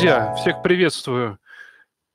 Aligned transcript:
Друзья, 0.00 0.34
всех 0.34 0.62
приветствую. 0.62 1.38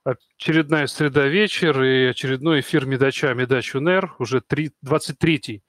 Очередная 0.03 0.87
среда 0.87 1.27
вечер 1.27 1.83
и 1.83 2.05
очередной 2.05 2.61
эфир 2.61 2.87
Медача 2.87 3.31
Медач 3.35 3.75
УНЕР, 3.75 4.15
уже 4.17 4.39
23-й 4.39 5.63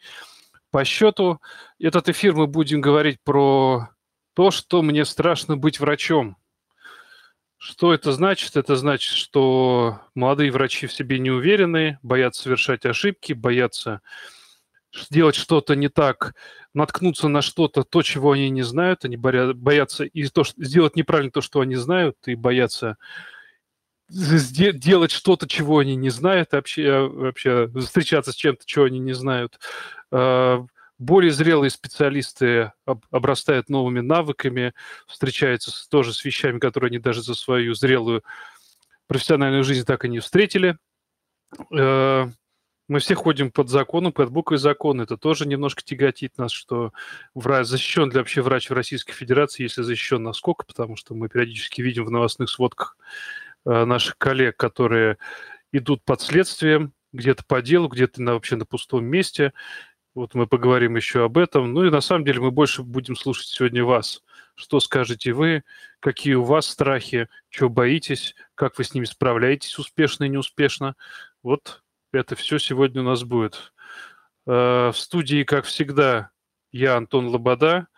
по 0.71 0.83
счету. 0.87 1.43
Этот 1.79 2.09
эфир 2.09 2.33
мы 2.33 2.47
будем 2.47 2.81
говорить 2.81 3.19
про 3.23 3.91
то, 4.33 4.51
что 4.51 4.81
мне 4.81 5.05
страшно 5.05 5.59
быть 5.59 5.79
врачом. 5.79 6.39
Что 7.59 7.93
это 7.93 8.13
значит? 8.13 8.57
Это 8.57 8.77
значит, 8.77 9.13
что 9.13 10.01
молодые 10.15 10.51
врачи 10.51 10.87
в 10.87 10.95
себе 10.95 11.19
не 11.19 11.31
уверены, 11.31 11.99
боятся 12.03 12.45
совершать 12.45 12.87
ошибки, 12.87 13.35
боятся 13.35 14.01
сделать 14.97 15.35
что-то 15.35 15.75
не 15.77 15.89
так, 15.89 16.35
наткнуться 16.75 17.29
на 17.29 17.43
что-то, 17.43 17.85
то, 17.85 18.03
чего 18.03 18.33
они 18.33 18.51
не 18.51 18.63
знают, 18.63 19.05
они 19.05 19.17
боятся 19.17 20.05
и 20.05 20.27
то, 20.29 20.45
что, 20.45 20.63
сделать 20.63 20.97
неправильно 20.97 21.31
то, 21.31 21.41
что 21.41 21.61
они 21.61 21.77
знают, 21.77 22.17
и 22.27 22.35
боятся 22.35 22.97
делать 24.09 25.11
что-то, 25.11 25.49
чего 25.49 25.79
они 25.79 25.97
не 25.97 26.11
знают, 26.11 26.53
вообще, 26.53 27.09
вообще 27.09 27.69
встречаться 27.81 28.33
с 28.33 28.37
чем-то, 28.37 28.65
чего 28.65 28.85
они 28.85 28.99
не 28.99 29.15
знают. 29.15 29.59
А, 30.13 30.65
более 30.99 31.33
зрелые 31.33 31.71
специалисты 31.71 32.73
обрастают 33.11 33.69
новыми 33.69 34.01
навыками, 34.01 34.73
встречаются 35.07 35.73
тоже 35.91 36.13
с 36.13 36.25
вещами, 36.25 36.59
которые 36.59 36.89
они 36.89 36.99
даже 36.99 37.23
за 37.23 37.35
свою 37.35 37.75
зрелую 37.75 38.23
профессиональную 39.07 39.65
жизнь 39.65 39.85
так 39.85 40.05
и 40.05 40.09
не 40.09 40.21
встретили. 40.21 40.79
Мы 42.89 43.01
все 43.01 43.15
ходим 43.17 43.51
под 43.51 43.69
законом, 43.69 44.13
под 44.13 44.31
буквой 44.31 44.59
закона. 44.59 45.03
Это 45.03 45.17
тоже 45.17 45.47
немножко 45.47 45.83
тяготит 45.83 46.39
нас, 46.39 46.53
что 46.53 46.93
врач, 47.35 47.67
защищен 47.67 48.11
ли 48.11 48.19
вообще 48.19 48.43
врач 48.43 48.71
в 48.71 48.75
Российской 48.75 49.13
Федерации, 49.13 49.65
если 49.65 49.83
защищен 49.83 50.23
насколько, 50.23 50.65
потому 50.65 50.95
что 50.95 51.15
мы 51.15 51.29
периодически 51.29 51.83
видим 51.83 52.05
в 52.05 52.11
новостных 52.11 52.49
сводках 52.49 52.97
э, 53.65 53.85
наших 53.85 54.19
коллег, 54.19 54.57
которые 54.57 55.19
идут 55.73 56.05
под 56.05 56.21
следствием, 56.21 56.93
где-то 57.13 57.45
по 57.45 57.61
делу, 57.61 57.89
где-то 57.89 58.23
на, 58.23 58.35
вообще 58.35 58.55
на 58.55 58.67
пустом 58.67 59.05
месте. 59.05 59.53
Вот 60.15 60.35
мы 60.35 60.47
поговорим 60.47 60.97
еще 60.97 61.25
об 61.25 61.39
этом. 61.39 61.73
Ну 61.73 61.85
и 61.85 61.91
на 61.91 62.01
самом 62.01 62.25
деле 62.25 62.41
мы 62.41 62.51
больше 62.51 62.83
будем 62.83 63.17
слушать 63.17 63.49
сегодня 63.49 63.85
вас. 63.85 64.23
Что 64.55 64.81
скажете 64.81 65.33
вы, 65.33 65.65
какие 66.01 66.35
у 66.35 66.43
вас 66.43 66.67
страхи, 66.67 67.29
чего 67.51 67.69
боитесь, 67.69 68.35
как 68.55 68.79
вы 68.79 68.85
с 68.85 68.95
ними 68.95 69.05
справляетесь 69.05 69.79
успешно 69.79 70.25
и 70.25 70.29
неуспешно. 70.29 70.95
Вот 71.43 71.83
это 72.17 72.35
все 72.37 72.59
сегодня 72.59 73.03
у 73.03 73.05
нас 73.05 73.25
будет. 73.25 73.73
Э, 74.47 74.91
в 74.93 74.97
студии, 74.97 75.45
как 75.45 75.65
всегда, 75.65 76.31
я, 76.73 76.97
Антон 76.97 77.29
Лобода, 77.29 77.89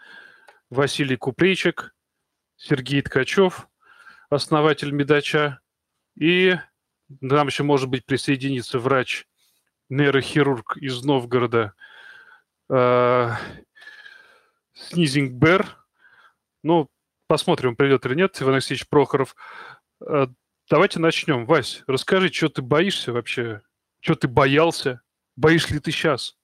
Василий 0.71 1.17
Купрейчик, 1.17 1.95
Сергей 2.57 3.03
Ткачев, 3.03 3.69
основатель 4.31 4.93
Медача, 4.93 5.61
и 6.19 6.57
нам 7.21 7.47
еще, 7.47 7.63
может 7.63 7.89
быть, 7.89 8.05
присоединится 8.05 8.79
врач, 8.79 9.27
нейрохирург 9.89 10.77
из 10.77 11.03
Новгорода, 11.03 11.75
э, 12.71 13.31
Снизинг 14.75 15.33
Бер. 15.33 15.67
Ну, 16.63 16.89
посмотрим, 17.27 17.77
придет 17.77 18.07
или 18.07 18.15
нет, 18.15 18.41
Иван 18.41 18.55
Алексеевич 18.55 18.89
Прохоров. 18.89 19.35
Э, 20.01 20.27
давайте 20.71 20.99
начнем. 21.01 21.47
Вась, 21.47 21.83
расскажи, 21.87 22.33
что 22.33 22.49
ты 22.49 22.63
боишься 22.63 23.13
вообще 23.13 23.63
что 24.09 24.15
ты 24.15 24.27
боялся? 24.27 25.03
Боишь 25.37 25.69
ли 25.69 25.81
ты 25.81 25.91
сейчас? 25.91 26.35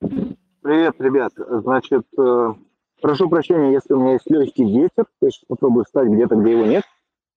Привет, 0.00 0.94
ребят. 0.98 1.32
Значит, 1.38 2.02
э, 2.18 2.54
прошу 3.00 3.30
прощения, 3.30 3.72
если 3.72 3.94
у 3.94 4.00
меня 4.00 4.12
есть 4.12 4.28
легкий 4.28 4.64
ветер, 4.64 5.06
я 5.22 5.30
сейчас 5.30 5.46
попробую 5.48 5.86
встать 5.86 6.08
где-то, 6.08 6.34
где 6.34 6.50
его 6.52 6.66
нет. 6.66 6.84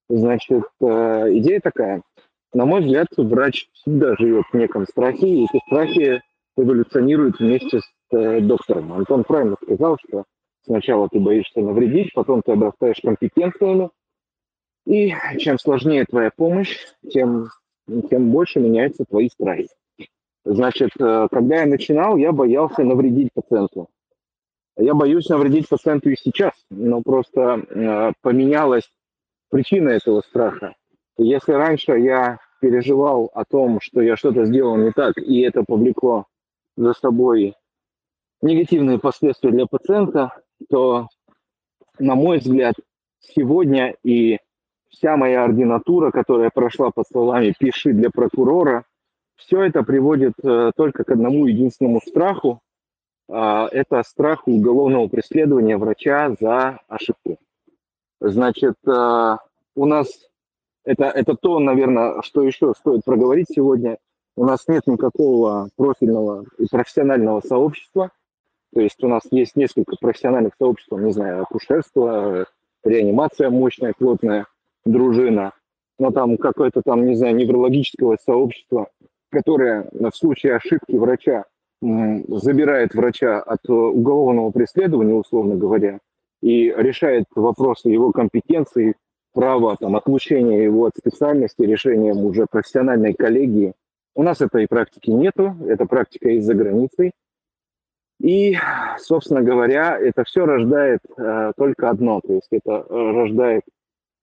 Значит, 0.10 0.66
э, 0.82 1.38
идея 1.38 1.62
такая. 1.62 2.02
На 2.54 2.66
мой 2.66 2.82
взгляд, 2.82 3.08
врач 3.16 3.70
всегда 3.72 4.18
живет 4.18 4.44
в 4.52 4.58
неком 4.58 4.86
страхе, 4.88 5.26
и 5.26 5.46
эти 5.46 5.62
страхи 5.68 6.22
эволюционируют 6.58 7.40
вместе 7.40 7.80
с 7.80 7.86
э, 8.12 8.42
доктором. 8.42 8.92
Антон 8.92 9.24
правильно 9.24 9.56
сказал, 9.64 9.98
что 10.06 10.26
сначала 10.66 11.08
ты 11.08 11.22
боишься 11.22 11.62
навредить, 11.62 12.12
потом 12.14 12.42
ты 12.42 12.52
обрастаешь 12.52 13.00
компетенциями, 13.02 13.90
и 14.86 15.14
чем 15.40 15.60
сложнее 15.60 16.04
твоя 16.04 16.30
помощь, 16.36 16.78
тем 17.10 17.48
тем 18.10 18.32
больше 18.32 18.60
меняются 18.60 19.06
твои 19.06 19.30
страхи. 19.30 19.70
Значит, 20.44 20.92
э, 21.00 21.28
когда 21.32 21.62
я 21.62 21.66
начинал, 21.66 22.18
я 22.18 22.32
боялся 22.32 22.84
навредить 22.84 23.30
пациенту. 23.34 23.90
Я 24.78 24.94
боюсь 24.94 25.30
навредить 25.30 25.70
пациенту 25.70 26.10
и 26.10 26.16
сейчас, 26.16 26.54
но 26.70 27.02
просто 27.02 27.66
э, 27.70 28.12
поменялась 28.22 28.90
причина 29.50 29.90
этого 29.90 30.22
страха. 30.22 30.76
Если 31.18 31.54
раньше 31.54 31.94
я 31.94 32.40
переживал 32.60 33.32
о 33.34 33.46
том, 33.46 33.80
что 33.82 34.02
я 34.02 34.18
что-то 34.18 34.46
сделал 34.46 34.76
не 34.76 34.92
так, 34.92 35.18
и 35.18 35.42
это 35.42 35.64
повлекло 35.64 36.26
за 36.76 36.94
собой 36.94 37.56
негативные 38.42 39.00
последствия 39.00 39.52
для 39.52 39.66
пациента, 39.66 40.32
то, 40.70 41.08
на 41.98 42.16
мой 42.16 42.40
взгляд, 42.40 42.76
сегодня 43.20 43.96
и 44.04 44.40
вся 44.90 45.18
моя 45.18 45.44
ординатура, 45.44 46.12
которая 46.12 46.50
прошла 46.50 46.92
под 46.92 47.08
словами 47.08 47.54
«пиши 47.58 47.94
для 47.94 48.10
прокурора», 48.10 48.86
все 49.36 49.64
это 49.64 49.84
приводит 49.84 50.34
э, 50.44 50.72
только 50.76 51.04
к 51.04 51.12
одному 51.12 51.46
единственному 51.46 52.02
страху. 52.02 52.62
Э, 53.28 53.68
это 53.72 54.02
страх 54.04 54.48
уголовного 54.48 55.08
преследования 55.08 55.78
врача 55.78 56.36
за 56.40 56.80
ошибку. 56.88 57.38
Значит, 58.22 58.76
э, 58.88 59.38
у 59.76 59.86
нас 59.86 60.08
это, 60.86 61.06
это 61.06 61.36
то, 61.36 61.60
наверное, 61.60 62.22
что 62.22 62.44
еще 62.44 62.74
стоит 62.78 63.04
проговорить 63.04 63.48
сегодня. 63.50 63.98
У 64.38 64.46
нас 64.46 64.68
нет 64.68 64.88
никакого 64.88 65.70
профильного 65.76 66.46
и 66.58 66.68
профессионального 66.68 67.42
сообщества. 67.42 68.12
То 68.74 68.82
есть 68.82 69.02
у 69.04 69.08
нас 69.08 69.24
есть 69.32 69.56
несколько 69.56 69.96
профессиональных 70.00 70.54
сообществ, 70.58 70.92
не 70.92 71.12
знаю, 71.12 71.44
акушерство, 71.44 72.46
реанимация 72.84 73.50
мощная, 73.50 73.94
плотная– 73.98 74.46
дружина, 74.86 75.54
но 76.00 76.12
там 76.12 76.38
какое-то 76.38 76.82
там, 76.84 77.06
не 77.06 77.16
знаю, 77.16 77.36
неврологического 77.36 78.18
сообщества, 78.24 78.88
которое 79.32 79.90
в 79.92 80.12
случае 80.12 80.56
ошибки 80.56 80.96
врача 80.96 81.46
забирает 81.82 82.94
врача 82.94 83.40
от 83.42 83.70
уголовного 83.70 84.52
преследования, 84.52 85.14
условно 85.14 85.56
говоря, 85.56 86.00
и 86.42 86.74
решает 86.76 87.26
вопросы 87.36 87.90
его 87.90 88.12
компетенции, 88.12 88.96
права 89.34 89.76
там, 89.78 89.96
отлучения 89.96 90.64
его 90.64 90.86
от 90.86 90.96
специальности 90.98 91.62
решением 91.62 92.26
уже 92.26 92.46
профессиональной 92.50 93.14
коллегии. 93.14 93.74
У 94.16 94.24
нас 94.24 94.40
этой 94.42 94.66
практики 94.68 95.10
нету, 95.10 95.56
эта 95.68 95.86
практика 95.86 96.30
из-за 96.30 96.54
границей. 96.54 97.12
И, 98.22 98.56
собственно 98.98 99.42
говоря, 99.42 100.00
это 100.00 100.24
все 100.24 100.46
рождает 100.46 101.02
э, 101.18 101.52
только 101.58 101.90
одно, 101.90 102.22
то 102.22 102.34
есть 102.34 102.48
это 102.50 102.86
э, 102.88 103.12
рождает 103.12 103.64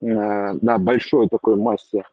на 0.02 0.78
большой 0.78 1.28
такой 1.28 1.56
массе 1.56 2.04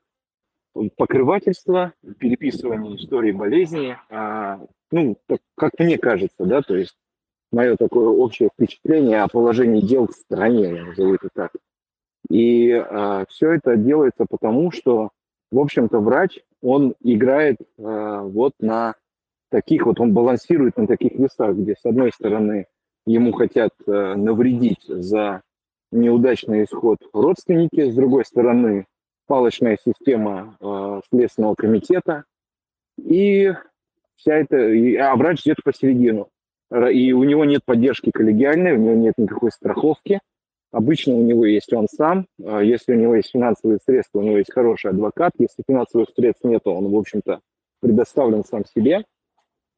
покрывательства, 0.95 1.93
переписывания 2.19 2.95
истории 2.95 3.31
болезни, 3.31 3.97
а, 4.09 4.59
ну, 4.91 5.17
как 5.55 5.71
мне 5.79 5.97
кажется, 5.97 6.45
да, 6.45 6.61
то 6.61 6.75
есть 6.75 6.95
мое 7.51 7.75
такое 7.75 8.07
общее 8.07 8.49
впечатление 8.53 9.21
о 9.21 9.27
положении 9.27 9.81
дел 9.81 10.07
в 10.07 10.11
стране, 10.11 10.75
я 10.75 10.85
назову 10.85 11.15
это 11.15 11.29
так. 11.33 11.51
И 12.29 12.71
а, 12.71 13.25
все 13.27 13.53
это 13.53 13.75
делается 13.75 14.25
потому, 14.29 14.71
что, 14.71 15.09
в 15.51 15.59
общем-то, 15.59 15.99
врач, 15.99 16.39
он 16.61 16.93
играет 17.01 17.57
а, 17.77 18.21
вот 18.21 18.53
на 18.59 18.95
таких 19.49 19.85
вот, 19.85 19.99
он 19.99 20.13
балансирует 20.13 20.77
на 20.77 20.85
таких 20.85 21.13
весах, 21.13 21.55
где, 21.55 21.75
с 21.75 21.85
одной 21.85 22.11
стороны, 22.11 22.67
ему 23.05 23.31
хотят 23.31 23.71
а, 23.87 24.15
навредить 24.15 24.83
за 24.87 25.41
неудачный 25.91 26.63
исход 26.63 26.97
родственники, 27.13 27.89
с 27.89 27.95
другой 27.95 28.25
стороны 28.25 28.85
палочная 29.27 29.77
система 29.83 30.57
э, 30.59 31.01
Следственного 31.09 31.55
комитета, 31.55 32.23
и 32.97 33.53
вся 34.15 34.35
эта, 34.35 34.69
и, 34.69 34.95
а 34.95 35.15
врач 35.15 35.43
где-то 35.43 35.61
посередину. 35.63 36.29
И 36.91 37.13
у 37.13 37.23
него 37.23 37.45
нет 37.45 37.61
поддержки 37.65 38.11
коллегиальной, 38.11 38.73
у 38.73 38.77
него 38.77 38.95
нет 38.95 39.13
никакой 39.17 39.51
страховки. 39.51 40.19
Обычно 40.71 41.15
у 41.15 41.23
него 41.23 41.45
есть 41.45 41.73
он 41.73 41.87
сам, 41.89 42.27
а 42.43 42.61
если 42.61 42.93
у 42.93 42.95
него 42.95 43.15
есть 43.15 43.31
финансовые 43.31 43.79
средства, 43.83 44.19
у 44.19 44.21
него 44.21 44.37
есть 44.37 44.53
хороший 44.53 44.91
адвокат, 44.91 45.31
если 45.39 45.63
финансовых 45.67 46.09
средств 46.15 46.43
нет, 46.43 46.61
он, 46.65 46.91
в 46.91 46.95
общем-то, 46.95 47.39
предоставлен 47.81 48.43
сам 48.43 48.65
себе, 48.65 49.03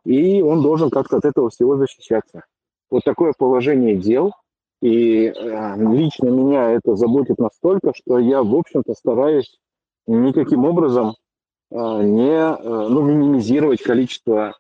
и 0.04 0.42
он 0.42 0.62
должен 0.62 0.90
как-то 0.90 1.18
от 1.18 1.26
этого 1.26 1.50
всего 1.50 1.78
защищаться. 1.78 2.44
Вот 2.90 3.04
такое 3.06 3.34
положение 3.38 3.96
дел, 3.96 4.34
и 4.82 5.28
э, 5.28 5.76
лично 5.78 6.30
меня 6.30 6.72
это 6.72 6.96
заботит 6.96 7.38
настолько, 7.38 7.94
что 7.96 8.18
я, 8.18 8.42
в 8.42 8.56
общем-то, 8.56 8.94
стараюсь 8.96 9.60
никаким 10.08 10.66
образом 10.66 11.14
э, 11.70 11.76
не 11.76 12.32
э, 12.32 12.88
ну, 12.90 13.02
минимизировать 13.04 13.82
количество 13.82 14.56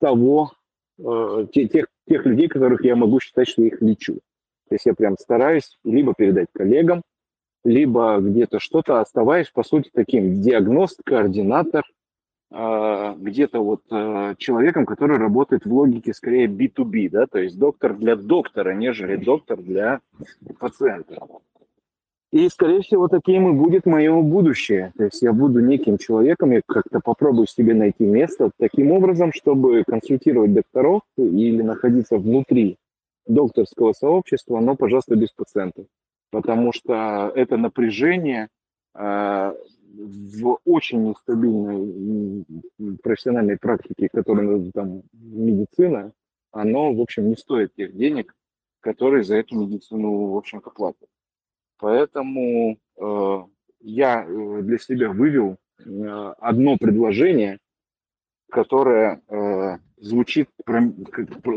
того, 0.00 0.52
тех, 1.52 1.86
тех 2.08 2.26
людей, 2.26 2.48
которых 2.48 2.84
я 2.84 2.96
могу 2.96 3.20
считать, 3.20 3.48
что 3.48 3.62
я 3.62 3.68
их 3.68 3.80
лечу. 3.80 4.14
То 4.68 4.74
есть 4.74 4.86
я 4.86 4.94
прям 4.94 5.16
стараюсь 5.18 5.78
либо 5.84 6.14
передать 6.14 6.48
коллегам, 6.52 7.02
либо 7.64 8.18
где-то 8.18 8.58
что-то 8.60 9.00
оставаясь, 9.00 9.50
по 9.50 9.62
сути, 9.62 9.90
таким 9.92 10.40
диагност, 10.40 11.00
координатор, 11.04 11.84
где-то 12.52 13.60
вот 13.60 13.82
э, 13.92 14.34
человеком, 14.38 14.84
который 14.84 15.18
работает 15.18 15.64
в 15.64 15.72
логике 15.72 16.12
скорее 16.12 16.48
B2B, 16.48 17.08
да, 17.08 17.26
то 17.26 17.38
есть 17.38 17.56
доктор 17.56 17.96
для 17.96 18.16
доктора, 18.16 18.74
нежели 18.74 19.16
доктор 19.16 19.62
для 19.62 20.00
пациента. 20.58 21.20
И, 22.32 22.48
скорее 22.48 22.82
всего, 22.82 23.08
таким 23.08 23.48
и 23.48 23.52
будет 23.52 23.86
мое 23.86 24.20
будущее. 24.20 24.92
То 24.96 25.04
есть 25.04 25.20
я 25.20 25.32
буду 25.32 25.60
неким 25.60 25.98
человеком, 25.98 26.52
я 26.52 26.60
как-то 26.64 27.00
попробую 27.00 27.48
себе 27.48 27.74
найти 27.74 28.04
место 28.04 28.50
таким 28.56 28.92
образом, 28.92 29.32
чтобы 29.32 29.82
консультировать 29.84 30.52
докторов 30.52 31.02
или 31.16 31.62
находиться 31.62 32.18
внутри 32.18 32.78
докторского 33.26 33.92
сообщества, 33.92 34.60
но, 34.60 34.76
пожалуйста, 34.76 35.16
без 35.16 35.32
пациентов. 35.32 35.86
Потому 36.30 36.72
что 36.72 37.32
это 37.34 37.56
напряжение 37.56 38.48
э, 38.94 39.52
в 39.92 40.58
очень 40.64 41.08
нестабильной 41.08 42.44
профессиональной 43.02 43.58
практике, 43.58 44.08
которая 44.12 44.70
там 44.72 45.02
медицина, 45.12 46.12
оно, 46.52 46.92
в 46.92 47.00
общем, 47.00 47.28
не 47.28 47.36
стоит 47.36 47.74
тех 47.74 47.94
денег, 47.94 48.34
которые 48.80 49.24
за 49.24 49.36
эту 49.36 49.56
медицину, 49.56 50.26
в 50.26 50.36
общем-то, 50.36 50.70
платят. 50.70 51.08
Поэтому 51.78 52.78
э, 52.96 53.42
я 53.80 54.24
э, 54.24 54.62
для 54.62 54.78
себя 54.78 55.10
вывел 55.10 55.56
э, 55.78 56.34
одно 56.38 56.76
предложение, 56.76 57.58
которое 58.50 59.22
э, 59.28 59.78
звучит, 59.98 60.48
про, 60.64 60.82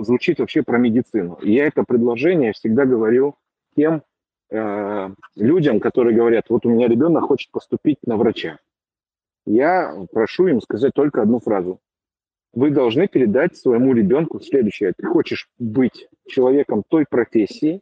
звучит 0.03 0.39
вообще 0.39 0.63
про 0.63 0.77
медицину. 0.77 1.38
И 1.41 1.53
я 1.53 1.68
это 1.68 1.83
предложение 1.83 2.53
всегда 2.53 2.85
говорю 2.85 3.35
тем 3.75 4.03
э, 4.54 5.10
людям, 5.36 5.80
которые 5.80 6.16
говорят, 6.16 6.46
вот 6.50 6.66
у 6.66 6.70
меня 6.70 6.88
ребенок 6.88 7.26
хочет 7.26 7.52
поступить 7.52 7.98
на 8.06 8.18
врача. 8.18 8.60
Я 9.46 10.06
прошу 10.12 10.48
им 10.48 10.62
сказать 10.62 10.94
только 10.94 11.22
одну 11.22 11.40
фразу. 11.40 11.80
Вы 12.54 12.70
должны 12.70 13.08
передать 13.08 13.58
своему 13.58 13.94
ребенку 13.94 14.40
следующее. 14.40 14.94
Ты 14.96 15.08
хочешь 15.08 15.50
быть 15.58 16.08
человеком 16.28 16.84
той 16.88 17.06
профессии, 17.10 17.82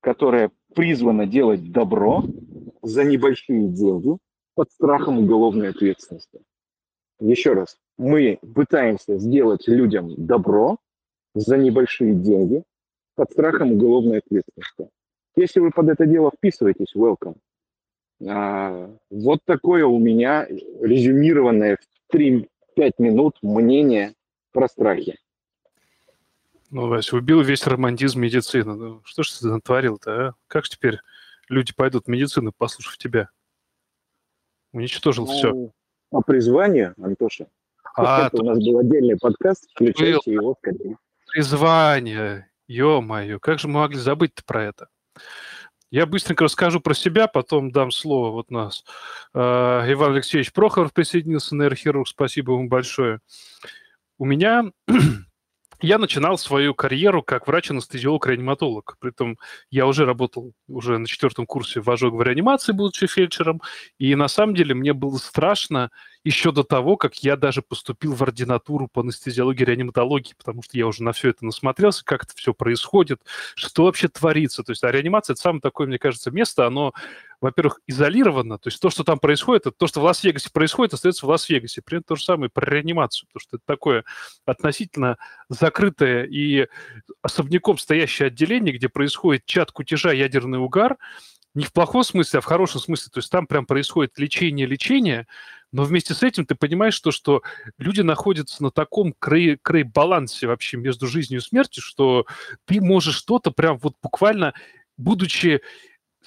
которая 0.00 0.50
призвана 0.74 1.26
делать 1.26 1.72
добро 1.72 2.22
за 2.82 3.04
небольшие 3.04 3.68
деньги 3.68 4.16
под 4.54 4.70
страхом 4.70 5.18
уголовной 5.18 5.70
ответственности. 5.70 6.40
Еще 7.18 7.54
раз, 7.54 7.76
мы 7.98 8.38
пытаемся 8.54 9.18
сделать 9.18 9.66
людям 9.66 10.14
добро 10.16 10.76
за 11.34 11.56
небольшие 11.56 12.14
деньги 12.14 12.62
под 13.16 13.30
страхом 13.32 13.72
уголовной 13.72 14.18
ответственности. 14.18 14.88
Если 15.36 15.60
вы 15.60 15.70
под 15.70 15.88
это 15.90 16.06
дело 16.06 16.30
вписываетесь, 16.34 16.94
welcome. 16.96 17.36
А, 18.26 18.90
вот 19.10 19.40
такое 19.44 19.84
у 19.84 19.98
меня 19.98 20.46
резюмированное 20.46 21.76
в 22.10 22.14
3-5 22.14 22.46
минут 22.98 23.36
мнение 23.42 24.14
про 24.52 24.68
страхи. 24.68 25.18
Ну, 26.70 26.88
Вася, 26.88 27.16
убил 27.16 27.42
весь 27.42 27.66
романтизм 27.66 28.20
медицины. 28.20 28.74
Ну, 28.74 29.02
что 29.04 29.22
ж 29.22 29.30
ты 29.30 29.46
натворил-то, 29.48 30.28
а? 30.28 30.32
Как 30.48 30.64
же 30.64 30.70
теперь 30.70 30.98
люди 31.48 31.72
пойдут 31.74 32.06
в 32.06 32.08
медицину, 32.08 32.52
послушав 32.56 32.96
тебя? 32.96 33.28
Уничтожил 34.72 35.26
ну, 35.26 35.32
все. 35.32 35.70
А 36.10 36.22
призвание, 36.22 36.94
Антоша? 37.00 37.48
А, 37.94 38.26
это 38.26 38.42
у 38.42 38.44
нас 38.44 38.58
был 38.58 38.78
отдельный 38.78 39.16
подкаст, 39.16 39.70
включайте 39.70 40.30
был... 40.30 40.32
его 40.32 40.54
скорее. 40.58 40.98
Призвание, 41.30 42.50
ё-моё, 42.68 43.38
как 43.38 43.58
же 43.58 43.68
мы 43.68 43.80
могли 43.80 43.98
забыть-то 43.98 44.42
про 44.44 44.64
это? 44.64 44.88
Я 45.90 46.06
быстренько 46.06 46.44
расскажу 46.44 46.80
про 46.80 46.94
себя, 46.94 47.28
потом 47.28 47.70
дам 47.70 47.90
слово 47.90 48.30
вот 48.30 48.50
нас. 48.50 48.84
Uh, 49.34 49.92
Иван 49.92 50.14
Алексеевич 50.14 50.52
Прохоров 50.52 50.92
присоединился, 50.92 51.54
нейрохирург, 51.54 52.08
спасибо 52.08 52.54
ему 52.54 52.68
большое. 52.68 53.20
У 54.18 54.24
меня 54.24 54.64
я 55.80 55.98
начинал 55.98 56.38
свою 56.38 56.74
карьеру 56.74 57.22
как 57.22 57.46
врач-анестезиолог-реаниматолог. 57.46 58.96
При 58.98 59.10
этом 59.10 59.38
я 59.70 59.86
уже 59.86 60.04
работал 60.04 60.52
уже 60.68 60.98
на 60.98 61.06
четвертом 61.06 61.46
курсе 61.46 61.80
вожок 61.80 62.14
в 62.14 62.22
реанимации, 62.22 62.72
будучи 62.72 63.06
фельдшером. 63.06 63.60
И 63.98 64.14
на 64.14 64.28
самом 64.28 64.54
деле 64.54 64.74
мне 64.74 64.92
было 64.92 65.16
страшно 65.18 65.90
еще 66.26 66.50
до 66.50 66.64
того, 66.64 66.96
как 66.96 67.22
я 67.22 67.36
даже 67.36 67.62
поступил 67.62 68.12
в 68.12 68.20
ординатуру 68.20 68.88
по 68.88 69.02
анестезиологии 69.02 69.62
и 69.62 69.64
реаниматологии, 69.64 70.34
потому 70.36 70.60
что 70.60 70.76
я 70.76 70.88
уже 70.88 71.04
на 71.04 71.12
все 71.12 71.30
это 71.30 71.44
насмотрелся, 71.44 72.04
как 72.04 72.24
это 72.24 72.32
все 72.34 72.52
происходит, 72.52 73.20
что 73.54 73.84
вообще 73.84 74.08
творится. 74.08 74.64
То 74.64 74.72
есть 74.72 74.82
а 74.82 74.90
реанимация– 74.90 75.34
это 75.34 75.42
самое 75.42 75.60
такое, 75.60 75.86
мне 75.86 76.00
кажется, 76.00 76.32
место, 76.32 76.66
оно 76.66 76.92
во-первых, 77.40 77.80
изолировано, 77.86 78.58
то 78.58 78.68
есть 78.68 78.80
то, 78.80 78.88
что 78.88 79.04
там 79.04 79.18
происходит, 79.18 79.66
это 79.66 79.76
то, 79.76 79.86
что 79.86 80.00
в 80.00 80.04
Лас-Вегасе 80.04 80.50
происходит, 80.50 80.94
остается 80.94 81.26
в 81.26 81.28
Лас-Вегасе. 81.28 81.82
При 81.82 81.98
этом 81.98 82.04
то 82.08 82.16
же 82.16 82.24
самое 82.24 82.50
про 82.50 82.64
реанимацию, 82.64 83.28
потому 83.28 83.40
что 83.40 83.56
это 83.58 83.64
такое 83.66 84.04
относительно 84.46 85.18
закрытое 85.50 86.24
и 86.24 86.66
особняком 87.20 87.76
стоящее 87.76 88.28
отделение, 88.28 88.74
где 88.74 88.88
происходит 88.88 89.44
чат 89.44 89.70
кутежа, 89.70 90.12
ядерный 90.12 90.58
угар, 90.58 90.96
не 91.56 91.64
в 91.64 91.72
плохом 91.72 92.04
смысле, 92.04 92.38
а 92.38 92.40
в 92.42 92.44
хорошем 92.44 92.80
смысле. 92.80 93.10
То 93.12 93.18
есть 93.18 93.30
там 93.30 93.46
прям 93.46 93.64
происходит 93.64 94.18
лечение-лечение, 94.18 95.26
но 95.72 95.84
вместе 95.84 96.14
с 96.14 96.22
этим 96.22 96.46
ты 96.46 96.54
понимаешь 96.54 96.98
то, 97.00 97.10
что 97.10 97.42
люди 97.78 98.00
находятся 98.00 98.62
на 98.62 98.70
таком 98.70 99.14
край, 99.18 99.58
край 99.60 99.82
балансе 99.82 100.46
вообще 100.46 100.76
между 100.76 101.06
жизнью 101.06 101.40
и 101.40 101.42
смертью, 101.42 101.82
что 101.82 102.26
ты 102.64 102.80
можешь 102.80 103.16
что-то 103.16 103.50
прям 103.50 103.78
вот 103.78 103.94
буквально, 104.02 104.54
будучи 104.96 105.60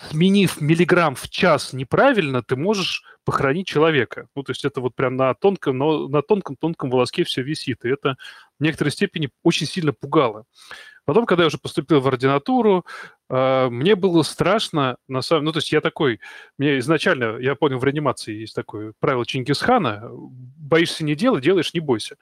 сменив 0.10 0.62
миллиграмм 0.62 1.16
в 1.16 1.30
час 1.30 1.74
неправильно, 1.74 2.42
ты 2.42 2.56
можешь 2.56 3.04
похоронить 3.26 3.68
человека. 3.68 4.28
Ну, 4.36 4.44
то 4.44 4.52
есть 4.52 4.64
это 4.64 4.82
вот 4.82 4.96
прям 4.96 5.16
на 5.16 5.34
тонком, 5.34 5.78
но 5.78 6.08
на 6.08 6.22
тонком-тонком 6.22 6.90
волоске 6.90 7.24
все 7.24 7.42
висит. 7.42 7.84
И 7.84 7.90
это 7.90 8.16
в 8.60 8.64
некоторой 8.64 8.92
степени 8.92 9.30
очень 9.44 9.68
сильно 9.68 9.94
пугало. 9.94 10.46
Потом, 11.10 11.26
когда 11.26 11.42
я 11.42 11.48
уже 11.48 11.58
поступил 11.58 12.02
в 12.02 12.08
ординатуру, 12.08 12.86
э, 13.32 13.70
мне 13.72 13.96
было 13.96 14.22
страшно, 14.22 14.98
на 15.08 15.24
самом 15.24 15.46
ну, 15.46 15.52
то 15.52 15.58
есть 15.58 15.72
я 15.72 15.82
такой, 15.82 16.20
мне 16.60 16.78
изначально, 16.78 17.40
я 17.40 17.56
понял, 17.56 17.80
в 17.80 17.84
реанимации 17.84 18.36
есть 18.36 18.54
такое 18.54 18.94
правило 19.00 19.26
Чингисхана, 19.26 20.08
боишься 20.12 21.04
не 21.04 21.16
делай, 21.16 21.42
делаешь 21.42 21.74
не 21.74 21.80
бойся. 21.80 22.18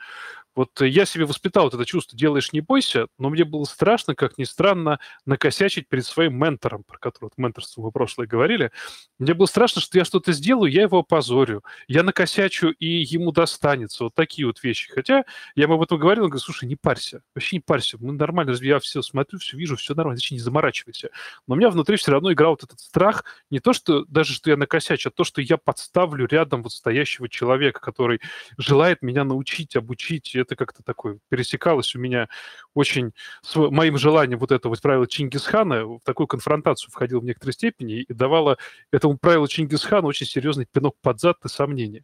Вот 0.58 0.82
я 0.82 1.06
себе 1.06 1.26
воспитал 1.26 1.66
вот 1.66 1.76
это 1.76 1.86
чувство 1.86 2.18
«делаешь, 2.18 2.52
не 2.52 2.62
бойся», 2.62 3.10
но 3.20 3.30
мне 3.30 3.44
было 3.44 3.64
страшно, 3.66 4.16
как 4.16 4.40
ни 4.40 4.44
странно, 4.44 5.00
накосячить 5.24 5.88
перед 5.88 6.04
своим 6.04 6.36
ментором, 6.36 6.84
про 6.84 6.98
который 6.98 7.26
вот 7.26 7.34
менторство 7.38 7.84
мы 7.84 7.92
прошлое 7.92 8.26
говорили. 8.26 8.72
Мне 9.20 9.36
было 9.36 9.46
страшно, 9.46 9.82
что 9.82 10.00
я 10.00 10.04
что-то 10.04 10.32
сделаю, 10.32 10.72
я 10.72 10.82
его 10.82 10.98
опозорю, 10.98 11.64
я 11.88 12.02
накосячу, 12.02 12.70
и 12.72 12.88
ему 12.88 13.32
достанется. 13.32 14.06
Вот 14.06 14.16
такие 14.16 14.48
вот 14.48 14.64
вещи. 14.64 14.92
Хотя 14.92 15.26
я 15.54 15.64
ему 15.66 15.76
об 15.76 15.84
этом 15.84 16.00
говорил, 16.00 16.24
он 16.24 16.32
говорит, 16.32 16.44
слушай, 16.44 16.66
не 16.66 16.76
парься, 16.76 17.22
вообще 17.36 17.58
не 17.58 17.60
парься, 17.60 17.98
мы 18.00 18.14
нормально, 18.14 18.56
я 18.60 18.80
все 18.80 19.04
смотрю, 19.04 19.38
все 19.38 19.58
вижу, 19.58 19.76
все 19.76 19.94
нормально, 19.94 20.18
зачем 20.18 20.38
не 20.38 20.42
заморачивайся. 20.42 21.12
Но 21.46 21.54
у 21.54 21.58
меня 21.60 21.70
внутри 21.70 21.98
все 21.98 22.12
равно 22.14 22.34
играл 22.34 22.54
вот 22.54 22.64
этот 22.64 22.80
страх, 22.80 23.26
не 23.52 23.60
то, 23.60 23.74
что 23.74 24.06
даже, 24.06 24.34
что 24.34 24.50
я 24.50 24.58
накосячу, 24.58 25.10
а 25.10 25.12
то, 25.12 25.24
что 25.24 25.40
я 25.40 25.58
подставлю 25.58 26.26
рядом 26.26 26.64
вот 26.64 26.72
стоящего 26.72 27.30
человека, 27.30 27.80
который 27.80 28.22
желает 28.58 29.04
меня 29.04 29.24
научить, 29.24 29.76
обучить, 29.76 30.36
это 30.48 30.56
как-то 30.56 30.84
такое 30.84 31.20
пересекалось 31.30 31.96
у 31.96 32.00
меня 32.00 32.30
очень 32.74 33.12
с 33.42 33.56
моим 33.56 33.98
желанием 33.98 34.40
вот 34.40 34.52
это 34.52 34.70
вот 34.70 34.82
правило 34.82 35.08
Чингисхана 35.08 35.86
в 35.86 36.00
такую 36.04 36.28
конфронтацию 36.28 36.92
входил 36.92 37.20
в 37.20 37.26
некоторой 37.26 37.54
степени 37.54 38.02
и 38.02 38.14
давало 38.14 38.58
этому 38.92 39.18
правилу 39.18 39.48
Чингисхана 39.48 40.08
очень 40.08 40.26
серьезный 40.26 40.66
пинок 40.66 40.96
под 41.02 41.20
зад 41.20 41.38
и 41.46 41.48
сомнения. 41.50 42.04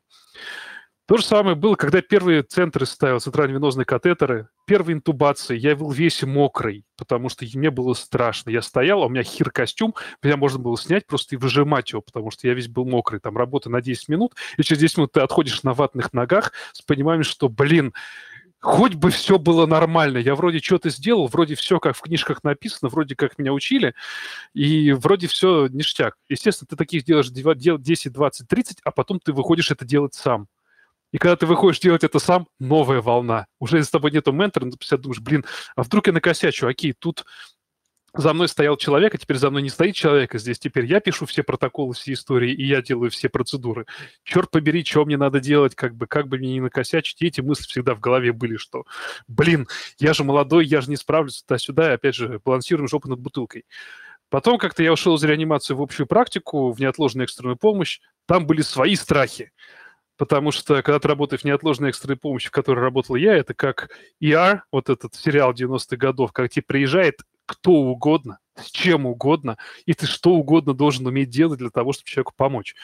То 1.06 1.18
же 1.18 1.26
самое 1.26 1.58
было, 1.58 1.76
когда 1.76 2.02
первые 2.02 2.44
центры 2.44 2.86
ставил, 2.86 3.20
центрально-венозные 3.20 3.84
катетеры, 3.84 4.48
первые 4.66 4.96
интубации, 4.96 5.58
я 5.58 5.76
был 5.76 5.92
весь 5.92 6.24
мокрый, 6.24 6.86
потому 6.98 7.28
что 7.28 7.46
мне 7.56 7.70
было 7.72 7.94
страшно. 7.94 8.52
Я 8.52 8.62
стоял, 8.62 9.04
а 9.04 9.08
у 9.08 9.10
меня 9.10 9.22
хир-костюм, 9.22 9.96
меня 10.24 10.38
можно 10.38 10.60
было 10.60 10.78
снять 10.78 11.06
просто 11.06 11.36
и 11.36 11.38
выжимать 11.38 11.92
его, 11.92 12.02
потому 12.02 12.32
что 12.32 12.48
я 12.48 12.54
весь 12.54 12.70
был 12.70 12.86
мокрый. 12.86 13.20
Там 13.20 13.38
работа 13.38 13.70
на 13.70 13.82
10 13.82 14.08
минут, 14.08 14.36
и 14.56 14.64
через 14.64 14.80
10 14.80 14.98
минут 14.98 15.12
ты 15.12 15.20
отходишь 15.20 15.64
на 15.64 15.74
ватных 15.74 16.14
ногах 16.14 16.54
с 16.72 16.82
пониманием, 16.82 17.26
что, 17.26 17.50
блин, 17.50 17.94
хоть 18.64 18.96
бы 18.96 19.12
все 19.12 19.38
было 19.38 19.66
нормально. 19.66 20.18
Я 20.20 20.36
вроде 20.36 20.60
что-то 20.60 20.90
сделал, 20.90 21.28
вроде 21.28 21.56
все 21.56 21.80
как 21.82 21.98
в 21.98 22.02
книжках 22.02 22.44
написано, 22.46 22.90
вроде 22.90 23.14
как 23.14 23.38
меня 23.38 23.52
учили, 23.52 23.94
и 24.54 24.94
вроде 24.94 25.28
все 25.28 25.68
ништяк. 25.68 26.16
Естественно, 26.30 26.68
ты 26.70 26.78
таких 26.78 27.04
делаешь 27.04 27.30
10, 27.30 28.14
20, 28.14 28.48
30, 28.48 28.78
а 28.86 28.92
потом 28.92 29.20
ты 29.20 29.34
выходишь 29.34 29.70
это 29.70 29.84
делать 29.84 30.14
сам. 30.14 30.48
И 31.12 31.18
когда 31.18 31.36
ты 31.36 31.46
выходишь 31.46 31.82
делать 31.82 32.06
это 32.06 32.20
сам, 32.20 32.48
новая 32.60 33.02
волна. 33.02 33.48
Уже 33.60 33.84
с 33.84 33.90
тобой 33.90 34.12
нету 34.12 34.32
ментора, 34.32 34.66
но 34.66 34.72
ты 34.72 34.98
думаешь, 34.98 35.22
блин, 35.22 35.46
а 35.76 35.84
вдруг 35.84 36.08
я 36.08 36.14
накосячу? 36.14 36.66
Окей, 36.66 36.94
тут 36.94 37.26
за 38.16 38.34
мной 38.34 38.48
стоял 38.48 38.78
человек, 38.78 39.16
а 39.16 39.18
теперь 39.18 39.38
за 39.38 39.50
мной 39.50 39.64
не 39.64 39.70
стоит 39.70 39.96
человек, 39.96 40.36
а 40.36 40.38
здесь 40.38 40.60
теперь 40.60 40.86
я 40.86 41.00
пишу 41.00 41.26
все 41.26 41.42
протоколы, 41.42 41.94
все 41.94 42.14
истории, 42.14 42.54
и 42.54 42.66
я 42.66 42.82
делаю 42.82 43.10
все 43.10 43.28
процедуры. 43.28 43.86
Черт 44.24 44.52
побери, 44.52 44.84
что 44.86 45.04
мне 45.06 45.18
надо 45.18 45.40
делать, 45.40 45.74
как 45.74 45.96
бы, 45.96 46.06
как 46.06 46.28
бы 46.28 46.38
мне 46.38 46.54
не 46.54 46.62
накосячить. 46.62 47.22
И 47.22 47.28
эти 47.28 47.42
мысли 47.42 47.64
всегда 47.64 47.96
в 47.96 48.00
голове 48.00 48.32
были, 48.32 48.58
что, 48.58 48.86
блин, 49.28 49.68
я 49.98 50.14
же 50.14 50.24
молодой, 50.24 50.66
я 50.66 50.82
же 50.82 50.90
не 50.90 50.96
справлюсь 50.96 51.44
туда-сюда, 51.44 51.92
и 51.92 51.96
опять 51.96 52.16
же, 52.16 52.40
балансируем 52.46 52.88
жопу 52.88 53.10
над 53.10 53.20
бутылкой. 53.20 53.66
Потом 54.30 54.58
как-то 54.58 54.84
я 54.84 54.94
ушел 54.94 55.16
из 55.16 55.24
реанимации 55.24 55.74
в 55.74 55.82
общую 55.82 56.08
практику, 56.08 56.72
в 56.72 56.80
неотложную 56.80 57.26
экстренную 57.26 57.58
помощь. 57.58 58.00
Там 58.26 58.46
были 58.46 58.62
свои 58.62 58.96
страхи. 58.96 59.52
Потому 60.18 60.52
что 60.52 60.82
когда 60.84 61.00
ты 61.00 61.08
работаешь 61.08 61.42
в 61.42 61.46
неотложной 61.46 61.90
экстренной 61.90 62.18
помощи, 62.18 62.48
в 62.48 62.52
которой 62.52 62.80
работал 62.80 63.16
я, 63.16 63.36
это 63.36 63.54
как 63.56 63.90
ER, 64.22 64.62
вот 64.72 64.90
этот 64.90 65.16
сериал 65.16 65.54
90-х 65.54 65.98
годов, 65.98 66.32
когда 66.32 66.48
тебе 66.48 66.64
приезжает 66.64 67.22
кто 67.46 67.72
угодно, 67.72 68.40
с 68.56 68.72
чем 68.72 69.06
угодно, 69.06 69.58
и 69.86 69.94
ты 69.94 70.06
что 70.06 70.32
угодно 70.32 70.74
должен 70.74 71.06
уметь 71.08 71.30
делать 71.30 71.60
для 71.60 71.70
того, 71.70 71.94
чтобы 71.94 72.08
человеку 72.08 72.34
помочь. 72.36 72.76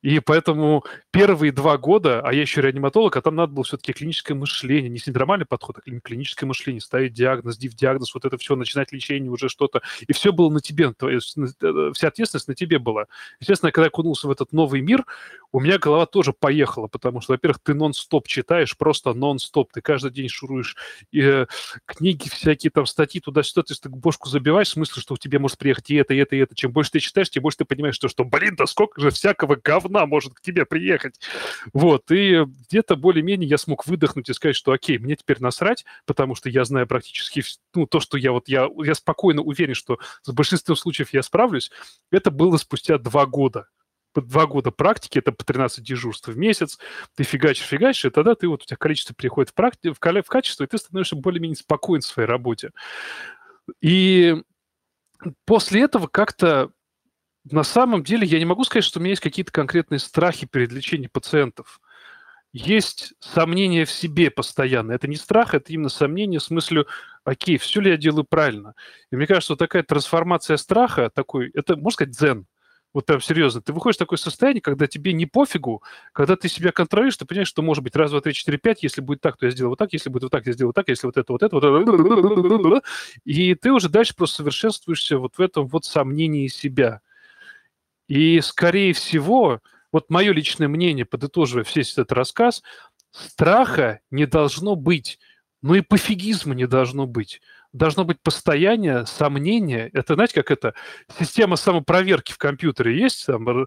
И 0.00 0.20
поэтому 0.20 0.84
первые 1.10 1.50
два 1.50 1.76
года, 1.76 2.20
а 2.20 2.32
я 2.32 2.42
еще 2.42 2.60
реаниматолог, 2.60 3.16
а 3.16 3.20
там 3.20 3.34
надо 3.34 3.52
было 3.52 3.64
все-таки 3.64 3.92
клиническое 3.92 4.36
мышление, 4.36 4.88
не 4.88 4.98
синдромальный 4.98 5.46
подход, 5.46 5.78
а 5.78 6.00
клиническое 6.00 6.46
мышление, 6.46 6.80
ставить 6.80 7.14
диагноз, 7.14 7.58
диагноз, 7.58 8.14
вот 8.14 8.24
это 8.24 8.38
все, 8.38 8.54
начинать 8.54 8.92
лечение, 8.92 9.30
уже 9.30 9.48
что-то. 9.48 9.82
И 10.06 10.12
все 10.12 10.32
было 10.32 10.50
на 10.50 10.60
тебе, 10.60 10.92
есть 11.10 11.36
э, 11.36 11.90
вся 11.94 12.08
ответственность 12.08 12.46
на 12.46 12.54
тебе 12.54 12.78
была. 12.78 13.06
Естественно, 13.40 13.72
когда 13.72 13.86
я 13.86 13.88
окунулся 13.88 14.28
в 14.28 14.30
этот 14.30 14.52
новый 14.52 14.82
мир, 14.82 15.04
у 15.50 15.58
меня 15.58 15.78
голова 15.78 16.06
тоже 16.06 16.32
поехала, 16.32 16.86
потому 16.86 17.20
что, 17.20 17.32
во-первых, 17.32 17.58
ты 17.62 17.74
нон-стоп 17.74 18.28
читаешь, 18.28 18.76
просто 18.76 19.14
нон-стоп, 19.14 19.72
ты 19.72 19.80
каждый 19.80 20.12
день 20.12 20.28
шуруешь 20.28 20.76
э, 21.12 21.46
книги 21.86 22.28
всякие, 22.28 22.70
там, 22.70 22.86
статьи 22.86 23.20
туда-сюда, 23.20 23.64
ты 23.64 23.74
так 23.74 23.96
бошку 23.96 24.28
забиваешь, 24.28 24.68
в 24.68 24.72
смысле, 24.72 25.02
что 25.02 25.14
у 25.14 25.16
тебя 25.16 25.40
может 25.40 25.58
приехать 25.58 25.90
и 25.90 25.96
это, 25.96 26.14
и 26.14 26.18
это, 26.18 26.36
и 26.36 26.38
это. 26.38 26.54
Чем 26.54 26.70
больше 26.70 26.92
ты 26.92 27.00
читаешь, 27.00 27.30
тем 27.30 27.42
больше 27.42 27.58
ты 27.58 27.64
понимаешь, 27.64 27.96
что, 27.96 28.06
что 28.06 28.24
блин, 28.24 28.54
да 28.56 28.66
сколько 28.66 29.00
же 29.00 29.10
всякого 29.10 29.56
говна 29.56 29.87
говна 29.88 30.06
может 30.06 30.34
к 30.34 30.40
тебе 30.40 30.64
приехать. 30.66 31.20
Вот, 31.72 32.10
и 32.10 32.44
где-то 32.44 32.96
более-менее 32.96 33.48
я 33.48 33.58
смог 33.58 33.86
выдохнуть 33.86 34.28
и 34.28 34.32
сказать, 34.32 34.56
что 34.56 34.72
окей, 34.72 34.98
мне 34.98 35.16
теперь 35.16 35.40
насрать, 35.40 35.84
потому 36.06 36.34
что 36.34 36.48
я 36.48 36.64
знаю 36.64 36.86
практически, 36.86 37.42
ну, 37.74 37.86
то, 37.86 38.00
что 38.00 38.16
я 38.16 38.32
вот, 38.32 38.48
я, 38.48 38.68
я 38.84 38.94
спокойно 38.94 39.42
уверен, 39.42 39.74
что 39.74 39.98
с 40.22 40.30
большинством 40.30 40.76
случаев 40.76 41.12
я 41.12 41.22
справлюсь, 41.22 41.70
это 42.10 42.30
было 42.30 42.56
спустя 42.56 42.98
два 42.98 43.26
года 43.26 43.66
два 44.14 44.46
года 44.46 44.72
практики, 44.72 45.18
это 45.18 45.30
по 45.30 45.44
13 45.44 45.84
дежурств 45.84 46.26
в 46.26 46.36
месяц, 46.36 46.80
ты 47.14 47.22
фигачишь, 47.22 47.66
фигачишь, 47.66 48.06
и 48.06 48.10
тогда 48.10 48.34
ты 48.34 48.48
вот 48.48 48.62
у 48.62 48.66
тебя 48.66 48.76
количество 48.76 49.14
переходит 49.14 49.50
в, 49.50 49.54
практи- 49.54 49.92
в, 49.92 49.98
в 50.00 50.28
качество, 50.28 50.64
и 50.64 50.66
ты 50.66 50.76
становишься 50.76 51.14
более-менее 51.14 51.56
спокоен 51.56 52.00
в 52.00 52.06
своей 52.06 52.28
работе. 52.28 52.72
И 53.80 54.34
после 55.44 55.82
этого 55.82 56.08
как-то 56.08 56.72
на 57.50 57.62
самом 57.62 58.02
деле 58.02 58.26
я 58.26 58.38
не 58.38 58.44
могу 58.44 58.64
сказать, 58.64 58.84
что 58.84 58.98
у 58.98 59.02
меня 59.02 59.10
есть 59.10 59.22
какие-то 59.22 59.52
конкретные 59.52 59.98
страхи 59.98 60.46
перед 60.46 60.72
лечением 60.72 61.10
пациентов. 61.10 61.80
Есть 62.52 63.12
сомнения 63.20 63.84
в 63.84 63.90
себе 63.90 64.30
постоянно. 64.30 64.92
Это 64.92 65.06
не 65.06 65.16
страх, 65.16 65.54
это 65.54 65.72
именно 65.72 65.90
сомнение 65.90 66.40
в 66.40 66.44
смысле, 66.44 66.86
окей, 67.24 67.58
все 67.58 67.80
ли 67.80 67.90
я 67.90 67.96
делаю 67.96 68.24
правильно. 68.24 68.74
И 69.12 69.16
мне 69.16 69.26
кажется, 69.26 69.52
вот 69.52 69.58
такая 69.58 69.82
трансформация 69.82 70.56
страха, 70.56 71.10
такой, 71.14 71.50
это, 71.54 71.76
можно 71.76 71.90
сказать, 71.90 72.14
дзен. 72.16 72.46
Вот 72.94 73.04
прям 73.04 73.20
серьезно. 73.20 73.60
Ты 73.60 73.74
выходишь 73.74 73.96
в 73.96 73.98
такое 73.98 74.16
состояние, 74.16 74.62
когда 74.62 74.86
тебе 74.86 75.12
не 75.12 75.26
пофигу, 75.26 75.82
когда 76.12 76.36
ты 76.36 76.48
себя 76.48 76.72
контролируешь, 76.72 77.18
ты 77.18 77.26
понимаешь, 77.26 77.48
что 77.48 77.60
может 77.60 77.84
быть 77.84 77.94
раз, 77.94 78.10
два, 78.10 78.22
три, 78.22 78.32
четыре, 78.32 78.56
пять, 78.56 78.82
если 78.82 79.02
будет 79.02 79.20
так, 79.20 79.36
то 79.36 79.44
я 79.44 79.52
сделаю 79.52 79.70
вот 79.70 79.78
так, 79.78 79.92
если 79.92 80.08
будет 80.08 80.22
вот 80.22 80.32
так, 80.32 80.46
я 80.46 80.54
сделаю 80.54 80.68
вот 80.70 80.74
так, 80.74 80.88
если 80.88 81.06
вот 81.06 81.16
это, 81.18 81.32
вот 81.32 81.42
это, 81.42 81.54
вот 81.54 81.64
это. 81.64 82.82
И 83.24 83.54
ты 83.54 83.72
уже 83.72 83.90
дальше 83.90 84.16
просто 84.16 84.36
совершенствуешься 84.36 85.18
вот 85.18 85.36
в 85.36 85.40
этом 85.40 85.66
вот 85.66 85.84
сомнении 85.84 86.48
себя. 86.48 87.02
И, 88.08 88.40
скорее 88.40 88.92
всего, 88.94 89.60
вот 89.92 90.10
мое 90.10 90.32
личное 90.32 90.68
мнение, 90.68 91.04
подытоживая 91.04 91.64
весь 91.74 91.92
этот 91.92 92.12
рассказ, 92.12 92.62
страха 93.10 94.00
не 94.10 94.26
должно 94.26 94.76
быть, 94.76 95.18
но 95.62 95.74
и 95.74 95.80
пофигизма 95.80 96.54
не 96.54 96.66
должно 96.66 97.06
быть. 97.06 97.40
Должно 97.74 98.04
быть 98.04 98.20
постояние, 98.22 99.04
сомнение. 99.04 99.90
Это, 99.92 100.14
знаете, 100.14 100.34
как 100.34 100.50
это? 100.50 100.74
Система 101.18 101.56
самопроверки 101.56 102.32
в 102.32 102.38
компьютере 102.38 102.98
есть? 102.98 103.26
Там, 103.26 103.46
э, 103.46 103.66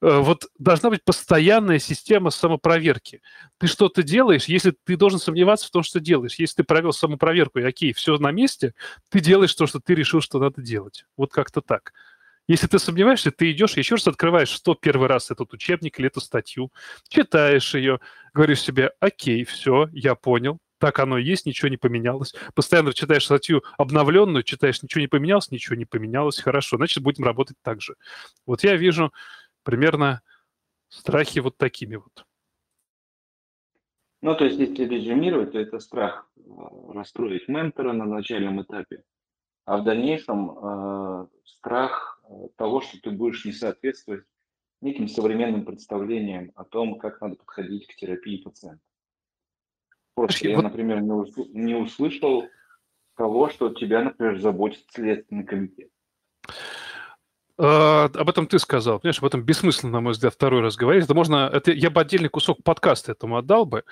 вот 0.00 0.46
должна 0.58 0.90
быть 0.90 1.04
постоянная 1.04 1.78
система 1.78 2.30
самопроверки. 2.30 3.22
Ты 3.58 3.68
что-то 3.68 4.02
делаешь, 4.02 4.46
если 4.46 4.74
ты 4.84 4.96
должен 4.96 5.20
сомневаться 5.20 5.68
в 5.68 5.70
том, 5.70 5.84
что 5.84 6.00
делаешь. 6.00 6.36
Если 6.40 6.56
ты 6.56 6.64
провел 6.64 6.92
самопроверку, 6.92 7.60
и 7.60 7.62
окей, 7.62 7.92
все 7.92 8.18
на 8.18 8.32
месте, 8.32 8.74
ты 9.10 9.20
делаешь 9.20 9.54
то, 9.54 9.68
что 9.68 9.78
ты 9.78 9.94
решил, 9.94 10.20
что 10.20 10.40
надо 10.40 10.60
делать. 10.60 11.04
Вот 11.16 11.32
как-то 11.32 11.60
так. 11.60 11.92
Если 12.48 12.68
ты 12.68 12.78
сомневаешься, 12.78 13.32
ты 13.32 13.50
идешь, 13.50 13.76
еще 13.76 13.96
раз 13.96 14.06
открываешь 14.06 14.48
что 14.48 14.74
первый 14.74 15.08
раз 15.08 15.30
этот 15.30 15.52
учебник 15.52 15.98
или 15.98 16.06
эту 16.06 16.20
статью, 16.20 16.72
читаешь 17.08 17.74
ее, 17.74 18.00
говоришь 18.34 18.60
себе, 18.60 18.92
окей, 19.00 19.44
все, 19.44 19.88
я 19.92 20.14
понял, 20.14 20.58
так 20.78 20.98
оно 21.00 21.18
и 21.18 21.24
есть, 21.24 21.46
ничего 21.46 21.68
не 21.68 21.76
поменялось. 21.76 22.34
Постоянно 22.54 22.92
читаешь 22.92 23.24
статью 23.24 23.62
обновленную, 23.78 24.44
читаешь, 24.44 24.82
ничего 24.82 25.00
не 25.00 25.08
поменялось, 25.08 25.50
ничего 25.50 25.74
не 25.76 25.86
поменялось, 25.86 26.38
хорошо, 26.38 26.76
значит, 26.76 27.02
будем 27.02 27.24
работать 27.24 27.56
так 27.62 27.80
же. 27.80 27.94
Вот 28.46 28.62
я 28.62 28.76
вижу 28.76 29.12
примерно 29.64 30.22
страхи 30.88 31.40
вот 31.40 31.56
такими 31.56 31.96
вот. 31.96 32.24
Ну, 34.22 34.34
то 34.34 34.44
есть, 34.44 34.58
если 34.58 34.84
резюмировать, 34.84 35.52
то 35.52 35.58
это 35.58 35.78
страх 35.78 36.28
э, 36.36 36.40
расстроить 36.94 37.48
ментора 37.48 37.92
на 37.92 38.06
начальном 38.06 38.62
этапе, 38.62 39.02
а 39.66 39.76
в 39.76 39.84
дальнейшем 39.84 40.50
э, 40.50 41.26
страх 41.44 42.15
того, 42.56 42.80
что 42.80 43.00
ты 43.00 43.10
будешь 43.10 43.44
не 43.44 43.52
соответствовать 43.52 44.24
неким 44.80 45.08
современным 45.08 45.64
представлениям 45.64 46.52
о 46.54 46.64
том, 46.64 46.98
как 46.98 47.20
надо 47.20 47.36
подходить 47.36 47.86
к 47.86 47.96
терапии 47.96 48.42
пациента. 48.42 48.82
Просто 50.14 50.48
я, 50.48 50.62
например, 50.62 51.00
не, 51.02 51.10
усл- 51.10 51.48
не 51.52 51.74
услышал 51.74 52.44
того, 53.16 53.48
что 53.50 53.72
тебя, 53.72 54.02
например, 54.02 54.38
заботит 54.40 54.84
Следственный 54.90 55.44
комитет. 55.44 55.90
Uh, 57.58 58.14
об 58.14 58.28
этом 58.28 58.46
ты 58.46 58.58
сказал. 58.58 59.00
Понимаешь, 59.00 59.18
об 59.18 59.24
этом 59.24 59.42
бессмысленно, 59.42 59.92
на 59.92 60.00
мой 60.02 60.12
взгляд, 60.12 60.34
второй 60.34 60.60
раз 60.60 60.76
говорить. 60.76 61.04
Это 61.04 61.14
можно... 61.14 61.50
Это, 61.50 61.72
я 61.72 61.88
бы 61.88 62.00
отдельный 62.00 62.28
кусок 62.28 62.62
подкаста 62.62 63.12
этому 63.12 63.38
отдал 63.38 63.64
бы. 63.64 63.84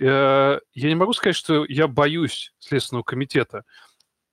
Uh, 0.00 0.60
я 0.72 0.88
не 0.88 0.94
могу 0.94 1.12
сказать, 1.12 1.36
что 1.36 1.64
я 1.68 1.88
боюсь 1.88 2.54
Следственного 2.58 3.02
комитета 3.02 3.64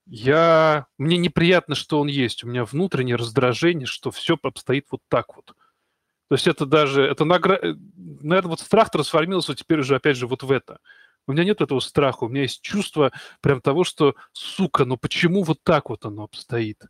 я... 0.10 0.88
Мне 0.98 1.18
неприятно, 1.18 1.75
что 1.75 2.00
он 2.00 2.08
есть. 2.08 2.44
У 2.44 2.48
меня 2.48 2.66
внутреннее 2.66 3.16
раздражение, 3.16 3.86
что 3.86 4.10
все 4.10 4.38
обстоит 4.42 4.88
вот 4.89 5.01
так 5.08 5.36
вот. 5.36 5.46
То 5.46 6.36
есть 6.36 6.48
это 6.48 6.66
даже... 6.66 7.04
Это 7.04 7.25
награ... 7.25 7.56
Э, 7.56 7.75
Наверное, 7.96 8.50
вот 8.50 8.60
страх 8.60 8.89
трансформировался 8.89 9.56
теперь 9.56 9.80
уже, 9.80 9.96
опять 9.96 10.18
же, 10.18 10.25
вот 10.25 10.42
в 10.42 10.51
это. 10.51 10.80
У 11.28 11.32
меня 11.32 11.44
нет 11.44 11.62
этого 11.62 11.80
страха. 11.80 12.24
У 12.24 12.28
меня 12.28 12.42
есть 12.42 12.62
чувство 12.62 13.12
прям 13.39 13.62
того, 13.62 13.84
что, 13.84 14.16
сука, 14.32 14.84
ну 14.86 14.98
почему 14.98 15.44
вот 15.44 15.62
так 15.63 15.89
вот 15.89 16.04
оно 16.06 16.24
обстоит? 16.24 16.82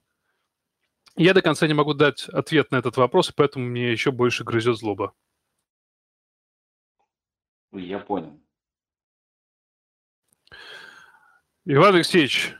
Я 1.18 1.34
до 1.34 1.42
конца 1.42 1.68
не 1.68 1.74
могу 1.74 1.94
дать 1.94 2.30
ответ 2.30 2.72
на 2.72 2.78
этот 2.78 2.96
вопрос, 2.96 3.30
и 3.30 3.34
поэтому 3.36 3.66
мне 3.66 3.92
еще 3.92 4.12
больше 4.12 4.46
грызет 4.46 4.78
злоба. 4.78 5.14
Я 7.74 8.00
понял. 8.00 8.42
Иван 11.66 11.96
Алексеевич, 11.96 12.56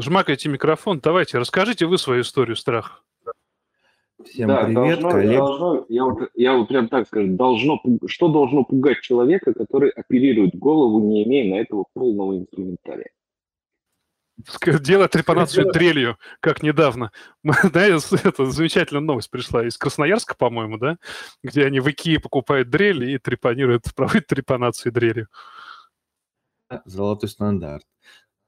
Жмакайте 0.00 0.48
микрофон. 0.48 1.00
Давайте, 1.00 1.38
расскажите 1.38 1.86
вы 1.86 1.98
свою 1.98 2.22
историю 2.22 2.56
страха. 2.56 3.00
Всем 4.24 4.48
да, 4.48 4.64
привет, 4.64 4.74
должно, 4.74 5.10
коллег. 5.10 5.38
Должно, 5.38 5.86
я, 5.88 6.04
вот, 6.04 6.30
я 6.34 6.54
вот 6.54 6.68
прям 6.68 6.88
так 6.88 7.06
скажу, 7.06 7.36
должно, 7.36 7.80
что 8.06 8.28
должно 8.28 8.64
пугать 8.64 9.00
человека, 9.00 9.54
который 9.54 9.90
оперирует 9.90 10.54
голову, 10.54 11.00
не 11.00 11.24
имея 11.24 11.54
на 11.54 11.60
этого 11.60 11.86
полного 11.94 12.38
инструментария? 12.38 13.10
Делать 14.80 15.10
трепанацию 15.10 15.70
дрелью, 15.72 16.18
как 16.40 16.62
недавно. 16.62 17.12
Знаете, 17.42 18.16
это 18.24 18.46
замечательная 18.46 19.02
новость 19.02 19.30
пришла 19.30 19.66
из 19.66 19.76
Красноярска, 19.76 20.34
по-моему, 20.34 20.78
да? 20.78 20.96
Где 21.42 21.64
они 21.64 21.80
в 21.80 21.90
Икее 21.90 22.20
покупают 22.20 22.70
дрель 22.70 23.04
и 23.04 23.18
трепанируют, 23.18 23.84
проводят 23.94 24.26
трепанацию 24.26 24.92
дрелью. 24.92 25.28
Золотой 26.84 27.28
стандарт. 27.28 27.84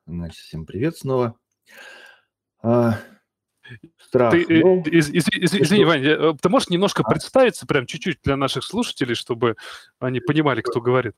Значит, 0.06 0.38
всем 0.38 0.66
привет 0.66 0.97
снова. 0.97 1.37
А, 2.62 3.00
страх. 3.99 4.33
Ты, 4.33 4.43
э, 4.43 4.61
ну, 4.61 4.83
из, 4.83 5.11
из, 5.11 5.29
из, 5.29 5.55
извини, 5.55 5.85
Ваня, 5.85 6.11
э, 6.11 6.35
ты 6.41 6.49
можешь 6.49 6.69
немножко 6.69 7.02
а? 7.05 7.11
представиться, 7.11 7.67
прям 7.67 7.87
чуть-чуть 7.87 8.21
для 8.23 8.37
наших 8.37 8.64
слушателей, 8.64 9.14
чтобы 9.14 9.57
они 9.99 10.21
понимали, 10.21 10.61
кто 10.61 10.81
говорит? 10.81 11.14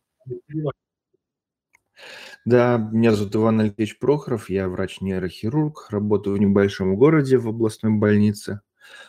Да, 2.44 2.76
меня 2.76 3.12
зовут 3.12 3.36
Иван 3.36 3.60
Алексеевич 3.60 3.98
Прохоров, 3.98 4.50
я 4.50 4.68
врач-нейрохирург, 4.68 5.86
работаю 5.90 6.36
в 6.36 6.40
небольшом 6.40 6.96
городе 6.96 7.38
в 7.38 7.48
областной 7.48 7.92
больнице. 7.92 8.60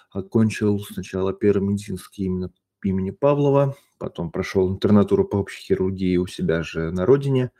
Окончил 0.10 0.80
сначала 0.80 1.34
первый 1.34 1.68
медицинский 1.68 2.26
именно 2.26 2.52
имени 2.86 3.12
Павлова, 3.12 3.76
потом 3.98 4.32
прошел 4.32 4.72
интернатуру 4.72 5.26
по 5.26 5.38
общей 5.38 5.64
хирургии 5.64 6.18
у 6.18 6.28
себя 6.28 6.64
же 6.64 6.92
на 6.92 7.06
родине, 7.06 7.52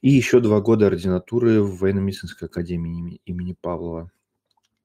и 0.00 0.10
еще 0.10 0.40
два 0.40 0.60
года 0.60 0.86
ординатуры 0.86 1.62
в 1.62 1.78
военно-медицинской 1.78 2.48
академии 2.48 3.20
имени 3.24 3.56
Павлова. 3.60 4.10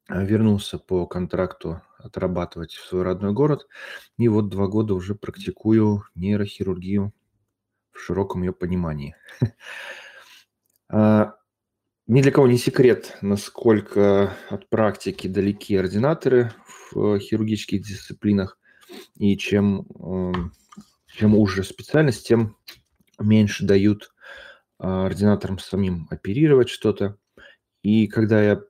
вернулся 0.09 0.77
по 0.77 1.05
контракту 1.05 1.81
отрабатывать 2.05 2.73
в 2.73 2.85
свой 2.85 3.03
родной 3.03 3.33
город. 3.33 3.67
И 4.17 4.27
вот 4.27 4.49
два 4.49 4.67
года 4.67 4.93
уже 4.93 5.15
практикую 5.15 6.03
нейрохирургию 6.15 7.13
в 7.91 7.99
широком 7.99 8.43
ее 8.43 8.53
понимании. 8.53 9.15
А, 10.87 11.33
ни 12.05 12.21
для 12.21 12.31
кого 12.31 12.45
не 12.45 12.59
секрет, 12.59 13.17
насколько 13.21 14.37
от 14.51 14.69
практики 14.69 15.27
далеки 15.27 15.75
ординаторы 15.75 16.51
в 16.91 17.17
хирургических 17.17 17.81
дисциплинах. 17.81 18.59
И 19.17 19.37
чем, 19.37 19.85
эм, 19.99 20.51
чем 21.07 21.35
уже 21.35 21.63
специальность, 21.63 22.27
тем 22.27 22.57
меньше 23.19 23.65
дают 23.65 24.11
а, 24.77 25.05
ординаторам 25.05 25.59
самим 25.59 26.07
оперировать 26.09 26.69
что-то. 26.69 27.17
И 27.81 28.07
когда 28.07 28.41
я 28.43 28.61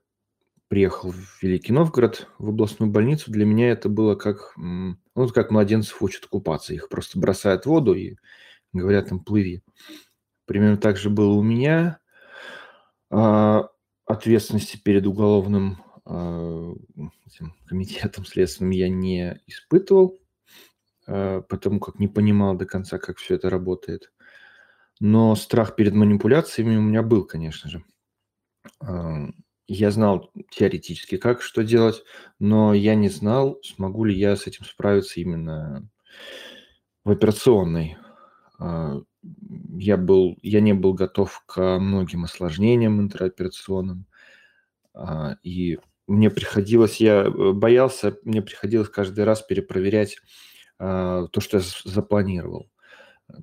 приехал 0.68 1.12
в 1.12 1.42
Великий 1.42 1.72
Новгород, 1.72 2.28
в 2.38 2.48
областную 2.48 2.90
больницу, 2.90 3.30
для 3.30 3.44
меня 3.44 3.70
это 3.70 3.88
было 3.88 4.14
как, 4.14 4.52
ну, 4.56 4.96
как 5.34 5.50
младенцев 5.50 6.02
учат 6.02 6.26
купаться. 6.26 6.74
Их 6.74 6.88
просто 6.88 7.18
бросают 7.18 7.64
в 7.64 7.66
воду 7.66 7.94
и 7.94 8.16
говорят 8.72 9.10
им 9.10 9.20
«плыви». 9.20 9.62
Примерно 10.44 10.76
так 10.76 10.96
же 10.96 11.10
было 11.10 11.32
у 11.32 11.42
меня. 11.42 11.98
А, 13.10 13.68
ответственности 14.04 14.76
перед 14.76 15.06
уголовным 15.06 15.82
этим 16.06 17.54
комитетом 17.66 18.24
следственным 18.24 18.70
я 18.70 18.88
не 18.88 19.40
испытывал, 19.46 20.18
а, 21.06 21.42
потому 21.42 21.80
как 21.80 21.98
не 21.98 22.08
понимал 22.08 22.56
до 22.56 22.66
конца, 22.66 22.98
как 22.98 23.18
все 23.18 23.34
это 23.34 23.50
работает. 23.50 24.12
Но 25.00 25.34
страх 25.34 25.76
перед 25.76 25.94
манипуляциями 25.94 26.76
у 26.76 26.82
меня 26.82 27.02
был, 27.02 27.24
конечно 27.24 27.68
же. 27.68 27.84
Я 29.68 29.90
знал 29.90 30.30
теоретически, 30.50 31.16
как 31.16 31.42
что 31.42 31.64
делать, 31.64 32.04
но 32.38 32.72
я 32.72 32.94
не 32.94 33.08
знал, 33.08 33.58
смогу 33.64 34.04
ли 34.04 34.16
я 34.16 34.36
с 34.36 34.46
этим 34.46 34.64
справиться 34.64 35.20
именно 35.20 35.88
в 37.04 37.10
операционной. 37.10 37.96
А, 38.58 39.00
я, 39.78 39.96
был, 39.96 40.38
я 40.42 40.60
не 40.60 40.72
был 40.72 40.94
готов 40.94 41.42
к 41.46 41.78
многим 41.78 42.24
осложнениям 42.24 43.00
интероперационным. 43.00 44.06
А, 44.94 45.36
и 45.42 45.78
мне 46.06 46.30
приходилось, 46.30 46.96
я 47.00 47.24
э, 47.24 47.52
боялся, 47.52 48.16
мне 48.22 48.42
приходилось 48.42 48.88
каждый 48.88 49.24
раз 49.24 49.42
перепроверять 49.42 50.18
а, 50.78 51.26
то, 51.28 51.40
что 51.40 51.58
я 51.58 51.62
запланировал. 51.84 52.70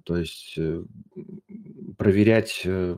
То 0.05 0.17
есть 0.17 0.55
э, 0.57 0.83
проверять 1.97 2.61
э, 2.63 2.97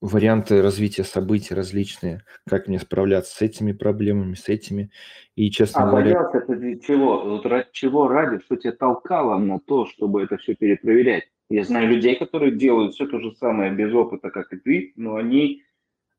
варианты 0.00 0.62
развития 0.62 1.04
событий 1.04 1.54
различные, 1.54 2.22
как 2.48 2.68
мне 2.68 2.78
справляться 2.78 3.34
с 3.36 3.42
этими 3.42 3.72
проблемами, 3.72 4.34
с 4.34 4.48
этими. 4.48 4.90
И, 5.34 5.50
честно 5.50 5.84
а 5.84 5.90
говоря... 5.90 6.14
боялся 6.14 6.40
ты 6.40 6.80
чего? 6.80 7.24
Вот 7.24 7.46
ради, 7.46 7.68
чего 7.72 8.08
ради, 8.08 8.42
что 8.44 8.56
тебя 8.56 8.72
толкало 8.72 9.38
на 9.38 9.58
то, 9.58 9.86
чтобы 9.86 10.22
это 10.22 10.36
все 10.38 10.54
перепроверять? 10.54 11.24
Я 11.50 11.64
знаю 11.64 11.88
людей, 11.88 12.16
которые 12.16 12.52
делают 12.52 12.94
все 12.94 13.06
то 13.06 13.20
же 13.20 13.32
самое 13.32 13.72
без 13.72 13.92
опыта, 13.92 14.30
как 14.30 14.52
и 14.52 14.56
ты, 14.56 14.92
но 14.96 15.16
они 15.16 15.62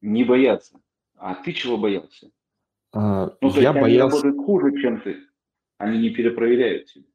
не 0.01 0.23
боятся. 0.23 0.79
А 1.17 1.33
ты 1.33 1.53
чего 1.53 1.77
боялся? 1.77 2.29
А, 2.95 3.29
ну, 3.41 3.51
то 3.51 3.59
я 3.59 3.71
есть 3.71 3.81
боялся... 3.81 3.85
они 3.85 3.97
работают 3.97 4.45
хуже, 4.45 4.81
чем 4.81 5.01
ты. 5.01 5.17
Они 5.77 5.99
не 5.99 6.09
перепроверяют 6.11 6.85
тебя. 6.85 7.05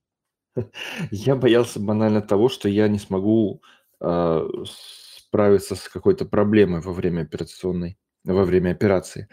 Я 1.11 1.37
боялся 1.37 1.81
банально 1.81 2.21
того, 2.21 2.49
что 2.49 2.69
я 2.69 2.89
не 2.89 2.99
смогу 2.99 3.63
э, 4.01 4.49
справиться 4.67 5.77
с 5.77 5.89
какой-то 5.89 6.27
проблемой 6.27 6.81
во 6.81 6.93
время 6.93 7.23
операционной, 7.23 7.97
во 8.25 8.45
время 8.45 8.73
операции. 8.73 9.29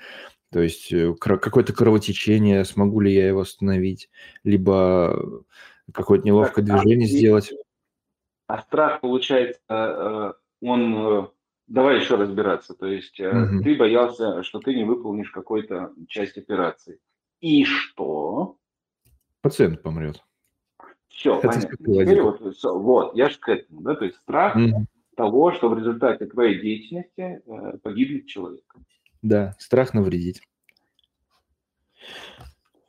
То 0.52 0.62
есть 0.62 0.94
э, 0.94 1.14
какое-то 1.20 1.74
кровотечение, 1.74 2.64
смогу 2.64 3.02
ли 3.02 3.14
я 3.14 3.28
его 3.28 3.42
остановить, 3.42 4.10
либо 4.44 5.44
какое-то 5.92 6.26
неловкое 6.26 6.66
так, 6.66 6.82
движение 6.82 7.08
а, 7.08 7.10
сделать. 7.10 7.54
А 8.48 8.62
страх, 8.62 9.02
получается, 9.02 9.60
э, 9.68 10.34
он... 10.62 11.32
Давай 11.68 12.00
еще 12.00 12.16
разбираться. 12.16 12.74
То 12.74 12.88
есть 12.88 13.20
угу. 13.20 13.64
ты 13.64 13.76
боялся, 13.76 14.44
что 14.44 14.60
ты 14.60 14.74
не 14.74 14.84
выполнишь 14.84 15.32
какую-то 15.32 15.94
часть 16.08 16.38
операции. 16.38 17.00
И 17.42 17.66
что? 17.66 18.58
Пациент 19.42 19.82
помрет. 19.82 20.24
Все, 21.10 21.38
Это 21.38 21.48
понятно. 21.48 21.78
Теперь 21.78 22.22
вот, 22.22 22.42
вот, 22.64 23.16
я 23.16 23.30
же 23.30 23.38
к 23.40 23.50
этому, 23.50 23.82
да, 23.82 23.96
то 23.96 24.06
есть 24.06 24.18
страх 24.18 24.56
угу 24.56 24.88
того, 25.18 25.52
что 25.52 25.70
в 25.70 25.78
результате 25.78 26.28
твоей 26.28 26.62
деятельности 26.62 27.42
э, 27.44 27.78
погибнет 27.80 28.28
человек. 28.28 28.64
Да, 29.24 29.56
страх 29.58 29.96
навредить. 29.96 30.42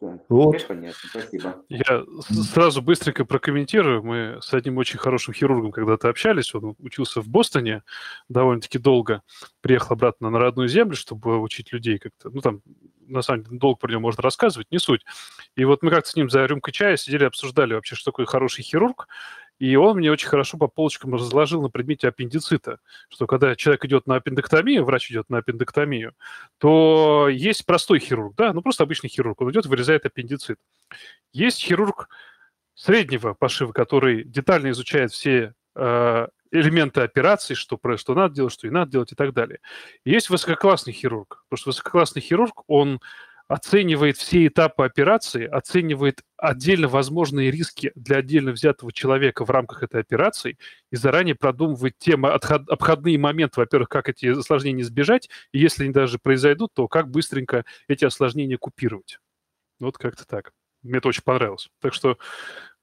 Вот. 0.01 0.67
понятно, 0.69 1.09
спасибо. 1.11 1.65
Я 1.69 2.05
сразу 2.53 2.83
быстренько 2.83 3.25
прокомментирую. 3.25 4.03
Мы 4.03 4.39
с 4.41 4.55
одним 4.55 4.79
очень 4.79 4.99
хорошим 4.99 5.35
хирургом 5.35 5.73
когда-то 5.73 6.09
общались. 6.09 6.55
Он 6.55 6.77
учился 6.79 7.21
в 7.21 7.29
Бостоне 7.29 7.83
довольно-таки 8.29 8.79
долго. 8.79 9.23
Приехал 9.61 9.95
обратно 9.95 10.31
на 10.31 10.39
родную 10.39 10.69
землю, 10.69 10.95
чтобы 10.95 11.41
учить 11.41 11.73
людей 11.73 11.99
как-то. 11.99 12.31
Ну, 12.31 12.41
там, 12.41 12.63
на 13.09 13.23
самом 13.23 13.45
деле, 13.45 13.59
долго 13.59 13.79
про 13.79 13.91
него 13.91 14.01
можно 14.01 14.23
рассказывать, 14.23 14.71
не 14.71 14.79
суть. 14.79 15.05
И 15.57 15.65
вот 15.65 15.83
мы 15.83 15.91
как-то 15.91 16.11
с 16.11 16.17
ним 16.17 16.31
за 16.31 16.47
рюмкой 16.47 16.73
чая 16.73 16.97
сидели, 16.97 17.25
обсуждали 17.25 17.75
вообще, 17.75 17.97
что 17.97 18.13
такое 18.13 18.27
хороший 18.27 18.63
хирург. 18.63 19.09
И 19.59 19.75
он 19.77 19.97
мне 19.97 20.11
очень 20.11 20.29
хорошо 20.29 20.57
по 20.57 20.69
полочкам 20.69 21.15
разложил 21.15 21.63
на 21.63 21.69
предмете 21.69 22.09
аппендицита, 22.09 22.79
что 23.09 23.27
когда 23.27 23.57
человек 23.57 23.85
идет 23.85 24.07
на 24.07 24.17
аппендэктомию, 24.17 24.85
врач 24.85 25.11
идет 25.11 25.29
на 25.31 25.39
аппендэктомию, 25.39 26.15
то 26.59 27.29
есть 27.29 27.67
простой 27.67 27.99
хирург, 27.99 28.35
да, 28.37 28.53
ну 28.53 28.63
просто 28.63 28.85
обычный 28.85 29.09
хирург, 29.09 29.41
он 29.41 29.51
идет 29.51 29.67
вырезает 29.67 30.07
аппендицит. 30.07 30.59
Есть 31.33 31.61
хирург 31.61 32.09
среднего 32.75 33.35
пошива, 33.35 33.73
который 33.73 34.23
детально 34.23 34.71
изучает 34.71 35.11
все 35.11 35.55
э, 35.75 36.27
элементы 36.53 37.01
операции, 37.01 37.55
что, 37.55 37.79
что 37.97 38.15
надо 38.15 38.35
делать, 38.35 38.53
что 38.53 38.67
и 38.67 38.71
надо 38.71 38.93
делать 38.93 39.13
и 39.13 39.17
так 39.17 39.33
далее. 39.35 39.59
есть 40.05 40.31
высококлассный 40.31 40.93
хирург, 40.93 41.45
потому 41.49 41.59
что 41.59 41.71
высококлассный 41.71 42.23
хирург, 42.23 42.63
он 42.69 43.01
оценивает 43.49 44.19
все 44.19 44.47
этапы 44.47 44.85
операции, 44.85 45.47
оценивает 45.47 46.23
отдельно 46.37 46.87
возможные 46.87 47.51
риски 47.51 47.91
для 47.95 48.19
отдельно 48.19 48.53
взятого 48.53 48.93
человека 48.93 49.45
в 49.45 49.51
рамках 49.51 49.83
этой 49.83 50.01
операции 50.01 50.59
и 50.93 50.97
заранее 50.97 51.35
продумывает 51.35 51.99
те 51.99 52.15
обходные 52.15 53.19
моменты, 53.19 53.61
во-первых, 53.61 53.89
как 53.89 54.11
эти 54.11 54.27
осложнения 54.27 54.83
избежать, 54.83 55.31
и 55.53 55.59
если 55.59 55.85
они 55.85 55.93
даже 55.93 56.19
произойдут, 56.19 56.75
то 56.75 56.87
как 56.89 57.11
быстренько 57.11 57.65
эти 57.89 58.05
осложнения 58.05 58.59
купировать. 58.59 59.19
Вот 59.81 59.97
как-то 59.97 60.27
так. 60.27 60.53
Мне 60.83 60.99
это 60.99 61.09
очень 61.09 61.23
понравилось. 61.23 61.71
Так 61.81 61.95
что, 61.95 62.19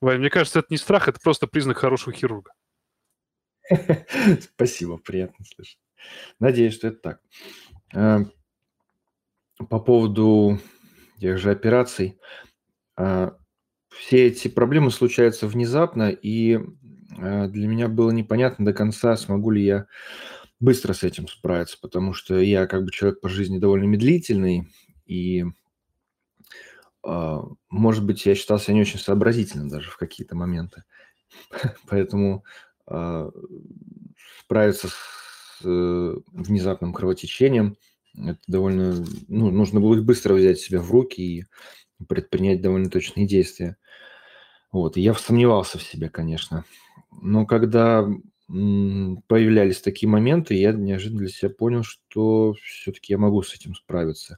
Вань, 0.02 0.20
мне 0.20 0.30
кажется, 0.30 0.60
это 0.60 0.68
не 0.72 0.78
страх, 0.78 1.08
это 1.08 1.20
просто 1.20 1.48
признак 1.48 1.78
хорошего 1.78 2.14
хирурга. 2.14 2.54
Спасибо, 4.42 4.98
приятно 4.98 5.46
слышать. 5.46 5.80
Надеюсь, 6.40 6.74
что 6.74 6.88
это 6.88 6.98
так. 7.94 8.36
По 9.58 9.80
поводу 9.80 10.60
тех 11.20 11.38
же 11.38 11.52
операций. 11.52 12.20
А, 12.98 13.36
все 13.90 14.28
эти 14.28 14.48
проблемы 14.48 14.92
случаются 14.92 15.48
внезапно, 15.48 16.10
и 16.10 16.60
а, 17.18 17.48
для 17.48 17.68
меня 17.68 17.88
было 17.88 18.12
непонятно 18.12 18.66
до 18.66 18.74
конца, 18.74 19.16
смогу 19.16 19.52
ли 19.52 19.64
я 19.64 19.88
быстро 20.60 20.94
с 20.94 21.04
этим 21.04 21.28
справиться, 21.28 21.78
потому 21.82 22.14
что 22.14 22.40
я 22.40 22.68
как 22.68 22.84
бы 22.84 22.92
человек 22.92 23.22
по 23.22 23.30
жизни 23.30 23.58
довольно 23.58 23.86
медлительный, 23.86 24.68
и, 25.06 25.46
а, 27.04 27.44
может 27.70 28.06
быть, 28.06 28.26
я 28.26 28.36
считался 28.36 28.74
не 28.74 28.82
очень 28.82 29.00
сообразительным 29.00 29.70
даже 29.70 29.90
в 29.90 29.98
какие-то 29.98 30.36
моменты. 30.36 30.84
Поэтому 31.88 32.44
справиться 34.44 34.90
с 34.90 35.62
э, 35.64 36.16
внезапным 36.34 36.94
кровотечением– 36.94 37.78
это 38.18 38.40
довольно... 38.48 39.06
Ну, 39.28 39.52
нужно 39.52 39.80
будет 39.80 40.06
быстро 40.06 40.34
взять 40.34 40.60
себя 40.60 40.80
в 40.80 40.92
руки 40.92 41.22
и 41.22 41.46
предпринять 42.08 42.62
довольно 42.62 42.90
точные 42.90 43.28
действия. 43.28 43.78
Вот, 44.72 44.98
и 44.98 45.02
я 45.02 45.14
сомневался 45.14 45.78
в 45.78 45.84
себе, 45.84 46.10
конечно. 46.10 46.66
Но 47.12 47.46
когда 47.46 48.08
появлялись 48.48 49.82
такие 49.82 50.10
моменты, 50.10 50.54
я 50.54 50.72
неожиданно 50.72 51.22
для 51.22 51.30
себя 51.30 51.50
понял, 51.50 51.84
что 51.84 52.54
все-таки 52.64 53.14
я 53.14 53.18
могу 53.18 53.42
с 53.42 53.54
этим 53.56 53.74
справиться. 53.74 54.38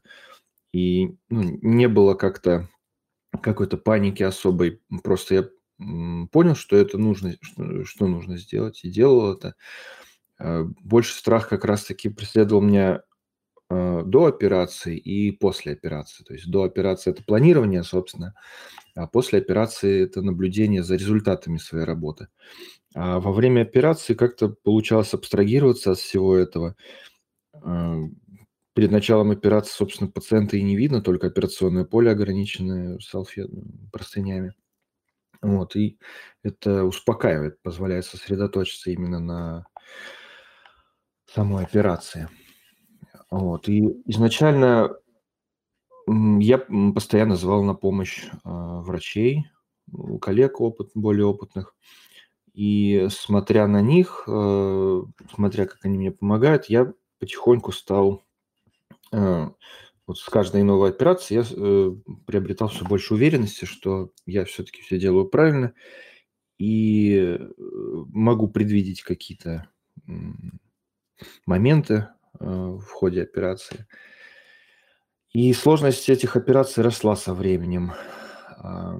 И 0.71 1.15
ну, 1.29 1.59
не 1.61 1.87
было 1.87 2.13
как-то 2.13 2.69
какой-то 3.41 3.77
паники 3.77 4.23
особой. 4.23 4.81
Просто 5.03 5.35
я 5.35 5.49
понял, 6.31 6.55
что 6.55 6.75
это 6.75 6.97
нужно, 6.97 7.35
что, 7.41 7.83
что 7.85 8.07
нужно 8.07 8.37
сделать, 8.37 8.83
и 8.83 8.89
делал 8.89 9.33
это. 9.33 9.55
А, 10.39 10.63
больше 10.81 11.13
страх 11.13 11.49
как 11.49 11.65
раз-таки 11.65 12.09
преследовал 12.09 12.61
меня 12.61 13.01
до 13.69 14.25
операции 14.25 14.97
и 14.97 15.31
после 15.31 15.73
операции. 15.73 16.23
То 16.23 16.33
есть 16.33 16.49
до 16.49 16.63
операции 16.63 17.11
это 17.11 17.23
планирование, 17.23 17.83
собственно, 17.83 18.33
а 18.95 19.07
после 19.07 19.39
операции 19.39 20.03
это 20.03 20.21
наблюдение 20.21 20.83
за 20.83 20.95
результатами 20.95 21.57
своей 21.57 21.85
работы. 21.85 22.27
А 22.95 23.19
во 23.19 23.31
время 23.31 23.61
операции 23.61 24.13
как-то 24.13 24.49
получалось 24.49 25.13
абстрагироваться 25.13 25.91
от 25.91 25.99
всего 25.99 26.35
этого, 26.35 26.75
э, 27.63 27.95
перед 28.73 28.91
началом 28.91 29.31
операции, 29.31 29.71
собственно, 29.71 30.09
пациента 30.09 30.55
и 30.55 30.63
не 30.63 30.75
видно, 30.75 31.01
только 31.01 31.27
операционное 31.27 31.83
поле 31.83 32.11
ограниченное 32.11 32.99
салфет, 32.99 33.49
простынями. 33.91 34.53
Вот, 35.41 35.75
и 35.75 35.99
это 36.43 36.83
успокаивает, 36.83 37.61
позволяет 37.61 38.05
сосредоточиться 38.05 38.91
именно 38.91 39.19
на 39.19 39.65
самой 41.25 41.63
операции. 41.63 42.29
Вот, 43.29 43.67
и 43.67 43.81
изначально 44.05 44.95
я 46.07 46.59
постоянно 46.95 47.35
звал 47.35 47.63
на 47.63 47.73
помощь 47.73 48.25
а, 48.43 48.81
врачей, 48.81 49.45
коллег 50.21 50.61
опыт, 50.61 50.91
более 50.95 51.25
опытных. 51.25 51.75
И 52.53 53.07
смотря 53.11 53.67
на 53.67 53.81
них, 53.81 54.23
э, 54.27 55.01
смотря 55.35 55.67
как 55.67 55.85
они 55.85 55.99
мне 55.99 56.11
помогают, 56.11 56.65
я 56.65 56.91
потихоньку 57.19 57.71
стал 57.71 58.23
э, 59.11 59.49
вот 60.07 60.17
с 60.17 60.25
каждой 60.25 60.63
новой 60.63 60.89
операцией 60.89 61.41
я 61.41 61.45
э, 61.51 61.95
приобретал 62.25 62.69
все 62.69 62.83
больше 62.83 63.13
уверенности, 63.13 63.65
что 63.65 64.11
я 64.25 64.43
все-таки 64.45 64.81
все 64.81 64.97
делаю 64.97 65.27
правильно 65.27 65.73
и 66.57 67.37
могу 67.59 68.47
предвидеть 68.47 69.03
какие-то 69.03 69.69
моменты 71.45 72.07
в 72.39 72.87
ходе 72.89 73.23
операции. 73.23 73.87
И 75.33 75.53
сложность 75.53 76.09
этих 76.09 76.35
операций 76.35 76.83
росла 76.83 77.15
со 77.15 77.33
временем. 77.33 77.93
А, 78.57 78.99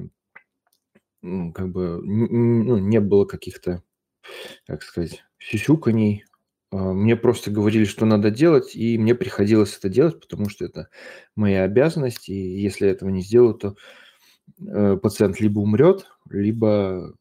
как 1.21 1.71
бы 1.71 2.00
ну, 2.04 2.78
не 2.78 3.00
было 3.00 3.26
каких-то, 3.26 3.84
как 4.67 4.84
сказать, 4.84 5.23
сюсюканий. 5.39 6.26
А, 6.71 6.93
мне 6.93 7.15
просто 7.15 7.50
говорили, 7.50 7.86
что 7.86 8.06
надо 8.06 8.30
делать, 8.30 8.76
и 8.76 8.97
мне 8.97 9.15
приходилось 9.15 9.76
это 9.78 9.89
делать, 9.89 10.19
потому 10.19 10.50
что 10.50 10.65
это 10.65 10.89
моя 11.36 11.63
обязанность, 11.63 12.30
и 12.30 12.36
если 12.36 12.86
я 12.86 12.91
этого 12.91 13.10
не 13.10 13.21
сделаю, 13.21 13.56
то 13.56 13.76
э, 14.60 14.97
пациент 14.97 15.39
либо 15.39 15.60
умрет, 15.60 16.06
либо 16.30 17.15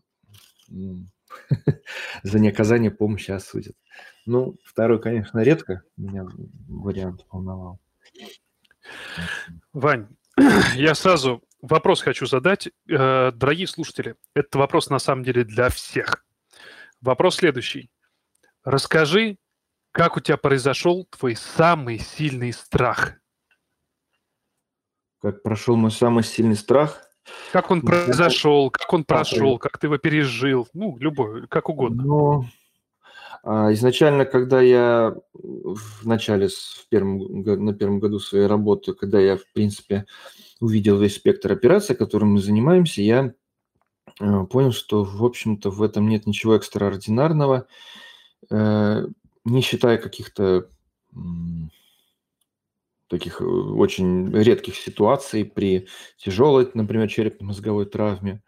за 2.27 2.41
неоказание 2.41 2.91
помощи 2.91 3.31
осудят. 3.31 3.77
Ну, 4.27 4.57
второй, 4.65 5.01
конечно, 5.01 5.39
редко 5.41 5.83
меня 5.97 6.27
вариант 6.69 7.25
волновал. 7.31 7.79
Вань, 9.73 10.09
я 10.75 10.95
сразу 10.95 11.45
вопрос 11.63 12.03
хочу 12.03 12.27
задать. 12.27 12.69
Э, 12.89 13.31
дорогие 13.33 13.69
слушатели, 13.69 14.17
этот 14.35 14.57
вопрос 14.57 14.91
на 14.91 14.99
самом 14.99 15.23
деле 15.23 15.45
для 15.45 15.69
всех. 15.69 16.25
Вопрос 17.01 17.37
следующий. 17.37 17.91
Расскажи, 18.65 19.39
как 19.93 20.17
у 20.17 20.21
тебя 20.21 20.37
произошел 20.37 21.05
твой 21.05 21.37
самый 21.37 21.99
сильный 21.99 22.53
страх? 22.53 23.15
Как 25.21 25.43
прошел 25.43 25.77
мой 25.77 25.93
самый 25.93 26.25
сильный 26.25 26.57
страх? 26.57 27.03
Как 27.53 27.71
он 27.71 27.83
произошел, 27.83 28.71
как 28.71 28.93
он 28.93 29.05
прошел, 29.05 29.59
как 29.59 29.79
ты 29.79 29.87
его 29.87 29.99
пережил, 29.99 30.69
ну, 30.75 30.97
любой, 30.99 31.47
как 31.49 31.69
угодно. 31.69 32.03
Ну, 32.03 32.47
а, 33.43 33.73
изначально, 33.73 34.25
когда 34.25 34.61
я 34.61 35.15
в 35.33 36.07
начале, 36.07 36.49
в 36.49 36.89
первом, 36.89 37.43
на 37.43 37.73
первом 37.75 38.01
году 38.01 38.19
своей 38.19 38.47
работы, 38.47 38.93
когда 38.93 39.21
я, 39.21 39.37
в 39.37 39.47
принципе, 39.53 40.07
увидел 40.61 40.99
весь 40.99 41.15
спектр 41.15 41.53
операций, 41.53 41.95
которым 41.95 42.33
мы 42.33 42.41
занимаемся, 42.41 43.03
я 43.03 43.35
э, 44.21 44.45
понял, 44.51 44.73
что, 44.73 45.05
в 45.05 45.25
общем-то, 45.25 45.71
в 45.71 45.83
этом 45.83 46.09
нет 46.09 46.27
ничего 46.27 46.57
экстраординарного, 46.57 47.67
э, 48.51 49.07
не 49.45 49.61
считая 49.61 49.99
каких-то 49.99 50.69
таких 53.09 53.41
э, 53.41 53.45
очень 53.45 54.31
редких 54.33 54.77
ситуаций 54.77 55.45
при 55.45 55.89
тяжелой, 56.17 56.69
например, 56.75 57.09
черепно-мозговой 57.09 57.87
травме. 57.87 58.43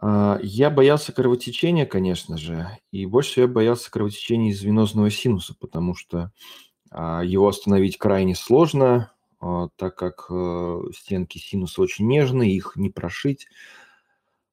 А, 0.00 0.38
я 0.42 0.70
боялся 0.70 1.12
кровотечения, 1.12 1.86
конечно 1.86 2.36
же, 2.38 2.68
и 2.92 3.06
больше 3.06 3.30
всего 3.30 3.46
я 3.46 3.52
боялся 3.52 3.90
кровотечения 3.90 4.50
из 4.50 4.62
венозного 4.62 5.10
синуса, 5.10 5.54
потому 5.58 5.94
что 5.94 6.32
а, 6.90 7.22
его 7.22 7.48
остановить 7.48 7.98
крайне 7.98 8.34
сложно, 8.34 9.12
а, 9.40 9.68
так 9.76 9.96
как 9.96 10.26
э, 10.30 10.80
стенки 10.96 11.38
синуса 11.38 11.82
очень 11.82 12.06
нежные, 12.06 12.54
их 12.54 12.72
не 12.76 12.90
прошить, 12.90 13.46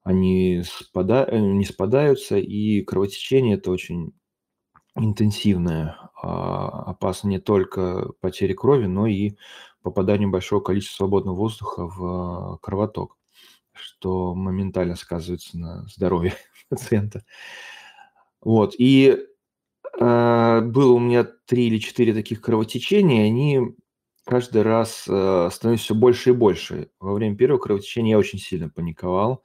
они 0.04 0.64
спада... 0.64 1.26
Э, 1.28 1.40
не 1.40 1.66
спадаются, 1.66 2.38
и 2.38 2.82
кровотечение 2.82 3.58
это 3.58 3.72
очень 3.72 4.14
интенсивное, 4.96 5.98
опасно 6.22 7.30
не 7.30 7.40
только 7.40 8.14
потери 8.22 8.54
крови, 8.54 8.86
но 8.86 9.08
и 9.08 9.36
попаданию 9.82 10.30
большого 10.30 10.62
количества 10.62 11.06
свободного 11.06 11.36
воздуха 11.36 11.88
в 11.88 12.60
кровоток 12.62 13.18
что 13.76 14.34
моментально 14.34 14.96
сказывается 14.96 15.58
на 15.58 15.86
здоровье 15.88 16.34
пациента. 16.70 17.24
Вот. 18.42 18.76
И 18.78 19.18
э, 20.00 20.62
было 20.62 20.94
у 20.94 21.00
меня 21.00 21.24
три 21.46 21.68
или 21.68 21.78
четыре 21.78 22.14
таких 22.14 22.42
кровотечения, 22.42 23.26
они 23.26 23.76
каждый 24.26 24.64
раз 24.64 25.06
э, 25.08 25.50
становятся 25.52 25.86
все 25.86 25.96
больше 25.96 26.30
и 26.32 26.34
больше. 26.34 26.90
Во 27.00 27.14
время 27.14 27.36
первого 27.36 27.60
кровотечения 27.60 28.12
я 28.12 28.20
очень 28.20 28.40
сильно 28.40 28.70
паниковал, 28.70 29.44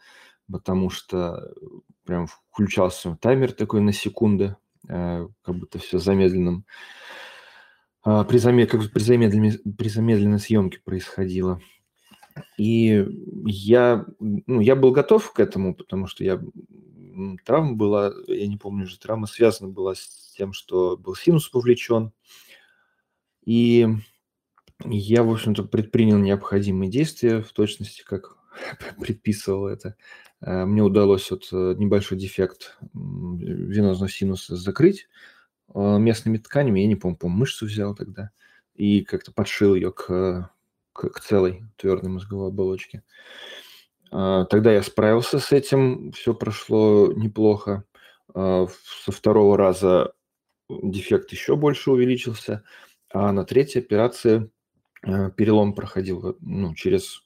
потому 0.51 0.91
что 0.91 1.53
прям 2.05 2.27
включался 2.51 3.17
таймер 3.21 3.53
такой 3.53 3.81
на 3.81 3.93
секунды, 3.93 4.57
как 4.87 5.31
будто 5.47 5.79
все 5.79 5.99
замедленным. 5.99 6.65
Э, 8.05 8.25
при, 8.29 8.39
замед... 8.39 8.71
как 8.71 8.91
при, 8.93 9.03
замедленной, 9.03 9.59
при 9.77 9.89
замедленной 9.89 10.39
съемке 10.39 10.81
происходило. 10.85 11.61
И 12.57 13.07
я, 13.45 14.07
ну, 14.19 14.61
я 14.61 14.77
был 14.77 14.93
готов 14.93 15.33
к 15.33 15.41
этому, 15.41 15.75
потому 15.75 16.07
что 16.07 16.25
я 16.25 16.41
травма 17.45 17.75
была, 17.75 18.13
я 18.29 18.47
не 18.47 18.57
помню 18.57 18.85
уже, 18.85 18.99
травма 18.99 19.27
связана 19.27 19.71
была 19.71 19.95
с 19.95 20.33
тем, 20.37 20.53
что 20.53 20.97
был 20.97 21.15
синус 21.15 21.49
повлечен. 21.49 22.13
И 23.45 23.87
я, 24.85 25.23
в 25.23 25.31
общем-то, 25.31 25.65
предпринял 25.65 26.19
необходимые 26.19 26.91
действия 26.91 27.43
в 27.43 27.53
точности, 27.53 28.03
как 28.03 28.37
предписывал 28.99 29.67
это. 29.67 29.97
Э, 30.43 30.65
мне 30.65 30.83
удалось 30.83 31.31
вот 31.31 31.49
э, 31.53 31.75
небольшой 31.77 32.19
дефект 32.19 32.79
венозного 32.93 34.11
синуса 34.11 34.57
закрыть 34.57 35.09
э, 35.75 35.99
местными 35.99 36.39
тканями. 36.39 36.81
Я 36.81 36.87
не 36.87 36.97
помню, 36.97 37.17
помню, 37.17 37.39
мышцу 37.39 37.67
взял 37.67 37.95
тогда 37.95 38.31
и 38.75 39.03
как-то 39.03 39.33
подшил 39.33 39.75
ее 39.75 39.93
к 39.93 40.51
к, 40.93 41.09
к 41.09 41.21
целой 41.21 41.65
твердой 41.77 42.11
мозговой 42.11 42.49
оболочке. 42.49 43.03
Тогда 44.11 44.73
я 44.73 44.83
справился 44.83 45.39
с 45.39 45.53
этим, 45.53 46.11
все 46.11 46.35
прошло 46.35 47.13
неплохо. 47.13 47.85
Со 48.35 48.67
второго 49.13 49.57
раза 49.57 50.15
дефект 50.69 51.31
еще 51.31 51.55
больше 51.55 51.93
увеличился, 51.93 52.65
а 53.09 53.31
на 53.31 53.45
третьей 53.45 53.83
операции 53.83 54.51
перелом 55.01 55.75
проходил 55.75 56.37
ну, 56.41 56.75
через 56.75 57.25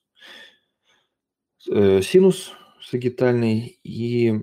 синус 1.59 2.53
сагитальный, 2.85 3.79
и 3.83 4.41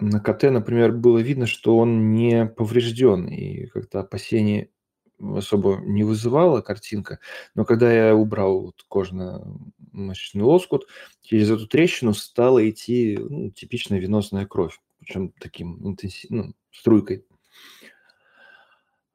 на 0.00 0.20
КТ, 0.20 0.44
например, 0.44 0.92
было 0.92 1.18
видно, 1.18 1.46
что 1.46 1.76
он 1.76 2.12
не 2.14 2.46
поврежден, 2.46 3.26
и 3.26 3.66
как-то 3.66 4.00
опасения 4.00 4.70
особо 5.18 5.78
не 5.82 6.04
вызывала 6.04 6.60
картинка, 6.60 7.18
но 7.54 7.64
когда 7.64 7.92
я 7.92 8.14
убрал 8.14 8.60
вот 8.66 8.84
кожно-мышечный 8.88 10.42
лоскут, 10.42 10.86
через 11.22 11.50
эту 11.50 11.66
трещину 11.66 12.14
стала 12.14 12.68
идти 12.68 13.18
ну, 13.18 13.50
типичная 13.50 13.98
венозная 13.98 14.46
кровь, 14.46 14.78
причем 15.00 15.32
таким 15.40 15.84
интенсивным, 15.86 16.46
ну, 16.46 16.54
струйкой. 16.70 17.24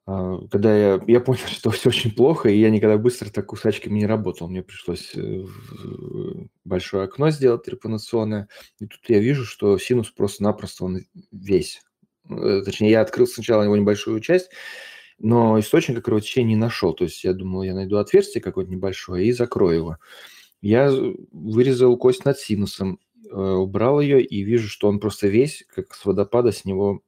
А, 0.06 0.38
когда 0.50 0.76
я, 0.76 1.00
я 1.06 1.20
понял, 1.20 1.38
что 1.46 1.70
все 1.70 1.88
очень 1.88 2.12
плохо, 2.12 2.48
и 2.48 2.58
я 2.58 2.70
никогда 2.70 2.98
быстро 2.98 3.30
так 3.30 3.46
кусачками 3.46 3.98
не 3.98 4.06
работал. 4.06 4.48
Мне 4.48 4.62
пришлось 4.62 5.12
э, 5.14 5.44
большое 6.64 7.04
окно 7.04 7.30
сделать 7.30 7.64
трепанационное. 7.64 8.48
И 8.80 8.86
тут 8.86 9.00
я 9.08 9.18
вижу, 9.18 9.44
что 9.44 9.78
синус 9.78 10.10
просто-напросто 10.10 10.84
он 10.84 11.00
весь. 11.32 11.80
Э, 12.28 12.62
точнее, 12.64 12.90
я 12.90 13.00
открыл 13.00 13.26
сначала 13.26 13.62
его 13.62 13.76
небольшую 13.76 14.20
часть, 14.20 14.50
но 15.18 15.58
источника 15.58 16.02
кровотечения 16.02 16.54
не 16.54 16.60
нашел. 16.60 16.92
То 16.92 17.04
есть 17.04 17.24
я 17.24 17.32
думал, 17.32 17.62
я 17.62 17.74
найду 17.74 17.96
отверстие 17.96 18.42
какое-то 18.42 18.70
небольшое 18.70 19.26
и 19.26 19.32
закрою 19.32 19.76
его. 19.76 19.96
Я 20.60 20.90
вырезал 21.32 21.96
кость 21.96 22.24
над 22.24 22.38
синусом, 22.38 22.98
э, 23.30 23.36
убрал 23.36 24.00
ее 24.00 24.22
и 24.22 24.42
вижу, 24.42 24.68
что 24.68 24.88
он 24.88 25.00
просто 25.00 25.28
весь, 25.28 25.64
как 25.74 25.94
с 25.94 26.04
водопада, 26.04 26.52
с 26.52 26.64
него 26.64 27.02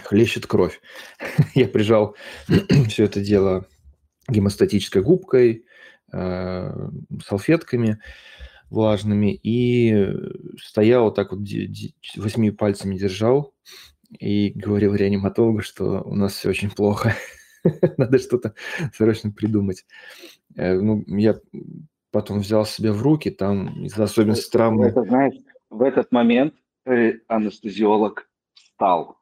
хлещет 0.00 0.46
кровь. 0.46 0.80
я 1.54 1.68
прижал 1.68 2.16
все 2.88 3.04
это 3.04 3.20
дело 3.20 3.66
гемостатической 4.28 5.02
губкой, 5.02 5.64
э, 6.12 6.88
салфетками 7.26 8.00
влажными 8.70 9.34
и 9.34 10.06
стоял 10.58 11.04
вот 11.04 11.14
так 11.14 11.32
вот 11.32 11.40
восьми 12.16 12.50
пальцами 12.50 12.96
держал 12.96 13.54
и 14.18 14.50
говорил 14.54 14.94
реаниматологу, 14.94 15.60
что 15.60 16.02
у 16.02 16.14
нас 16.14 16.34
все 16.34 16.48
очень 16.48 16.70
плохо. 16.70 17.14
Надо 17.98 18.18
что-то 18.18 18.54
срочно 18.94 19.30
придумать. 19.30 19.84
Э, 20.56 20.78
ну, 20.78 21.04
я 21.06 21.38
потом 22.10 22.40
взял 22.40 22.64
себя 22.64 22.92
в 22.92 23.02
руки, 23.02 23.30
там 23.30 23.84
из-за 23.84 24.04
особенностей 24.04 24.50
травмы... 24.50 24.86
Это, 24.86 25.02
знаешь, 25.02 25.34
в 25.70 25.82
этот 25.82 26.12
момент 26.12 26.54
анестезиолог 27.28 28.28
встал. 28.54 29.21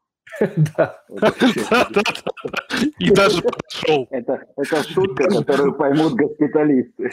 Да. 0.56 1.02
И 2.98 3.10
даже 3.10 3.42
подошел. 3.42 4.06
Это, 4.10 4.46
шутка, 4.88 5.28
которую 5.28 5.74
поймут 5.74 6.14
госпиталисты. 6.14 7.10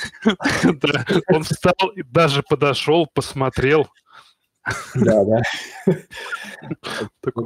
Да, 0.82 1.06
Он 1.27 1.43
встал 1.43 1.89
и 1.95 2.03
даже 2.03 2.43
подошел, 2.43 3.08
посмотрел. 3.13 3.88
Да, 4.95 5.23
да. 5.23 5.41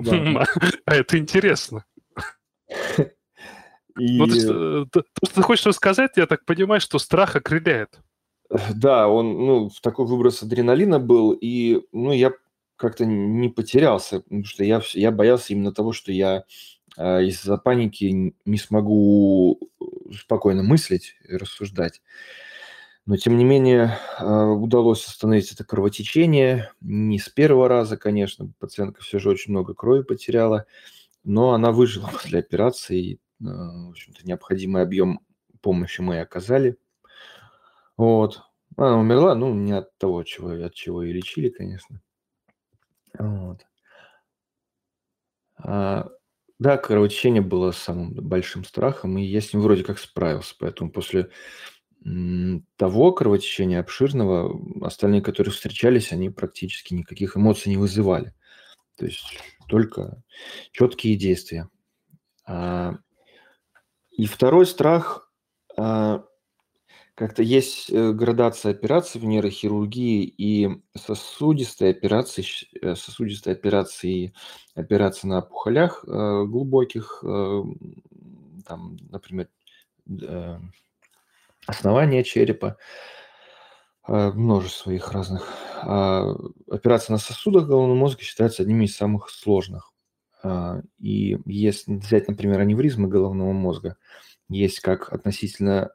«М, 0.07 0.37
А 0.85 0.95
это 0.95 1.17
интересно. 1.17 1.85
Ну, 3.95 4.25
э, 4.25 4.85
то, 4.91 5.01
то, 5.01 5.25
что 5.25 5.35
ты 5.35 5.41
хочешь 5.41 5.65
рассказать, 5.65 6.11
я 6.15 6.25
так 6.25 6.45
понимаю, 6.45 6.79
что 6.81 6.97
страх 6.97 7.35
окрыляет. 7.35 7.99
да, 8.73 9.07
он, 9.07 9.33
ну, 9.45 9.69
в 9.69 9.81
такой 9.81 10.05
выброс 10.05 10.41
адреналина 10.43 10.99
был, 10.99 11.31
и, 11.33 11.81
ну, 11.91 12.11
я 12.13 12.31
как-то 12.81 13.05
не 13.05 13.49
потерялся, 13.49 14.21
потому 14.21 14.43
что 14.43 14.63
я, 14.63 14.81
я 14.93 15.11
боялся 15.11 15.53
именно 15.53 15.71
того, 15.71 15.93
что 15.93 16.11
я 16.11 16.45
э, 16.97 17.23
из-за 17.25 17.57
паники 17.57 18.33
не 18.43 18.57
смогу 18.57 19.59
э, 19.79 19.85
спокойно 20.13 20.63
мыслить 20.63 21.15
и 21.29 21.37
рассуждать. 21.37 22.01
Но, 23.05 23.17
тем 23.17 23.37
не 23.37 23.45
менее, 23.45 23.97
э, 24.19 24.25
удалось 24.25 25.05
остановить 25.05 25.51
это 25.51 25.63
кровотечение. 25.63 26.71
Не 26.81 27.19
с 27.19 27.29
первого 27.29 27.67
раза, 27.67 27.97
конечно, 27.97 28.51
пациентка 28.59 29.03
все 29.03 29.19
же 29.19 29.29
очень 29.29 29.51
много 29.51 29.73
крови 29.73 30.03
потеряла, 30.03 30.65
но 31.23 31.53
она 31.53 31.71
выжила 31.71 32.07
после 32.11 32.39
операции. 32.39 33.13
э, 33.13 33.17
В 33.39 33.89
общем-то, 33.89 34.25
необходимый 34.25 34.81
объем 34.81 35.19
помощи 35.61 36.01
мы 36.01 36.19
оказали. 36.19 36.77
Вот. 37.95 38.41
Она 38.75 38.97
умерла, 38.97 39.35
ну, 39.35 39.53
не 39.53 39.73
от 39.73 39.95
того, 39.97 40.23
чего, 40.23 40.49
от 40.49 40.73
чего 40.73 41.03
и 41.03 41.13
лечили, 41.13 41.49
конечно. 41.49 42.01
Вот. 43.17 43.65
А, 45.57 46.09
да, 46.59 46.77
кровотечение 46.77 47.41
было 47.41 47.71
самым 47.71 48.13
большим 48.13 48.63
страхом, 48.63 49.17
и 49.17 49.23
я 49.23 49.41
с 49.41 49.53
ним 49.53 49.61
вроде 49.63 49.83
как 49.83 49.99
справился. 49.99 50.55
Поэтому 50.59 50.91
после 50.91 51.29
того 52.77 53.11
кровотечения 53.11 53.79
обширного, 53.79 54.59
остальные, 54.85 55.21
которые 55.21 55.53
встречались, 55.53 56.11
они 56.11 56.29
практически 56.29 56.95
никаких 56.95 57.37
эмоций 57.37 57.69
не 57.69 57.77
вызывали. 57.77 58.33
То 58.97 59.05
есть 59.05 59.23
только 59.67 60.23
четкие 60.71 61.15
действия. 61.15 61.69
А, 62.45 62.95
и 64.11 64.25
второй 64.25 64.65
страх, 64.65 65.31
а, 65.77 66.25
как-то 67.15 67.43
есть 67.43 67.91
э, 67.91 68.11
градация 68.13 68.71
операций 68.71 69.19
в 69.19 69.25
нейрохирургии 69.25 70.23
и 70.23 70.69
сосудистые 70.95 71.91
операции, 71.91 72.41
щ- 72.41 72.67
э, 72.81 72.95
сосудистые 72.95 73.53
операции, 73.53 74.33
операции 74.75 75.27
на 75.27 75.39
опухолях 75.39 76.03
э, 76.07 76.09
глубоких, 76.45 77.19
там, 77.21 78.97
например, 79.09 79.49
э, 80.09 80.59
основания 81.67 82.23
черепа, 82.23 82.77
множество 84.07 84.91
их 84.91 85.11
разных. 85.11 85.47
А 85.83 86.33
операция 86.69 87.13
на 87.13 87.19
сосудах 87.19 87.67
головного 87.67 87.97
мозга 87.97 88.23
считается 88.23 88.63
одними 88.63 88.85
из 88.85 88.95
самых 88.95 89.29
сложных. 89.29 89.93
А, 90.43 90.81
И 90.99 91.37
если 91.45 91.93
взять, 91.93 92.27
например, 92.27 92.59
аневризмы 92.59 93.07
головного 93.07 93.51
мозга, 93.51 93.97
есть 94.49 94.79
как 94.79 95.13
относительно 95.13 95.91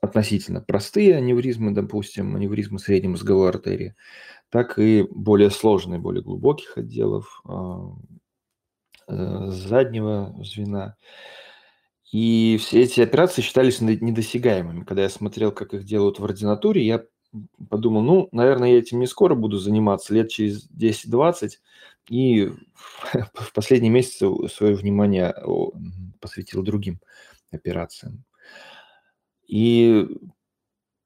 относительно 0.00 0.60
простые 0.60 1.16
аневризмы, 1.16 1.72
допустим, 1.72 2.36
аневризмы 2.36 2.78
средней 2.78 3.08
мозговой 3.08 3.50
артерии, 3.50 3.94
так 4.50 4.78
и 4.78 5.06
более 5.10 5.50
сложные, 5.50 5.98
более 5.98 6.22
глубоких 6.22 6.78
отделов 6.78 7.42
а, 7.44 7.92
э, 9.08 9.46
заднего 9.48 10.34
звена. 10.42 10.96
И 12.12 12.58
все 12.60 12.82
эти 12.82 13.00
операции 13.00 13.42
считались 13.42 13.80
не- 13.80 13.96
недосягаемыми. 13.96 14.84
Когда 14.84 15.02
я 15.02 15.10
смотрел, 15.10 15.52
как 15.52 15.74
их 15.74 15.84
делают 15.84 16.18
в 16.18 16.24
ординатуре, 16.24 16.86
я 16.86 17.04
подумал, 17.68 18.02
ну, 18.02 18.28
наверное, 18.32 18.70
я 18.70 18.78
этим 18.78 19.00
не 19.00 19.06
скоро 19.06 19.34
буду 19.34 19.58
заниматься, 19.58 20.14
лет 20.14 20.30
через 20.30 20.66
10-20, 20.70 21.60
и 22.08 22.50
в 23.34 23.52
последние 23.52 23.90
месяцы 23.90 24.26
свое 24.48 24.74
внимание 24.74 25.34
посвятил 26.20 26.62
другим 26.62 27.00
операциям. 27.50 28.24
И 29.48 30.06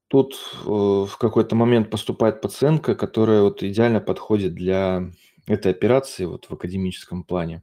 тут 0.09 0.35
э, 0.35 0.69
в 0.69 1.17
какой-то 1.19 1.57
момент 1.57 1.89
поступает 1.91 2.43
пациентка, 2.43 2.95
которая 2.95 3.43
вот 3.43 3.63
идеально 3.63 4.01
подходит 4.01 4.55
для 4.55 5.11
этой 5.47 5.73
операции 5.73 6.27
вот 6.27 6.47
в 6.47 6.53
академическом 6.53 7.25
плане. 7.25 7.63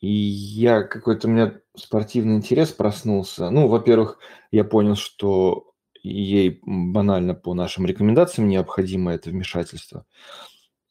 И 0.00 0.12
я 0.12 0.82
какой-то 0.82 1.28
у 1.28 1.30
меня 1.30 1.60
спортивный 1.74 2.36
интерес 2.36 2.72
проснулся. 2.72 3.50
Ну, 3.50 3.68
во-первых, 3.68 4.18
я 4.50 4.62
понял, 4.62 4.96
что 4.96 5.72
ей 6.02 6.60
банально 6.62 7.34
по 7.34 7.54
нашим 7.54 7.86
рекомендациям 7.86 8.48
необходимо 8.48 9.12
это 9.14 9.30
вмешательство. 9.30 10.04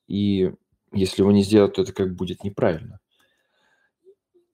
И 0.08 0.52
если 0.92 1.22
его 1.22 1.32
не 1.32 1.44
сделать, 1.44 1.74
то 1.74 1.84
это 1.84 1.94
как 1.94 2.16
будет 2.16 2.44
неправильно. 2.44 3.00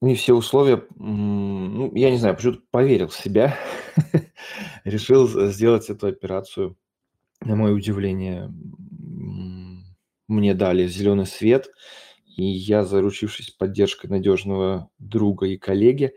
И 0.02 0.14
все 0.14 0.34
условия, 0.34 0.82
ну, 0.96 1.94
я 1.94 2.10
не 2.10 2.16
знаю, 2.16 2.34
почему-то 2.34 2.62
поверил 2.70 3.08
в 3.08 3.16
себя, 3.16 3.58
решил 4.84 5.28
сделать 5.50 5.90
эту 5.90 6.06
операцию. 6.06 6.76
На 7.42 7.54
мое 7.54 7.72
удивление, 7.74 8.50
мне 10.26 10.54
дали 10.54 10.86
зеленый 10.86 11.26
свет, 11.26 11.68
и 12.36 12.44
я, 12.44 12.84
заручившись 12.84 13.50
поддержкой 13.50 14.06
надежного 14.06 14.88
друга 14.98 15.46
и 15.46 15.58
коллеги, 15.58 16.14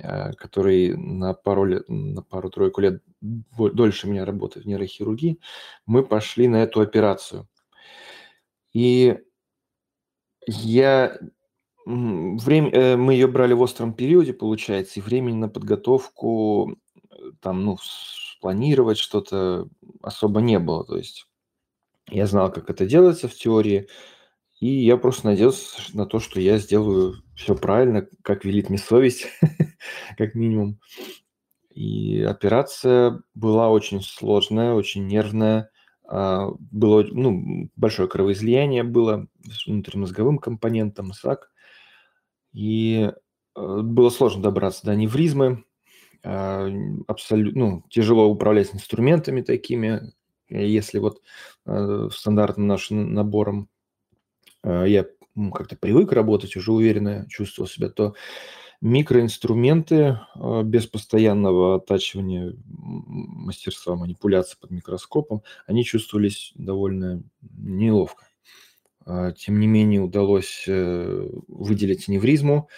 э, 0.00 0.32
который 0.32 0.96
на 0.96 1.32
пару 1.32 1.64
лет, 1.64 1.84
на 1.88 2.22
пару-тройку 2.22 2.80
лет 2.80 3.02
дольше 3.20 4.08
меня 4.08 4.24
работает 4.24 4.64
в 4.64 4.68
нейрохирургии, 4.68 5.38
мы 5.86 6.04
пошли 6.04 6.48
на 6.48 6.62
эту 6.62 6.80
операцию. 6.80 7.48
И 8.72 9.18
я 10.46 11.18
время, 11.86 12.70
э, 12.70 12.96
мы 12.96 13.14
ее 13.14 13.26
брали 13.26 13.52
в 13.52 13.60
остром 13.60 13.92
периоде, 13.94 14.32
получается, 14.32 15.00
и 15.00 15.02
времени 15.02 15.36
на 15.36 15.48
подготовку, 15.48 16.76
э, 17.10 17.14
там, 17.40 17.64
ну, 17.64 17.78
спланировать 17.82 18.98
что-то 18.98 19.68
особо 20.02 20.40
не 20.40 20.58
было. 20.58 20.84
То 20.84 20.96
есть 20.96 21.26
я 22.08 22.26
знал, 22.26 22.52
как 22.52 22.70
это 22.70 22.86
делается 22.86 23.28
в 23.28 23.34
теории, 23.34 23.88
и 24.60 24.66
я 24.66 24.96
просто 24.96 25.26
надеялся 25.26 25.80
на 25.96 26.06
то, 26.06 26.20
что 26.20 26.40
я 26.40 26.58
сделаю 26.58 27.22
все 27.34 27.54
правильно, 27.54 28.06
как 28.22 28.44
велит 28.44 28.68
мне 28.68 28.78
совесть, 28.78 29.26
как 30.18 30.34
минимум. 30.34 30.78
И 31.70 32.20
операция 32.22 33.22
была 33.34 33.70
очень 33.70 34.02
сложная, 34.02 34.74
очень 34.74 35.06
нервная. 35.06 35.70
а, 36.06 36.48
Было 36.58 37.04
ну, 37.10 37.70
большое 37.76 38.08
кровоизлияние 38.08 38.82
было 38.82 39.28
с 39.44 39.66
внутримозговым 39.66 40.38
компонентом, 40.38 41.12
САК. 41.12 41.49
И 42.52 43.10
э, 43.56 43.80
было 43.82 44.10
сложно 44.10 44.42
добраться 44.42 44.84
до 44.84 44.92
аневризмы. 44.92 45.64
Абсолютно 46.22 47.58
ну, 47.58 47.84
тяжело 47.88 48.26
управлять 48.26 48.74
инструментами 48.74 49.40
такими. 49.40 50.12
Э, 50.50 50.66
Если 50.66 50.98
вот 50.98 51.22
э, 51.66 52.08
стандартным 52.12 52.66
нашим 52.66 53.14
набором 53.14 53.68
э, 54.62 54.84
я 54.86 55.06
как-то 55.54 55.76
привык 55.76 56.12
работать, 56.12 56.56
уже 56.56 56.72
уверенно 56.72 57.26
чувствовал 57.30 57.68
себя, 57.68 57.88
то 57.88 58.14
микроинструменты 58.82 60.20
без 60.64 60.86
постоянного 60.86 61.76
оттачивания 61.76 62.54
мастерства 62.66 63.94
манипуляции 63.94 64.56
под 64.60 64.70
микроскопом, 64.70 65.42
они 65.66 65.84
чувствовались 65.84 66.52
довольно 66.56 67.22
неловко. 67.40 68.26
А, 69.10 69.32
Тем 69.32 69.58
не 69.58 69.66
менее 69.66 70.00
удалось 70.00 70.64
э, 70.68 71.28
выделить 71.48 72.08
аневризму, 72.08 72.68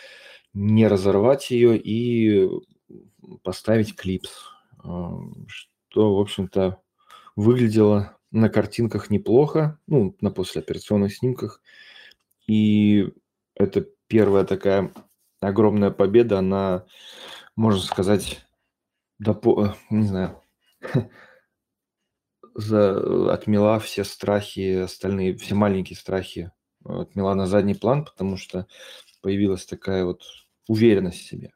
не 0.55 0.89
разорвать 0.89 1.51
ее 1.51 1.79
и 1.79 2.49
поставить 3.43 3.95
клипс, 3.95 4.47
а, 4.83 5.19
что, 5.47 6.17
в 6.17 6.21
общем-то, 6.21 6.81
выглядело 7.37 8.17
на 8.31 8.49
картинках 8.49 9.11
неплохо, 9.11 9.79
ну, 9.87 10.17
на 10.23 10.31
послеоперационных 10.31 11.15
снимках. 11.15 11.61
И 12.47 13.11
это 13.55 13.87
первая 14.07 14.45
такая 14.45 14.91
огромная 15.41 15.91
победа, 15.91 16.39
она, 16.39 16.87
можно 17.57 17.83
сказать, 17.83 18.47
допо- 19.23 19.67
э, 19.67 19.75
не 19.91 20.07
знаю, 20.07 20.41
за, 22.55 23.33
отмела 23.33 23.79
все 23.79 24.05
страхи, 24.05 24.77
остальные, 24.77 25.37
все 25.37 25.55
маленькие 25.55 25.97
страхи, 25.97 26.53
э, 26.85 27.01
отмела 27.03 27.35
на 27.35 27.47
задний 27.47 27.75
план, 27.75 28.05
потому 28.05 28.37
что 28.37 28.67
появилась 29.21 29.67
такая 29.67 30.05
вот 30.05 30.23
уверенность 30.69 31.21
в 31.21 31.29
себе. 31.29 31.53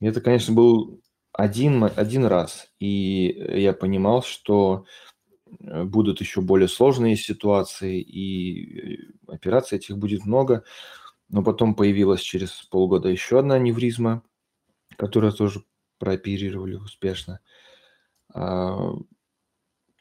Это, 0.00 0.20
конечно, 0.20 0.54
был 0.54 1.00
один, 1.32 1.84
один 1.84 2.24
раз, 2.24 2.68
и 2.78 3.26
я 3.60 3.72
понимал, 3.72 4.22
что 4.22 4.84
э, 5.60 5.84
будут 5.84 6.20
еще 6.20 6.40
более 6.40 6.68
сложные 6.68 7.16
ситуации, 7.16 8.00
и 8.00 8.78
э, 8.78 8.96
операций 9.26 9.78
этих 9.78 9.98
будет 9.98 10.24
много. 10.24 10.64
Но 11.30 11.42
потом 11.42 11.74
появилась 11.74 12.22
через 12.22 12.50
полгода 12.70 13.10
еще 13.10 13.38
одна 13.38 13.56
аневризма, 13.56 14.22
которую 14.96 15.32
тоже 15.32 15.62
прооперировали 15.98 16.74
успешно. 16.74 17.40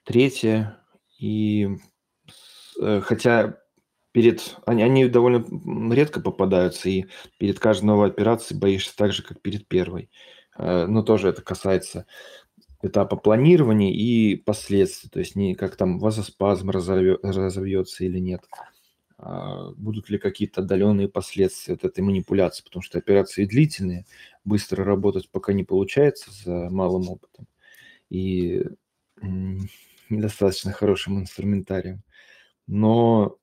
Третья, 0.07 0.79
и 1.19 1.67
э, 2.81 3.01
хотя 3.01 3.57
перед 4.13 4.55
они, 4.65 4.81
они 4.81 5.09
довольно 5.09 5.45
редко 5.93 6.21
попадаются, 6.21 6.87
и 6.87 7.07
перед 7.37 7.59
каждой 7.59 7.87
новой 7.87 8.07
операцией 8.07 8.57
боишься 8.57 8.95
так 8.95 9.11
же, 9.11 9.21
как 9.21 9.41
перед 9.41 9.67
первой. 9.67 10.09
Э, 10.57 10.85
но 10.85 11.01
тоже 11.03 11.27
это 11.27 11.41
касается 11.41 12.05
этапа 12.81 13.17
планирования 13.17 13.91
и 13.91 14.37
последствий, 14.37 15.09
то 15.09 15.19
есть 15.19 15.35
не 15.35 15.55
как 15.55 15.75
там 15.75 15.99
вазоспазм 15.99 16.69
разовьется 16.69 18.05
или 18.05 18.19
нет, 18.19 18.47
а 19.17 19.71
будут 19.71 20.09
ли 20.09 20.19
какие-то 20.19 20.61
отдаленные 20.61 21.09
последствия 21.09 21.73
от 21.73 21.83
этой 21.83 21.99
манипуляции, 21.99 22.63
потому 22.63 22.81
что 22.81 22.97
операции 22.97 23.43
длительные, 23.43 24.05
быстро 24.45 24.85
работать 24.85 25.29
пока 25.29 25.51
не 25.51 25.65
получается 25.65 26.31
за 26.31 26.69
малым 26.69 27.09
опытом 27.09 27.45
и 28.09 28.63
недостаточно 30.09 30.71
хорошим 30.71 31.19
инструментарием. 31.19 32.03
Но 32.67 33.37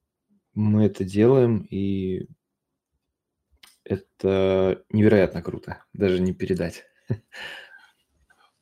мы 0.54 0.84
это 0.84 1.04
делаем, 1.04 1.66
и 1.70 2.28
это 3.84 4.82
невероятно 4.90 5.42
круто, 5.42 5.84
даже 5.92 6.20
не 6.20 6.32
передать. 6.32 6.84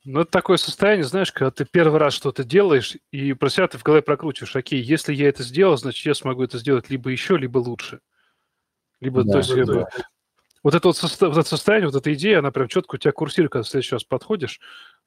Ну, 0.05 0.19
это 0.19 0.31
такое 0.31 0.57
состояние, 0.57 1.05
знаешь, 1.05 1.31
когда 1.31 1.49
ты 1.49 1.63
первый 1.63 1.97
раз 1.97 2.13
что-то 2.13 2.43
делаешь, 2.43 2.97
и 3.11 3.31
про 3.31 3.49
себя 3.49 3.69
ты 3.69 3.77
в 3.77 3.83
голове 3.83 4.01
прокручиваешь, 4.01 4.53
окей, 4.53 4.81
если 4.81 5.13
я 5.13 5.29
это 5.29 5.43
сделал, 5.43 5.77
значит, 5.77 6.05
я 6.05 6.13
смогу 6.13 6.43
это 6.43 6.57
сделать 6.57 6.89
либо 6.89 7.09
еще, 7.09 7.37
либо 7.37 7.59
лучше. 7.59 8.01
Либо, 8.99 9.23
да, 9.23 9.31
то 9.31 9.37
есть, 9.37 9.65
да. 9.65 9.87
вот 10.61 10.75
это 10.75 10.87
вот, 10.87 10.97
состо... 10.97 11.29
вот 11.29 11.37
это 11.37 11.47
состояние, 11.47 11.87
вот 11.87 11.95
эта 11.95 12.13
идея, 12.13 12.39
она 12.39 12.51
прям 12.51 12.67
четко 12.67 12.95
у 12.95 12.97
тебя 12.97 13.13
курсирует, 13.13 13.53
когда 13.53 13.63
в 13.63 13.67
следующий 13.69 13.95
раз 13.95 14.03
подходишь. 14.03 14.59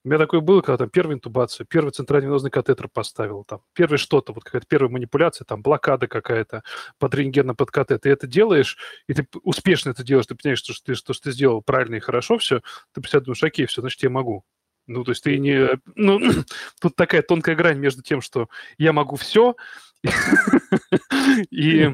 У 0.06 0.08
меня 0.08 0.18
такое 0.18 0.38
было, 0.38 0.60
когда 0.60 0.76
там 0.76 0.88
первая 0.88 1.16
интубация, 1.16 1.64
первый 1.64 1.90
центральный 1.90 2.28
венозный 2.28 2.52
катетер 2.52 2.86
поставил, 2.86 3.42
там, 3.42 3.62
первый 3.72 3.98
что-то, 3.98 4.32
вот 4.32 4.44
какая-то 4.44 4.64
первая 4.68 4.88
манипуляция, 4.88 5.44
там, 5.44 5.62
блокада 5.62 6.06
какая-то 6.06 6.62
под 7.00 7.12
рентгена, 7.16 7.56
под 7.56 7.72
катетер. 7.72 7.98
Ты 7.98 8.10
это 8.10 8.28
делаешь, 8.28 8.78
и 9.08 9.14
ты 9.14 9.26
успешно 9.42 9.90
это 9.90 10.04
делаешь, 10.04 10.26
ты 10.26 10.36
понимаешь, 10.36 10.60
что, 10.60 10.74
ты, 10.74 10.94
что, 10.94 11.12
что 11.12 11.24
ты 11.24 11.32
сделал 11.32 11.60
правильно 11.60 11.96
и 11.96 11.98
хорошо 11.98 12.38
все, 12.38 12.60
ты 12.94 13.00
при 13.00 13.18
думаешь, 13.18 13.42
окей, 13.42 13.66
все, 13.66 13.80
значит, 13.80 14.00
я 14.04 14.10
могу. 14.10 14.44
Ну, 14.86 15.02
то 15.02 15.10
есть 15.10 15.24
ты 15.24 15.38
не... 15.38 15.70
Ну, 15.96 16.20
тут 16.80 16.94
такая 16.94 17.22
тонкая 17.22 17.56
грань 17.56 17.78
между 17.78 18.02
тем, 18.02 18.20
что 18.20 18.48
я 18.78 18.92
могу 18.92 19.16
все, 19.16 19.56
и 21.50 21.92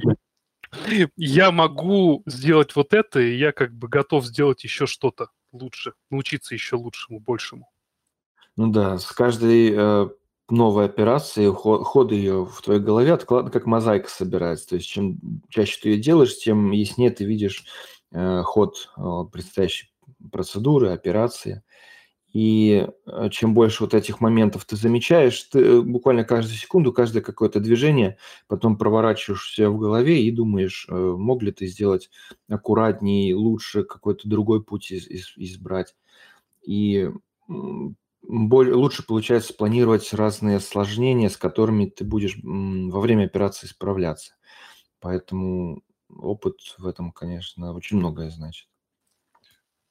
я 1.16 1.50
могу 1.50 2.22
сделать 2.26 2.76
вот 2.76 2.92
это, 2.92 3.20
и 3.20 3.38
я 3.38 3.52
как 3.52 3.72
бы 3.72 3.88
готов 3.88 4.26
сделать 4.26 4.64
еще 4.64 4.86
что-то 4.86 5.28
лучше, 5.50 5.94
научиться 6.10 6.52
еще 6.52 6.76
лучшему, 6.76 7.18
большему. 7.18 7.71
Ну 8.56 8.68
да, 8.70 8.98
с 8.98 9.06
каждой 9.12 9.72
э, 9.74 10.08
новой 10.50 10.84
операцией 10.84 11.48
ход, 11.50 12.12
ее 12.12 12.44
в 12.44 12.60
твоей 12.60 12.80
голове 12.80 13.12
откладно, 13.14 13.50
как 13.50 13.66
мозаика 13.66 14.10
собирается. 14.10 14.70
То 14.70 14.74
есть 14.76 14.88
чем 14.88 15.18
чаще 15.48 15.78
ты 15.80 15.88
ее 15.90 15.98
делаешь, 16.00 16.36
тем 16.38 16.70
яснее 16.70 17.10
ты 17.10 17.24
видишь 17.24 17.64
э, 18.12 18.42
ход 18.42 18.90
э, 18.98 19.02
предстоящей 19.32 19.90
процедуры, 20.30 20.90
операции. 20.90 21.62
И 22.32 22.88
э, 23.06 23.30
чем 23.30 23.54
больше 23.54 23.84
вот 23.84 23.94
этих 23.94 24.20
моментов 24.20 24.64
ты 24.66 24.76
замечаешь, 24.76 25.42
ты 25.44 25.60
э, 25.60 25.80
буквально 25.82 26.24
каждую 26.24 26.56
секунду, 26.58 26.92
каждое 26.92 27.22
какое-то 27.22 27.60
движение, 27.60 28.18
потом 28.48 28.78
проворачиваешь 28.78 29.52
себя 29.54 29.70
в 29.70 29.78
голове 29.78 30.22
и 30.22 30.30
думаешь, 30.30 30.86
э, 30.90 30.94
мог 30.94 31.42
ли 31.42 31.52
ты 31.52 31.66
сделать 31.66 32.10
аккуратнее, 32.48 33.34
лучше, 33.36 33.84
какой-то 33.84 34.28
другой 34.28 34.62
путь 34.64 34.90
из, 34.92 35.06
из, 35.08 35.32
избрать. 35.36 35.94
И 36.66 37.10
более, 38.22 38.74
лучше 38.74 39.04
получается 39.04 39.54
планировать 39.54 40.12
разные 40.12 40.56
осложнения, 40.56 41.28
с 41.28 41.36
которыми 41.36 41.86
ты 41.86 42.04
будешь 42.04 42.36
во 42.42 43.00
время 43.00 43.24
операции 43.24 43.66
справляться. 43.66 44.34
Поэтому 45.00 45.82
опыт 46.08 46.56
в 46.78 46.86
этом, 46.86 47.12
конечно, 47.12 47.72
очень 47.74 47.96
многое 47.96 48.30
значит. 48.30 48.68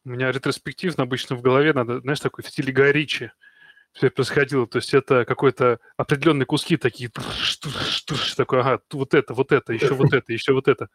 У 0.03 0.09
меня 0.09 0.31
ретроспективно 0.31 1.03
обычно 1.03 1.35
в 1.35 1.41
голове 1.41 1.73
надо, 1.73 1.99
знаешь, 1.99 2.19
такой 2.19 2.43
в 2.43 2.47
стиле 2.47 2.73
Гая 2.73 2.91
Ричи 2.91 3.31
все 3.93 4.09
происходило. 4.09 4.65
То 4.65 4.77
есть 4.77 4.93
это 4.93 5.25
какой-то 5.25 5.79
определенные 5.97 6.45
куски 6.45 6.77
такие, 6.77 7.11
такой, 8.35 8.61
ага, 8.61 8.81
вот 8.91 9.13
это, 9.13 9.33
вот 9.33 9.51
это, 9.51 9.73
еще 9.73 9.93
вот 9.93 10.13
это, 10.13 10.33
еще 10.33 10.53
вот 10.53 10.67
это. 10.67 10.89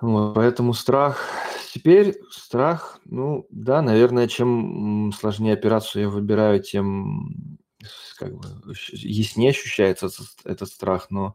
Вот, 0.00 0.34
поэтому 0.34 0.74
страх. 0.74 1.28
Теперь 1.72 2.20
страх, 2.30 3.00
ну 3.04 3.46
да, 3.50 3.82
наверное, 3.82 4.28
чем 4.28 5.12
сложнее 5.12 5.54
операцию 5.54 6.02
я 6.02 6.08
выбираю, 6.08 6.62
тем 6.62 7.58
как 8.16 8.34
бы 8.36 8.46
яснее 8.92 9.50
ощущается 9.50 10.08
этот, 10.44 10.68
страх, 10.68 11.10
но 11.10 11.34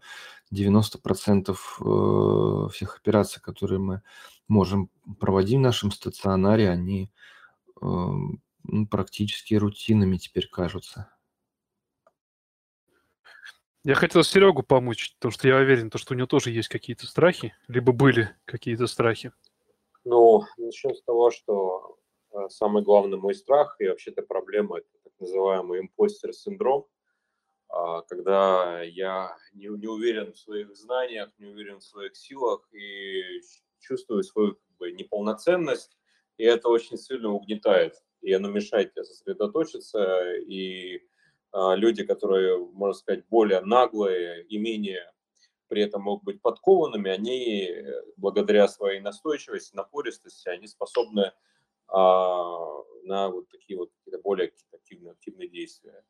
90% 0.54 1.52
э, 1.52 2.70
всех 2.72 2.98
операций, 2.98 3.42
которые 3.42 3.80
мы 3.80 4.02
можем 4.48 4.90
проводить 5.20 5.58
в 5.58 5.62
нашем 5.62 5.92
стационаре, 5.92 6.70
они 6.70 7.12
э, 7.82 7.86
ну, 7.86 8.88
практически 8.88 9.56
рутинами 9.56 10.18
теперь 10.18 10.48
кажутся. 10.48 11.10
Я 13.86 13.96
хотел 13.96 14.24
Серегу 14.24 14.62
помочь, 14.62 15.14
потому 15.16 15.32
что 15.32 15.48
я 15.48 15.56
уверен, 15.58 15.90
что 15.96 16.14
у 16.14 16.18
него 16.18 16.28
тоже 16.28 16.52
есть 16.52 16.68
какие-то 16.68 17.08
страхи, 17.08 17.56
либо 17.68 17.94
были 17.94 18.36
какие-то 18.44 18.88
страхи. 18.88 19.32
Ну, 20.04 20.44
начнем 20.58 20.94
с 20.94 21.02
того, 21.04 21.32
что 21.32 21.98
э, 22.32 22.50
самый 22.50 22.84
главный 22.84 23.18
мой 23.18 23.34
страх 23.34 23.78
и 23.80 23.88
вообще-то 23.88 24.22
проблема– 24.22 24.78
это 24.80 24.88
так 25.04 25.14
называемый 25.20 25.80
импостер-синдром, 25.80 26.88
а, 27.70 28.02
когда 28.02 28.82
я 28.82 29.38
не, 29.54 29.68
не 29.68 29.88
уверен 29.88 30.34
в 30.34 30.38
своих 30.38 30.76
знаниях, 30.76 31.30
не 31.38 31.46
уверен 31.46 31.80
в 31.80 31.84
своих 31.84 32.18
силах 32.18 32.68
и 32.74 33.42
чувствую 33.80 34.24
свою 34.24 34.56
как 34.56 34.78
бы, 34.78 34.92
неполноценность, 34.92 35.98
и 36.38 36.44
это 36.44 36.68
очень 36.68 36.98
сильно 36.98 37.30
угнетает, 37.30 37.96
и 38.22 38.34
оно 38.34 38.50
мешает 38.50 38.94
тебе 38.94 39.04
сосредоточиться, 39.04 40.36
и 40.48 41.02
люди, 41.54 42.04
которые, 42.04 42.58
можно 42.58 42.94
сказать, 42.94 43.26
более 43.28 43.62
наглые 43.62 44.44
и 44.46 44.58
менее 44.58 45.12
при 45.70 45.84
этом 45.84 46.02
могут 46.02 46.24
быть 46.24 46.42
подкованными, 46.42 47.10
они 47.10 47.66
э, 47.66 48.02
благодаря 48.18 48.68
своей 48.68 49.00
настойчивости, 49.00 49.76
напористости, 49.76 50.50
они 50.50 50.68
способны 50.68 51.32
а, 51.88 52.84
на 53.04 53.30
вот 53.30 53.50
такие 53.50 53.78
вот 53.78 53.92
более 54.24 54.52
активные, 54.74 55.12
активные 55.14 55.48
действия. 55.48 56.04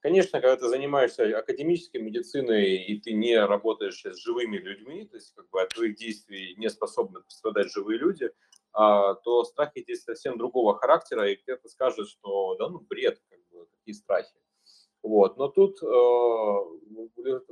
Конечно, 0.00 0.40
когда 0.40 0.56
ты 0.56 0.68
занимаешься 0.68 1.36
академической 1.36 1.98
медициной 1.98 2.76
и 2.76 3.00
ты 3.00 3.12
не 3.12 3.36
работаешь 3.36 4.04
с 4.04 4.16
живыми 4.16 4.58
людьми, 4.58 5.04
то 5.06 5.16
есть 5.16 5.34
как 5.34 5.48
бы 5.50 5.62
от 5.62 5.70
твоих 5.70 5.96
действий 5.96 6.54
не 6.56 6.68
способны 6.68 7.20
пострадать 7.20 7.72
живые 7.72 7.98
люди, 7.98 8.30
а, 8.72 9.14
то 9.14 9.44
страхи 9.44 9.82
здесь 9.82 10.04
совсем 10.04 10.38
другого 10.38 10.76
характера, 10.76 11.28
и 11.30 11.36
кто-то 11.36 11.68
скажет, 11.68 12.08
что 12.08 12.56
да 12.56 12.68
ну 12.68 12.80
бред, 12.80 13.20
как 13.28 13.40
бы, 13.50 13.66
какие 13.66 13.94
страхи. 13.94 14.34
Вот. 15.08 15.38
Но 15.38 15.48
тут 15.48 15.82
э, 15.82 15.86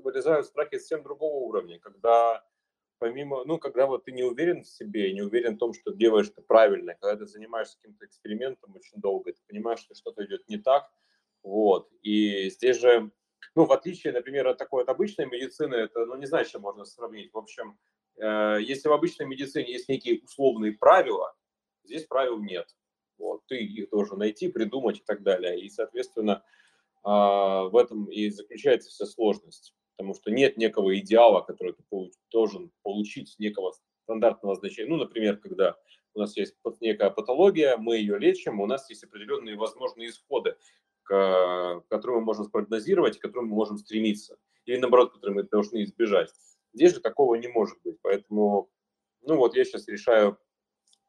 вылезают 0.02 0.46
страхи 0.46 0.76
совсем 0.76 1.02
другого 1.02 1.36
уровня, 1.36 1.78
когда 1.78 2.44
помимо, 2.98 3.44
ну, 3.44 3.58
когда 3.58 3.86
вот 3.86 4.04
ты 4.04 4.12
не 4.12 4.24
уверен 4.24 4.62
в 4.62 4.68
себе, 4.68 5.12
не 5.14 5.22
уверен 5.22 5.56
в 5.56 5.58
том, 5.58 5.72
что 5.72 5.92
делаешь 5.92 6.28
ты 6.28 6.42
правильно, 6.42 6.94
когда 7.00 7.16
ты 7.16 7.26
занимаешься 7.26 7.78
каким-то 7.80 8.04
экспериментом 8.04 8.74
очень 8.74 9.00
долго, 9.00 9.32
ты 9.32 9.40
понимаешь, 9.48 9.80
что 9.80 9.94
что-то 9.94 10.24
идет 10.26 10.46
не 10.48 10.58
так, 10.58 10.90
вот, 11.42 11.88
и 12.02 12.50
здесь 12.50 12.78
же, 12.78 13.10
ну, 13.54 13.64
в 13.64 13.72
отличие, 13.72 14.12
например, 14.12 14.48
от 14.48 14.58
такой 14.58 14.82
от 14.82 14.88
обычной 14.88 15.26
медицины, 15.26 15.76
это, 15.76 16.04
ну, 16.06 16.16
не 16.16 16.26
знаю, 16.26 16.44
чем 16.44 16.62
можно 16.62 16.84
сравнить, 16.84 17.32
в 17.32 17.38
общем, 17.38 17.78
э, 18.16 18.58
если 18.60 18.88
в 18.88 18.92
обычной 18.92 19.26
медицине 19.26 19.72
есть 19.72 19.88
некие 19.88 20.20
условные 20.22 20.72
правила, 20.72 21.34
здесь 21.84 22.04
правил 22.04 22.38
нет, 22.38 22.66
вот, 23.18 23.46
ты 23.46 23.58
их 23.58 23.90
должен 23.90 24.18
найти, 24.18 24.48
придумать 24.48 24.98
и 24.98 25.04
так 25.04 25.22
далее, 25.22 25.60
и, 25.60 25.68
соответственно, 25.68 26.42
а, 27.08 27.68
в 27.68 27.76
этом 27.76 28.06
и 28.06 28.28
заключается 28.30 28.90
вся 28.90 29.06
сложность, 29.06 29.76
потому 29.96 30.12
что 30.14 30.32
нет 30.32 30.56
некого 30.56 30.98
идеала, 30.98 31.40
который 31.40 31.72
ты 31.72 31.84
должен 32.32 32.72
получить 32.82 33.36
некого 33.38 33.74
стандартного 34.02 34.56
значения. 34.56 34.90
Ну, 34.90 34.96
например, 34.96 35.36
когда 35.36 35.76
у 36.14 36.18
нас 36.18 36.36
есть 36.36 36.56
некая 36.80 37.10
патология, 37.10 37.76
мы 37.76 37.98
ее 37.98 38.18
лечим, 38.18 38.60
у 38.60 38.66
нас 38.66 38.90
есть 38.90 39.04
определенные 39.04 39.54
возможные 39.54 40.08
исходы, 40.08 40.56
к, 41.04 41.84
которые 41.88 42.18
мы 42.18 42.24
можем 42.24 42.46
спрогнозировать, 42.46 43.18
к 43.18 43.22
которым 43.22 43.50
мы 43.50 43.54
можем 43.54 43.78
стремиться, 43.78 44.36
или 44.64 44.76
наоборот, 44.76 45.12
которые 45.12 45.36
мы 45.36 45.42
должны 45.44 45.84
избежать. 45.84 46.32
Здесь 46.72 46.94
же 46.94 47.00
такого 47.00 47.36
не 47.36 47.46
может 47.46 47.78
быть, 47.84 47.98
поэтому 48.02 48.68
ну 49.22 49.36
вот 49.36 49.54
я 49.54 49.64
сейчас 49.64 49.86
решаю 49.86 50.38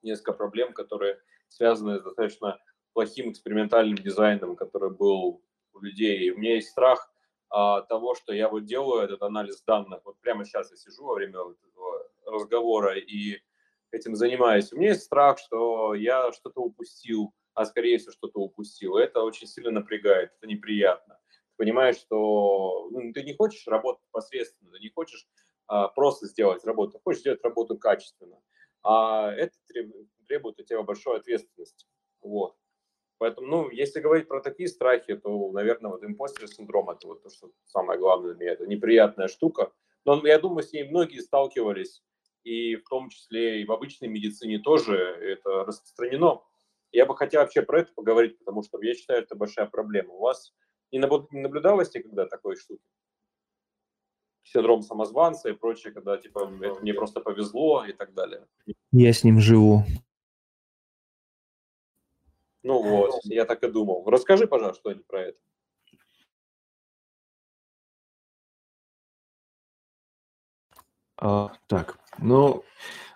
несколько 0.04 0.34
проблем, 0.34 0.74
которые 0.74 1.20
связаны 1.48 1.98
с 1.98 2.04
достаточно 2.04 2.60
плохим 2.94 3.32
экспериментальным 3.32 3.98
дизайном, 3.98 4.56
который 4.56 4.92
был 4.92 5.42
у 5.78 5.82
людей. 5.82 6.32
У 6.32 6.38
меня 6.38 6.56
есть 6.56 6.70
страх 6.70 7.12
а, 7.50 7.82
того, 7.82 8.16
что 8.16 8.34
я 8.34 8.50
вот 8.50 8.66
делаю 8.66 9.04
этот 9.04 9.22
анализ 9.22 9.62
данных. 9.64 10.02
Вот 10.04 10.20
прямо 10.20 10.46
сейчас 10.46 10.72
я 10.72 10.78
сижу 10.78 11.06
во 11.06 11.14
время 11.16 11.42
вот 11.42 11.58
этого 11.64 12.08
разговора 12.26 12.98
и 12.98 13.40
этим 13.92 14.16
занимаюсь. 14.16 14.72
У 14.74 14.78
меня 14.78 14.90
есть 14.90 15.04
страх, 15.04 15.40
что 15.40 15.94
я 15.94 16.32
что-то 16.34 16.62
упустил, 16.62 17.34
а 17.54 17.66
скорее 17.66 17.98
всего 17.98 18.12
что-то 18.12 18.40
упустил. 18.40 18.98
Это 18.98 19.22
очень 19.22 19.48
сильно 19.48 19.72
напрягает, 19.72 20.32
это 20.38 20.48
неприятно. 20.48 21.20
Ты 21.30 21.64
понимаешь, 21.64 21.98
что 21.98 22.90
ну, 22.92 23.14
ты 23.14 23.24
не 23.24 23.34
хочешь 23.34 23.66
работать 23.68 24.04
посредственно, 24.12 24.72
ты 24.72 24.80
не 24.80 24.90
хочешь 24.90 25.28
а, 25.68 25.88
просто 25.88 26.28
сделать 26.28 26.64
работу, 26.66 26.94
ты 26.94 27.00
хочешь 27.04 27.22
сделать 27.22 27.44
работу 27.44 27.78
качественно. 27.78 28.42
А 28.84 29.32
это 29.32 29.54
требует, 30.28 30.60
от 30.60 30.66
тебя 30.66 30.84
большой 30.84 31.18
ответственности. 31.18 31.88
Вот. 32.22 32.56
Поэтому, 33.20 33.48
ну, 33.48 33.70
если 33.70 34.00
говорить 34.00 34.28
про 34.28 34.42
такие 34.42 34.70
страхи, 34.70 35.16
то, 35.16 35.52
наверное, 35.52 35.92
вот 35.92 36.04
импостер 36.04 36.48
синдром– 36.48 36.90
это 36.92 37.08
вот 37.08 37.24
то, 37.24 37.30
что 37.30 37.52
самое 37.66 38.00
главное 38.00 38.34
для 38.34 38.40
меня. 38.40 38.54
Это 38.54 38.68
неприятная 38.68 39.28
штука. 39.28 39.72
Но 40.06 40.26
я 40.26 40.40
думаю, 40.40 40.64
с 40.64 40.72
ней 40.72 40.84
многие 40.84 41.20
сталкивались, 41.20 42.04
и 42.44 42.76
в 42.76 42.84
том 42.88 43.10
числе 43.10 43.62
и 43.62 43.66
в 43.66 43.72
обычной 43.72 44.08
медицине 44.08 44.60
тоже 44.60 44.96
это 44.96 45.66
распространено. 45.66 46.42
Я 46.92 47.06
бы 47.06 47.18
хотел 47.18 47.42
вообще 47.42 47.62
про 47.62 47.82
это 47.82 47.92
поговорить, 47.94 48.38
потому 48.40 48.64
что 48.64 48.82
я 48.82 48.94
считаю, 48.94 49.24
это 49.24 49.36
большая 49.36 49.66
проблема. 49.66 50.14
У 50.14 50.20
вас 50.20 50.54
не 50.92 51.00
наблюдалось 51.00 51.94
никогда 51.94 52.26
такой 52.26 52.56
штуки? 52.56 52.84
Синдром 54.44 54.82
самозванца 54.82 55.50
и 55.50 55.54
прочее, 55.54 55.92
когда 55.92 56.18
типа 56.18 56.50
это 56.62 56.80
мне 56.80 56.94
просто 56.94 57.20
повезло 57.20 57.84
и 57.84 57.92
так 57.92 58.14
далее. 58.14 58.48
Я 58.94 59.12
с 59.12 59.26
ним 59.26 59.42
живу. 59.42 59.84
Ну 62.64 62.82
вот, 62.82 63.20
я 63.24 63.46
так 63.46 63.64
и 63.64 63.72
думал. 63.72 64.04
Расскажи, 64.10 64.48
пожалуйста, 64.48 64.82
что-нибудь 64.82 65.08
про 65.08 65.22
это. 65.22 65.38
А, 71.20 71.52
так, 71.68 72.00
ну, 72.20 72.64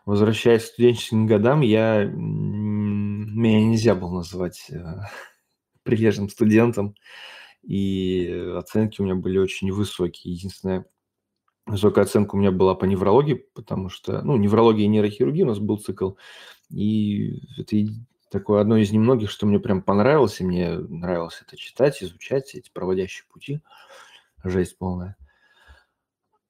возвращаясь 0.05 0.63
к 0.63 0.73
студенческим 0.73 1.27
годам, 1.27 1.61
я 1.61 2.05
меня 2.05 3.61
нельзя 3.61 3.93
было 3.93 4.15
называть 4.15 4.67
э, 4.71 4.83
прилежным 5.83 6.29
студентом, 6.29 6.95
и 7.61 8.27
оценки 8.57 9.01
у 9.01 9.03
меня 9.03 9.15
были 9.15 9.37
очень 9.37 9.71
высокие. 9.71 10.33
Единственная 10.33 10.85
высокая 11.67 12.05
оценка 12.05 12.35
у 12.35 12.39
меня 12.39 12.51
была 12.51 12.73
по 12.73 12.85
неврологии, 12.85 13.45
потому 13.53 13.89
что, 13.89 14.21
ну, 14.23 14.35
неврология 14.35 14.85
и 14.85 14.89
нейрохирургия 14.89 15.45
у 15.45 15.49
нас 15.49 15.59
был 15.59 15.77
цикл, 15.77 16.13
и 16.71 17.39
это 17.59 17.75
такое 18.32 18.61
одно 18.61 18.77
из 18.77 18.91
немногих, 18.91 19.29
что 19.29 19.45
мне 19.45 19.59
прям 19.59 19.82
понравилось, 19.82 20.39
и 20.39 20.45
мне 20.45 20.71
нравилось 20.71 21.41
это 21.45 21.57
читать, 21.57 22.01
изучать, 22.01 22.55
эти 22.55 22.71
проводящие 22.71 23.25
пути. 23.32 23.61
Жесть 24.43 24.77
полная. 24.77 25.17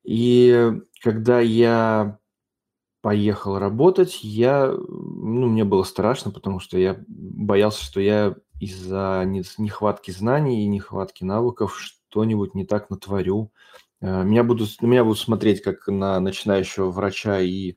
И 0.03 0.71
когда 1.01 1.39
я 1.39 2.19
поехал 3.01 3.57
работать, 3.57 4.23
я, 4.23 4.67
ну, 4.67 5.47
мне 5.47 5.63
было 5.63 5.83
страшно, 5.83 6.31
потому 6.31 6.59
что 6.59 6.77
я 6.77 6.97
боялся, 7.07 7.83
что 7.83 7.99
я 7.99 8.35
из-за 8.59 9.23
нехватки 9.25 10.11
знаний 10.11 10.63
и 10.63 10.67
нехватки 10.67 11.23
навыков 11.23 11.77
что-нибудь 11.79 12.53
не 12.53 12.65
так 12.65 12.91
натворю. 12.91 13.51
Э, 14.01 14.23
меня 14.23 14.43
будут, 14.43 14.81
меня 14.81 15.03
будут 15.03 15.19
смотреть 15.19 15.63
как 15.63 15.87
на 15.87 16.19
начинающего 16.19 16.91
врача 16.91 17.39
и 17.39 17.75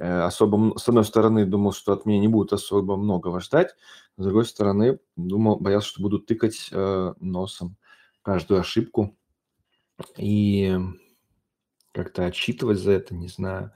особо, 0.00 0.76
с 0.78 0.88
одной 0.88 1.04
стороны, 1.04 1.46
думал, 1.46 1.72
что 1.72 1.92
от 1.92 2.06
меня 2.06 2.18
не 2.20 2.28
будет 2.28 2.52
особо 2.52 2.96
многого 2.96 3.40
ждать, 3.40 3.74
с 4.16 4.22
другой 4.22 4.46
стороны, 4.46 4.98
думал, 5.16 5.58
боялся, 5.58 5.88
что 5.88 6.02
буду 6.02 6.18
тыкать 6.18 6.68
э, 6.72 7.14
носом 7.20 7.76
каждую 8.22 8.60
ошибку 8.60 9.16
и 10.16 10.76
как-то 11.92 12.26
отчитывать 12.26 12.78
за 12.78 12.92
это, 12.92 13.14
не 13.14 13.28
знаю. 13.28 13.72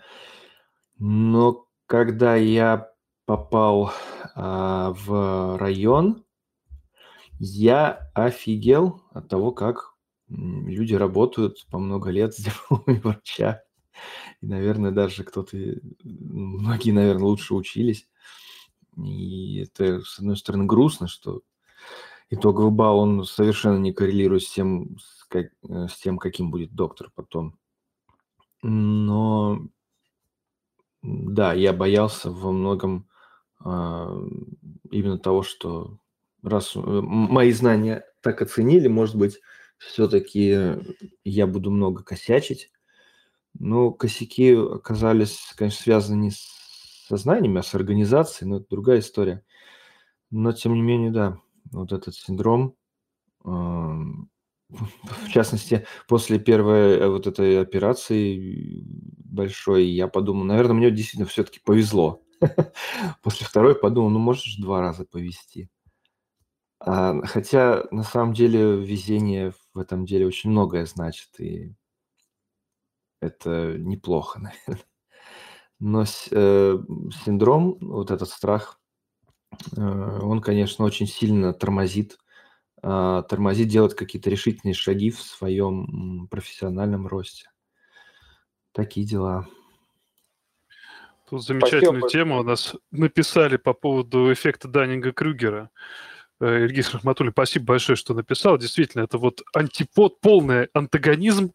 Но 0.99 1.69
когда 1.87 2.35
я 2.35 2.91
попал 3.25 3.93
а, 4.35 4.93
в 4.93 5.59
район, 5.59 6.25
я 7.39 8.11
офигел 8.15 9.03
от 9.13 9.29
того, 9.29 9.53
как 9.53 9.95
люди 10.29 10.95
работают 10.95 11.67
по 11.71 11.79
много 11.79 12.11
лет 12.11 12.35
с 12.37 12.39
дипломами 12.39 12.99
врача. 12.99 13.63
И, 14.41 14.47
наверное, 14.47 14.91
даже 14.91 15.25
кто-то, 15.25 15.57
многие, 16.03 16.93
наверное, 16.93 17.25
лучше 17.25 17.55
учились. 17.55 18.09
И 18.97 19.61
это, 19.61 20.03
с 20.03 20.19
одной 20.19 20.37
стороны, 20.37 20.65
грустно, 20.65 21.09
что 21.09 21.43
итоговый 22.31 22.71
балл, 22.71 22.99
он 22.99 23.25
совершенно 23.25 23.79
не 23.79 23.93
коррелирует 23.93 24.43
с 24.43 24.53
тем, 24.53 24.99
с, 24.99 25.25
как, 25.25 25.47
э, 25.69 25.87
с 25.89 25.99
тем 25.99 26.19
каким 26.19 26.51
будет 26.51 26.75
доктор 26.75 27.11
потом. 27.15 27.59
Но, 28.63 29.69
да, 31.03 31.53
я 31.53 31.73
боялся 31.73 32.31
во 32.31 32.51
многом 32.51 33.09
а, 33.61 34.13
именно 34.91 35.19
того, 35.19 35.43
что 35.43 35.99
раз 36.43 36.75
э, 36.75 36.81
мои 36.81 37.53
знания 37.53 38.05
так 38.21 38.43
оценили, 38.43 38.89
может 38.89 39.17
быть, 39.17 39.41
все-таки 39.79 40.77
я 41.25 41.47
буду 41.47 41.71
много 41.71 42.03
косячить, 42.03 42.71
ну, 43.59 43.93
косяки 43.93 44.55
оказались, 44.55 45.53
конечно, 45.57 45.83
связаны 45.83 46.17
не 46.17 46.31
с 46.31 47.07
сознанием, 47.09 47.57
а 47.57 47.63
с 47.63 47.75
организацией, 47.75 48.49
но 48.51 48.57
это 48.57 48.67
другая 48.71 49.01
история. 49.01 49.45
Но, 50.31 50.53
тем 50.53 50.75
не 50.75 50.83
менее, 50.83 51.11
да, 51.11 51.39
вот 51.73 51.93
этот 51.93 52.15
синдром, 52.15 52.77
в 54.69 55.29
частности, 55.31 55.87
после 56.07 56.39
первой 56.39 56.99
э, 56.99 57.09
вот 57.09 57.27
этой 57.27 57.61
операции 57.61 58.85
большой, 58.85 59.87
я 59.87 60.09
подумал, 60.09 60.45
наверное, 60.45 60.75
мне 60.75 60.91
действительно 60.91 61.27
все-таки 61.27 61.61
повезло. 61.65 62.23
После 63.23 63.47
второй 63.47 63.75
подумал, 63.75 64.11
ну, 64.11 64.19
можешь 64.19 64.57
два 64.57 64.81
раза 64.81 65.05
повезти. 65.05 65.69
А, 66.81 67.21
хотя, 67.25 67.85
на 67.91 68.03
самом 68.03 68.35
деле, 68.35 68.77
везение 68.77 69.53
в 69.75 69.79
этом 69.79 70.05
деле 70.05 70.27
очень 70.27 70.51
многое 70.51 70.87
значит. 70.87 71.29
И 71.41 71.75
это 73.21 73.77
неплохо, 73.79 74.41
наверное. 74.67 74.85
Но 75.81 76.03
э, 76.03 76.79
синдром, 77.25 77.79
вот 77.81 78.11
этот 78.11 78.29
страх, 78.29 78.81
э, 79.77 79.81
он, 79.81 80.41
конечно, 80.41 80.85
очень 80.85 81.07
сильно 81.07 81.53
тормозит, 81.53 82.19
э, 82.83 83.23
тормозит 83.29 83.69
делать 83.69 83.95
какие-то 83.95 84.29
решительные 84.29 84.75
шаги 84.75 85.11
в 85.11 85.21
своем 85.21 86.27
профессиональном 86.29 87.07
росте. 87.07 87.51
Такие 88.73 89.07
дела. 89.07 89.47
Тут 91.31 91.45
замечательную 91.45 92.01
Спасибо. 92.01 92.11
тему 92.11 92.41
у 92.41 92.43
нас 92.43 92.75
написали 92.91 93.57
по 93.57 93.75
поводу 93.75 94.33
эффекта 94.33 94.67
Даннинга-Крюгера. 94.67 95.69
Э, 96.41 96.65
Ильгиз 96.65 96.95
Рахматуллин, 96.95 97.33
спасибо 97.33 97.67
большое, 97.67 97.97
что 97.97 98.15
написал. 98.15 98.59
Действительно, 98.59 99.03
это 99.03 99.19
вот 99.19 99.43
антипод, 99.55 100.21
полный 100.21 100.69
антагонизм 100.73 101.53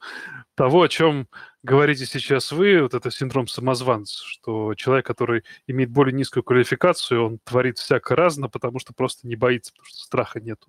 того, 0.55 0.83
о 0.83 0.89
чем 0.89 1.27
говорите 1.63 2.05
сейчас 2.05 2.51
вы, 2.51 2.81
вот 2.81 2.93
это 2.93 3.09
синдром 3.09 3.47
самозванца, 3.47 4.23
что 4.25 4.75
человек, 4.75 5.05
который 5.05 5.43
имеет 5.65 5.89
более 5.89 6.13
низкую 6.13 6.43
квалификацию, 6.43 7.25
он 7.25 7.39
творит 7.39 7.77
всяко 7.77 8.15
разно, 8.15 8.49
потому 8.49 8.79
что 8.79 8.93
просто 8.93 9.27
не 9.27 9.35
боится, 9.35 9.71
потому 9.71 9.85
что 9.87 9.99
страха 9.99 10.39
нету. 10.39 10.67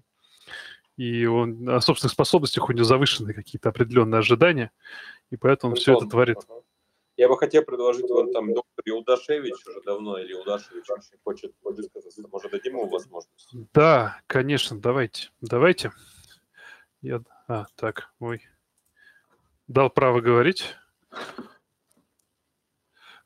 И 0.97 1.27
он 1.27 1.69
о 1.69 1.81
собственных 1.81 2.13
способностях 2.13 2.69
у 2.69 2.73
него 2.73 2.85
завышенные 2.85 3.35
какие-то 3.35 3.69
определенные 3.69 4.21
ожидания, 4.21 4.71
и 5.31 5.37
поэтому 5.37 5.73
он 5.73 5.77
все 5.77 5.97
это 5.97 6.07
творит. 6.07 6.39
Я 7.17 7.29
бы 7.29 7.39
хотел 7.39 7.63
предложить 7.65 8.11
вон 8.11 8.33
там 8.33 8.53
доктор 8.53 8.85
Юлдашевич 8.85 9.55
уже 9.67 9.81
давно, 9.83 10.19
или 10.19 10.33
Юлдашевич 10.33 10.85
очень 10.91 11.19
хочет 11.23 11.53
высказаться. 11.63 12.27
Может, 12.31 12.51
дадим 12.51 12.75
ему 12.75 12.89
возможность? 12.89 13.49
Да, 13.73 14.21
конечно, 14.27 14.81
давайте. 14.81 15.31
Давайте. 15.41 15.93
Я... 17.03 17.23
А, 17.47 17.67
так, 17.77 18.13
ой. 18.19 18.43
Дал 19.69 19.91
право 19.91 20.21
говорить. 20.21 20.75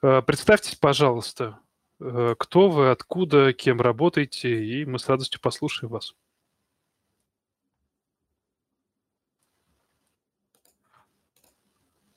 Э, 0.02 0.22
представьтесь, 0.22 0.76
пожалуйста, 0.76 1.58
э, 2.00 2.34
кто 2.38 2.70
вы, 2.70 2.90
откуда, 2.90 3.52
кем 3.52 3.80
работаете, 3.80 4.64
и 4.64 4.84
мы 4.84 4.98
с 4.98 5.08
радостью 5.08 5.40
послушаем 5.40 5.90
вас. 5.92 6.14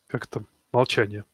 Как 0.07 0.27
там? 0.27 0.47
Молчание. 0.71 1.25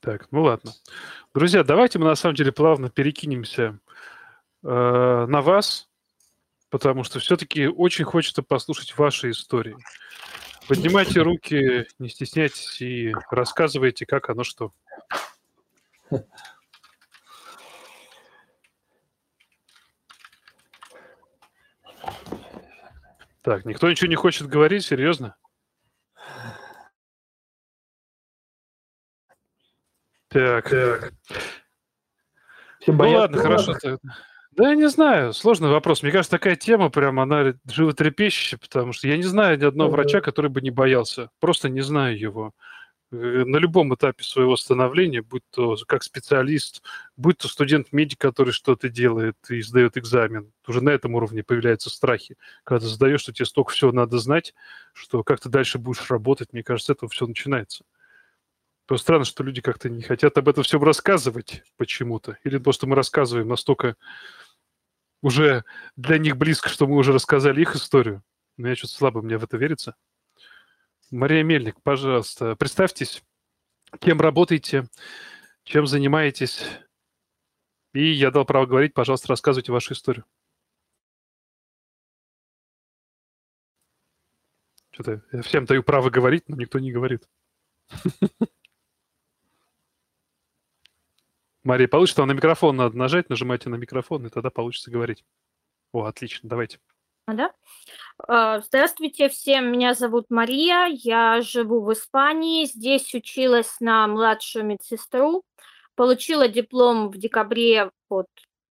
Так, 0.00 0.28
ну 0.30 0.44
ладно. 0.44 0.72
Друзья, 1.34 1.62
давайте 1.62 1.98
мы 1.98 2.06
на 2.06 2.14
самом 2.14 2.34
деле 2.34 2.52
плавно 2.52 2.88
перекинемся 2.88 3.78
э, 4.62 5.26
на 5.28 5.42
вас, 5.42 5.89
потому 6.70 7.04
что 7.04 7.18
все-таки 7.18 7.66
очень 7.66 8.04
хочется 8.04 8.42
послушать 8.42 8.96
ваши 8.96 9.30
истории. 9.30 9.76
Поднимайте 10.68 11.20
руки, 11.20 11.86
не 11.98 12.08
стесняйтесь 12.08 12.80
и 12.80 13.12
рассказывайте, 13.30 14.06
как 14.06 14.30
оно 14.30 14.44
что. 14.44 14.72
Так, 23.42 23.64
никто 23.64 23.90
ничего 23.90 24.08
не 24.08 24.16
хочет 24.16 24.46
говорить, 24.48 24.84
серьезно? 24.84 25.34
Так, 30.28 30.70
так. 30.70 31.12
Все 32.80 32.92
ну 32.92 33.10
ладно, 33.10 33.38
хорошо. 33.38 33.76
Да 34.52 34.70
я 34.70 34.74
не 34.74 34.88
знаю, 34.88 35.32
сложный 35.32 35.70
вопрос. 35.70 36.02
Мне 36.02 36.10
кажется, 36.10 36.32
такая 36.32 36.56
тема 36.56 36.90
прям, 36.90 37.20
она 37.20 37.54
животрепещущая, 37.66 38.58
потому 38.58 38.92
что 38.92 39.06
я 39.06 39.16
не 39.16 39.22
знаю 39.22 39.58
ни 39.58 39.64
одного 39.64 39.90
врача, 39.90 40.20
который 40.20 40.50
бы 40.50 40.60
не 40.60 40.70
боялся. 40.70 41.30
Просто 41.38 41.68
не 41.68 41.82
знаю 41.82 42.18
его. 42.18 42.52
Э, 43.12 43.44
на 43.44 43.56
любом 43.56 43.94
этапе 43.94 44.22
своего 44.22 44.56
становления, 44.56 45.22
будь 45.22 45.42
то 45.50 45.76
как 45.86 46.02
специалист, 46.04 46.82
будь 47.16 47.38
то 47.38 47.48
студент-медик, 47.48 48.18
который 48.18 48.52
что-то 48.52 48.88
делает 48.88 49.36
и 49.50 49.62
сдает 49.62 49.96
экзамен, 49.96 50.52
уже 50.66 50.80
на 50.82 50.90
этом 50.90 51.14
уровне 51.14 51.42
появляются 51.42 51.90
страхи. 51.90 52.36
Когда 52.64 52.80
ты 52.80 52.86
задаешь, 52.86 53.20
что 53.20 53.32
тебе 53.32 53.46
столько 53.46 53.72
всего 53.72 53.92
надо 53.92 54.18
знать, 54.18 54.54
что 54.92 55.24
как 55.24 55.40
ты 55.40 55.48
дальше 55.48 55.78
будешь 55.78 56.10
работать, 56.10 56.52
мне 56.52 56.62
кажется, 56.62 56.92
это 56.92 57.08
все 57.08 57.26
начинается. 57.26 57.84
Просто 58.90 59.04
странно, 59.04 59.24
что 59.24 59.44
люди 59.44 59.60
как-то 59.60 59.88
не 59.88 60.02
хотят 60.02 60.36
об 60.36 60.48
этом 60.48 60.64
всем 60.64 60.82
рассказывать 60.82 61.62
почему-то. 61.76 62.38
Или 62.42 62.58
просто 62.58 62.88
мы 62.88 62.96
рассказываем 62.96 63.46
настолько 63.46 63.94
уже 65.22 65.64
для 65.94 66.18
них 66.18 66.36
близко, 66.36 66.68
что 66.68 66.88
мы 66.88 66.96
уже 66.96 67.12
рассказали 67.12 67.60
их 67.60 67.76
историю. 67.76 68.24
Но 68.56 68.66
я 68.66 68.74
что-то 68.74 68.94
слабо 68.94 69.22
мне 69.22 69.38
в 69.38 69.44
это 69.44 69.56
верится. 69.58 69.94
Мария 71.12 71.44
Мельник, 71.44 71.80
пожалуйста, 71.84 72.56
представьтесь, 72.56 73.22
кем 74.00 74.20
работаете, 74.20 74.88
чем 75.62 75.86
занимаетесь. 75.86 76.60
И 77.92 78.10
я 78.10 78.32
дал 78.32 78.44
право 78.44 78.66
говорить, 78.66 78.92
пожалуйста, 78.92 79.28
рассказывайте 79.28 79.70
вашу 79.70 79.92
историю. 79.92 80.24
Что-то 84.90 85.22
я 85.30 85.42
всем 85.42 85.64
даю 85.64 85.84
право 85.84 86.10
говорить, 86.10 86.48
но 86.48 86.56
никто 86.56 86.80
не 86.80 86.90
говорит. 86.90 87.28
Мария, 91.62 91.88
получится, 91.88 92.24
на 92.24 92.32
микрофон 92.32 92.76
надо 92.76 92.96
нажать, 92.96 93.28
нажимайте 93.28 93.68
на 93.68 93.74
микрофон, 93.74 94.26
и 94.26 94.30
тогда 94.30 94.50
получится 94.50 94.90
говорить. 94.90 95.24
О, 95.92 96.04
отлично, 96.04 96.48
давайте. 96.48 96.78
Да? 97.26 97.52
А, 98.26 98.60
здравствуйте 98.60 99.28
всем, 99.28 99.70
меня 99.70 99.94
зовут 99.94 100.26
Мария, 100.30 100.86
я 100.86 101.40
живу 101.42 101.82
в 101.82 101.92
Испании, 101.92 102.64
здесь 102.64 103.14
училась 103.14 103.76
на 103.80 104.06
младшую 104.08 104.64
медсестру, 104.64 105.44
получила 105.94 106.48
диплом 106.48 107.10
в 107.10 107.18
декабре 107.18 107.90
вот 108.08 108.26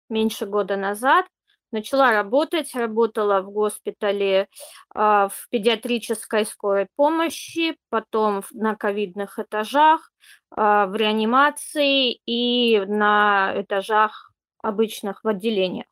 меньше 0.09 0.47
года 0.47 0.76
назад, 0.76 1.26
начала 1.72 2.12
работать, 2.12 2.74
работала 2.74 3.40
в 3.42 3.50
госпитале 3.50 4.48
а, 4.94 5.28
в 5.28 5.48
педиатрической 5.50 6.46
скорой 6.46 6.88
помощи, 6.96 7.76
потом 7.88 8.42
на 8.52 8.76
ковидных 8.76 9.38
этажах, 9.38 10.10
а, 10.50 10.86
в 10.86 10.96
реанимации 10.96 12.20
и 12.26 12.80
на 12.86 13.52
этажах 13.56 14.32
обычных 14.62 15.24
в 15.24 15.28
отделениях 15.28 15.86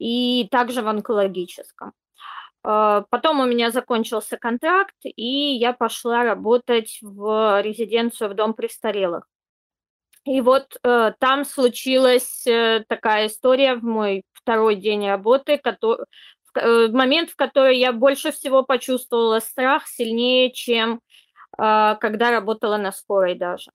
и 0.00 0.48
также 0.50 0.82
в 0.82 0.88
онкологическом. 0.88 1.92
А, 2.64 3.04
потом 3.10 3.40
у 3.40 3.46
меня 3.46 3.70
закончился 3.70 4.36
контракт, 4.36 4.96
и 5.04 5.54
я 5.54 5.72
пошла 5.72 6.24
работать 6.24 6.98
в 7.02 7.62
резиденцию 7.62 8.30
в 8.30 8.34
дом 8.34 8.54
престарелых. 8.54 9.26
И 10.24 10.40
вот 10.40 10.76
э, 10.82 11.12
там 11.18 11.44
случилась 11.44 12.46
э, 12.46 12.84
такая 12.88 13.26
история 13.28 13.74
в 13.74 13.82
мой 13.82 14.24
второй 14.32 14.76
день 14.76 15.06
работы, 15.06 15.58
который, 15.58 16.04
э, 16.54 16.88
момент, 16.88 17.30
в 17.30 17.36
который 17.36 17.78
я 17.78 17.92
больше 17.92 18.30
всего 18.32 18.62
почувствовала 18.62 19.40
страх 19.40 19.86
сильнее, 19.86 20.52
чем 20.52 21.00
э, 21.58 21.96
когда 22.00 22.30
работала 22.30 22.76
на 22.76 22.92
скорой 22.92 23.34
даже. 23.34 23.70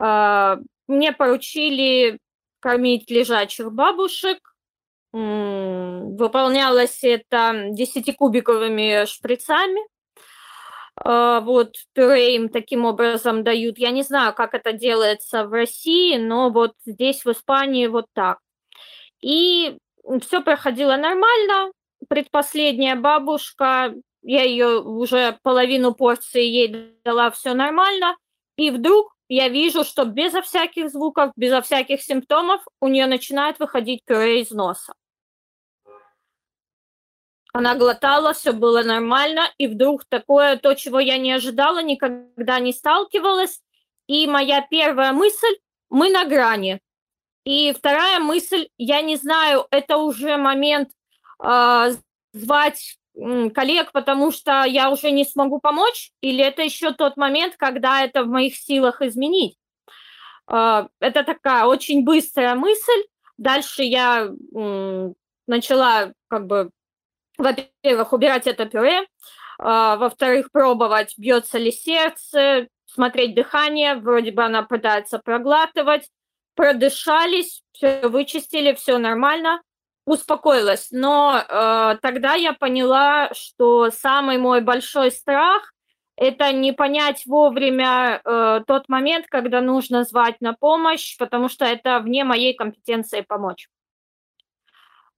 Э, 0.00 0.58
мне 0.86 1.12
поручили 1.12 2.18
кормить 2.60 3.10
лежачих 3.10 3.72
бабушек, 3.72 4.54
Выполнялось 5.14 7.04
это 7.04 7.70
10-кубиковыми 7.70 9.06
шприцами. 9.06 9.80
А, 10.96 11.40
вот 11.40 11.76
пюре 11.92 12.36
им 12.36 12.48
таким 12.48 12.84
образом 12.84 13.42
дают. 13.44 13.78
Я 13.78 13.90
не 13.90 14.02
знаю, 14.02 14.34
как 14.34 14.54
это 14.54 14.72
делается 14.72 15.46
в 15.46 15.52
России, 15.52 16.16
но 16.16 16.50
вот 16.50 16.74
здесь, 16.86 17.24
в 17.24 17.30
Испании, 17.32 17.86
вот 17.86 18.06
так. 18.12 18.38
И 19.20 19.78
все 20.20 20.42
проходило 20.42 20.96
нормально. 20.96 21.72
Предпоследняя 22.08 22.96
бабушка, 22.96 23.94
я 24.22 24.42
ее 24.42 24.80
уже 24.80 25.38
половину 25.42 25.94
порции 25.94 26.44
ей 26.44 26.96
дала, 27.04 27.30
все 27.30 27.54
нормально. 27.54 28.16
И 28.56 28.70
вдруг 28.70 29.14
я 29.28 29.48
вижу, 29.48 29.84
что 29.84 30.04
безо 30.04 30.42
всяких 30.42 30.90
звуков, 30.90 31.32
безо 31.36 31.62
всяких 31.62 32.02
симптомов 32.02 32.60
у 32.80 32.88
нее 32.88 33.06
начинает 33.06 33.58
выходить 33.58 34.04
пюре 34.04 34.42
из 34.42 34.50
носа. 34.50 34.94
Она 37.56 37.76
глотала, 37.76 38.32
все 38.32 38.52
было 38.52 38.82
нормально, 38.82 39.48
и 39.58 39.68
вдруг 39.68 40.04
такое, 40.06 40.56
то, 40.56 40.74
чего 40.74 40.98
я 40.98 41.18
не 41.18 41.30
ожидала, 41.30 41.80
никогда 41.80 42.58
не 42.58 42.72
сталкивалась. 42.72 43.60
И 44.08 44.26
моя 44.26 44.60
первая 44.68 45.12
мысль– 45.12 45.54
мы 45.88 46.10
на 46.10 46.24
грани. 46.24 46.80
И 47.44 47.72
вторая 47.72 48.18
мысль, 48.18 48.66
я 48.76 49.02
не 49.02 49.14
знаю, 49.14 49.68
это 49.70 49.98
уже 49.98 50.36
момент 50.36 50.90
э, 51.40 51.90
звать 52.32 52.98
коллег, 53.14 53.92
потому 53.92 54.32
что 54.32 54.64
я 54.64 54.90
уже 54.90 55.12
не 55.12 55.24
смогу 55.24 55.60
помочь, 55.60 56.10
или 56.22 56.42
это 56.42 56.62
еще 56.62 56.92
тот 56.92 57.16
момент, 57.16 57.54
когда 57.56 58.02
это 58.02 58.24
в 58.24 58.28
моих 58.28 58.56
силах 58.56 59.00
изменить. 59.00 59.56
Э, 60.50 60.88
это 60.98 61.22
такая 61.22 61.66
очень 61.66 62.02
быстрая 62.04 62.56
мысль. 62.56 63.04
Дальше 63.38 63.84
я 63.84 64.26
э, 64.26 65.12
начала 65.46 66.12
как 66.26 66.48
бы 66.48 66.70
во-первых, 67.38 68.12
убирать 68.12 68.46
это 68.46 68.66
пюре, 68.66 69.06
а, 69.58 69.96
во-вторых, 69.96 70.50
пробовать, 70.52 71.14
бьется 71.16 71.58
ли 71.58 71.70
сердце, 71.70 72.68
смотреть 72.86 73.34
дыхание, 73.34 73.96
вроде 73.96 74.32
бы 74.32 74.44
она 74.44 74.62
пытается 74.62 75.18
проглатывать, 75.18 76.08
продышались, 76.54 77.62
все 77.72 78.06
вычистили, 78.08 78.74
все 78.74 78.98
нормально, 78.98 79.60
успокоилась. 80.06 80.88
Но 80.90 81.38
э, 81.38 81.96
тогда 82.02 82.34
я 82.34 82.52
поняла, 82.52 83.30
что 83.32 83.90
самый 83.90 84.38
мой 84.38 84.60
большой 84.60 85.10
страх– 85.10 85.72
это 86.16 86.52
не 86.52 86.72
понять 86.72 87.24
вовремя 87.26 88.20
э, 88.24 88.60
тот 88.66 88.88
момент, 88.88 89.26
когда 89.28 89.60
нужно 89.60 90.04
звать 90.04 90.40
на 90.40 90.52
помощь, 90.52 91.16
потому 91.18 91.48
что 91.48 91.64
это 91.64 91.98
вне 91.98 92.22
моей 92.24 92.54
компетенции 92.54 93.22
помочь. 93.22 93.68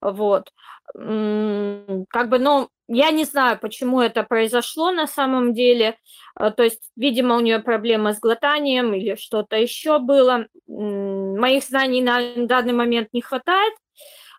Вот 0.01 0.51
как 0.95 2.29
бы, 2.29 2.39
ну, 2.39 2.69
я 2.89 3.11
не 3.11 3.25
знаю, 3.25 3.59
почему 3.59 4.01
это 4.01 4.23
произошло 4.23 4.93
на 4.93 5.07
самом 5.07 5.53
деле. 5.53 5.99
Э, 6.39 6.51
то 6.51 6.63
есть, 6.63 6.91
видимо, 6.97 7.37
у 7.37 7.41
нее 7.41 7.59
проблемы 7.59 8.13
с 8.15 8.21
глотанием 8.21 8.95
или 8.95 9.17
что-то 9.17 9.57
еще 9.57 9.99
было. 9.99 10.47
Моих 10.69 11.65
знаний 11.65 12.03
на 12.03 12.47
данный 12.47 12.73
момент 12.73 13.09
не 13.13 13.23
хватает, 13.23 13.75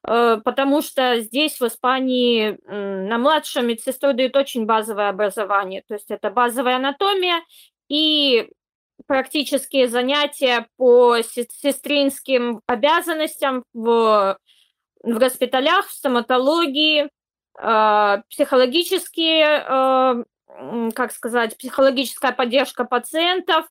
э, 0.07 0.39
потому 0.43 0.81
что 0.81 1.19
здесь, 1.19 1.59
в 1.59 1.67
Испании, 1.67 2.57
на 2.65 3.17
младшую 3.17 3.65
медсестру 3.65 4.13
дают 4.13 4.35
очень 4.37 4.65
базовое 4.65 5.09
образование. 5.09 5.83
То 5.87 5.95
есть 5.95 6.09
это 6.09 6.29
базовая 6.31 6.77
анатомия 6.77 7.41
и 7.89 8.49
практические 9.05 9.89
занятия 9.89 10.67
по 10.77 11.17
сестринским 11.21 12.61
обязанностям 12.65 13.63
в 13.73 14.37
в 15.13 15.19
госпиталях, 15.19 15.87
в 15.87 15.91
стоматологии, 15.93 17.09
э, 17.59 18.21
психологические, 18.29 19.65
э, 19.67 20.23
как 20.93 21.11
сказать, 21.11 21.57
психологическая 21.57 22.31
поддержка 22.33 22.83
пациентов, 22.83 23.65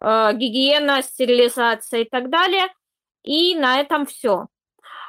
э, 0.00 0.32
гигиена, 0.34 1.02
стерилизация 1.02 2.00
и 2.00 2.08
так 2.08 2.30
далее. 2.30 2.68
И 3.24 3.56
на 3.56 3.80
этом 3.80 4.06
все. 4.06 4.46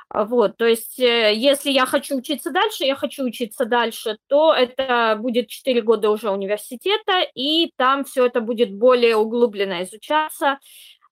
Вот, 0.10 0.56
то 0.58 0.66
есть, 0.66 0.98
если 0.98 1.70
я 1.70 1.86
хочу 1.86 2.16
учиться 2.18 2.50
дальше, 2.50 2.86
я 2.86 2.96
хочу 2.96 3.26
учиться 3.26 3.66
дальше, 3.66 4.18
то 4.28 4.54
это 4.54 5.18
будет 5.20 5.50
4 5.50 5.82
года 5.82 6.10
уже 6.10 6.30
университета, 6.32 7.24
и 7.36 7.74
там 7.76 8.06
все 8.06 8.26
это 8.26 8.40
будет 8.40 8.74
более 8.74 9.18
углубленно 9.18 9.84
изучаться, 9.84 10.60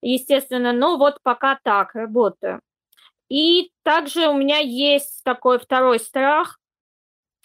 естественно. 0.02 0.72
Но 0.72 0.98
вот 0.98 1.20
пока 1.24 1.60
так 1.62 1.94
работаю. 1.94 2.62
И 3.30 3.72
также 3.84 4.28
у 4.28 4.38
меня 4.38 4.60
есть 4.60 5.24
такой 5.24 5.60
второй 5.60 6.00
страх. 6.00 6.60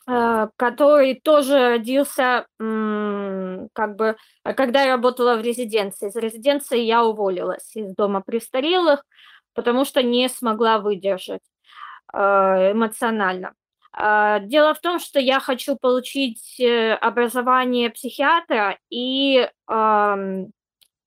э, 0.07 0.49
который 0.57 1.20
тоже 1.20 1.70
родился, 1.70 2.47
как 2.59 3.97
бы, 3.97 4.16
когда 4.57 4.83
я 4.83 4.93
работала 4.97 5.37
в 5.37 5.43
резиденции. 5.43 6.09
Из 6.09 6.16
резиденции 6.16 6.81
я 6.81 7.05
уволилась 7.05 7.76
из 7.76 7.95
дома 7.95 8.20
престарелых, 8.22 9.05
потому 9.55 9.85
что 9.85 10.03
не 10.03 10.28
смогла 10.28 10.78
выдержать 10.78 11.43
эмоционально. 12.12 13.55
Дело 13.97 14.74
в 14.74 14.81
том, 14.81 14.99
что 14.99 15.20
я 15.20 15.41
хочу 15.41 15.76
получить 15.76 16.59
э, 16.61 16.95
образование 16.95 17.91
психиатра 17.91 18.78
и 18.91 19.49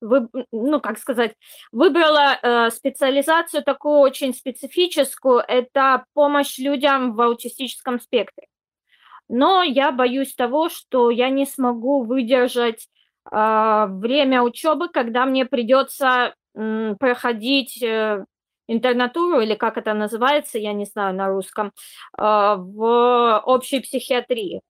вы, 0.03 0.27
ну, 0.51 0.79
как 0.81 0.99
сказать, 0.99 1.35
выбрала 1.71 2.37
э, 2.41 2.69
специализацию 2.71 3.63
такую 3.63 3.99
очень 3.99 4.33
специфическую, 4.33 5.39
это 5.47 6.05
помощь 6.13 6.57
людям 6.59 7.13
в 7.13 7.21
аутистическом 7.21 7.99
спектре. 7.99 8.47
Но 9.29 9.63
я 9.63 9.91
боюсь 9.91 10.35
того, 10.35 10.69
что 10.69 11.09
я 11.09 11.29
не 11.29 11.45
смогу 11.45 12.03
выдержать 12.03 12.87
э, 13.31 13.85
время 13.89 14.41
учебы, 14.41 14.89
когда 14.89 15.25
мне 15.25 15.45
придется 15.45 16.35
э, 16.55 16.95
проходить 16.99 17.81
э, 17.81 18.25
интернатуру, 18.67 19.41
или 19.41 19.55
как 19.55 19.77
это 19.77 19.93
называется, 19.93 20.59
я 20.59 20.73
не 20.73 20.85
знаю 20.85 21.15
на 21.15 21.29
русском, 21.29 21.67
э, 22.17 22.21
в 22.21 23.41
общей 23.45 23.79
психиатрии 23.79 24.61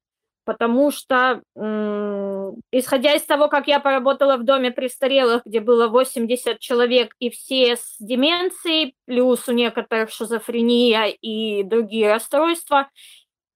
потому 0.46 0.92
что, 0.92 1.42
исходя 2.72 3.14
из 3.14 3.24
того, 3.24 3.48
как 3.48 3.68
я 3.68 3.80
поработала 3.80 4.38
в 4.38 4.44
доме 4.44 4.72
престарелых, 4.72 5.44
где 5.46 5.60
было 5.60 5.88
80 5.88 6.60
человек, 6.60 7.14
и 7.20 7.30
все 7.30 7.76
с 7.76 7.96
деменцией, 8.00 8.96
плюс 9.06 9.48
у 9.48 9.54
некоторых 9.54 10.12
шизофрения 10.12 11.06
и 11.08 11.64
другие 11.64 12.12
расстройства, 12.12 12.90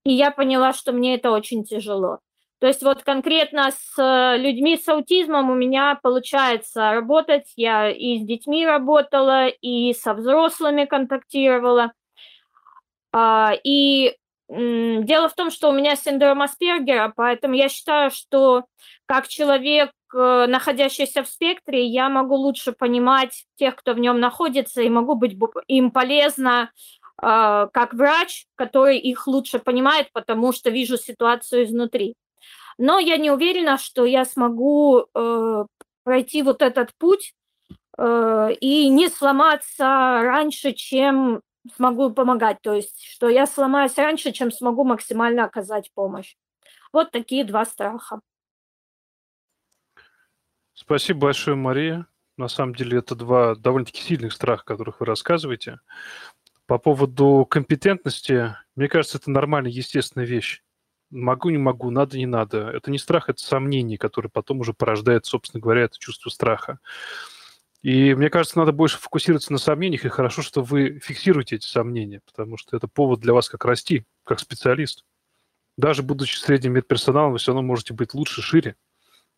и 0.05 0.13
я 0.13 0.31
поняла, 0.31 0.73
что 0.73 0.93
мне 0.93 1.15
это 1.15 1.31
очень 1.31 1.63
тяжело. 1.63 2.19
То 2.59 2.67
есть 2.67 2.81
вот 2.81 3.03
конкретно 3.03 3.71
с 3.71 4.37
людьми 4.37 4.77
с 4.77 4.87
аутизмом 4.87 5.51
у 5.51 5.55
меня 5.55 5.99
получается 6.01 6.91
работать. 6.91 7.51
Я 7.55 7.89
и 7.91 8.17
с 8.17 8.25
детьми 8.25 8.65
работала, 8.65 9.47
и 9.47 9.93
со 9.93 10.15
взрослыми 10.15 10.85
контактировала. 10.85 11.91
А, 13.13 13.53
и 13.63 14.15
Дело 14.49 15.27
в 15.27 15.33
том, 15.35 15.51
что 15.51 15.69
у 15.69 15.73
меня 15.73 15.97
синдром 15.97 16.41
Аспергера, 16.41 17.11
поэтому 17.13 17.55
я 17.55 17.67
считаю, 17.67 18.11
что 18.11 18.63
как 19.05 19.27
человек, 19.27 19.91
э, 20.13 20.45
находящийся 20.47 21.23
в 21.23 21.27
спектре, 21.27 21.85
я 21.85 22.07
могу 22.07 22.35
лучше 22.35 22.71
понимать 22.71 23.45
тех, 23.57 23.75
кто 23.75 23.93
в 23.93 23.99
нем 23.99 24.21
находится, 24.21 24.81
и 24.81 24.89
могу 24.89 25.15
быть 25.15 25.37
им 25.67 25.91
полезна 25.91 26.71
э, 27.21 27.67
как 27.73 27.93
врач, 27.93 28.45
который 28.55 28.97
их 28.97 29.27
лучше 29.27 29.59
понимает, 29.59 30.13
потому 30.13 30.53
что 30.53 30.69
вижу 30.69 30.97
ситуацию 30.97 31.65
изнутри. 31.65 32.15
Но 32.77 32.99
я 32.99 33.17
не 33.17 33.31
уверена, 33.31 33.77
что 33.77 34.05
я 34.05 34.23
смогу 34.23 35.07
э, 35.13 35.65
пройти 36.03 36.41
вот 36.41 36.61
этот 36.61 36.91
путь 36.97 37.33
и 37.99 38.89
не 38.89 39.09
сломаться 39.09 40.19
раньше, 40.21 40.73
чем 40.73 41.41
смогу 41.75 42.11
помогать, 42.11 42.61
то 42.61 42.73
есть, 42.73 43.03
что 43.03 43.29
я 43.29 43.45
сломаюсь 43.45 43.97
раньше, 43.97 44.31
чем 44.31 44.51
смогу 44.51 44.83
максимально 44.83 45.43
оказать 45.43 45.91
помощь. 45.93 46.35
Вот 46.93 47.11
такие 47.11 47.43
два 47.43 47.65
страха. 47.65 48.21
Спасибо 50.73 51.21
большое, 51.21 51.57
Мария. 51.57 52.07
На 52.37 52.47
самом 52.47 52.75
деле 52.75 52.99
это 52.99 53.15
два 53.15 53.55
довольно-таки 53.55 54.01
сильных 54.01 54.31
страха, 54.31 54.63
которых 54.63 54.99
вы 54.99 55.07
рассказываете. 55.07 55.79
По 56.67 56.77
поводу 56.77 57.47
компетентности, 57.49 58.55
мне 58.75 58.87
кажется, 58.87 59.17
это 59.17 59.31
нормальная, 59.31 59.71
естественная 59.71 60.27
вещь. 60.27 60.61
Могу, 61.09 61.49
не 61.49 61.57
могу, 61.57 61.89
надо, 61.89 62.17
не 62.17 62.25
надо. 62.25 62.69
Это 62.69 62.91
не 62.91 62.99
страх, 62.99 63.29
это 63.29 63.41
сомнение, 63.41 63.97
которое 63.97 64.29
потом 64.29 64.59
уже 64.59 64.73
порождает, 64.73 65.25
собственно 65.25 65.61
говоря, 65.61 65.83
это 65.83 65.97
чувство 65.97 66.29
страха. 66.29 66.79
И 67.87 68.13
мне 68.15 68.29
кажется, 68.29 68.59
надо 68.59 68.73
больше 68.73 68.97
фокусироваться 68.97 69.53
на 69.53 69.59
сомнениях, 69.59 70.03
и 70.03 70.09
хорошо, 70.09 70.41
что 70.41 70.61
вы 70.61 70.99
фиксируете 70.99 71.55
эти 71.55 71.65
сомнения, 71.67 72.19
потому 72.25 72.57
что 72.57 72.75
это 72.75 72.89
повод 72.89 73.21
для 73.21 73.31
вас 73.31 73.47
как 73.47 73.63
расти, 73.63 74.03
как 74.25 74.41
специалист. 74.41 75.05
Даже 75.77 76.03
будучи 76.03 76.37
средним 76.37 76.73
медперсоналом, 76.73 77.31
вы 77.31 77.37
все 77.37 77.53
равно 77.53 77.61
можете 77.61 77.93
быть 77.93 78.13
лучше, 78.13 78.41
шире. 78.41 78.75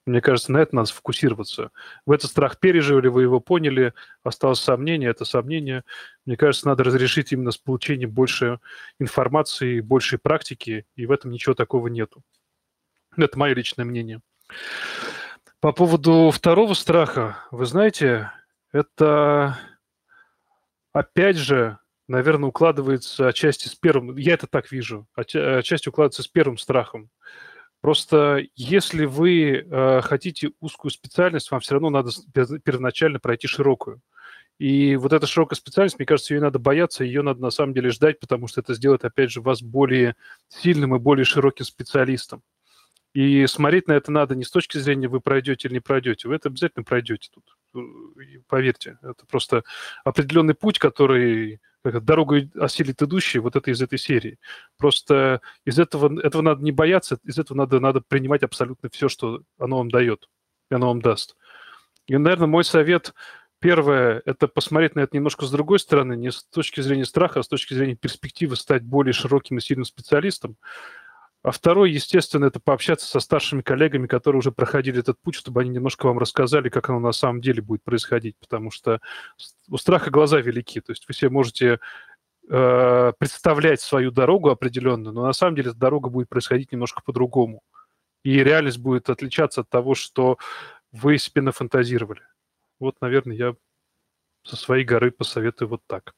Мне 0.07 0.19
кажется, 0.19 0.51
на 0.51 0.57
это 0.57 0.75
надо 0.75 0.87
сфокусироваться. 0.87 1.69
Вы 2.07 2.15
этот 2.15 2.31
страх 2.31 2.59
переживали, 2.59 3.07
вы 3.07 3.21
его 3.21 3.39
поняли, 3.39 3.93
осталось 4.23 4.61
сомнение, 4.61 5.11
это 5.11 5.25
сомнение. 5.25 5.83
Мне 6.25 6.35
кажется, 6.35 6.65
надо 6.65 6.83
разрешить 6.83 7.31
именно 7.31 7.51
с 7.51 7.57
получением 7.59 8.09
больше 8.09 8.59
информации, 8.99 9.79
большей 9.79 10.17
практики, 10.17 10.87
и 10.95 11.05
в 11.05 11.11
этом 11.11 11.29
ничего 11.29 11.53
такого 11.53 11.85
нету. 11.85 12.23
Это 13.15 13.37
мое 13.37 13.53
личное 13.53 13.85
мнение. 13.85 14.21
По 15.59 15.71
поводу 15.71 16.31
второго 16.33 16.73
страха, 16.73 17.37
вы 17.51 17.67
знаете, 17.67 18.31
это 18.71 19.57
опять 20.93 21.37
же, 21.37 21.77
наверное, 22.07 22.49
укладывается 22.49 23.27
отчасти 23.27 23.67
с 23.67 23.75
первым, 23.75 24.17
я 24.17 24.33
это 24.33 24.47
так 24.47 24.71
вижу, 24.71 25.07
отчасти 25.15 25.89
укладывается 25.89 26.23
с 26.23 26.27
первым 26.27 26.57
страхом. 26.57 27.09
Просто 27.81 28.43
если 28.55 29.05
вы 29.05 29.51
э, 29.51 30.01
хотите 30.01 30.51
узкую 30.59 30.91
специальность, 30.91 31.49
вам 31.49 31.61
все 31.61 31.75
равно 31.75 31.89
надо 31.89 32.11
первоначально 32.59 33.19
пройти 33.19 33.47
широкую. 33.47 34.01
И 34.57 34.97
вот 34.97 35.13
эта 35.13 35.25
широкая 35.25 35.55
специальность, 35.55 35.97
мне 35.97 36.05
кажется, 36.05 36.33
ее 36.33 36.41
надо 36.41 36.59
бояться, 36.59 37.05
ее 37.05 37.21
надо 37.21 37.41
на 37.41 37.49
самом 37.49 37.73
деле 37.73 37.91
ждать, 37.91 38.19
потому 38.19 38.47
что 38.47 38.59
это 38.59 38.73
сделает, 38.73 39.05
опять 39.05 39.31
же, 39.31 39.39
вас 39.39 39.61
более 39.61 40.17
сильным 40.49 40.93
и 40.93 40.99
более 40.99 41.23
широким 41.23 41.63
специалистом. 41.63 42.43
И 43.13 43.45
смотреть 43.47 43.87
на 43.87 43.93
это 43.93 44.11
надо 44.11 44.35
не 44.35 44.43
с 44.43 44.51
точки 44.51 44.77
зрения, 44.77 45.07
вы 45.07 45.19
пройдете 45.19 45.67
или 45.67 45.75
не 45.75 45.79
пройдете. 45.79 46.27
Вы 46.27 46.35
это 46.35 46.49
обязательно 46.49 46.83
пройдете 46.83 47.29
тут. 47.33 47.57
Поверьте, 48.47 48.97
это 49.01 49.25
просто 49.27 49.63
определенный 50.03 50.53
путь, 50.53 50.79
который 50.79 51.59
дорогу 51.83 52.35
осилит 52.55 53.01
идущий, 53.01 53.39
вот 53.39 53.55
это 53.55 53.71
из 53.71 53.81
этой 53.81 53.97
серии. 53.97 54.37
Просто 54.77 55.41
из 55.65 55.79
этого, 55.79 56.19
этого 56.21 56.41
надо 56.41 56.63
не 56.63 56.71
бояться, 56.71 57.17
из 57.23 57.39
этого 57.39 57.57
надо, 57.57 57.79
надо 57.79 58.01
принимать 58.01 58.43
абсолютно 58.43 58.89
все, 58.91 59.09
что 59.09 59.41
оно 59.57 59.77
вам 59.77 59.89
дает, 59.89 60.29
и 60.69 60.75
оно 60.75 60.87
вам 60.87 61.01
даст. 61.01 61.35
И, 62.07 62.17
наверное, 62.17 62.47
мой 62.47 62.63
совет 62.63 63.13
Первое– 63.59 64.21
это 64.25 64.47
посмотреть 64.47 64.95
на 64.95 65.01
это 65.01 65.17
немножко 65.17 65.45
с 65.45 65.51
другой 65.51 65.79
стороны, 65.79 66.15
не 66.15 66.31
с 66.31 66.45
точки 66.45 66.79
зрения 66.79 67.03
страха, 67.03 67.41
а 67.41 67.43
с 67.43 67.47
точки 67.49 67.73
зрения 67.73 67.95
перспективы 67.95 68.55
стать 68.55 68.83
более 68.83 69.11
широким 69.11 69.57
и 69.57 69.61
сильным 69.61 69.83
специалистом. 69.83 70.55
А 71.41 71.51
второй, 71.51 71.91
естественно, 71.91 72.45
это 72.45 72.59
пообщаться 72.59 73.07
со 73.07 73.21
старшими 73.21 73.61
коллегами, 73.61 74.07
которые 74.07 74.39
уже 74.39 74.51
проходили 74.51 74.99
этот 74.99 75.21
путь, 75.21 75.35
чтобы 75.35 75.61
они 75.61 75.69
немножко 75.69 76.05
вам 76.07 76.19
рассказали, 76.19 76.67
как 76.67 76.89
оно 76.89 76.99
на 76.99 77.13
самом 77.13 77.39
деле 77.39 77.61
будет 77.61 77.81
происходить, 77.83 78.35
потому 78.39 78.71
что 78.71 78.99
у 79.69 79.77
страха 79.77 80.11
глаза 80.11 80.41
велики, 80.41 80.81
то 80.81 80.91
есть 80.91 81.07
вы 81.07 81.13
себе 81.13 81.29
можете 81.29 81.79
э, 82.49 83.13
представлять 83.17 83.79
свою 83.79 84.11
дорогу 84.11 84.49
определенную, 84.49 85.13
но 85.13 85.25
на 85.25 85.33
самом 85.33 85.55
деле 85.55 85.69
эта 85.69 85.79
дорога 85.79 86.09
будет 86.09 86.27
происходить 86.27 86.73
немножко 86.73 87.01
по-другому. 87.05 87.61
И 88.23 88.43
реальность 88.43 88.79
будет 88.79 89.09
отличаться 89.09 89.61
от 89.61 89.69
того, 89.69 89.95
что 89.95 90.37
вы 90.91 91.17
себе 91.17 91.41
нафантазировали. 91.41 92.21
Вот, 92.79 92.99
наверное, 92.99 93.37
я 93.37 93.55
со 94.43 94.57
своей 94.57 94.83
горы 94.83 95.11
посоветую 95.11 95.69
вот 95.69 95.81
так. 95.87 96.13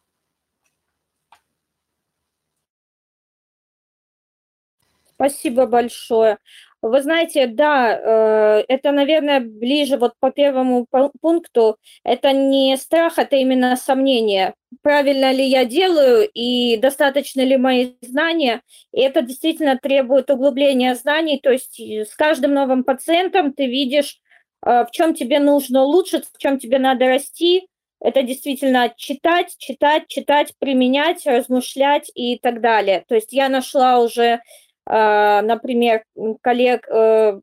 Спасибо 5.21 5.67
большое. 5.67 6.39
Вы 6.81 6.99
знаете, 7.03 7.45
да, 7.45 7.95
э, 7.95 8.63
это, 8.67 8.91
наверное, 8.91 9.39
ближе 9.39 9.97
вот 9.97 10.13
по 10.19 10.31
первому 10.31 10.87
пункту. 11.21 11.77
Это 12.03 12.31
не 12.31 12.75
страх, 12.75 13.19
это 13.19 13.35
именно 13.35 13.75
сомнение. 13.75 14.55
Правильно 14.81 15.31
ли 15.31 15.45
я 15.45 15.65
делаю 15.65 16.27
и 16.33 16.75
достаточно 16.77 17.41
ли 17.41 17.55
мои 17.57 17.91
знания. 18.01 18.61
И 18.91 19.01
это 19.01 19.21
действительно 19.21 19.77
требует 19.77 20.31
углубления 20.31 20.95
знаний. 20.95 21.39
То 21.39 21.51
есть 21.51 21.79
с 21.79 22.15
каждым 22.15 22.55
новым 22.55 22.83
пациентом 22.83 23.53
ты 23.53 23.67
видишь, 23.67 24.17
э, 24.65 24.85
в 24.85 24.87
чем 24.89 25.13
тебе 25.13 25.37
нужно 25.37 25.83
улучшить, 25.83 26.25
в 26.33 26.39
чем 26.39 26.57
тебе 26.57 26.79
надо 26.79 27.05
расти. 27.05 27.67
Это 27.99 28.23
действительно 28.23 28.91
читать, 28.97 29.53
читать, 29.59 30.07
читать, 30.07 30.53
применять, 30.57 31.27
размышлять 31.27 32.09
и 32.15 32.39
так 32.39 32.59
далее. 32.59 33.05
То 33.07 33.13
есть 33.13 33.31
я 33.31 33.49
нашла 33.49 33.99
уже 33.99 34.41
например, 34.85 36.03
коллег, 36.41 36.87
э, 36.89 37.39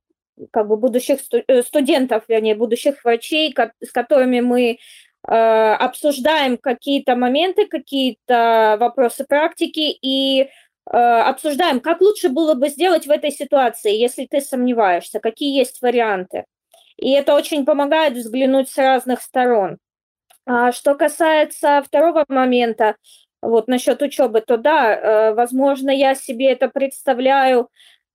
как 0.51 0.69
бы 0.69 0.77
будущих 0.77 1.21
э, 1.33 1.63
студентов, 1.63 2.25
вернее, 2.29 2.55
будущих 2.55 3.05
врачей, 3.05 3.55
с 3.81 3.91
которыми 3.93 4.41
мы 4.41 4.79
а, 5.27 5.77
обсуждаем 5.77 6.57
какие-то 6.57 7.17
моменты, 7.17 7.67
какие-то 7.67 8.77
вопросы 8.81 9.25
практики 9.25 9.97
и 10.01 10.49
а, 10.87 11.29
обсуждаем, 11.29 11.81
как 11.81 12.01
лучше 12.01 12.29
было 12.29 12.55
бы 12.55 12.69
сделать 12.69 13.07
в 13.07 13.11
этой 13.11 13.31
ситуации, 13.31 13.97
если 13.97 14.27
ты 14.27 14.41
сомневаешься, 14.41 15.21
какие 15.21 15.59
есть 15.59 15.83
варианты. 15.83 16.45
И 16.97 17.11
это 17.11 17.35
очень 17.35 17.65
помогает 17.65 18.15
взглянуть 18.15 18.71
с 18.71 18.79
разных 18.79 19.21
сторон. 19.21 19.79
Что 20.73 20.95
касается 20.95 21.83
второго 21.87 22.25
момента, 22.29 22.97
вот 23.43 23.69
насчет 23.69 24.03
учебы, 24.03 24.41
то 24.41 24.57
да, 24.57 24.95
э, 24.95 25.35
возможно, 25.35 25.91
я 25.91 26.15
себе 26.15 26.51
это 26.51 26.69
представляю 26.69 27.69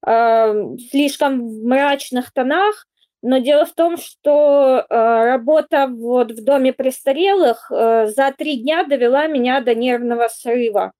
э, 0.06 0.54
слишком 0.92 1.48
в 1.48 1.64
мрачных 1.66 2.32
тонах, 2.32 2.88
но 3.22 3.38
дело 3.38 3.66
в 3.66 3.74
том, 3.74 3.98
что 3.98 4.86
э, 4.90 4.96
работа 4.96 5.88
вот 5.88 6.32
в 6.32 6.44
доме 6.44 6.74
престарелых 6.74 7.72
э, 7.72 8.08
за 8.08 8.34
три 8.38 8.58
дня 8.58 8.84
довела 8.84 9.28
меня 9.28 9.62
до 9.62 9.74
нервного 9.76 10.28
срыва, 10.28 10.92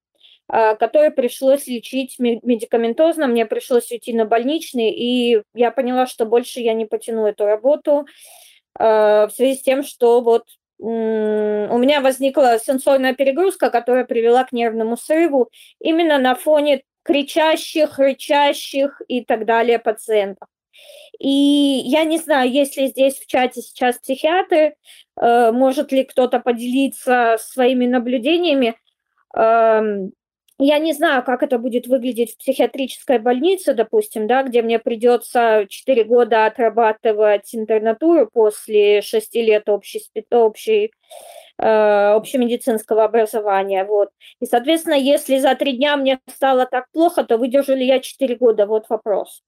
который 0.50 1.10
пришлось 1.10 1.68
лечить 1.68 2.20
медикаментозно, 2.20 3.28
мне 3.28 3.46
пришлось 3.46 3.90
уйти 3.92 4.14
на 4.14 4.26
больничный, 4.26 4.92
и 4.92 5.42
я 5.56 5.72
поняла, 5.72 6.06
что 6.06 6.26
больше 6.26 6.60
я 6.60 6.74
не 6.74 6.86
потяну 6.86 7.26
эту 7.26 7.46
работу 7.46 8.06
в 8.78 9.32
связи 9.34 9.56
с 9.56 9.62
тем, 9.62 9.84
что 9.84 10.20
вот 10.20 10.44
у 10.86 11.78
меня 11.78 12.02
возникла 12.02 12.60
сенсорная 12.60 13.14
перегрузка, 13.14 13.70
которая 13.70 14.04
привела 14.04 14.44
к 14.44 14.52
нервному 14.52 14.98
срыву 14.98 15.50
именно 15.80 16.18
на 16.18 16.36
фоне 16.36 16.84
кричащих, 17.04 18.00
рычащих 18.00 19.02
и 19.08 19.24
так 19.24 19.46
далее 19.46 19.80
пациентов. 19.80 20.50
И 21.20 21.30
я 21.30 22.04
не 22.04 22.18
знаю, 22.18 22.52
есть 22.52 22.76
ли 22.76 22.88
здесь 22.88 23.18
в 23.18 23.28
чате 23.28 23.62
сейчас 23.62 23.98
психиатры, 23.98 24.76
э, 25.22 25.52
может 25.52 25.92
ли 25.94 26.04
кто-то 26.04 26.40
поделиться 26.40 27.38
своими 27.40 27.86
наблюдениями. 27.86 28.76
Я 30.60 30.78
не 30.78 30.94
знаю, 30.94 31.24
как 31.24 31.42
это 31.42 31.58
будет 31.58 31.88
выглядеть 31.88 32.34
в 32.34 32.38
психиатрической 32.38 33.18
больнице, 33.18 33.74
допустим, 33.74 34.28
да, 34.28 34.44
где 34.44 34.62
мне 34.62 34.78
придется 34.78 35.66
4 35.68 36.04
года 36.04 36.46
отрабатывать 36.46 37.54
интернатуру 37.56 38.30
после 38.32 39.02
6 39.02 39.36
лет 39.36 39.68
общей, 39.68 40.02
общей 40.30 40.92
э, 41.58 41.66
общемедицинского 41.66 43.06
образования. 43.06 43.84
Вот. 43.84 44.10
И, 44.40 44.46
соответственно, 44.46 44.94
если 44.94 45.40
за 45.40 45.56
три 45.56 45.74
дня 45.76 45.98
мне 45.98 46.20
стало 46.30 46.68
так 46.68 46.86
плохо, 46.94 47.24
то 47.24 47.38
выдержу 47.38 47.74
ли 47.74 47.88
я 47.88 48.00
4 48.00 48.36
года? 48.36 48.68
Вот 48.68 48.86
вопрос. 48.90 49.42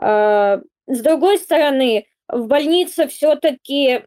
Э, 0.00 0.60
с 0.86 1.00
другой 1.00 1.38
стороны, 1.38 2.06
в 2.32 2.46
больнице 2.46 3.08
все-таки 3.08 4.04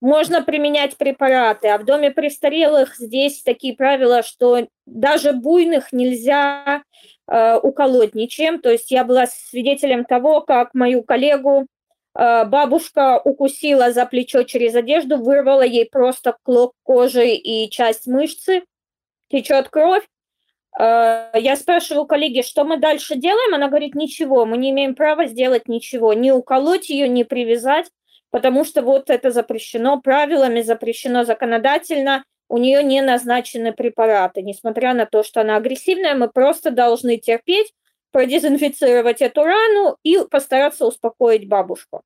можно 0.00 0.42
применять 0.42 0.96
препараты, 0.96 1.68
а 1.68 1.78
в 1.78 1.84
доме 1.84 2.10
престарелых 2.10 2.96
здесь 2.96 3.42
такие 3.42 3.74
правила, 3.74 4.22
что 4.22 4.68
даже 4.86 5.32
буйных 5.32 5.92
нельзя 5.92 6.82
э, 7.26 7.56
уколоть 7.56 8.14
ничем. 8.14 8.60
То 8.60 8.70
есть 8.70 8.90
я 8.90 9.04
была 9.04 9.26
свидетелем 9.26 10.04
того, 10.04 10.40
как 10.40 10.72
мою 10.72 11.02
коллегу 11.02 11.66
э, 12.14 12.44
бабушка 12.44 13.20
укусила 13.22 13.92
за 13.92 14.06
плечо 14.06 14.44
через 14.44 14.74
одежду, 14.76 15.16
вырвала 15.16 15.62
ей 15.62 15.86
просто 15.86 16.36
клок 16.42 16.74
кожи 16.84 17.30
и 17.30 17.68
часть 17.70 18.06
мышцы, 18.06 18.62
течет 19.30 19.68
кровь. 19.68 20.06
Э, 20.78 21.30
я 21.34 21.56
спрашиваю 21.56 22.06
коллеги, 22.06 22.42
что 22.42 22.64
мы 22.64 22.76
дальше 22.76 23.16
делаем? 23.16 23.54
Она 23.54 23.68
говорит, 23.68 23.94
ничего, 23.94 24.46
мы 24.46 24.56
не 24.56 24.70
имеем 24.70 24.94
права 24.94 25.26
сделать 25.26 25.68
ничего, 25.68 26.12
не 26.12 26.32
уколоть 26.32 26.88
ее, 26.88 27.08
не 27.08 27.24
привязать, 27.24 27.90
потому 28.30 28.64
что 28.64 28.82
вот 28.82 29.10
это 29.10 29.30
запрещено 29.30 30.00
правилами, 30.00 30.62
запрещено 30.62 31.24
законодательно, 31.24 32.24
у 32.48 32.58
нее 32.58 32.82
не 32.82 33.02
назначены 33.02 33.72
препараты. 33.72 34.42
Несмотря 34.42 34.94
на 34.94 35.04
то, 35.04 35.22
что 35.22 35.42
она 35.42 35.56
агрессивная, 35.56 36.14
мы 36.14 36.28
просто 36.28 36.70
должны 36.70 37.18
терпеть, 37.18 37.74
продезинфицировать 38.10 39.20
эту 39.20 39.44
рану 39.44 39.98
и 40.02 40.18
постараться 40.30 40.86
успокоить 40.86 41.46
бабушку. 41.46 42.02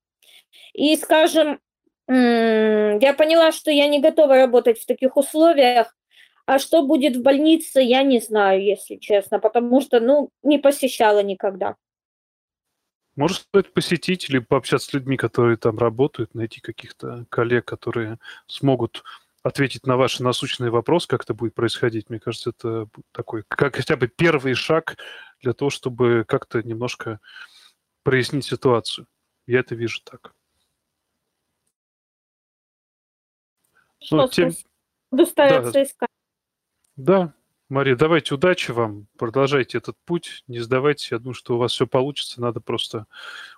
И, 0.73 0.97
скажем, 0.97 1.61
я 2.09 3.15
поняла, 3.17 3.53
что 3.53 3.71
я 3.71 3.87
не 3.87 4.01
готова 4.01 4.35
работать 4.35 4.81
в 4.81 4.87
таких 4.87 5.17
условиях, 5.17 5.95
а 6.47 6.59
что 6.59 6.87
будет 6.87 7.17
в 7.17 7.23
больнице, 7.23 7.81
я 7.81 8.03
не 8.03 8.21
знаю, 8.21 8.63
если 8.63 8.97
честно, 8.97 9.39
потому 9.39 9.81
что, 9.81 10.01
ну, 10.01 10.31
не 10.43 10.59
посещала 10.59 11.23
никогда. 11.23 11.77
Может, 13.15 13.39
стоит 13.39 13.75
посетить 13.75 14.29
или 14.31 14.39
пообщаться 14.39 14.89
с 14.89 14.93
людьми, 14.95 15.17
которые 15.17 15.57
там 15.57 15.79
работают, 15.79 16.35
найти 16.35 16.61
каких-то 16.61 17.27
коллег, 17.29 17.67
которые 17.67 18.19
смогут 18.47 19.05
ответить 19.43 19.87
на 19.87 19.97
ваши 19.97 20.23
насущные 20.23 20.71
вопросы, 20.71 21.09
как 21.09 21.25
это 21.25 21.35
будет 21.35 21.55
происходить. 21.55 22.09
Мне 22.09 22.21
кажется, 22.21 22.51
это 22.51 22.89
такой, 23.13 23.45
как 23.49 23.77
хотя 23.77 23.97
бы 23.97 24.09
первый 24.09 24.55
шаг 24.55 24.97
для 25.41 25.53
того, 25.53 25.71
чтобы 25.71 26.25
как-то 26.27 26.63
немножко 26.63 27.21
прояснить 28.03 28.45
ситуацию. 28.45 29.07
Я 29.47 29.61
это 29.61 29.75
вижу 29.75 30.01
так. 30.05 30.35
Что, 34.01 34.17
ну, 34.17 34.29
тем... 34.29 34.53
Буду 35.11 35.27
стараться 35.27 35.73
да. 35.73 35.83
искать. 35.83 36.09
Да, 36.97 37.33
Мария, 37.71 37.97
давайте 37.97 38.35
удачи 38.35 38.71
вам, 38.71 39.07
продолжайте 39.17 39.79
этот 39.79 39.97
путь, 40.05 40.45
не 40.47 40.59
сдавайтесь, 40.59 41.11
я 41.11 41.19
думаю, 41.19 41.33
что 41.35 41.55
у 41.55 41.59
вас 41.59 41.73
все 41.73 41.87
получится, 41.87 42.43
надо 42.43 42.61
просто... 42.61 43.07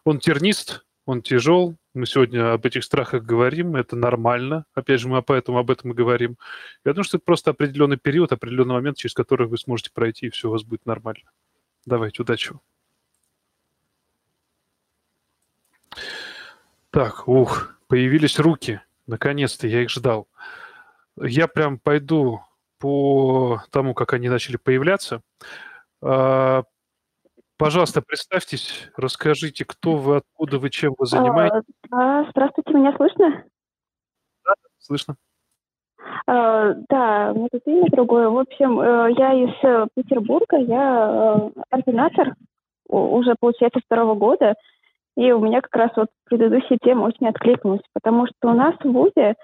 Он 0.04 0.20
тернист, 0.20 0.86
он 1.04 1.20
тяжел, 1.20 1.74
мы 1.94 2.06
сегодня 2.06 2.52
об 2.52 2.64
этих 2.64 2.84
страхах 2.84 3.24
говорим, 3.24 3.74
это 3.74 3.96
нормально, 3.96 4.66
опять 4.72 5.00
же, 5.00 5.08
мы 5.08 5.20
поэтому 5.20 5.58
об 5.58 5.70
этом 5.70 5.90
и 5.90 5.94
говорим. 5.94 6.38
Я 6.84 6.92
думаю, 6.92 7.04
что 7.04 7.16
это 7.16 7.24
просто 7.24 7.50
определенный 7.50 7.96
период, 7.96 8.30
определенный 8.30 8.74
момент, 8.74 8.98
через 8.98 9.14
который 9.14 9.48
вы 9.48 9.58
сможете 9.58 9.90
пройти, 9.92 10.26
и 10.26 10.30
все 10.30 10.48
у 10.48 10.52
вас 10.52 10.62
будет 10.62 10.86
нормально. 10.86 11.28
Давайте, 11.84 12.22
удачи 12.22 12.52
вам. 12.52 12.60
Так, 16.90 17.26
ух, 17.26 17.76
появились 17.88 18.38
руки. 18.38 18.80
Наконец-то, 19.08 19.66
я 19.66 19.82
их 19.82 19.90
ждал. 19.90 20.28
Я 21.16 21.48
прям 21.48 21.80
пойду 21.80 22.40
по 22.78 23.62
тому, 23.70 23.94
как 23.94 24.12
они 24.12 24.28
начали 24.28 24.56
появляться. 24.56 25.20
А, 26.02 26.64
пожалуйста, 27.56 28.02
представьтесь, 28.02 28.90
расскажите, 28.96 29.64
кто 29.64 29.96
вы, 29.96 30.16
откуда 30.16 30.58
вы, 30.58 30.70
чем 30.70 30.94
вы 30.98 31.06
занимаетесь. 31.06 31.62
А, 31.90 32.24
здравствуйте, 32.30 32.74
меня 32.74 32.94
слышно? 32.96 33.44
Да, 34.44 34.54
слышно. 34.78 35.16
А, 36.26 36.74
да, 36.88 37.32
у 37.32 37.38
меня 37.38 37.48
тут 37.50 37.62
имя 37.66 37.86
другое. 37.90 38.28
В 38.28 38.38
общем, 38.38 38.80
э, 38.80 39.14
я 39.16 39.32
из 39.32 39.54
э, 39.62 39.86
Петербурга, 39.94 40.56
я 40.58 41.50
э, 41.54 41.60
ординатор 41.70 42.34
уже, 42.88 43.34
получается, 43.38 43.80
второго 43.84 44.14
года, 44.14 44.54
и 45.16 45.32
у 45.32 45.40
меня 45.40 45.60
как 45.60 45.74
раз 45.74 45.90
вот 45.96 46.08
предыдущая 46.24 46.78
тема 46.82 47.04
очень 47.04 47.28
откликнулась, 47.28 47.82
потому 47.92 48.26
что 48.26 48.50
у 48.50 48.54
нас 48.54 48.74
в 48.82 48.90
ВУЗе 48.90 49.34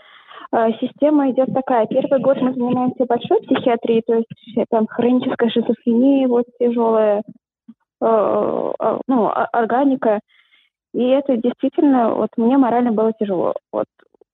система 0.81 1.31
идет 1.31 1.53
такая. 1.55 1.87
Первый 1.87 2.21
год 2.21 2.41
мы 2.41 2.53
занимаемся 2.53 3.05
большой 3.05 3.41
психиатрией, 3.43 4.03
то 4.03 4.15
есть 4.15 4.69
там 4.69 4.87
хроническая 4.89 5.49
шизофрения, 5.49 6.27
вот 6.27 6.47
тяжелая, 6.59 7.23
э, 8.03 8.73
э, 8.81 8.99
ну, 9.07 9.31
органика. 9.33 10.21
И 10.93 11.05
это 11.05 11.37
действительно, 11.37 12.15
вот 12.15 12.31
мне 12.37 12.59
морально 12.59 12.91
было 12.91 13.13
тяжело. 13.13 13.55
Вот 13.73 13.87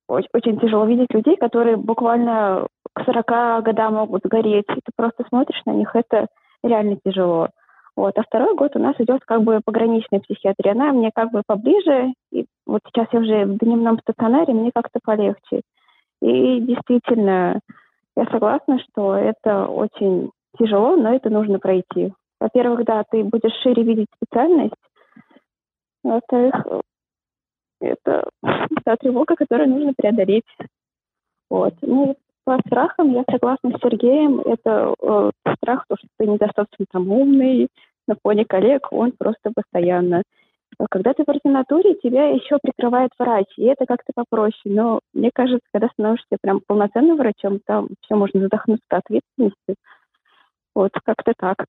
очень, 0.08 0.58
тяжело 0.58 0.86
видеть 0.86 1.12
людей, 1.12 1.36
которые 1.36 1.76
буквально 1.76 2.66
к 2.94 3.04
40 3.04 3.62
годам 3.62 3.94
могут 3.94 4.22
сгореть. 4.24 4.66
И 4.70 4.80
ты 4.80 4.92
просто 4.96 5.24
смотришь 5.28 5.60
на 5.66 5.72
них, 5.72 5.94
это 5.94 6.28
реально 6.62 6.96
тяжело. 7.04 7.48
Вот. 7.96 8.16
А 8.18 8.22
второй 8.22 8.54
год 8.54 8.76
у 8.76 8.78
нас 8.78 8.94
идет 8.98 9.22
как 9.24 9.42
бы 9.42 9.60
пограничная 9.64 10.20
психиатрия. 10.20 10.72
Она 10.72 10.92
мне 10.92 11.10
как 11.14 11.30
бы 11.32 11.42
поближе, 11.46 12.12
и 12.30 12.46
вот 12.66 12.80
сейчас 12.86 13.08
я 13.12 13.20
уже 13.20 13.44
в 13.46 13.58
дневном 13.58 13.98
стационаре, 14.00 14.54
мне 14.54 14.70
как-то 14.74 15.00
полегче. 15.02 15.62
И 16.22 16.60
действительно, 16.60 17.60
я 18.16 18.24
согласна, 18.26 18.78
что 18.80 19.14
это 19.14 19.66
очень 19.66 20.30
тяжело, 20.58 20.96
но 20.96 21.14
это 21.14 21.30
нужно 21.30 21.58
пройти. 21.58 22.12
Во-первых, 22.40 22.84
да, 22.84 23.04
ты 23.10 23.24
будешь 23.24 23.54
шире 23.62 23.82
видеть 23.82 24.08
специальность. 24.16 24.74
Во-вторых, 26.02 26.54
это 27.80 28.28
та 28.84 28.96
тревога, 28.96 29.36
которую 29.36 29.68
нужно 29.70 29.92
преодолеть. 29.96 30.44
Вот. 31.50 31.74
Ну, 31.82 32.16
по 32.44 32.58
страхам 32.66 33.12
я 33.12 33.24
согласна 33.30 33.70
с 33.70 33.80
Сергеем. 33.80 34.40
Это 34.40 34.94
э, 35.00 35.30
страх, 35.56 35.84
то, 35.88 35.96
что 35.96 36.06
ты 36.18 36.26
недостаточно 36.26 36.86
там 36.90 37.10
умный, 37.10 37.68
на 38.08 38.16
фоне 38.22 38.44
коллег, 38.44 38.88
он 38.92 39.12
просто 39.12 39.50
постоянно. 39.54 40.22
А 40.78 40.86
когда 40.90 41.14
ты 41.14 41.24
в 41.24 41.28
ординатуре, 41.28 41.94
тебя 41.94 42.28
еще 42.28 42.58
прикрывает 42.62 43.10
врач, 43.18 43.46
и 43.56 43.64
это 43.64 43.86
как-то 43.86 44.12
попроще. 44.14 44.60
Но 44.64 45.00
мне 45.14 45.30
кажется, 45.32 45.66
когда 45.72 45.88
становишься 45.88 46.36
прям 46.40 46.60
полноценным 46.66 47.16
врачом, 47.16 47.60
там 47.64 47.88
все 48.02 48.14
можно 48.14 48.40
задохнуться 48.40 48.84
от 48.90 49.04
ответственности. 49.04 49.76
Вот, 50.74 50.90
как-то 51.04 51.32
так. 51.36 51.66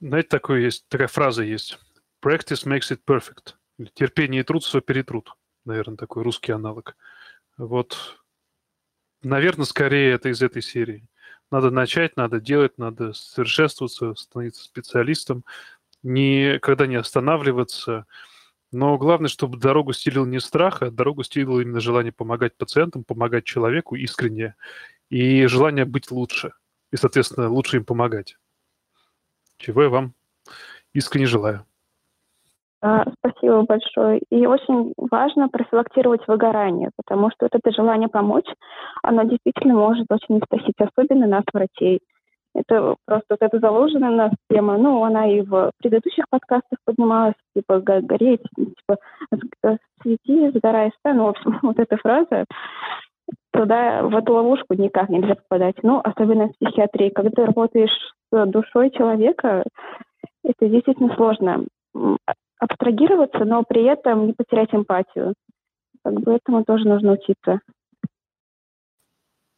Знаете, 0.00 0.28
такое 0.28 0.60
есть, 0.60 0.86
такая 0.88 1.08
фраза 1.08 1.42
есть. 1.42 1.78
Practice 2.24 2.66
makes 2.66 2.90
it 2.90 3.00
perfect. 3.06 3.54
Терпение 3.94 4.40
и 4.40 4.44
труд 4.44 4.62
все 4.64 4.80
перетрут. 4.80 5.34
Наверное, 5.66 5.96
такой 5.96 6.22
русский 6.22 6.52
аналог. 6.52 6.96
Вот, 7.58 8.18
наверное, 9.22 9.66
скорее 9.66 10.12
это 10.12 10.30
из 10.30 10.42
этой 10.42 10.62
серии. 10.62 11.06
Надо 11.54 11.70
начать, 11.70 12.16
надо 12.16 12.40
делать, 12.40 12.78
надо 12.78 13.12
совершенствоваться, 13.12 14.16
становиться 14.16 14.64
специалистом, 14.64 15.44
никогда 16.02 16.88
не 16.88 16.96
останавливаться, 16.96 18.06
Но 18.72 18.98
главное, 18.98 19.28
чтобы 19.28 19.58
дорогу 19.58 19.92
стелил 19.92 20.26
не 20.26 20.40
страх, 20.40 20.82
а 20.82 20.90
дорогу 20.90 21.22
стелил 21.22 21.60
именно 21.60 21.78
желание 21.78 22.12
помогать 22.12 22.56
пациентам, 22.56 23.04
помогать 23.04 23.44
человеку 23.44 23.94
искренне 23.94 24.56
и 25.10 25.46
желание 25.46 25.84
быть 25.84 26.10
лучше. 26.10 26.54
И, 26.92 26.96
соответственно, 26.96 27.48
лучше 27.48 27.76
им 27.76 27.84
помогать. 27.84 28.36
Чего 29.58 29.84
я 29.84 29.90
вам 29.90 30.14
искренне 30.92 31.26
желаю. 31.26 31.64
А, 32.86 33.02
спасибо 33.18 33.62
большое. 33.62 34.20
И 34.30 34.44
очень 34.44 34.92
важно 34.98 35.48
профилактировать 35.48 36.20
выгорание, 36.28 36.90
потому 36.96 37.30
что 37.30 37.46
вот 37.46 37.54
это 37.54 37.74
желание 37.74 38.10
помочь, 38.10 38.44
оно 39.02 39.22
действительно 39.22 39.72
может 39.72 40.04
очень 40.10 40.38
истощить, 40.38 40.74
особенно 40.78 41.26
нас, 41.26 41.44
врачей. 41.54 42.00
Это 42.54 42.96
просто 43.06 43.24
вот 43.30 43.38
это 43.40 43.58
заложенная 43.58 44.10
у 44.10 44.16
нас 44.16 44.32
тема. 44.50 44.76
Ну, 44.76 45.02
она 45.02 45.26
и 45.26 45.40
в 45.40 45.70
предыдущих 45.78 46.26
подкастах 46.28 46.78
поднималась, 46.84 47.34
типа 47.56 47.80
гореть, 47.80 48.42
типа 48.54 48.98
свети, 50.02 50.50
сгорай, 50.50 50.92
стань. 50.98 51.16
Ну, 51.16 51.24
в 51.24 51.28
общем, 51.28 51.58
вот 51.62 51.78
эта 51.78 51.96
фраза, 51.96 52.44
туда, 53.54 54.02
в 54.02 54.14
эту 54.14 54.34
ловушку 54.34 54.74
никак 54.74 55.08
нельзя 55.08 55.36
попадать. 55.36 55.76
Ну, 55.82 56.02
особенно 56.04 56.48
в 56.48 56.58
психиатрии. 56.58 57.08
Когда 57.08 57.30
ты 57.30 57.46
работаешь 57.46 58.14
с 58.30 58.46
душой 58.46 58.90
человека, 58.90 59.64
это 60.44 60.68
действительно 60.68 61.14
сложно 61.16 61.64
абстрагироваться, 62.58 63.44
но 63.44 63.62
при 63.62 63.84
этом 63.84 64.26
не 64.26 64.32
потерять 64.32 64.72
эмпатию. 64.72 65.34
Как 66.02 66.14
бы 66.14 66.34
этому 66.34 66.64
тоже 66.64 66.86
нужно 66.86 67.12
учиться. 67.12 67.60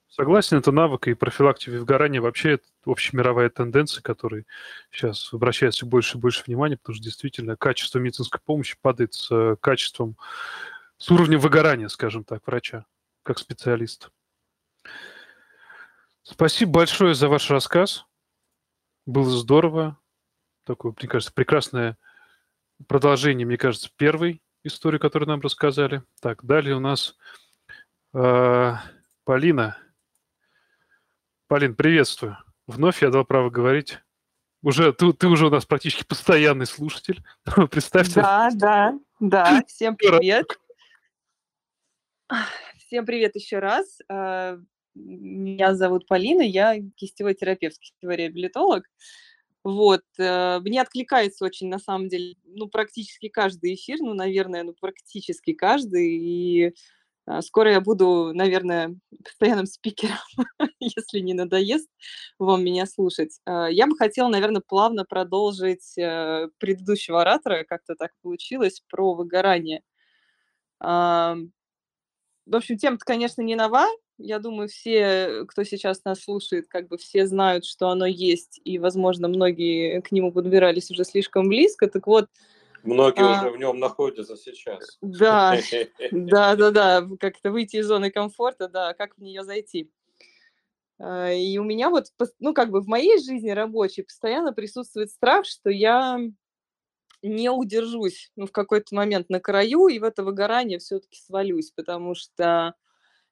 Согласен, 0.09 0.57
это 0.57 0.73
навык 0.73 1.09
и 1.09 1.15
профилактика 1.15 1.73
выгорания 1.73 2.23
вообще 2.23 2.53
это 2.53 2.65
общемировая 2.87 3.51
тенденция, 3.51 4.01
которой 4.01 4.47
сейчас 4.91 5.31
обращается 5.35 5.85
больше 5.85 6.17
и 6.17 6.21
больше 6.21 6.43
внимания, 6.47 6.79
потому 6.79 6.95
что 6.95 7.05
действительно 7.05 7.55
качество 7.55 7.99
медицинской 7.99 8.41
помощи 8.43 8.79
падает 8.81 9.13
с 9.13 9.31
э, 9.31 9.57
качеством, 9.61 10.17
с 10.97 11.11
уровнем 11.11 11.39
выгорания, 11.39 11.89
скажем 11.89 12.25
так, 12.25 12.47
врача, 12.47 12.87
как 13.25 13.39
специалиста. 13.39 14.09
Спасибо 16.23 16.73
большое 16.73 17.15
за 17.15 17.29
ваш 17.29 17.51
рассказ. 17.51 18.07
Было 19.05 19.29
здорово. 19.29 19.99
Такое, 20.65 20.95
мне 20.99 21.09
кажется, 21.11 21.35
прекрасное 21.35 21.99
продолжение, 22.89 23.47
мне 23.47 23.57
кажется, 23.57 23.91
первой 23.97 24.43
истории, 24.65 24.99
которую 24.99 25.29
нам 25.29 25.41
рассказали. 25.41 26.03
Так, 26.21 26.45
далее 26.45 26.77
у 26.77 26.81
нас 26.81 27.17
э, 28.15 28.73
Полина. 29.25 29.79
Полин, 31.49 31.75
приветствую. 31.75 32.37
Вновь 32.67 33.03
я 33.03 33.11
дал 33.11 33.25
право 33.25 33.51
говорить. 33.51 33.99
Уже 34.63 34.93
ты, 34.93 35.13
ты 35.13 35.29
уже 35.29 35.47
у 35.47 35.51
нас 35.51 35.65
практически 35.65 36.05
постоянный 36.05 36.67
слушатель. 36.67 37.23
Представьте. 37.71 38.21
Да, 38.21 38.51
да, 38.53 38.99
да. 39.21 39.63
Всем 39.69 39.97
привет. 39.97 40.47
Всем 42.79 43.07
привет 43.07 43.37
еще 43.37 43.61
раз. 43.61 44.01
А, 44.09 44.59
меня 44.95 45.75
зовут 45.75 46.07
Полина, 46.09 46.43
я 46.43 46.77
кистевой 46.97 47.35
терапевт, 47.35 47.79
кистевой 47.79 48.17
реабилитолог. 48.17 48.85
Вот, 49.67 50.03
э, 50.21 50.61
мне 50.61 50.81
откликается 50.81 51.45
очень, 51.45 51.69
на 51.69 51.81
самом 51.81 52.09
деле, 52.09 52.37
ну, 52.45 52.69
практически 52.69 53.29
каждый 53.29 53.75
эфир, 53.75 53.99
ну, 54.01 54.15
наверное, 54.15 54.63
ну, 54.63 54.75
практически 54.81 55.55
каждый, 55.55 56.09
и 56.21 56.73
а, 57.27 57.43
скоро 57.43 57.73
я 57.73 57.81
буду, 57.81 58.31
наверное, 58.33 58.97
постоянным 59.25 59.67
спикером, 59.67 60.19
если 60.79 61.19
не 61.19 61.35
надоест 61.35 61.91
вам 62.39 62.65
меня 62.65 62.87
слушать. 62.87 63.41
А, 63.45 63.67
я 63.69 63.89
бы 63.89 63.97
хотела, 63.97 64.29
наверное, 64.29 64.63
плавно 64.65 65.05
продолжить 65.05 65.99
э, 65.99 66.49
предыдущего 66.59 67.23
оратора, 67.23 67.65
как-то 67.65 67.97
так 67.97 68.13
получилось, 68.23 68.83
про 68.89 69.15
выгорание. 69.15 69.83
В 70.79 71.41
общем, 72.53 72.79
тема 72.79 72.99
конечно, 72.99 73.43
не 73.43 73.57
нова, 73.57 73.89
я 74.19 74.39
думаю, 74.39 74.69
все, 74.69 75.45
кто 75.47 75.65
сейчас 75.65 76.05
нас 76.05 76.23
слушает, 76.23 76.69
как 76.69 76.89
бы 76.89 76.97
все 76.99 77.27
знают, 77.27 77.65
что 77.65 77.89
оно 77.89 78.07
есть, 78.07 78.61
и, 78.65 78.79
возможно, 78.79 79.29
многие 79.29 80.01
к 80.01 80.13
нему 80.13 80.33
подбирались 80.33 80.91
уже 80.91 81.05
слишком 81.05 81.49
близко. 81.49 81.89
Так 81.89 82.07
вот, 82.07 82.29
Многие 82.83 83.25
а, 83.25 83.41
уже 83.41 83.51
в 83.51 83.59
нем 83.59 83.81
находятся 83.81 84.37
сейчас. 84.37 84.97
Да, 85.01 85.59
да, 86.13 86.55
да, 86.55 86.71
да, 86.71 87.09
как-то 87.19 87.51
выйти 87.51 87.77
из 87.77 87.87
зоны 87.87 88.11
комфорта, 88.11 88.69
да, 88.69 88.95
как 88.95 89.17
в 89.17 89.21
нее 89.21 89.43
зайти. 89.43 89.91
А, 90.99 91.33
и 91.33 91.59
у 91.59 91.65
меня 91.65 91.91
вот, 91.91 92.07
ну, 92.39 92.55
как 92.55 92.71
бы 92.71 92.81
в 92.81 92.87
моей 92.87 93.19
жизни 93.19 93.51
рабочей 93.51 94.03
постоянно 94.03 94.53
присутствует 94.53 95.11
страх, 95.11 95.47
что 95.47 95.69
я 95.69 96.21
не 97.23 97.51
удержусь, 97.51 98.31
ну, 98.37 98.47
в 98.47 98.53
какой-то 98.53 98.95
момент 98.95 99.31
на 99.31 99.41
краю, 99.41 99.89
и 99.89 99.99
в 99.99 100.05
это 100.05 100.23
выгорание 100.23 100.79
все-таки 100.79 101.19
свалюсь, 101.19 101.73
потому 101.73 102.15
что 102.15 102.75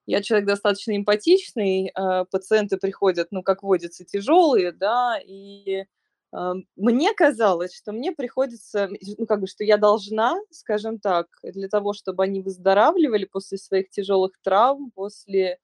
я 0.06 0.22
человек 0.22 0.46
достаточно 0.46 0.96
эмпатичный, 0.96 1.90
э, 1.94 2.24
пациенты 2.30 2.76
приходят, 2.78 3.28
ну, 3.30 3.42
как 3.42 3.62
водится, 3.62 4.04
тяжелые, 4.04 4.72
да, 4.72 5.18
и 5.24 5.84
э, 6.32 6.52
мне 6.76 7.14
казалось, 7.14 7.74
что 7.74 7.92
мне 7.92 8.12
приходится, 8.12 8.88
ну, 9.18 9.26
как 9.26 9.40
бы, 9.40 9.46
что 9.46 9.64
я 9.64 9.76
должна, 9.78 10.36
скажем 10.50 10.98
так, 10.98 11.28
для 11.42 11.68
того, 11.68 11.92
чтобы 11.94 12.24
они 12.24 12.40
выздоравливали 12.42 13.24
после 13.24 13.58
своих 13.58 13.90
тяжелых 13.90 14.32
травм, 14.42 14.90
после 14.94 15.58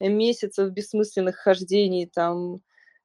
месяцев 0.00 0.70
бессмысленных 0.72 1.36
хождений, 1.36 2.06
там, 2.06 2.60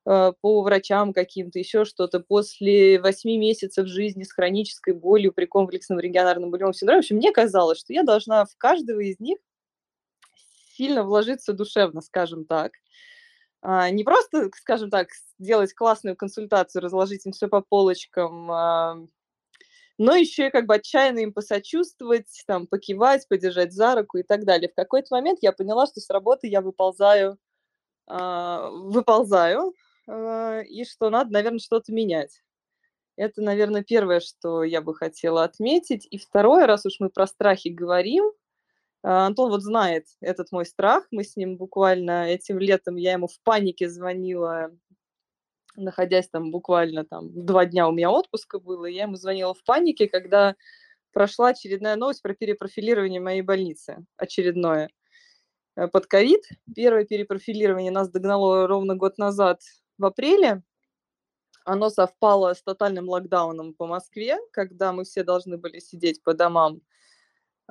э, 0.05 0.33
по 0.41 0.61
врачам 0.63 1.13
каким-то, 1.13 1.59
еще 1.59 1.85
что-то, 1.85 2.19
после 2.19 2.99
восьми 2.99 3.37
месяцев 3.37 3.87
жизни 3.87 4.23
с 4.23 4.31
хронической 4.33 4.93
болью 4.93 5.33
при 5.33 5.45
комплексном 5.45 5.99
регионарном 5.99 6.51
болевом 6.51 6.73
синдроме. 6.73 7.01
В 7.01 7.05
общем, 7.05 7.17
мне 7.17 7.31
казалось, 7.31 7.79
что 7.79 7.93
я 7.93 8.03
должна 8.03 8.45
в 8.45 8.55
каждого 8.57 8.99
из 9.01 9.19
них 9.19 9.37
сильно 10.73 11.03
вложиться 11.03 11.53
душевно, 11.53 12.01
скажем 12.01 12.45
так. 12.45 12.73
А, 13.61 13.89
не 13.89 14.03
просто, 14.03 14.49
скажем 14.57 14.89
так, 14.89 15.07
сделать 15.39 15.73
классную 15.73 16.15
консультацию, 16.17 16.81
разложить 16.81 17.25
им 17.25 17.31
все 17.31 17.47
по 17.47 17.61
полочкам, 17.61 18.51
а, 18.51 18.97
но 19.97 20.15
еще 20.15 20.47
и 20.47 20.51
как 20.51 20.65
бы 20.65 20.75
отчаянно 20.75 21.19
им 21.19 21.33
посочувствовать, 21.33 22.43
там, 22.47 22.67
покивать, 22.67 23.27
подержать 23.29 23.73
за 23.73 23.95
руку 23.95 24.17
и 24.17 24.23
так 24.23 24.43
далее. 24.45 24.69
В 24.69 24.75
какой-то 24.75 25.07
момент 25.11 25.39
я 25.41 25.53
поняла, 25.53 25.85
что 25.87 26.01
с 26.01 26.09
работы 26.09 26.47
я 26.47 26.61
выползаю, 26.61 27.37
а, 28.07 28.69
выползаю, 28.69 29.73
и 30.05 30.83
что 30.85 31.09
надо, 31.09 31.31
наверное, 31.31 31.59
что-то 31.59 31.93
менять. 31.93 32.41
Это, 33.15 33.41
наверное, 33.41 33.83
первое, 33.83 34.19
что 34.19 34.63
я 34.63 34.81
бы 34.81 34.95
хотела 34.95 35.43
отметить. 35.43 36.07
И 36.09 36.17
второе, 36.17 36.65
раз 36.65 36.85
уж 36.85 36.99
мы 36.99 37.09
про 37.09 37.27
страхи 37.27 37.69
говорим, 37.69 38.25
Антон 39.03 39.49
вот 39.49 39.61
знает 39.61 40.07
этот 40.21 40.51
мой 40.51 40.65
страх. 40.65 41.05
Мы 41.11 41.25
с 41.25 41.35
ним 41.35 41.57
буквально 41.57 42.29
этим 42.29 42.57
летом, 42.57 42.95
я 42.95 43.13
ему 43.13 43.27
в 43.27 43.37
панике 43.43 43.89
звонила, 43.89 44.71
находясь 45.75 46.29
там 46.29 46.51
буквально 46.51 47.03
там 47.03 47.45
два 47.45 47.65
дня 47.65 47.87
у 47.89 47.91
меня 47.91 48.11
отпуска 48.11 48.59
было, 48.59 48.85
я 48.85 49.03
ему 49.03 49.15
звонила 49.17 49.53
в 49.53 49.63
панике, 49.65 50.07
когда 50.07 50.55
прошла 51.11 51.49
очередная 51.49 51.97
новость 51.97 52.21
про 52.21 52.33
перепрофилирование 52.33 53.19
моей 53.19 53.41
больницы, 53.41 54.05
очередное. 54.15 54.89
Э, 55.75 55.87
под 55.87 56.07
ковид 56.07 56.43
первое 56.73 57.05
перепрофилирование 57.05 57.91
нас 57.91 58.09
догнало 58.09 58.67
ровно 58.67 58.95
год 58.95 59.17
назад 59.17 59.61
в 59.97 60.05
апреле. 60.05 60.63
Оно 61.65 61.89
совпало 61.89 62.53
с 62.53 62.63
тотальным 62.63 63.09
локдауном 63.09 63.73
по 63.73 63.85
Москве, 63.85 64.37
когда 64.51 64.93
мы 64.93 65.03
все 65.03 65.23
должны 65.23 65.57
были 65.57 65.79
сидеть 65.79 66.23
по 66.23 66.33
домам 66.33 66.77
а, 66.77 66.92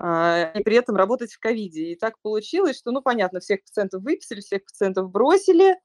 и 0.03 0.63
при 0.65 0.77
этом 0.77 0.97
работать 0.97 1.33
в 1.33 1.39
ковиде. 1.39 1.93
И 1.93 1.97
так 1.97 2.19
получилось, 2.23 2.79
что, 2.79 2.91
ну, 2.91 3.03
понятно, 3.03 3.41
всех 3.41 3.63
пациентов 3.65 4.03
выписали, 4.03 4.41
всех 4.41 4.65
пациентов 4.65 5.11
бросили, 5.11 5.77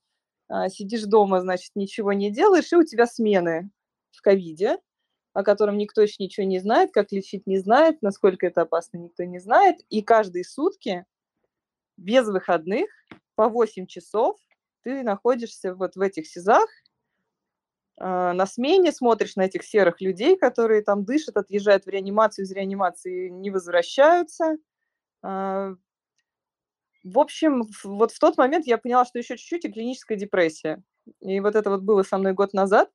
а, 0.49 0.70
сидишь 0.70 1.03
дома, 1.03 1.41
значит, 1.41 1.72
ничего 1.76 2.13
не 2.13 2.32
делаешь, 2.32 2.72
и 2.72 2.78
у 2.78 2.84
тебя 2.84 3.07
смены 3.07 3.70
в 4.11 4.22
ковиде, 4.22 4.78
о 5.34 5.43
котором 5.43 5.78
никто 5.78 6.01
еще 6.01 6.15
ничего 6.20 6.45
не 6.45 6.59
знает, 6.59 6.91
как 6.93 7.11
лечить 7.11 7.47
не 7.47 7.57
знает, 7.59 8.01
насколько 8.01 8.47
это 8.47 8.61
опасно 8.61 8.97
никто 8.97 9.24
не 9.24 9.39
знает. 9.39 9.78
И 9.89 10.01
каждые 10.01 10.45
сутки 10.45 11.05
без 11.97 12.28
выходных 12.28 12.89
по 13.36 13.49
8 13.49 13.88
часов 13.88 14.38
ты 14.84 15.03
находишься 15.03 15.76
вот 15.76 15.95
в 15.95 16.01
этих 16.01 16.28
СИЗах, 16.28 16.70
а, 16.70 16.87
на 18.00 18.45
смене, 18.45 18.91
смотришь 18.91 19.36
на 19.36 19.41
этих 19.41 19.64
серых 19.64 20.02
людей, 20.02 20.38
которые 20.38 20.84
там 20.84 21.04
дышат, 21.04 21.36
отъезжают 21.36 21.86
в 21.86 21.89
реанимацию, 21.89 22.45
из 22.45 22.52
реанимации 22.52 23.30
не 23.30 23.50
возвращаются. 23.50 24.58
А, 25.24 25.74
в 27.04 27.20
общем, 27.20 27.64
вот 27.84 28.12
в 28.12 28.20
тот 28.20 28.38
момент 28.38 28.68
я 28.68 28.78
поняла, 28.78 29.06
что 29.06 29.18
еще 29.18 29.38
чуть-чуть 29.38 29.66
и 29.66 29.72
клиническая 29.72 30.18
депрессия. 30.18 30.84
И 31.22 31.39
вот 31.39 31.56
это 31.56 31.70
вот 31.70 31.82
было 31.82 32.04
со 32.04 32.18
мной 32.18 32.34
год 32.34 32.54
назад. 32.54 32.91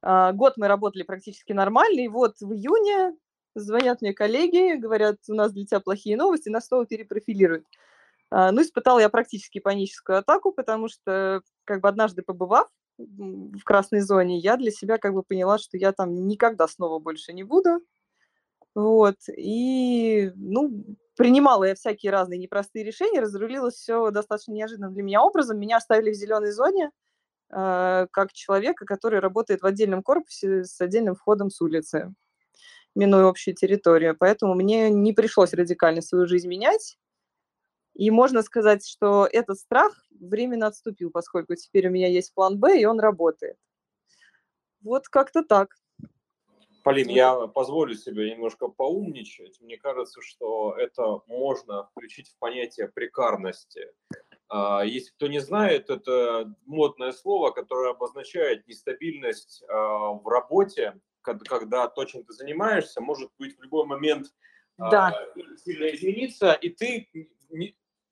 А, 0.00 0.32
год 0.32 0.54
мы 0.56 0.68
работали 0.68 1.02
практически 1.02 1.52
нормально, 1.52 2.00
и 2.00 2.08
вот 2.08 2.40
в 2.40 2.52
июне 2.52 3.16
звонят 3.54 4.00
мне 4.00 4.14
коллеги, 4.14 4.76
говорят, 4.76 5.16
у 5.28 5.34
нас 5.34 5.52
для 5.52 5.66
тебя 5.66 5.80
плохие 5.80 6.16
новости, 6.16 6.48
нас 6.48 6.66
снова 6.66 6.86
перепрофилируют. 6.86 7.66
Ну, 8.30 8.60
испытала 8.60 8.98
я 8.98 9.08
практически 9.08 9.60
паническую 9.60 10.18
атаку, 10.18 10.52
потому 10.52 10.88
что, 10.88 11.42
как 11.64 11.80
бы 11.80 11.88
однажды 11.88 12.22
побывав 12.22 12.68
в 12.98 13.62
красной 13.64 14.00
зоне, 14.00 14.38
я 14.38 14.56
для 14.56 14.70
себя 14.70 14.98
как 14.98 15.14
бы 15.14 15.22
поняла, 15.22 15.58
что 15.58 15.76
я 15.76 15.92
там 15.92 16.26
никогда 16.26 16.68
снова 16.68 16.98
больше 16.98 17.32
не 17.32 17.44
буду. 17.44 17.80
Вот, 18.74 19.16
и, 19.34 20.32
ну, 20.36 20.84
принимала 21.16 21.64
я 21.64 21.74
всякие 21.74 22.12
разные 22.12 22.38
непростые 22.38 22.84
решения, 22.84 23.20
разрулилось 23.20 23.74
все 23.74 24.10
достаточно 24.10 24.52
неожиданным 24.52 24.92
для 24.92 25.02
меня 25.02 25.22
образом. 25.22 25.58
Меня 25.58 25.78
оставили 25.78 26.10
в 26.10 26.14
зеленой 26.14 26.52
зоне, 26.52 26.90
э, 27.50 28.06
как 28.10 28.32
человека, 28.34 28.86
который 28.86 29.20
работает 29.20 29.62
в 29.62 29.66
отдельном 29.66 30.02
корпусе 30.02 30.64
с 30.64 30.80
отдельным 30.80 31.14
входом 31.16 31.50
с 31.50 31.60
улицы, 31.62 32.14
минуя 32.94 33.28
общую 33.28 33.54
территорию. 33.54 34.16
Поэтому 34.18 34.54
мне 34.54 34.90
не 34.90 35.12
пришлось 35.12 35.54
радикально 35.54 36.02
свою 36.02 36.26
жизнь 36.26 36.48
менять. 36.48 36.98
И 37.96 38.10
можно 38.10 38.42
сказать, 38.42 38.86
что 38.86 39.26
этот 39.26 39.58
страх 39.58 40.04
временно 40.20 40.66
отступил, 40.66 41.10
поскольку 41.10 41.54
теперь 41.54 41.88
у 41.88 41.90
меня 41.90 42.08
есть 42.08 42.34
план 42.34 42.58
Б, 42.58 42.78
и 42.78 42.84
он 42.84 43.00
работает. 43.00 43.56
Вот 44.82 45.08
как-то 45.08 45.42
так. 45.42 45.74
Полин, 46.84 47.08
я 47.08 47.34
позволю 47.48 47.94
себе 47.94 48.30
немножко 48.30 48.68
поумничать. 48.68 49.60
Мне 49.62 49.78
кажется, 49.78 50.20
что 50.20 50.74
это 50.78 51.22
можно 51.26 51.84
включить 51.86 52.28
в 52.28 52.38
понятие 52.38 52.88
прекарности. 52.88 53.88
А, 54.48 54.84
если 54.84 55.10
кто 55.12 55.26
не 55.26 55.40
знает, 55.40 55.88
это 55.88 56.54
модное 56.66 57.12
слово, 57.12 57.50
которое 57.50 57.92
обозначает 57.92 58.68
нестабильность 58.68 59.64
а, 59.68 60.12
в 60.12 60.28
работе, 60.28 61.00
когда 61.22 61.88
то, 61.88 62.04
чем 62.04 62.24
ты 62.24 62.34
занимаешься, 62.34 63.00
может 63.00 63.30
быть 63.38 63.56
в 63.56 63.62
любой 63.62 63.86
момент 63.86 64.26
а, 64.76 64.90
да. 64.90 65.26
сильно 65.56 65.86
измениться, 65.86 66.52
и 66.52 66.68
ты 66.68 67.08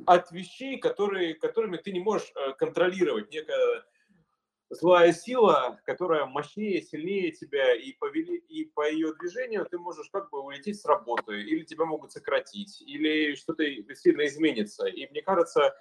от 0.07 0.31
вещей, 0.33 0.79
которые, 0.79 1.35
которыми 1.35 1.77
ты 1.77 1.93
не 1.93 2.01
можешь 2.01 2.33
э, 2.35 2.53
контролировать, 2.55 3.31
некая 3.31 3.85
злая 4.71 5.13
сила, 5.13 5.81
которая 5.85 6.27
мощнее, 6.27 6.83
сильнее 6.83 7.31
тебя, 7.31 7.75
и 7.75 7.93
по, 7.93 8.07
и 8.07 8.65
по 8.67 8.91
ее 8.91 9.15
движению 9.15 9.67
ты 9.67 9.79
можешь 9.79 10.09
как 10.11 10.31
бы 10.31 10.41
улететь 10.41 10.81
с 10.81 10.85
работы, 10.85 11.41
или 11.41 11.65
тебя 11.65 11.85
могут 11.85 12.13
сократить, 12.13 12.83
или 12.83 13.35
что-то 13.35 13.65
сильно 13.95 14.27
изменится. 14.27 14.87
И 14.87 15.09
мне 15.11 15.23
кажется, 15.23 15.75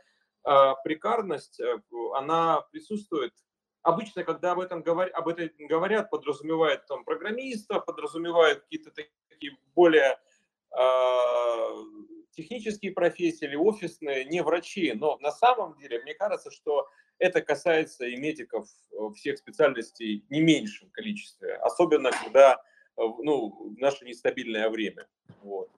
а, 0.44 0.76
прекарность, 0.76 1.60
э, 1.60 1.82
она 2.16 2.62
присутствует 2.72 3.34
обычно, 3.82 4.24
когда 4.24 4.52
об 4.54 4.60
этом, 4.60 4.82
говор... 4.82 5.10
об 5.14 5.28
этом 5.28 5.50
говорят, 5.68 6.10
подразумевают 6.10 6.86
там 6.86 7.04
программистов, 7.06 7.86
подразумевают 7.86 8.62
какие-то 8.62 8.92
такие 9.30 9.58
более 9.74 10.20
э, 10.72 10.84
технические 12.36 12.92
профессии 12.92 13.46
или 13.46 13.56
офисные, 13.56 14.26
не 14.26 14.42
врачи. 14.42 14.94
Но 14.94 15.18
на 15.20 15.32
самом 15.32 15.78
деле, 15.78 16.02
мне 16.02 16.14
кажется, 16.14 16.52
что 16.52 16.88
это 17.20 17.42
касается 17.42 18.06
и 18.06 18.16
медиков 18.16 18.68
э, 18.92 18.96
всех 19.16 19.38
специальностей 19.38 20.26
не 20.30 20.42
меньшем 20.42 20.90
количестве, 20.90 21.56
особенно 21.56 22.12
когда 22.12 22.54
э, 22.54 22.58
ну, 22.98 23.74
наше 23.78 24.06
нестабильное 24.06 24.70
время. 24.70 25.08
Вот. 25.42 25.70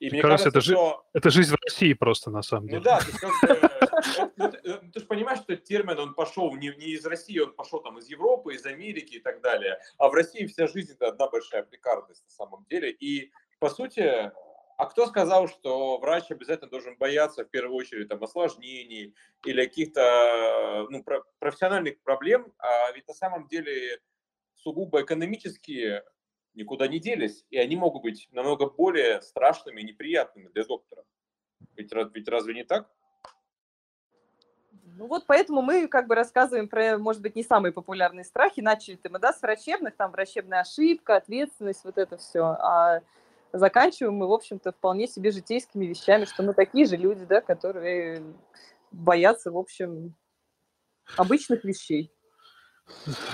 И 0.00 0.10
мне 0.10 0.20
кажется, 0.20 0.50
кажется 0.50 0.72
это, 0.72 0.78
что... 0.78 1.06
это 1.14 1.30
жизнь 1.30 1.54
в 1.54 1.58
России 1.64 1.92
просто, 1.94 2.30
на 2.30 2.42
самом 2.42 2.66
ну 2.66 2.80
деле. 2.80 2.84
Ну 4.36 4.50
да, 4.50 4.50
ты, 4.50 4.68
э, 4.68 4.80
же 5.00 5.06
понимаешь, 5.06 5.40
что 5.40 5.52
этот 5.54 5.64
термин, 5.64 5.98
он 5.98 6.14
пошел 6.14 6.54
не, 6.54 6.68
не 6.76 6.92
из 6.92 7.06
России, 7.06 7.38
он 7.38 7.54
пошел 7.54 7.80
там 7.80 7.98
из 7.98 8.08
Европы, 8.08 8.54
из 8.54 8.66
Америки 8.66 9.14
и 9.14 9.20
так 9.20 9.40
далее. 9.40 9.78
А 9.98 10.08
в 10.08 10.12
России 10.12 10.46
вся 10.46 10.66
жизнь– 10.66 10.92
это 10.94 11.08
одна 11.08 11.28
большая 11.28 11.62
прикарность 11.62 12.22
на 12.24 12.30
самом 12.30 12.66
деле. 12.68 12.90
И, 12.90 13.32
по 13.60 13.70
сути, 13.70 14.30
а 14.76 14.86
кто 14.86 15.06
сказал, 15.06 15.48
что 15.48 15.98
врач 15.98 16.30
обязательно 16.30 16.70
должен 16.70 16.96
бояться 16.96 17.44
в 17.44 17.50
первую 17.50 17.76
очередь 17.76 18.08
там, 18.08 18.22
осложнений 18.22 19.14
или 19.44 19.64
каких-то 19.64 20.86
ну, 20.90 21.04
профессиональных 21.38 22.00
проблем? 22.02 22.52
А 22.58 22.90
ведь 22.92 23.06
на 23.06 23.14
самом 23.14 23.46
деле 23.46 24.00
сугубо 24.54 25.02
экономические 25.02 26.04
никуда 26.54 26.88
не 26.88 26.98
делись, 26.98 27.44
и 27.50 27.58
они 27.58 27.76
могут 27.76 28.02
быть 28.02 28.28
намного 28.30 28.68
более 28.68 29.20
страшными 29.22 29.80
и 29.80 29.84
неприятными 29.84 30.48
для 30.48 30.64
доктора. 30.64 31.04
Ведь, 31.76 31.92
ведь 32.14 32.28
разве 32.28 32.54
не 32.54 32.64
так? 32.64 32.90
Ну 34.96 35.06
вот 35.06 35.24
поэтому 35.26 35.60
мы 35.60 35.88
как 35.88 36.06
бы 36.06 36.14
рассказываем 36.14 36.68
про, 36.68 36.98
может 36.98 37.20
быть, 37.20 37.34
не 37.34 37.42
самые 37.42 37.72
популярные 37.72 38.24
страхи. 38.24 38.60
Начали-то 38.60 39.10
мы, 39.10 39.18
да, 39.18 39.32
с 39.32 39.42
врачебных, 39.42 39.96
там 39.96 40.12
врачебная 40.12 40.60
ошибка, 40.60 41.16
ответственность, 41.16 41.84
вот 41.84 41.98
это 41.98 42.16
все. 42.16 42.44
А 42.44 43.00
заканчиваем 43.58 44.14
мы, 44.14 44.26
в 44.26 44.32
общем-то, 44.32 44.72
вполне 44.72 45.06
себе 45.06 45.30
житейскими 45.30 45.86
вещами, 45.86 46.24
что 46.24 46.42
мы 46.42 46.54
такие 46.54 46.86
же 46.86 46.96
люди, 46.96 47.24
да, 47.24 47.40
которые 47.40 48.22
боятся, 48.90 49.50
в 49.50 49.56
общем, 49.56 50.14
обычных 51.16 51.64
вещей. 51.64 52.12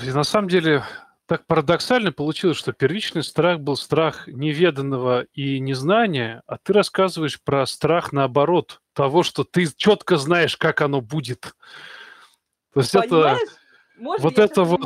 И 0.05 0.11
на 0.11 0.23
самом 0.23 0.49
деле 0.49 0.85
так 1.27 1.47
парадоксально 1.47 2.13
получилось, 2.13 2.57
что 2.57 2.73
первичный 2.73 3.23
страх 3.23 3.61
был 3.61 3.77
страх 3.77 4.27
неведанного 4.27 5.23
и 5.33 5.61
незнания, 5.61 6.43
а 6.47 6.59
ты 6.59 6.73
рассказываешь 6.73 7.41
про 7.43 7.67
страх 7.67 8.13
наоборот, 8.13 8.81
того, 8.95 9.23
что 9.23 9.45
ты 9.45 9.67
четко 9.77 10.17
знаешь, 10.17 10.57
как 10.57 10.81
оно 10.81 11.01
будет. 11.01 11.55
То 12.75 12.81
есть 12.81 12.93
Понимаешь? 12.93 13.39
это... 13.43 13.53
Можно 13.97 14.23
вот 14.23 14.39
я 14.39 14.45
это 14.45 14.65
вот... 14.65 14.81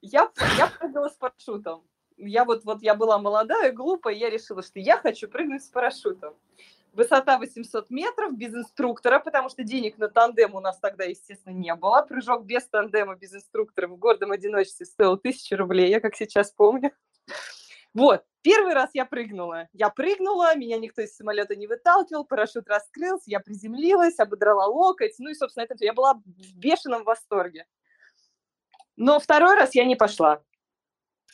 Я, 0.00 0.30
я 0.58 0.66
прыгала 0.66 1.08
с 1.08 1.14
парашютом 1.14 1.84
я 2.26 2.44
вот, 2.44 2.64
вот 2.64 2.82
я 2.82 2.94
была 2.94 3.18
молодая, 3.18 3.72
глупая, 3.72 4.14
я 4.14 4.30
решила, 4.30 4.62
что 4.62 4.78
я 4.78 4.96
хочу 4.96 5.28
прыгнуть 5.28 5.64
с 5.64 5.68
парашютом. 5.68 6.34
Высота 6.92 7.38
800 7.38 7.88
метров 7.90 8.36
без 8.36 8.54
инструктора, 8.54 9.18
потому 9.18 9.48
что 9.48 9.62
денег 9.62 9.96
на 9.96 10.08
тандем 10.08 10.54
у 10.54 10.60
нас 10.60 10.78
тогда, 10.78 11.04
естественно, 11.04 11.54
не 11.54 11.74
было. 11.74 12.02
Прыжок 12.02 12.44
без 12.44 12.66
тандема, 12.66 13.16
без 13.16 13.34
инструктора 13.34 13.88
в 13.88 13.96
гордом 13.96 14.30
одиночестве 14.30 14.84
стоил 14.84 15.12
1000 15.12 15.56
рублей, 15.56 15.88
я 15.88 16.00
как 16.00 16.14
сейчас 16.14 16.50
помню. 16.50 16.92
Вот, 17.94 18.24
первый 18.42 18.74
раз 18.74 18.90
я 18.94 19.04
прыгнула. 19.04 19.68
Я 19.72 19.88
прыгнула, 19.90 20.54
меня 20.54 20.78
никто 20.78 21.02
из 21.02 21.16
самолета 21.16 21.56
не 21.56 21.66
выталкивал, 21.66 22.24
парашют 22.24 22.68
раскрылся, 22.68 23.24
я 23.26 23.40
приземлилась, 23.40 24.18
ободрала 24.18 24.66
локоть. 24.66 25.14
Ну 25.18 25.30
и, 25.30 25.34
собственно, 25.34 25.64
это 25.64 25.76
я 25.80 25.92
была 25.92 26.14
в 26.14 26.56
бешеном 26.56 27.04
восторге. 27.04 27.66
Но 28.96 29.18
второй 29.18 29.56
раз 29.56 29.74
я 29.74 29.84
не 29.84 29.96
пошла 29.96 30.42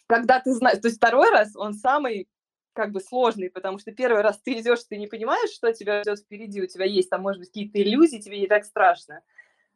когда 0.09 0.41
ты 0.41 0.53
знаешь, 0.53 0.81
то 0.81 0.89
есть 0.89 0.97
второй 0.97 1.31
раз 1.31 1.55
он 1.55 1.75
самый 1.75 2.29
как 2.73 2.93
бы 2.93 3.01
сложный, 3.01 3.51
потому 3.51 3.79
что 3.79 3.93
первый 3.93 4.23
раз 4.23 4.41
ты 4.41 4.59
идешь, 4.61 4.85
ты 4.85 4.97
не 4.97 5.07
понимаешь, 5.07 5.51
что 5.51 5.73
тебя 5.73 6.03
ждет 6.03 6.21
впереди, 6.21 6.63
у 6.63 6.67
тебя 6.67 6.85
есть 6.85 7.11
там, 7.11 7.23
может 7.23 7.41
быть, 7.41 7.49
какие-то 7.49 7.83
иллюзии, 7.83 8.19
тебе 8.19 8.41
не 8.41 8.47
так 8.47 8.65
страшно. 8.65 9.21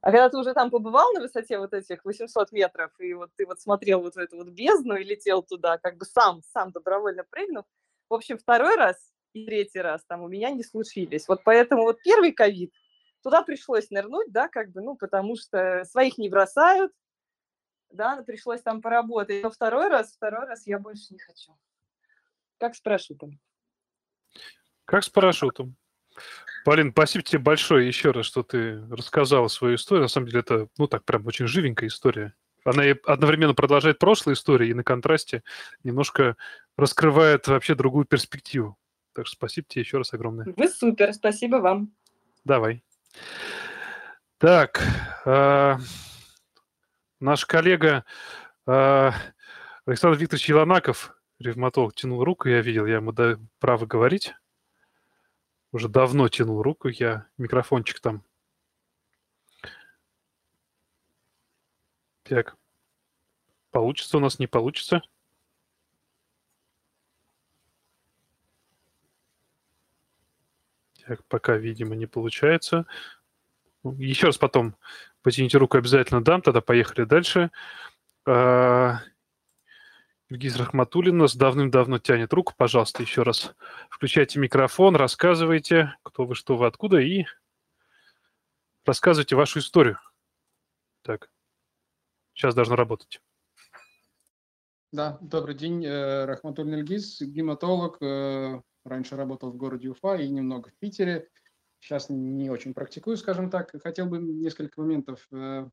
А 0.01 0.11
когда 0.11 0.29
ты 0.31 0.39
уже 0.39 0.55
там 0.55 0.71
побывал 0.71 1.13
на 1.13 1.21
высоте 1.21 1.59
вот 1.59 1.75
этих 1.75 2.05
800 2.05 2.53
метров, 2.53 2.91
и 2.99 3.15
вот 3.15 3.31
ты 3.37 3.47
вот 3.47 3.61
смотрел 3.61 4.01
вот 4.03 4.15
в 4.15 4.19
эту 4.19 4.37
вот 4.37 4.49
бездну 4.49 4.97
и 4.97 5.05
летел 5.05 5.43
туда, 5.43 5.79
как 5.79 5.97
бы 5.97 6.05
сам, 6.05 6.43
сам 6.53 6.73
добровольно 6.73 7.25
прыгнув, 7.29 7.65
в 8.09 8.15
общем, 8.15 8.39
второй 8.39 8.77
раз 8.77 8.97
и 9.33 9.47
третий 9.47 9.81
раз 9.81 10.05
там 10.07 10.23
у 10.23 10.29
меня 10.29 10.51
не 10.51 10.63
случились. 10.63 11.29
Вот 11.29 11.43
поэтому 11.45 11.83
вот 11.83 11.99
первый 12.03 12.33
ковид, 12.33 12.73
туда 13.23 13.43
пришлось 13.43 13.91
нырнуть, 13.91 14.31
да, 14.33 14.49
как 14.49 14.71
бы, 14.71 14.81
ну, 14.81 14.97
потому 14.97 15.37
что 15.37 15.85
своих 15.85 16.19
не 16.19 16.29
бросают, 16.29 16.93
да, 17.93 18.23
пришлось 18.23 18.63
там 18.63 18.81
поработать. 18.81 19.43
Но 19.43 19.51
второй 19.51 19.89
раз, 19.89 20.13
второй 20.13 20.47
раз 20.47 20.67
я 20.67 20.79
больше 20.79 21.07
не 21.11 21.19
хочу. 21.19 21.53
Как 22.59 22.75
с 22.75 22.81
парашютом. 22.81 23.41
Как 24.85 25.05
с 25.05 25.09
парашютом. 25.09 25.77
Полин, 26.65 26.93
спасибо 26.93 27.25
тебе 27.25 27.39
большое 27.41 27.87
еще 27.87 28.11
раз, 28.11 28.27
что 28.27 28.43
ты 28.43 28.87
рассказала 28.89 29.49
свою 29.49 29.77
историю. 29.77 30.03
На 30.03 30.09
самом 30.09 30.29
деле 30.29 30.41
это, 30.41 30.69
ну 30.79 30.87
так, 30.87 31.05
прям 31.05 31.27
очень 31.27 31.47
живенькая 31.47 31.89
история. 31.89 32.35
Она 32.65 32.87
и 32.87 32.95
одновременно 33.07 33.55
продолжает 33.55 33.99
прошлую 33.99 34.37
историю 34.37 34.71
и 34.71 34.75
на 34.75 34.85
контрасте 34.85 35.43
немножко 35.83 36.37
раскрывает 36.77 37.49
вообще 37.49 37.75
другую 37.75 38.05
перспективу. 38.05 38.79
Так 39.13 39.27
что 39.27 39.35
спасибо 39.35 39.67
тебе 39.69 39.83
еще 39.83 39.99
раз 39.99 40.13
огромное. 40.13 40.47
Вы 40.57 40.69
супер, 40.69 41.13
спасибо 41.13 41.57
вам. 41.57 41.93
Давай. 42.45 42.85
Так, 44.39 44.83
э, 45.25 45.77
Наш 47.23 47.47
коллега 47.47 48.05
э, 48.67 49.11
Александр 49.87 50.19
Викторович 50.19 50.49
Еланаков, 50.49 51.17
ревматолог, 51.39 51.95
тянул 51.95 52.25
руку, 52.25 52.49
я 52.49 52.61
видел, 52.61 52.85
я 52.85 52.97
ему 52.97 53.13
даю 53.13 53.39
право 53.61 53.87
говорить. 53.87 54.35
Уже 55.71 55.89
давно 55.89 56.29
тянул 56.29 56.63
руку, 56.63 56.89
я 56.89 57.29
микрофончик 57.39 58.01
там. 58.01 58.25
Так. 62.25 62.57
Получится 63.71 64.17
у 64.17 64.21
нас, 64.21 64.41
не 64.41 64.49
получится. 64.49 65.01
Так, 71.07 71.25
пока, 71.27 71.57
видимо, 71.57 71.95
не 71.95 72.07
получается. 72.07 72.85
Еще 73.85 74.27
раз 74.27 74.39
потом 74.39 74.75
потяните 75.23 75.59
руку, 75.59 75.77
обязательно 75.77 76.23
дам. 76.23 76.43
Тогда 76.43 76.61
поехали 76.61 77.05
дальше. 77.05 77.51
А, 78.27 78.99
Ильгиз 80.29 80.57
Рахматуллин 80.57 81.19
нас 81.19 81.37
давным-давно 81.37 81.99
тянет 81.99 82.33
руку. 82.33 82.55
Пожалуйста, 82.57 83.03
еще 83.03 83.23
раз 83.23 83.55
включайте 83.91 84.39
микрофон, 84.39 84.97
рассказывайте, 84.97 85.95
кто 86.03 86.25
вы, 86.25 86.35
что 86.35 86.57
вы, 86.57 86.67
откуда, 86.67 86.99
и 86.99 87.27
рассказывайте 88.87 89.37
вашу 89.37 89.59
историю. 89.59 89.99
Так, 91.03 91.31
сейчас 92.33 92.55
должно 92.55 92.77
работать. 92.77 93.21
Да, 94.93 95.19
добрый 95.21 95.55
день, 95.55 95.85
э, 95.85 96.25
Рахматуль 96.25 96.67
Нильгиз, 96.67 97.21
гематолог, 97.23 98.01
э, 98.03 98.61
раньше 98.85 99.17
работал 99.17 99.51
в 99.51 99.57
городе 99.57 99.89
Уфа 99.89 100.17
и 100.17 100.29
немного 100.29 100.71
в 100.71 100.75
Питере, 100.75 101.29
сейчас 101.83 102.09
не 102.09 102.49
очень 102.49 102.75
практикую, 102.75 103.17
скажем 103.17 103.51
так. 103.51 103.71
Хотел 103.83 104.07
бы 104.07 104.19
несколько 104.19 104.81
моментов. 104.81 105.27
Э, 105.33 105.69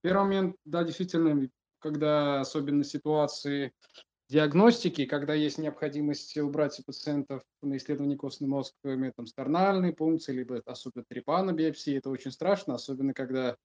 первый 0.00 0.24
момент, 0.24 0.56
да, 0.64 0.82
действительно, 0.82 1.48
когда 1.78 2.40
особенно 2.40 2.84
ситуации 2.84 3.72
диагностики, 4.28 5.04
когда 5.04 5.34
есть 5.34 5.58
необходимость 5.58 6.38
убрать 6.38 6.78
у 6.80 6.84
пациентов 6.84 7.42
на 7.60 7.76
исследование 7.76 8.16
костный 8.16 8.48
мозг 8.48 8.74
методом 8.82 9.26
стернальной 9.26 9.92
пункции, 9.92 10.32
либо 10.32 10.62
особенно 10.64 11.04
трепана 11.06 11.52
биопсии, 11.52 11.98
это 11.98 12.08
очень 12.08 12.30
страшно, 12.30 12.74
особенно 12.74 13.12
когда 13.12 13.56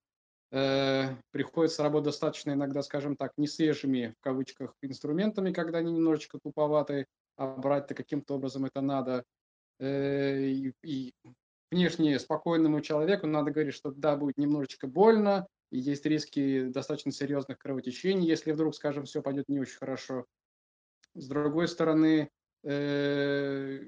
э, 0.52 1.16
приходится 1.32 1.84
работать 1.84 2.08
достаточно 2.08 2.52
иногда, 2.52 2.82
скажем 2.82 3.16
так, 3.16 3.32
не 3.38 3.48
свежими, 3.48 4.14
в 4.20 4.22
кавычках, 4.22 4.76
инструментами, 4.82 5.54
когда 5.54 5.78
они 5.78 5.94
немножечко 5.94 6.38
туповатые, 6.38 7.06
а 7.38 7.56
брать-то 7.56 7.96
каким-то 7.96 8.36
образом 8.36 8.66
это 8.66 8.82
надо. 8.82 9.24
Э, 9.80 10.42
и, 10.42 10.74
и 10.84 11.14
внешне 11.72 12.18
спокойному 12.20 12.82
человеку 12.82 13.28
надо 13.28 13.52
говорить, 13.52 13.74
что 13.74 13.92
да, 13.92 14.16
будет 14.16 14.38
немножечко 14.38 14.88
больно, 14.88 15.48
и 15.72 15.80
есть 15.80 16.06
риски 16.06 16.68
достаточно 16.68 17.12
серьезных 17.12 17.58
кровотечений, 17.58 18.28
если 18.28 18.52
вдруг, 18.52 18.76
скажем, 18.76 19.06
все 19.06 19.22
пойдет 19.22 19.50
не 19.50 19.60
очень 19.60 19.78
хорошо. 19.78 20.26
С 21.14 21.28
другой 21.28 21.68
стороны, 21.68 22.30
э, 22.64 23.80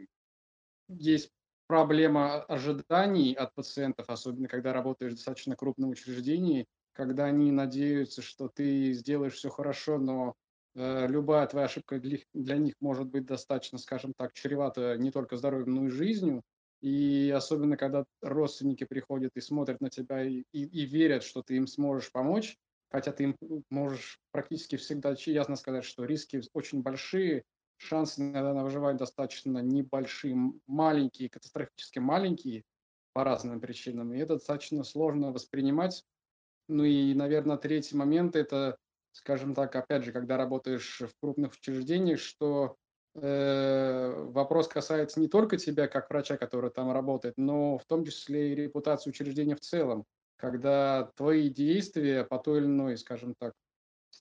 есть 0.89 1.29
проблема 1.67 2.41
ожиданий 2.43 3.33
от 3.33 3.53
пациентов, 3.53 4.09
особенно 4.09 4.47
когда 4.47 4.73
работаешь 4.73 5.13
в 5.13 5.15
достаточно 5.15 5.55
крупном 5.55 5.91
учреждении, 5.91 6.65
когда 6.93 7.25
они 7.25 7.51
надеются, 7.51 8.21
что 8.21 8.49
ты 8.49 8.91
сделаешь 8.93 9.35
все 9.35 9.49
хорошо, 9.49 9.99
но 9.99 10.33
э, 10.75 11.07
любая 11.07 11.45
твоя 11.47 11.67
ошибка 11.67 11.99
для, 11.99 12.17
для 12.33 12.57
них 12.57 12.73
может 12.81 13.07
быть 13.07 13.25
достаточно, 13.25 13.77
скажем 13.77 14.13
так, 14.17 14.33
чревата 14.33 14.97
не 14.97 15.11
только 15.11 15.37
здоровьем, 15.37 15.75
но 15.75 15.85
и 15.85 15.89
жизнью. 15.89 16.41
И 16.81 17.29
особенно, 17.35 17.75
когда 17.75 18.05
родственники 18.21 18.85
приходят 18.85 19.31
и 19.35 19.41
смотрят 19.41 19.81
на 19.81 19.89
тебя 19.89 20.23
и, 20.23 20.43
и, 20.53 20.63
и 20.63 20.85
верят, 20.85 21.23
что 21.23 21.41
ты 21.41 21.55
им 21.55 21.67
сможешь 21.67 22.11
помочь, 22.11 22.57
хотя 22.89 23.11
ты 23.11 23.23
им 23.23 23.35
можешь 23.69 24.19
практически 24.31 24.77
всегда 24.77 25.13
ясно 25.25 25.55
сказать, 25.55 25.83
что 25.83 26.05
риски 26.05 26.41
очень 26.53 26.81
большие, 26.81 27.43
шансы 27.77 28.21
иногда 28.21 28.53
на 28.53 28.63
выживание 28.63 28.97
достаточно 28.97 29.59
небольшие, 29.59 30.35
маленькие, 30.67 31.29
катастрофически 31.29 31.99
маленькие 31.99 32.63
по 33.13 33.23
разным 33.23 33.59
причинам, 33.59 34.13
и 34.13 34.19
это 34.19 34.35
достаточно 34.35 34.83
сложно 34.83 35.31
воспринимать. 35.31 36.03
Ну 36.67 36.83
и, 36.83 37.13
наверное, 37.13 37.57
третий 37.57 37.97
момент– 37.97 38.35
это, 38.37 38.77
скажем 39.11 39.55
так, 39.55 39.75
опять 39.75 40.03
же, 40.03 40.11
когда 40.11 40.37
работаешь 40.37 41.01
в 41.01 41.11
крупных 41.19 41.53
учреждениях, 41.53 42.19
что 42.19 42.65
э, 42.65 42.88
вопрос 43.15 44.67
касается 44.67 45.19
не 45.19 45.27
только 45.27 45.57
тебя, 45.57 45.87
как 45.87 46.09
врача, 46.09 46.37
который 46.37 46.69
там 46.69 46.91
работает, 46.91 47.33
но 47.37 47.77
в 47.77 47.85
том 47.85 48.05
числе 48.05 48.51
и 48.51 48.55
репутации 48.55 49.09
учреждения 49.09 49.55
в 49.55 49.61
целом, 49.61 50.05
когда 50.37 51.11
твои 51.15 51.49
действия 51.49 52.23
по 52.23 52.37
той 52.37 52.59
или 52.59 52.65
иной, 52.65 52.97
скажем 52.97 53.33
так, 53.37 53.53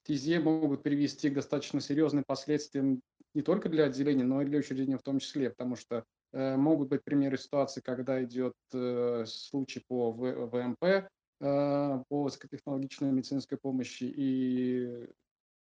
стезе 0.08 0.40
могут 0.40 0.82
привести 0.82 1.30
к 1.30 1.34
достаточно 1.34 1.80
серьезным 1.80 2.24
последствиям 2.26 3.02
не 3.34 3.42
только 3.42 3.68
для 3.68 3.84
отделения, 3.84 4.24
но 4.24 4.42
и 4.42 4.46
для 4.46 4.58
учреждения 4.58 4.96
в 4.96 5.02
том 5.02 5.18
числе, 5.18 5.50
потому 5.50 5.76
что 5.76 6.04
э, 6.32 6.56
могут 6.56 6.88
быть 6.88 7.04
примеры 7.04 7.36
ситуации, 7.36 7.80
когда 7.80 8.22
идет 8.24 8.54
э, 8.72 9.24
случай 9.26 9.84
по 9.86 10.10
в, 10.10 10.46
ВМП, 10.46 10.82
э, 10.82 11.04
по 11.40 12.22
высокотехнологичной 12.22 13.12
медицинской 13.12 13.58
помощи, 13.58 14.04
и 14.04 15.08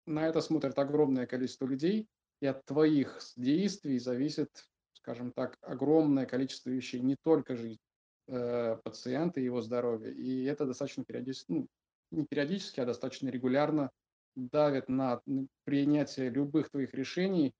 на 0.05 0.27
это 0.27 0.41
смотрит 0.41 0.77
огромное 0.77 1.25
количество 1.25 1.65
людей, 1.65 2.07
и 2.39 2.45
от 2.45 2.65
твоих 2.65 3.19
действий 3.35 3.99
зависит, 3.99 4.49
скажем 4.93 5.31
так, 5.31 5.57
огромное 5.61 6.25
количество 6.25 6.69
вещей, 6.69 7.01
не 7.01 7.15
только 7.15 7.55
жизнь 7.55 7.79
э, 8.27 8.77
пациента 8.83 9.39
и 9.39 9.45
его 9.45 9.61
здоровья. 9.61 10.11
И 10.11 10.43
это 10.43 10.65
достаточно 10.65 11.03
периодически, 11.03 11.51
ну, 11.51 11.67
не 12.11 12.25
периодически, 12.25 12.79
а 12.79 12.85
достаточно 12.85 13.29
регулярно 13.29 13.91
давит 14.35 14.87
на 14.87 15.21
принятие 15.63 16.29
любых 16.29 16.69
твоих 16.69 16.93
решений, 16.93 17.53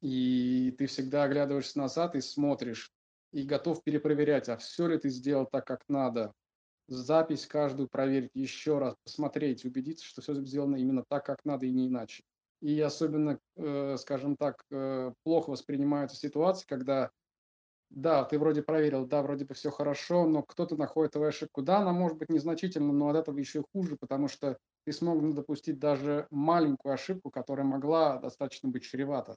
и 0.00 0.74
ты 0.78 0.86
всегда 0.86 1.24
оглядываешься 1.24 1.78
назад 1.78 2.14
и 2.14 2.20
смотришь, 2.20 2.90
и 3.32 3.42
готов 3.42 3.82
перепроверять, 3.84 4.48
а 4.48 4.56
все 4.56 4.86
ли 4.86 4.98
ты 4.98 5.10
сделал 5.10 5.46
так, 5.46 5.66
как 5.66 5.84
надо, 5.88 6.32
запись 6.88 7.46
каждую 7.46 7.88
проверить 7.88 8.30
еще 8.34 8.78
раз, 8.78 8.94
посмотреть, 9.04 9.64
убедиться, 9.64 10.04
что 10.04 10.22
все 10.22 10.34
сделано 10.34 10.76
именно 10.76 11.04
так, 11.06 11.26
как 11.26 11.44
надо, 11.44 11.66
и 11.66 11.70
не 11.70 11.88
иначе. 11.88 12.24
И 12.62 12.80
особенно, 12.80 13.40
э, 13.56 13.96
скажем 13.98 14.36
так, 14.36 14.64
э, 14.70 15.12
плохо 15.24 15.50
воспринимаются 15.50 16.16
ситуации, 16.16 16.64
когда 16.66 17.10
да, 17.90 18.24
ты 18.24 18.38
вроде 18.38 18.62
проверил, 18.62 19.04
да, 19.04 19.20
вроде 19.20 19.44
бы 19.44 19.52
все 19.54 19.70
хорошо, 19.70 20.26
но 20.26 20.42
кто-то 20.42 20.76
находит 20.76 21.12
твою 21.12 21.28
ошибку. 21.28 21.60
Да, 21.60 21.78
она 21.78 21.92
может 21.92 22.16
быть 22.16 22.30
незначительна, 22.30 22.92
но 22.92 23.08
от 23.08 23.16
этого 23.16 23.36
еще 23.36 23.64
хуже, 23.72 23.96
потому 23.96 24.28
что 24.28 24.56
ты 24.86 24.92
смог 24.92 25.34
допустить 25.34 25.80
даже 25.80 26.28
маленькую 26.30 26.94
ошибку, 26.94 27.30
которая 27.30 27.66
могла 27.66 28.18
достаточно 28.18 28.68
быть 28.68 28.84
чревата 28.84 29.36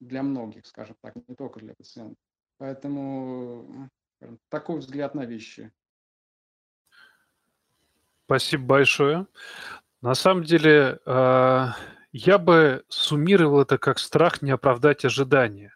для 0.00 0.22
многих, 0.22 0.66
скажем 0.66 0.96
так, 1.02 1.14
не 1.28 1.34
только 1.36 1.60
для 1.60 1.74
пациентов. 1.74 2.16
Поэтому 2.56 3.90
такой 4.48 4.78
взгляд 4.78 5.14
на 5.14 5.26
вещи. 5.26 5.70
Спасибо 8.24 8.64
большое. 8.64 9.26
На 10.00 10.14
самом 10.14 10.44
деле, 10.44 10.98
э, 11.04 11.66
я 12.16 12.38
бы 12.38 12.84
суммировал 12.88 13.60
это 13.60 13.76
как 13.76 13.98
страх 13.98 14.40
не 14.40 14.50
оправдать 14.50 15.04
ожидания 15.04 15.74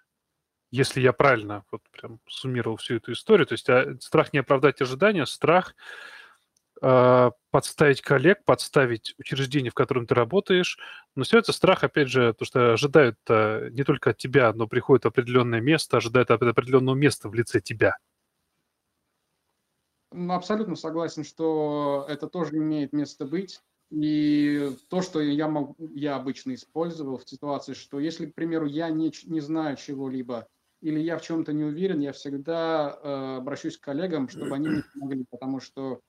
если 0.71 1.01
я 1.01 1.13
правильно 1.13 1.65
вот 1.71 1.83
прям 1.91 2.21
суммировал 2.29 2.77
всю 2.77 2.97
эту 2.97 3.13
историю, 3.13 3.47
то 3.47 3.55
есть 3.55 3.69
а, 3.69 3.97
страх 4.01 4.33
не 4.33 4.41
оправдать 4.41 4.81
ожидания, 4.81 5.25
страх 5.25 5.75
э, 6.83 7.31
подставить 7.51 8.03
коллег, 8.03 8.45
подставить 8.45 9.15
учреждение, 9.19 9.71
в 9.71 9.75
котором 9.75 10.07
ты 10.07 10.15
работаешь, 10.15 10.79
но 11.15 11.25
все 11.25 11.39
это 11.39 11.53
страх, 11.53 11.85
опять 11.85 12.09
же, 12.09 12.35
то, 12.35 12.45
что 12.45 12.73
ожидают 12.75 13.17
-то 13.27 13.71
не 13.71 13.85
только 13.85 14.11
от 14.11 14.19
тебя, 14.19 14.53
но 14.53 14.67
приходит 14.67 15.07
определенное 15.07 15.61
место, 15.61 15.97
ожидают 15.97 16.31
от 16.31 16.43
определенного 16.43 16.95
места 16.95 17.29
в 17.29 17.35
лице 17.35 17.61
тебя. 17.61 17.97
Ну, 20.11 20.35
абсолютно 20.35 20.77
согласен, 20.77 21.25
что 21.25 22.07
это 22.09 22.29
тоже 22.29 22.57
имеет 22.57 22.93
место 22.93 23.27
быть. 23.27 23.61
И 23.91 24.71
то, 24.91 25.01
что 25.01 25.21
я, 25.21 25.49
могу, 25.49 25.75
я 25.95 26.17
обычно 26.17 26.55
использовал 26.55 27.19
в 27.19 27.29
ситуации, 27.29 27.73
что 27.73 27.99
если, 27.99 28.27
к 28.27 28.35
примеру, 28.35 28.67
я 28.67 28.91
не, 28.91 29.13
не 29.25 29.41
знаю 29.41 29.77
чего-либо, 29.77 30.47
или 30.81 31.01
я 31.01 31.17
в 31.17 31.23
чем-то 31.23 31.53
не 31.53 31.65
уверен, 31.65 32.01
я 32.01 32.13
всегда 32.13 32.99
э, 33.03 33.37
обращусь 33.39 33.79
к 33.79 33.85
коллегам, 33.85 34.29
чтобы 34.29 34.55
они 34.55 34.69
мне 34.69 34.83
помогли, 34.93 35.25
потому 35.31 35.61
что 35.61 36.01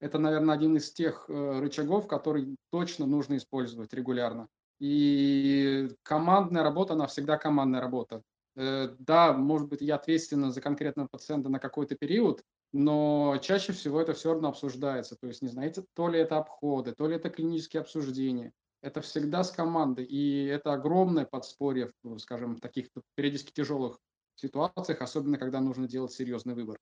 это, 0.00 0.18
наверное, 0.18 0.54
один 0.54 0.76
из 0.76 0.92
тех 0.92 1.26
э, 1.28 1.60
рычагов, 1.60 2.06
который 2.06 2.56
точно 2.70 3.06
нужно 3.06 3.36
использовать 3.36 3.92
регулярно. 3.94 4.48
И 4.80 5.90
командная 6.02 6.62
работа, 6.62 6.94
она 6.94 7.06
всегда 7.06 7.36
командная 7.36 7.80
работа. 7.80 8.22
Э, 8.56 8.94
да, 8.98 9.32
может 9.32 9.68
быть, 9.68 9.80
я 9.80 9.96
ответственна 9.96 10.50
за 10.50 10.60
конкретного 10.60 11.08
пациента 11.08 11.48
на 11.48 11.58
какой-то 11.58 11.96
период, 11.96 12.42
но 12.72 13.38
чаще 13.42 13.72
всего 13.72 14.00
это 14.00 14.14
все 14.14 14.32
равно 14.32 14.48
обсуждается. 14.48 15.16
То 15.16 15.26
есть, 15.26 15.42
не 15.42 15.48
знаете, 15.48 15.84
то 15.94 16.08
ли 16.08 16.18
это 16.18 16.38
обходы, 16.38 16.92
то 16.92 17.06
ли 17.06 17.16
это 17.16 17.30
клинические 17.30 17.80
обсуждения 17.80 18.52
это 18.82 19.00
всегда 19.00 19.42
с 19.42 19.50
командой, 19.50 20.04
и 20.04 20.44
это 20.46 20.72
огромное 20.72 21.24
подспорье, 21.24 21.92
скажем, 22.18 22.56
в 22.56 22.60
таких 22.60 22.88
периодически 23.14 23.52
тяжелых 23.52 23.98
ситуациях, 24.36 25.02
особенно 25.02 25.38
когда 25.38 25.60
нужно 25.60 25.88
делать 25.88 26.12
серьезный 26.12 26.54
выбор. 26.54 26.78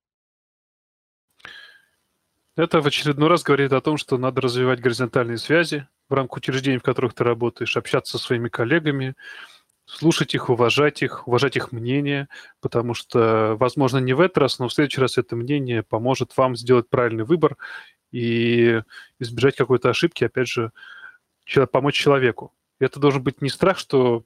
Это 2.54 2.80
в 2.80 2.86
очередной 2.86 3.28
раз 3.28 3.42
говорит 3.42 3.72
о 3.72 3.80
том, 3.80 3.96
что 3.96 4.16
надо 4.16 4.40
развивать 4.40 4.80
горизонтальные 4.80 5.38
связи 5.38 5.86
в 6.08 6.14
рамках 6.14 6.38
учреждений, 6.38 6.78
в 6.78 6.82
которых 6.82 7.14
ты 7.14 7.24
работаешь, 7.24 7.76
общаться 7.76 8.18
со 8.18 8.24
своими 8.24 8.48
коллегами, 8.48 9.14
слушать 9.86 10.34
их, 10.34 10.50
уважать 10.50 11.02
их, 11.02 11.26
уважать 11.26 11.56
их 11.56 11.72
мнение, 11.72 12.28
потому 12.60 12.92
что, 12.92 13.56
возможно, 13.58 13.98
не 13.98 14.12
в 14.12 14.20
этот 14.20 14.38
раз, 14.38 14.58
но 14.58 14.68
в 14.68 14.72
следующий 14.72 15.00
раз 15.00 15.16
это 15.16 15.36
мнение 15.36 15.82
поможет 15.82 16.36
вам 16.36 16.56
сделать 16.56 16.88
правильный 16.88 17.24
выбор 17.24 17.56
и 18.12 18.82
избежать 19.18 19.56
какой-то 19.56 19.88
ошибки, 19.88 20.24
опять 20.24 20.48
же, 20.48 20.72
помочь 21.70 21.94
человеку. 21.94 22.52
Это 22.80 23.00
должен 23.00 23.22
быть 23.22 23.40
не 23.40 23.48
страх, 23.48 23.78
что 23.78 24.24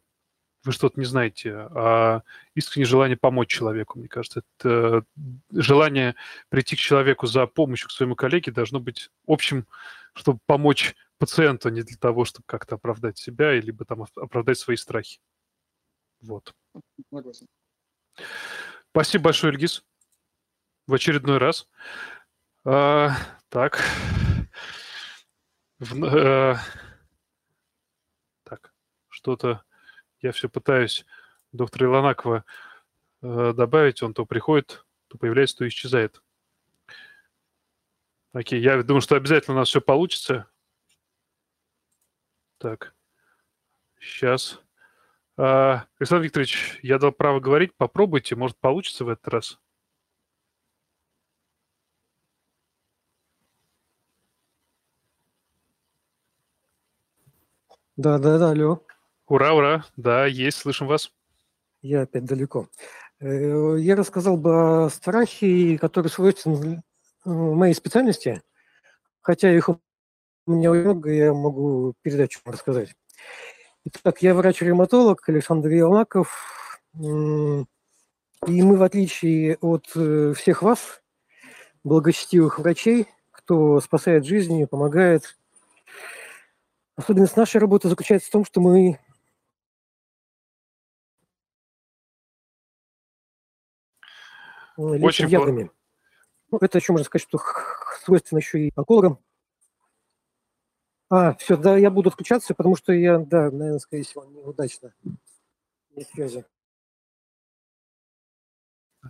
вы 0.65 0.73
что-то 0.73 0.99
не 0.99 1.07
знаете, 1.07 1.55
а 1.55 2.23
искреннее 2.55 2.87
желание 2.87 3.17
помочь 3.17 3.49
человеку, 3.49 3.99
мне 3.99 4.09
кажется. 4.09 4.43
Это 4.59 5.05
желание 5.51 6.15
прийти 6.49 6.77
к 6.77 6.81
человеку 6.81 7.27
за 7.27 7.47
помощью 7.47 7.89
к 7.89 7.93
своему 7.93 8.15
коллеге 8.15 8.53
должно 8.53 8.81
быть 8.81 9.11
общим, 9.27 9.67
чтобы 10.15 10.41
помочь 10.47 10.95
пациенту, 11.19 11.69
а 11.69 11.71
не 11.71 11.83
для 11.83 11.97
того, 11.97 12.25
чтобы 12.25 12.45
как-то 12.47 12.75
оправдать 12.75 13.19
себя, 13.19 13.53
либо 13.53 13.85
там 13.85 14.07
оправдать 14.17 14.59
свои 14.59 14.77
страхи. 14.77 15.21
Вот. 16.23 16.55
Спасибо 18.91 19.25
большое, 19.25 19.53
Ильгиз. 19.53 19.85
В 20.87 20.95
очередной 20.95 21.39
раз. 21.39 21.69
А, 22.65 23.13
так. 23.49 23.83
В, 25.79 26.05
а, 26.05 26.57
что-то 29.21 29.63
я 30.23 30.33
все 30.33 30.49
пытаюсь 30.49 31.05
доктора 31.53 31.87
Илонакова 31.87 32.45
э, 33.21 33.53
добавить, 33.55 34.03
он 34.03 34.15
то 34.15 34.25
приходит, 34.25 34.87
то 35.09 35.19
появляется, 35.19 35.59
то 35.59 35.69
исчезает. 35.69 36.23
Окей, 38.33 38.63
я 38.63 38.83
думаю, 38.83 39.03
что 39.03 39.17
обязательно 39.17 39.57
у 39.57 39.59
нас 39.59 39.69
все 39.69 39.83
получится. 39.83 40.49
Так, 42.57 42.95
сейчас. 44.01 44.59
А, 45.43 45.87
Александр 45.99 46.25
Викторович, 46.25 46.81
я 46.83 46.99
дал 46.99 47.13
право 47.13 47.41
говорить, 47.41 47.73
попробуйте, 47.75 48.37
может, 48.37 48.59
получится 48.59 49.07
в 49.07 49.09
этот 49.09 49.27
раз. 49.29 49.59
Да, 57.97 58.19
да, 58.19 58.39
да, 58.39 58.51
алло. 58.51 58.85
Ура, 59.29 59.55
ура, 59.55 59.87
да, 59.97 60.27
есть, 60.27 60.59
слышим 60.59 60.87
вас. 60.87 61.11
Я 61.81 62.03
опять 62.03 62.27
далеко. 62.27 62.69
Э, 63.21 63.77
я 63.79 63.97
рассказал 63.97 64.37
бы 64.37 64.85
о 64.85 64.91
страхе, 64.91 65.79
который 65.79 66.09
свойственен 66.09 66.83
моей 67.25 67.73
специальности, 67.73 68.43
хотя 69.23 69.51
их 69.51 69.71
у 69.71 69.81
меня 70.47 70.71
много, 70.71 71.11
я 71.11 71.33
могу 71.33 71.95
передачу 72.03 72.41
рассказать. 72.45 72.95
Итак, 73.87 74.21
я 74.21 74.35
врач-ревматолог 74.35 75.27
Александр 75.27 75.71
Елнаков, 75.71 76.79
и 76.93 77.03
мы, 77.03 78.77
в 78.77 78.83
отличие 78.83 79.57
от 79.63 79.91
э, 79.95 80.35
всех 80.37 80.61
вас, 80.61 81.03
благочестивых 81.83 82.59
врачей, 82.59 83.07
кто 83.31 83.81
спасает 83.81 84.27
жизни, 84.27 84.67
помогает, 84.67 85.39
особенность 86.95 87.39
нашей 87.39 87.59
работы 87.59 87.89
заключается 87.89 88.29
в 88.29 88.33
том, 88.33 88.45
что 88.45 88.61
мы 88.61 88.99
Очень 94.77 95.29
ядами. 95.29 95.71
Ну, 96.51 96.59
это 96.61 96.79
еще 96.79 96.93
можно 96.93 97.05
сказать, 97.07 97.27
что 97.27 97.39
свойственно 98.03 98.41
еще 98.41 98.67
и 98.67 98.73
онкологам. 98.77 99.19
А, 101.11 101.35
все, 101.35 101.57
да, 101.57 101.77
я 101.77 101.91
буду 101.91 102.09
отключаться, 102.09 102.55
потому 102.55 102.77
что 102.77 102.93
я, 102.93 103.19
да, 103.19 103.51
наверное, 103.51 103.81
скорее 103.81 104.05
всего, 104.05 104.25
неудачно. 104.25 104.95
Нет 105.97 106.09
связи. 106.15 106.45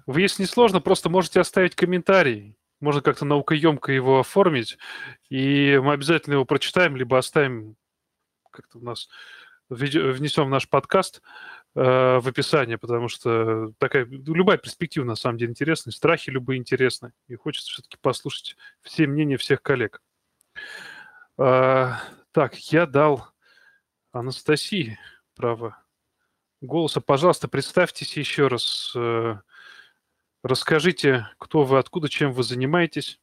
Вы, 0.07 0.23
если 0.23 0.43
не 0.43 0.47
сложно, 0.47 0.81
просто 0.81 1.11
можете 1.11 1.41
оставить 1.41 1.75
комментарий. 1.75 2.57
Можно 2.81 3.03
как-то 3.03 3.27
наукоемко 3.27 3.93
его 3.93 4.21
оформить, 4.21 4.79
и 5.29 5.79
мы 5.83 5.93
обязательно 5.93 6.35
его 6.35 6.47
прочитаем, 6.47 6.97
либо 6.97 7.19
оставим 7.19 7.77
как-то 8.51 8.79
у 8.79 8.83
нас 8.83 9.11
внесем 9.69 10.47
в 10.47 10.49
наш 10.51 10.67
подкаст 10.67 11.21
э, 11.75 11.81
в 12.19 12.27
описание, 12.27 12.79
потому 12.79 13.09
что 13.09 13.73
такая 13.77 14.07
любая 14.07 14.57
перспектива 14.57 15.05
на 15.05 15.15
самом 15.15 15.37
деле 15.37 15.51
интересная, 15.51 15.93
страхи 15.93 16.31
любые 16.31 16.59
интересны, 16.59 17.13
и 17.29 17.35
хочется 17.37 17.71
все-таки 17.71 17.99
послушать 18.01 18.57
все 18.81 19.07
мнения 19.07 19.37
всех 19.37 19.61
коллег. 19.61 20.01
Э, 21.41 21.93
так, 22.33 22.55
я 22.71 22.85
дал 22.85 23.27
Анастасии 24.13 24.99
право 25.35 25.83
голоса. 26.61 27.01
Пожалуйста, 27.01 27.49
представьтесь 27.49 28.15
еще 28.17 28.49
раз. 28.49 28.93
Э, 28.95 29.39
расскажите, 30.43 31.29
кто 31.39 31.65
вы, 31.65 31.79
откуда, 31.79 32.11
чем 32.11 32.33
вы 32.33 32.43
занимаетесь. 32.43 33.19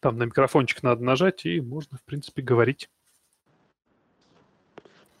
Там 0.00 0.16
на 0.16 0.22
микрофончик 0.22 0.82
надо 0.82 1.04
нажать, 1.04 1.44
и 1.44 1.60
можно, 1.60 1.98
в 1.98 2.02
принципе, 2.04 2.40
говорить. 2.40 2.88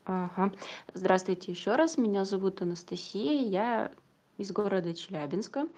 Ага. 0.06 0.50
Здравствуйте 0.94 1.52
еще 1.52 1.76
раз. 1.76 1.98
Меня 1.98 2.24
зовут 2.24 2.62
Анастасия. 2.62 3.46
Я 3.46 3.92
из 4.38 4.50
города 4.50 4.94
Челябинска. 4.94 5.60
А, 5.60 5.68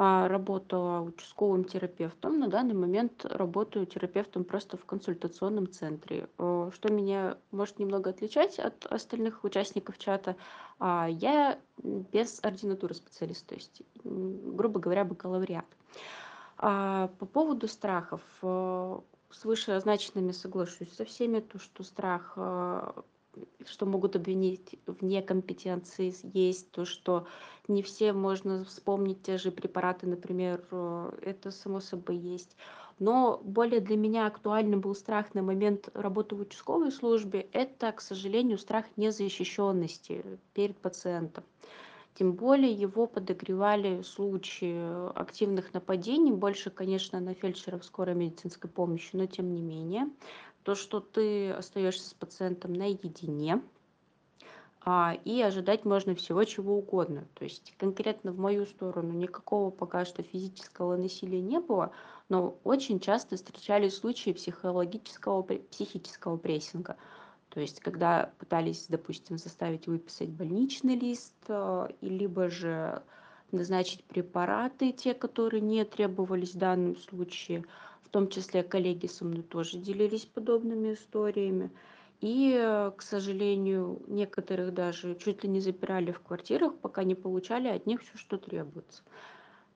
работала 0.00 1.02
участковым 1.02 1.64
терапевтом. 1.64 2.38
На 2.38 2.48
данный 2.48 2.74
момент 2.74 3.26
работаю 3.26 3.84
терапевтом 3.84 4.44
просто 4.44 4.78
в 4.78 4.84
консультационном 4.86 5.70
центре. 5.70 6.28
Что 6.36 6.88
меня 6.90 7.36
может 7.50 7.78
немного 7.78 8.10
отличать 8.10 8.58
от 8.58 8.86
остальных 8.86 9.44
участников 9.44 9.98
чата, 9.98 10.36
а, 10.78 11.06
я 11.10 11.58
без 11.82 12.42
ординатуры 12.42 12.94
специалист, 12.94 13.46
то 13.46 13.54
есть, 13.54 13.82
грубо 14.04 14.80
говоря, 14.80 15.04
бакалавриат. 15.04 15.66
А 16.56 17.08
по 17.18 17.26
поводу 17.26 17.68
страхов, 17.68 18.22
э, 18.42 19.00
с 19.30 19.44
вышеозначенными 19.44 20.32
соглашусь 20.32 20.92
со 20.92 21.04
всеми, 21.04 21.40
то, 21.40 21.58
что 21.58 21.82
страх, 21.82 22.34
э, 22.36 22.92
что 23.66 23.86
могут 23.86 24.16
обвинить 24.16 24.78
в 24.86 25.04
некомпетенции, 25.04 26.14
есть 26.34 26.70
то, 26.72 26.84
что 26.84 27.26
не 27.70 27.82
все 27.82 28.12
можно 28.12 28.64
вспомнить 28.64 29.22
те 29.22 29.38
же 29.38 29.50
препараты, 29.50 30.06
например, 30.06 30.62
э, 30.70 31.12
это 31.22 31.50
само 31.50 31.80
собой 31.80 32.16
есть. 32.16 32.56
Но 32.98 33.40
более 33.42 33.80
для 33.80 33.96
меня 33.96 34.26
актуальным 34.26 34.82
был 34.82 34.94
страх 34.94 35.32
на 35.32 35.42
момент 35.42 35.88
работы 35.94 36.34
в 36.34 36.40
участковой 36.40 36.92
службе, 36.92 37.48
это, 37.52 37.92
к 37.92 38.00
сожалению, 38.02 38.58
страх 38.58 38.84
незащищенности 38.96 40.22
перед 40.52 40.76
пациентом. 40.76 41.44
Тем 42.14 42.32
более 42.32 42.72
его 42.72 43.06
подогревали 43.06 44.02
случаи 44.02 45.10
активных 45.18 45.72
нападений, 45.72 46.32
больше, 46.32 46.68
конечно, 46.68 47.18
на 47.20 47.32
фельдшеров 47.32 47.84
скорой 47.84 48.14
медицинской 48.14 48.68
помощи, 48.68 49.10
но 49.14 49.24
тем 49.24 49.54
не 49.54 49.62
менее. 49.62 50.10
То, 50.64 50.74
что 50.74 51.00
ты 51.00 51.52
остаешься 51.52 52.10
с 52.10 52.12
пациентом 52.12 52.74
наедине, 52.74 53.62
и 55.24 55.42
ожидать 55.42 55.84
можно 55.84 56.14
всего 56.14 56.44
чего 56.44 56.78
угодно. 56.78 57.26
То 57.34 57.44
есть 57.44 57.74
конкретно 57.76 58.32
в 58.32 58.38
мою 58.38 58.66
сторону 58.66 59.12
никакого 59.12 59.70
пока 59.70 60.04
что 60.04 60.22
физического 60.22 60.96
насилия 60.96 61.40
не 61.40 61.60
было, 61.60 61.92
но 62.28 62.56
очень 62.64 63.00
часто 63.00 63.36
встречались 63.36 63.96
случаи 63.96 64.30
психологического, 64.32 65.42
психического 65.42 66.36
прессинга. 66.38 66.96
То 67.50 67.60
есть, 67.60 67.80
когда 67.80 68.32
пытались, 68.38 68.86
допустим, 68.88 69.36
заставить 69.36 69.88
выписать 69.88 70.30
больничный 70.30 70.94
лист, 70.94 71.34
э, 71.48 71.88
либо 72.00 72.48
же 72.48 73.02
назначить 73.50 74.04
препараты, 74.04 74.92
те, 74.92 75.14
которые 75.14 75.60
не 75.60 75.84
требовались 75.84 76.54
в 76.54 76.58
данном 76.58 76.96
случае, 76.96 77.64
в 78.04 78.08
том 78.08 78.28
числе 78.28 78.62
коллеги 78.62 79.06
со 79.06 79.24
мной 79.24 79.42
тоже 79.42 79.78
делились 79.78 80.26
подобными 80.26 80.94
историями. 80.94 81.70
И, 82.20 82.54
э, 82.54 82.92
к 82.96 83.02
сожалению, 83.02 84.02
некоторых 84.06 84.74
даже 84.74 85.14
чуть 85.14 85.42
ли 85.42 85.48
не 85.48 85.60
запирали 85.60 86.12
в 86.12 86.20
квартирах, 86.20 86.74
пока 86.76 87.02
не 87.02 87.14
получали 87.14 87.68
от 87.68 87.86
них 87.86 88.02
все, 88.02 88.18
что 88.18 88.36
требуется. 88.36 89.02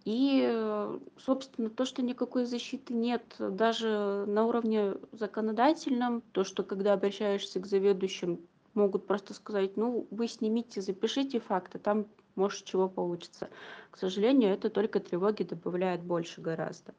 И, 0.04 0.46
э, 0.46 0.98
собственно, 1.16 1.70
то, 1.70 1.86
что 1.86 2.02
никакой 2.02 2.44
защиты 2.44 2.92
нет 2.92 3.22
даже 3.38 4.24
на 4.26 4.44
уровне 4.44 4.96
законодательном, 5.12 6.20
то, 6.32 6.44
что 6.44 6.62
когда 6.62 6.92
обращаешься 6.92 7.60
к 7.60 7.66
заведующим, 7.66 8.40
могут 8.74 9.06
просто 9.06 9.32
сказать, 9.32 9.78
ну, 9.78 10.06
вы 10.10 10.28
снимите, 10.28 10.82
запишите 10.82 11.40
факты, 11.40 11.78
там, 11.78 12.06
может, 12.34 12.64
чего 12.64 12.88
получится. 12.88 13.48
К 13.90 13.96
сожалению, 13.96 14.52
это 14.52 14.68
только 14.68 15.00
тревоги 15.00 15.44
добавляет 15.44 16.02
больше 16.02 16.42
гораздо. 16.42 16.92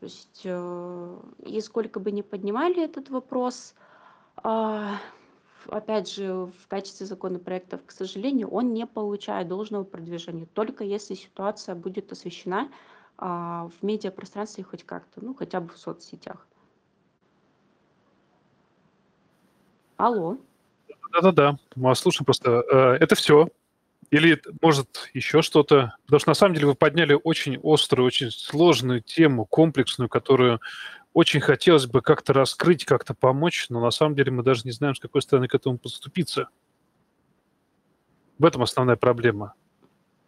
То 0.00 0.06
есть, 0.06 0.42
э, 0.44 1.20
и 1.46 1.60
сколько 1.62 2.00
бы 2.00 2.10
ни 2.10 2.20
поднимали 2.20 2.84
этот 2.84 3.08
вопрос, 3.08 3.74
опять 4.36 6.12
же, 6.12 6.46
в 6.46 6.68
качестве 6.68 7.06
законопроектов, 7.06 7.80
к 7.86 7.90
сожалению, 7.90 8.48
он 8.48 8.72
не 8.72 8.86
получает 8.86 9.48
должного 9.48 9.84
продвижения, 9.84 10.46
только 10.46 10.84
если 10.84 11.14
ситуация 11.14 11.74
будет 11.74 12.12
освещена 12.12 12.68
а, 13.18 13.68
в 13.68 13.84
медиапространстве 13.84 14.64
хоть 14.64 14.84
как-то, 14.84 15.24
ну, 15.24 15.34
хотя 15.34 15.60
бы 15.60 15.68
в 15.68 15.78
соцсетях. 15.78 16.46
Алло. 19.96 20.38
Да-да-да, 21.12 21.58
вас 21.76 22.00
слушаем 22.00 22.24
просто. 22.24 22.64
Э, 22.72 22.96
это 22.98 23.14
все. 23.14 23.48
Или, 24.10 24.42
может, 24.60 25.10
еще 25.14 25.42
что-то? 25.42 25.94
Потому 26.06 26.20
что, 26.20 26.30
на 26.30 26.34
самом 26.34 26.54
деле, 26.54 26.66
вы 26.66 26.74
подняли 26.74 27.18
очень 27.22 27.60
острую, 27.62 28.06
очень 28.06 28.30
сложную 28.30 29.00
тему, 29.00 29.46
комплексную, 29.46 30.08
которую 30.08 30.60
очень 31.14 31.40
хотелось 31.40 31.86
бы 31.86 32.00
как-то 32.00 32.32
раскрыть, 32.32 32.84
как-то 32.84 33.14
помочь, 33.14 33.66
но 33.68 33.80
на 33.80 33.90
самом 33.90 34.14
деле 34.14 34.32
мы 34.32 34.42
даже 34.42 34.62
не 34.64 34.70
знаем, 34.70 34.94
с 34.94 35.00
какой 35.00 35.22
стороны 35.22 35.48
к 35.48 35.54
этому 35.54 35.78
подступиться. 35.78 36.48
В 38.38 38.44
этом 38.44 38.62
основная 38.62 38.96
проблема. 38.96 39.54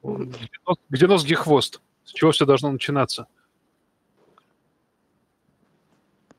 Где 0.03 0.49
нос, 0.67 0.79
где, 0.91 1.07
нос, 1.07 1.25
где 1.25 1.35
хвост? 1.35 1.81
С 2.05 2.13
чего 2.13 2.33
все 2.33 2.45
должно 2.45 2.71
начинаться? 2.71 3.27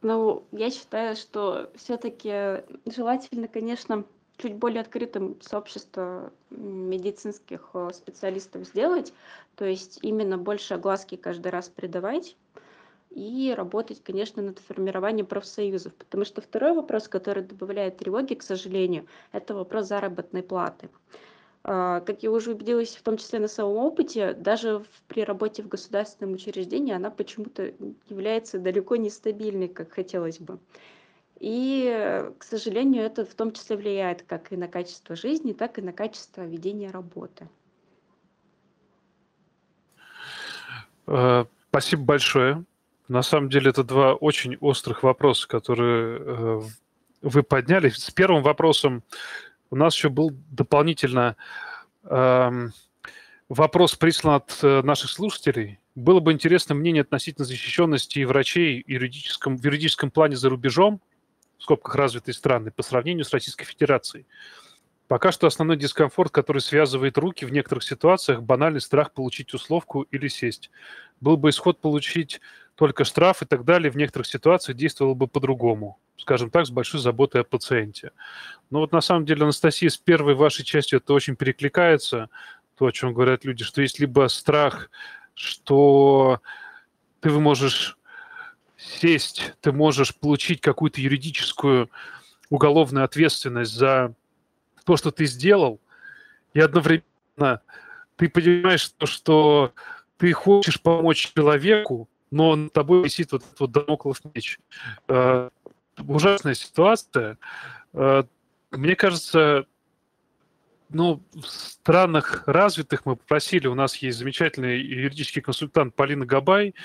Ну, 0.04 0.46
я 0.52 0.70
считаю, 0.70 1.16
что 1.16 1.72
все-таки 1.76 2.64
желательно, 2.86 3.48
конечно, 3.48 4.06
чуть 4.38 4.54
более 4.54 4.82
открытым 4.82 5.42
сообщество 5.42 6.32
медицинских 6.52 7.70
э, 7.74 7.90
специалистов 7.94 8.68
сделать, 8.68 9.14
то 9.56 9.66
есть 9.66 9.98
именно 10.04 10.38
больше 10.38 10.76
огласки 10.76 11.16
каждый 11.16 11.48
раз 11.48 11.70
придавать, 11.70 12.36
и 13.16 13.54
работать, 13.56 14.04
конечно, 14.04 14.44
над 14.44 14.60
формированием 14.60 15.26
профсоюзов. 15.26 15.96
Потому 15.96 16.26
что 16.26 16.42
второй 16.42 16.74
вопрос, 16.74 17.08
который 17.08 17.44
добавляет 17.44 17.98
тревоги, 17.98 18.34
к 18.34 18.44
сожалению, 18.44 19.08
это 19.32 19.56
вопрос 19.56 19.88
заработной 19.88 20.44
платы. 20.44 20.90
А, 21.64 22.02
как 22.02 22.24
я 22.24 22.32
уже 22.32 22.52
убедилась, 22.52 22.96
в 22.96 23.02
том 23.02 23.18
числе 23.18 23.40
на 23.40 23.48
своем 23.48 23.78
опыте, 23.78 24.34
даже 24.34 24.84
при 25.08 25.24
работе 25.24 25.64
в 25.64 25.70
государственном 25.70 26.36
учреждении 26.36 26.94
она 26.94 27.10
почему-то 27.10 27.74
является 28.10 28.60
далеко 28.60 28.98
не 28.98 29.10
стабильной, 29.10 29.70
как 29.70 29.94
хотелось 29.94 30.40
бы. 30.40 30.60
И, 31.40 32.30
к 32.38 32.44
сожалению, 32.44 33.04
это 33.04 33.26
в 33.26 33.34
том 33.34 33.54
числе 33.54 33.78
влияет 33.78 34.24
как 34.24 34.52
и 34.52 34.58
на 34.58 34.68
качество 34.68 35.16
жизни, 35.16 35.54
так 35.54 35.80
и 35.80 35.82
на 35.82 35.94
качество 35.94 36.42
ведения 36.42 36.92
работы. 36.92 37.48
Э, 41.08 41.46
спасибо 41.70 42.04
большое. 42.04 42.66
На 43.08 43.22
самом 43.22 43.50
деле 43.50 43.70
это 43.70 43.84
два 43.84 44.14
очень 44.14 44.58
острых 44.58 45.04
вопроса, 45.04 45.48
которые 45.48 46.20
э, 46.20 46.62
вы 47.22 47.44
подняли. 47.44 47.90
С 47.90 48.10
первым 48.12 48.42
вопросом 48.42 49.04
у 49.70 49.76
нас 49.76 49.96
еще 49.96 50.10
был 50.10 50.32
дополнительно 50.50 51.36
эм, 52.04 52.74
вопрос 53.50 53.96
прислан 53.96 54.36
от 54.36 54.58
э, 54.64 54.82
наших 54.82 55.12
слушателей. 55.12 55.80
Было 55.94 56.20
бы 56.20 56.34
интересно 56.34 56.76
мнение 56.76 57.02
относительно 57.02 57.46
защищенности 57.46 58.24
врачей 58.24 58.84
в 58.84 58.90
юридическом, 58.90 59.58
в 59.58 59.64
юридическом 59.64 60.12
плане 60.12 60.36
за 60.36 60.50
рубежом, 60.50 61.00
в 61.58 61.64
скобках 61.64 61.96
развитой 61.96 62.34
страны, 62.34 62.72
по 62.72 62.84
сравнению 62.84 63.24
с 63.24 63.32
Российской 63.32 63.66
Федерацией. 63.66 64.26
Пока 65.08 65.32
что 65.32 65.46
основной 65.46 65.78
дискомфорт, 65.78 66.32
который 66.32 66.62
связывает 66.62 67.18
руки 67.18 67.46
в 67.46 67.52
некоторых 67.52 67.84
ситуациях, 67.84 68.42
банальный 68.42 68.82
страх 68.82 69.14
получить 69.14 69.54
условку 69.54 70.02
или 70.02 70.28
сесть. 70.28 70.72
Был 71.22 71.38
бы 71.38 71.50
исход 71.50 71.80
получить 71.80 72.42
только 72.76 73.06
штраф 73.06 73.42
и 73.42 73.46
так 73.46 73.64
далее, 73.64 73.90
в 73.90 73.96
некоторых 73.96 74.28
ситуациях 74.28 74.78
действовало 74.78 75.14
бы 75.14 75.28
по-другому, 75.28 75.98
скажем 76.18 76.50
так, 76.50 76.66
с 76.66 76.70
большой 76.70 77.00
заботой 77.00 77.42
о 77.42 77.44
пациенте. 77.46 78.12
Но 78.70 78.80
вот 78.80 78.92
на 78.92 79.02
самом 79.02 79.26
деле, 79.26 79.44
Анастасия, 79.44 79.90
с 79.90 79.98
первой 79.98 80.36
вашей 80.36 80.66
частью 80.66 81.00
это 81.00 81.14
очень 81.14 81.36
перекликается, 81.36 82.30
то, 82.78 82.86
о 82.86 82.92
чем 82.92 83.14
говорят 83.14 83.46
люди, 83.46 83.64
что 83.64 83.82
есть 83.82 84.00
либо 84.00 84.28
страх, 84.28 84.90
что 85.34 86.42
ты 87.22 87.30
можешь 87.30 87.98
сесть, 88.78 89.54
ты 89.62 89.72
можешь 89.72 90.14
получить 90.14 90.60
какую-то 90.60 91.00
юридическую 91.00 91.90
уголовную 92.50 93.06
ответственность 93.06 93.74
за 93.74 94.14
то, 94.86 94.98
что 94.98 95.12
ты 95.12 95.26
сделал, 95.26 95.80
и 96.54 96.60
одновременно 96.60 97.62
ты 98.18 98.30
понимаешь, 98.30 98.82
что, 98.82 99.06
что 99.06 99.74
ты 100.18 100.34
хочешь 100.34 100.82
помочь 100.82 101.32
человеку, 101.34 102.10
но 102.32 102.56
над 102.56 102.74
тобой 102.74 103.04
висит 103.04 103.32
вот 103.32 103.44
этот 103.44 103.60
вот 103.60 103.72
домоклов 103.72 104.22
меч. 104.34 104.60
Э, 105.08 105.50
ужасная 105.98 106.54
ситуация. 106.54 107.38
Э, 107.94 108.24
мне 108.72 108.96
кажется, 108.96 109.66
ну, 110.90 111.24
в 111.34 111.46
странах 111.46 112.44
развитых 112.48 113.06
мы 113.06 113.16
попросили, 113.16 113.68
у 113.68 113.76
нас 113.76 113.96
есть 113.98 114.18
замечательный 114.18 114.80
юридический 114.80 115.42
консультант 115.42 115.96
Полина 115.96 116.26
Габай, 116.26 116.76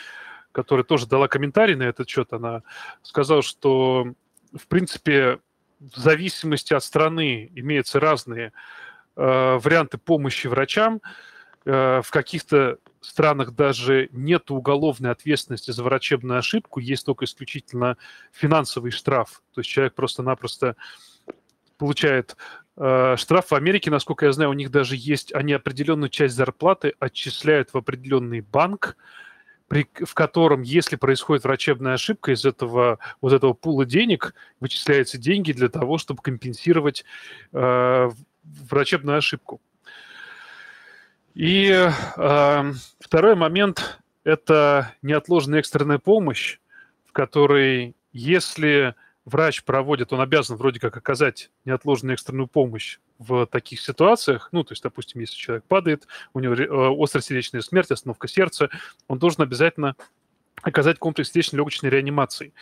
которая 0.52 0.84
тоже 0.84 1.06
дала 1.06 1.28
комментарий 1.28 1.74
на 1.74 1.84
этот 1.84 2.08
счет. 2.08 2.32
Она 2.32 2.62
сказала, 3.02 3.42
что, 3.42 4.12
в 4.52 4.66
принципе, 4.68 5.38
в 5.78 5.96
зависимости 5.98 6.74
от 6.74 6.84
страны 6.84 7.50
имеются 7.54 8.00
разные 8.00 8.52
э, 9.16 9.58
варианты 9.62 9.98
помощи 9.98 10.46
врачам. 10.46 11.00
Э, 11.64 12.00
в 12.02 12.10
каких-то 12.10 12.78
странах 13.00 13.54
даже 13.54 14.08
нет 14.12 14.50
уголовной 14.50 15.10
ответственности 15.10 15.70
за 15.70 15.82
врачебную 15.82 16.38
ошибку, 16.38 16.80
есть 16.80 17.06
только 17.06 17.24
исключительно 17.24 17.96
финансовый 18.32 18.90
штраф. 18.90 19.42
То 19.54 19.60
есть 19.60 19.70
человек 19.70 19.94
просто-напросто 19.94 20.76
получает 21.78 22.36
э, 22.76 23.16
штраф. 23.16 23.50
В 23.50 23.54
Америке, 23.54 23.90
насколько 23.90 24.26
я 24.26 24.32
знаю, 24.32 24.50
у 24.50 24.54
них 24.54 24.70
даже 24.70 24.96
есть, 24.96 25.32
они 25.34 25.54
определенную 25.54 26.10
часть 26.10 26.34
зарплаты 26.34 26.94
отчисляют 26.98 27.72
в 27.72 27.76
определенный 27.78 28.42
банк, 28.42 28.96
при, 29.66 29.88
в 30.04 30.14
котором, 30.14 30.62
если 30.62 30.96
происходит 30.96 31.44
врачебная 31.44 31.94
ошибка, 31.94 32.32
из 32.32 32.44
этого 32.44 32.98
вот 33.20 33.32
этого 33.32 33.54
пула 33.54 33.86
денег 33.86 34.34
вычисляются 34.58 35.16
деньги 35.16 35.52
для 35.52 35.68
того, 35.68 35.96
чтобы 35.96 36.22
компенсировать 36.22 37.04
э, 37.52 38.10
врачебную 38.42 39.18
ошибку. 39.18 39.60
И 41.34 41.70
э, 41.70 42.72
второй 42.98 43.34
момент– 43.36 44.00
это 44.24 44.94
неотложная 45.02 45.60
экстренная 45.60 45.98
помощь, 45.98 46.58
в 47.06 47.12
которой, 47.12 47.94
если 48.12 48.94
врач 49.24 49.62
проводит, 49.64 50.12
он 50.12 50.20
обязан 50.20 50.56
вроде 50.56 50.80
как 50.80 50.96
оказать 50.96 51.50
неотложную 51.64 52.14
экстренную 52.14 52.48
помощь 52.48 52.98
в 53.18 53.46
таких 53.46 53.80
ситуациях, 53.80 54.48
ну, 54.50 54.64
то 54.64 54.72
есть, 54.72 54.82
допустим, 54.82 55.20
если 55.20 55.36
человек 55.36 55.64
падает, 55.64 56.06
у 56.32 56.40
него 56.40 56.54
э, 56.54 57.02
остросердечная 57.02 57.60
смерть, 57.60 57.90
остановка 57.90 58.28
сердца, 58.28 58.70
он 59.08 59.18
должен 59.18 59.42
обязательно 59.42 59.94
оказать 60.62 60.98
комплекс 60.98 61.30
сердечно-легочной 61.30 61.90
реанимации. 61.90 62.52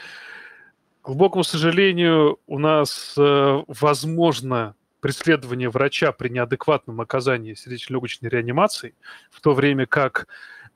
К 1.02 1.06
глубокому 1.06 1.44
сожалению, 1.44 2.38
у 2.46 2.58
нас 2.58 3.14
э, 3.16 3.62
возможно 3.66 4.74
преследование 5.00 5.70
врача 5.70 6.12
при 6.12 6.28
неадекватном 6.28 7.00
оказании 7.00 7.54
сердечно-легочной 7.54 8.28
реанимации, 8.28 8.94
в 9.30 9.40
то 9.40 9.52
время 9.54 9.86
как 9.86 10.26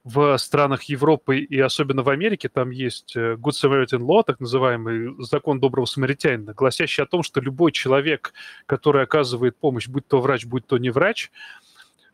в 0.04 0.36
странах 0.38 0.84
Европы 0.84 1.38
и 1.38 1.58
особенно 1.60 2.02
в 2.02 2.08
Америке 2.08 2.48
там 2.48 2.70
есть 2.70 3.14
э, 3.14 3.34
Good 3.34 3.52
Samaritan 3.52 4.00
Law, 4.00 4.24
так 4.26 4.40
называемый 4.40 5.14
закон 5.22 5.60
доброго 5.60 5.86
самаритянина, 5.86 6.54
гласящий 6.54 7.04
о 7.04 7.06
том, 7.06 7.22
что 7.22 7.40
любой 7.40 7.70
человек, 7.70 8.32
который 8.66 9.04
оказывает 9.04 9.56
помощь, 9.56 9.86
будь 9.86 10.06
то 10.08 10.20
врач, 10.20 10.44
будь 10.44 10.66
то 10.66 10.78
не 10.78 10.90
врач, 10.90 11.30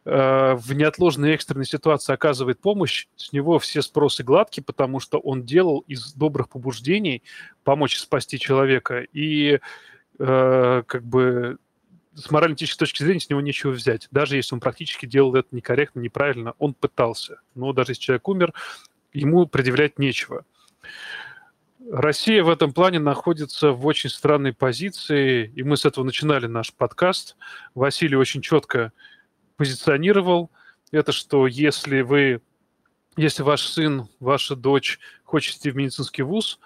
э, 0.04 0.54
в 0.54 0.72
неотложной 0.74 1.32
экстренной 1.32 1.64
ситуации 1.64 2.12
оказывает 2.12 2.60
помощь, 2.60 3.06
с 3.16 3.32
него 3.32 3.58
все 3.58 3.80
спросы 3.80 4.22
гладкие, 4.22 4.64
потому 4.64 5.00
что 5.00 5.18
он 5.18 5.44
делал 5.44 5.78
из 5.88 6.12
добрых 6.12 6.50
побуждений 6.50 7.22
помочь 7.64 7.96
спасти 7.96 8.38
человека. 8.38 9.00
И 9.14 9.60
э, 10.18 10.82
как 10.86 11.04
бы 11.04 11.56
с 12.20 12.30
морально-этической 12.30 12.86
точки 12.86 13.02
зрения 13.02 13.20
с 13.20 13.30
него 13.30 13.40
нечего 13.40 13.70
взять. 13.70 14.08
Даже 14.10 14.36
если 14.36 14.54
он 14.54 14.60
практически 14.60 15.06
делал 15.06 15.34
это 15.34 15.48
некорректно, 15.52 16.00
неправильно, 16.00 16.54
он 16.58 16.74
пытался. 16.74 17.40
Но 17.54 17.72
даже 17.72 17.92
если 17.92 18.02
человек 18.02 18.28
умер, 18.28 18.52
ему 19.12 19.46
предъявлять 19.46 19.98
нечего. 19.98 20.44
Россия 21.90 22.42
в 22.42 22.50
этом 22.50 22.72
плане 22.72 22.98
находится 22.98 23.70
в 23.70 23.86
очень 23.86 24.10
странной 24.10 24.52
позиции, 24.52 25.50
и 25.54 25.62
мы 25.62 25.76
с 25.76 25.86
этого 25.86 26.04
начинали 26.04 26.46
наш 26.46 26.72
подкаст. 26.74 27.36
Василий 27.74 28.16
очень 28.16 28.42
четко 28.42 28.92
позиционировал 29.56 30.50
это, 30.90 31.12
что 31.12 31.46
если 31.46 32.00
вы, 32.02 32.42
если 33.16 33.42
ваш 33.42 33.62
сын, 33.62 34.08
ваша 34.20 34.56
дочь 34.56 34.98
хочет 35.24 35.56
идти 35.56 35.70
в 35.70 35.76
медицинский 35.76 36.22
вуз, 36.22 36.58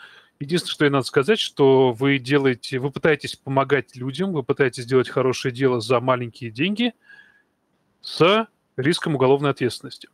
Единственное, 0.43 0.73
что 0.73 0.85
я 0.86 0.90
надо 0.90 1.06
сказать, 1.06 1.39
что 1.39 1.93
вы 1.93 2.19
делаете, 2.19 2.81
вы 2.81 2.90
пытаетесь 2.90 3.36
помогать 3.36 3.94
людям, 3.94 4.32
вы 4.32 4.43
пытаетесь 4.43 4.82
сделать 4.82 5.09
хорошее 5.09 5.55
дело 5.55 5.81
за 5.81 6.01
маленькие 6.01 6.51
деньги 6.51 6.94
с 8.01 8.48
риском 8.77 9.14
уголовной 9.14 9.51
ответственности. 9.51 10.09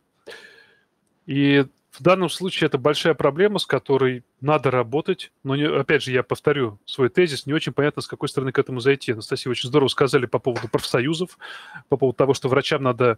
И 1.25 1.65
в 1.89 2.03
данном 2.03 2.29
случае 2.29 2.67
это 2.67 2.77
большая 2.77 3.15
проблема, 3.15 3.57
с 3.57 3.65
которой 3.65 4.23
надо 4.39 4.69
работать. 4.69 5.31
Но, 5.43 5.55
не, 5.55 5.67
опять 5.67 6.03
же, 6.03 6.11
я 6.11 6.21
повторю 6.21 6.77
свой 6.85 7.09
тезис, 7.09 7.47
не 7.47 7.53
очень 7.53 7.73
понятно, 7.73 8.03
с 8.03 8.07
какой 8.07 8.29
стороны 8.29 8.51
к 8.51 8.59
этому 8.59 8.81
зайти. 8.81 9.13
Анастасия 9.13 9.49
очень 9.49 9.69
здорово 9.69 9.87
сказали 9.87 10.27
по 10.27 10.37
поводу 10.37 10.67
профсоюзов, 10.67 11.39
по 11.87 11.97
поводу 11.97 12.15
того, 12.15 12.35
что 12.35 12.49
врачам 12.49 12.83
надо 12.83 13.17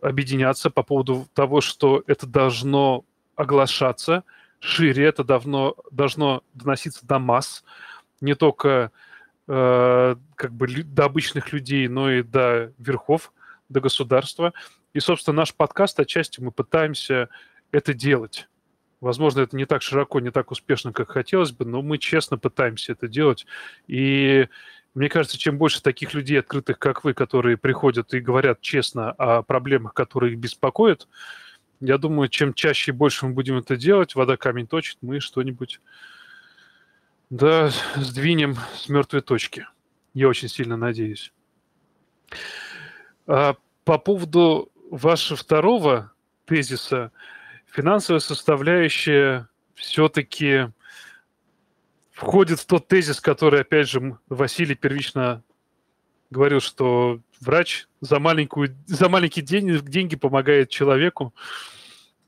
объединяться, 0.00 0.70
по 0.70 0.84
поводу 0.84 1.26
того, 1.34 1.60
что 1.60 2.04
это 2.06 2.28
должно 2.28 3.04
оглашаться– 3.34 4.22
шире, 4.60 5.04
это 5.04 5.24
давно 5.24 5.76
должно 5.90 6.42
доноситься 6.54 7.06
до 7.06 7.18
масс, 7.18 7.64
не 8.20 8.34
только 8.34 8.90
э, 9.46 10.16
как 10.34 10.52
бы 10.52 10.66
до 10.82 11.04
обычных 11.04 11.52
людей, 11.52 11.88
но 11.88 12.10
и 12.10 12.22
до 12.22 12.72
верхов, 12.78 13.32
до 13.68 13.80
государства. 13.80 14.52
И, 14.92 15.00
собственно, 15.00 15.38
наш 15.38 15.54
подкаст 15.54 16.00
отчасти 16.00 16.40
мы 16.40 16.50
пытаемся 16.50 17.28
это 17.70 17.94
делать. 17.94 18.48
Возможно, 19.00 19.40
это 19.40 19.56
не 19.56 19.64
так 19.64 19.82
широко, 19.82 20.18
не 20.18 20.30
так 20.30 20.50
успешно, 20.50 20.92
как 20.92 21.10
хотелось 21.10 21.52
бы, 21.52 21.64
но 21.64 21.82
мы 21.82 21.98
честно 21.98 22.36
пытаемся 22.36 22.92
это 22.92 23.06
делать. 23.06 23.46
И 23.86 24.48
мне 24.94 25.08
кажется, 25.08 25.38
чем 25.38 25.58
больше 25.58 25.82
таких 25.82 26.14
людей, 26.14 26.40
открытых, 26.40 26.78
как 26.80 27.04
вы, 27.04 27.14
которые 27.14 27.56
приходят 27.56 28.12
и 28.14 28.20
говорят 28.20 28.60
честно 28.60 29.12
о 29.12 29.42
проблемах, 29.42 29.94
которые 29.94 30.32
их 30.32 30.40
беспокоят, 30.40 31.06
я 31.80 31.98
думаю, 31.98 32.28
чем 32.28 32.54
чаще 32.54 32.90
и 32.90 32.94
больше 32.94 33.26
мы 33.26 33.32
будем 33.32 33.56
это 33.56 33.76
делать, 33.76 34.14
вода 34.14 34.36
камень 34.36 34.66
точит, 34.66 34.98
мы 35.00 35.20
что-нибудь 35.20 35.80
да, 37.30 37.70
сдвинем 37.96 38.56
с 38.74 38.88
мертвой 38.88 39.20
точки. 39.20 39.66
Я 40.14 40.28
очень 40.28 40.48
сильно 40.48 40.76
надеюсь. 40.76 41.32
А 43.26 43.56
по 43.84 43.98
поводу 43.98 44.72
вашего 44.90 45.36
второго 45.36 46.12
тезиса, 46.46 47.12
финансовая 47.66 48.20
составляющая 48.20 49.48
все-таки 49.74 50.72
входит 52.10 52.58
в 52.60 52.66
тот 52.66 52.88
тезис, 52.88 53.20
который, 53.20 53.60
опять 53.60 53.88
же, 53.88 54.18
Василий 54.28 54.74
первично 54.74 55.44
говорил, 56.30 56.60
что 56.60 57.20
врач 57.40 57.86
за, 58.00 58.18
маленькую, 58.18 58.76
за 58.86 59.08
маленькие 59.08 59.44
деньги, 59.44 59.78
деньги 59.78 60.16
помогает 60.16 60.70
человеку 60.70 61.34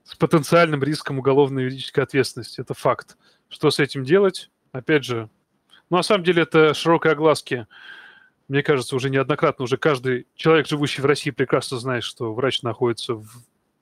с 0.05 0.15
потенциальным 0.16 0.82
риском 0.82 1.19
уголовной 1.19 1.65
юридической 1.65 2.01
ответственности. 2.01 2.61
Это 2.61 2.74
факт. 2.74 3.16
Что 3.49 3.70
с 3.70 3.78
этим 3.78 4.05
делать? 4.05 4.51
Опять 4.73 5.05
же, 5.05 5.28
ну, 5.89 5.97
на 5.97 6.03
самом 6.03 6.24
деле 6.24 6.43
это 6.43 6.74
широкой 6.74 7.12
огласки. 7.12 7.66
Мне 8.49 8.62
кажется, 8.62 8.97
уже 8.97 9.11
неоднократно, 9.11 9.65
уже 9.65 9.77
каждый 9.77 10.27
человек, 10.35 10.66
живущий 10.66 11.03
в 11.03 11.07
России, 11.07 11.31
прекрасно 11.31 11.78
знает, 11.78 12.05
что 12.05 12.35
врач 12.35 12.62
находится 12.62 13.15
в, 13.15 13.27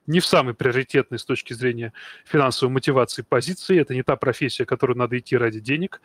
не 0.07 0.21
в 0.21 0.27
самой 0.27 0.55
приоритетной 0.55 1.19
с 1.19 1.25
точки 1.25 1.53
зрения 1.53 1.93
финансовой 2.27 2.73
мотивации 2.73 3.23
позиции. 3.23 3.81
Это 3.81 3.95
не 3.95 4.03
та 4.03 4.17
профессия, 4.17 4.67
которую 4.67 4.99
надо 4.99 5.19
идти 5.19 5.37
ради 5.37 5.61
денег. 5.61 6.01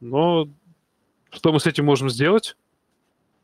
Но 0.00 0.48
что 1.30 1.52
мы 1.52 1.60
с 1.60 1.66
этим 1.66 1.84
можем 1.84 2.08
сделать? 2.10 2.56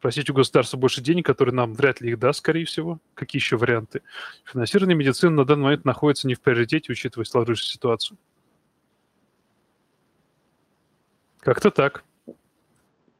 Просить 0.04 0.28
у 0.28 0.34
государства 0.34 0.76
больше 0.76 1.00
денег, 1.00 1.24
которые 1.24 1.54
нам 1.54 1.72
вряд 1.72 2.02
ли 2.02 2.10
их 2.10 2.18
даст, 2.18 2.40
скорее 2.40 2.66
всего. 2.66 2.98
Какие 3.14 3.40
еще 3.40 3.56
варианты? 3.56 4.02
Финансирование 4.44 4.94
медицины 4.94 5.30
на 5.30 5.46
данный 5.46 5.62
момент 5.62 5.86
находится 5.86 6.28
не 6.28 6.34
в 6.34 6.42
приоритете, 6.42 6.92
учитывая 6.92 7.24
сложившуюся 7.24 7.72
ситуацию. 7.72 8.18
Как-то 11.40 11.70
так. 11.70 12.04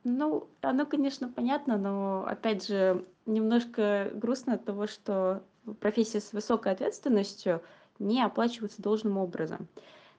Ну, 0.05 0.47
оно, 0.61 0.85
конечно, 0.85 1.31
понятно, 1.31 1.79
но, 1.79 2.27
опять 2.29 2.69
же, 2.69 3.07
немножко 3.25 4.11
грустно 4.13 4.53
от 4.53 4.67
того, 4.67 4.87
что 4.87 5.43
профессия 5.81 6.21
с 6.21 6.35
высокой 6.35 6.71
ответственностью 6.71 7.63
не 7.99 8.23
оплачивается 8.23 8.83
должным 8.83 9.17
образом, 9.17 9.69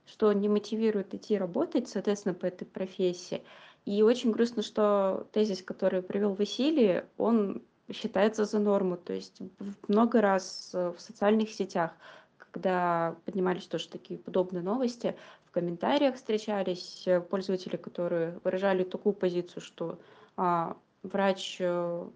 что 0.08 0.34
не 0.34 0.50
мотивирует 0.50 1.14
идти 1.14 1.38
работать, 1.38 1.90
соответственно, 1.90 2.34
по 2.34 2.48
этой 2.48 2.66
профессии. 2.66 3.44
И 3.86 4.02
очень 4.02 4.32
грустно, 4.32 4.64
что 4.64 5.28
тезис, 5.32 5.62
который 5.62 6.02
привел 6.02 6.34
Василий, 6.34 7.03
он 7.18 7.62
считается 7.91 8.45
за 8.45 8.60
норму. 8.60 8.98
То 8.98 9.14
есть 9.14 9.40
много 9.88 10.22
раз 10.22 10.72
э, 10.74 10.94
в 10.98 10.99
социальных 10.99 11.52
сетях, 11.52 11.91
когда 12.38 13.16
поднимались 13.26 13.68
тоже 13.68 13.88
такие 13.90 14.20
подобные 14.20 14.64
новости, 14.64 15.16
в 15.45 15.52
комментариях 15.52 16.16
встречались 16.16 17.03
э, 17.06 17.22
пользователи, 17.22 17.78
которые 17.78 18.40
выражали 18.44 18.84
такую 18.84 19.14
позицию, 19.14 19.62
что 19.62 19.99
а, 20.36 20.76
врач 21.03 21.57
э, 21.60 22.07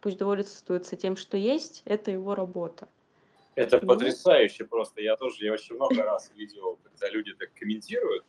пусть 0.00 0.16
довольствуется 0.16 0.96
тем, 0.96 1.16
что 1.16 1.36
есть, 1.36 1.82
это 1.84 2.10
его 2.10 2.34
работа. 2.34 2.88
Это 3.54 3.80
ну, 3.82 3.88
потрясающе 3.88 4.64
просто. 4.64 5.02
Я 5.02 5.16
тоже, 5.16 5.44
я 5.44 5.52
очень 5.52 5.74
много 5.74 6.02
раз 6.02 6.30
видел, 6.36 6.78
когда 6.84 7.10
люди 7.10 7.34
так 7.34 7.52
комментируют, 7.54 8.24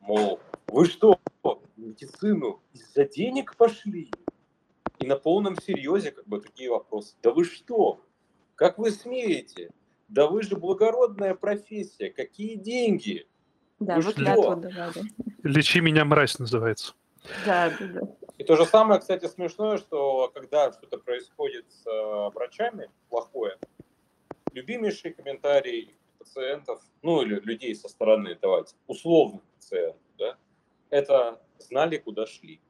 мол, 0.00 0.40
вы 0.68 0.86
что, 0.86 1.18
медицину 1.76 2.60
из-за 2.72 3.04
денег 3.04 3.56
пошли? 3.56 4.10
И 4.98 5.06
на 5.06 5.16
полном 5.16 5.56
серьезе 5.56 6.12
как 6.12 6.26
бы 6.26 6.40
такие 6.40 6.70
вопросы. 6.70 7.14
Да 7.22 7.30
вы 7.32 7.44
что? 7.44 8.00
Как 8.54 8.78
вы 8.78 8.90
смеете? 8.90 9.70
Да 10.08 10.26
вы 10.26 10.42
же 10.42 10.56
благородная 10.56 11.34
профессия. 11.34 12.10
Какие 12.10 12.56
деньги? 12.56 13.26
Да, 13.78 13.96
вы, 13.96 14.12
клятву 14.12 14.56
давали. 14.56 15.02
Лечи 15.42 15.80
меня, 15.80 16.04
мразь 16.04 16.38
называется. 16.38 16.94
Да, 17.46 17.70
да, 17.78 17.86
да. 17.86 18.00
И 18.36 18.44
то 18.44 18.56
же 18.56 18.66
самое, 18.66 19.00
кстати, 19.00 19.26
смешное, 19.26 19.78
что 19.78 20.30
когда 20.34 20.72
что-то 20.72 20.98
происходит 20.98 21.66
с 21.70 21.86
э, 21.86 22.30
врачами 22.34 22.90
плохое, 23.08 23.58
любимейший 24.52 25.12
комментарий 25.12 25.94
пациентов, 26.18 26.80
ну 27.02 27.22
или 27.22 27.40
людей 27.40 27.74
со 27.74 27.88
стороны, 27.88 28.38
давайте, 28.40 28.74
да, 28.86 29.40
это 30.90 31.40
знали, 31.58 31.96
куда 31.96 32.26
шли. 32.26 32.60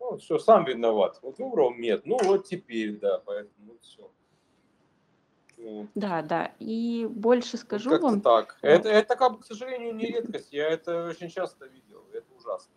Ну, 0.00 0.16
все, 0.18 0.38
сам 0.38 0.64
виноват. 0.64 1.18
Вот 1.22 1.38
выбрал 1.38 1.70
мед, 1.70 2.06
ну 2.06 2.18
вот 2.22 2.46
теперь, 2.46 2.98
да, 2.98 3.20
поэтому 3.24 3.76
все. 3.80 4.10
Ну, 5.56 5.88
да, 5.94 6.22
да. 6.22 6.52
И 6.58 7.06
больше 7.08 7.56
скажу 7.56 7.90
как 7.90 8.02
вам. 8.02 8.20
так. 8.20 8.58
Это, 8.60 8.88
это, 8.88 9.16
как 9.16 9.32
бы, 9.32 9.38
к 9.40 9.46
сожалению, 9.46 9.94
не 9.94 10.06
редкость. 10.06 10.52
Я 10.52 10.68
это 10.68 11.06
очень 11.08 11.30
часто 11.30 11.66
видел. 11.66 12.04
Это 12.12 12.26
ужасно. 12.36 12.74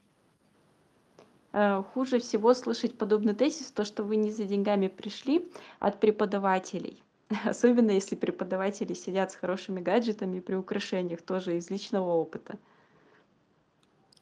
Э, 1.54 1.84
хуже 1.94 2.20
всего 2.20 2.54
слышать 2.54 2.98
подобный 2.98 3.34
тезис, 3.34 3.72
то, 3.72 3.84
что 3.84 4.04
вы 4.04 4.16
не 4.16 4.32
за 4.32 4.46
деньгами 4.46 4.88
пришли 4.88 5.52
от 5.80 6.00
преподавателей. 6.00 7.04
Особенно 7.46 7.92
если 7.92 8.16
преподаватели 8.16 8.94
сидят 8.94 9.32
с 9.32 9.36
хорошими 9.36 9.82
гаджетами 9.82 10.40
при 10.40 10.56
украшениях, 10.56 11.22
тоже 11.22 11.58
из 11.58 11.70
личного 11.70 12.12
опыта. 12.14 12.58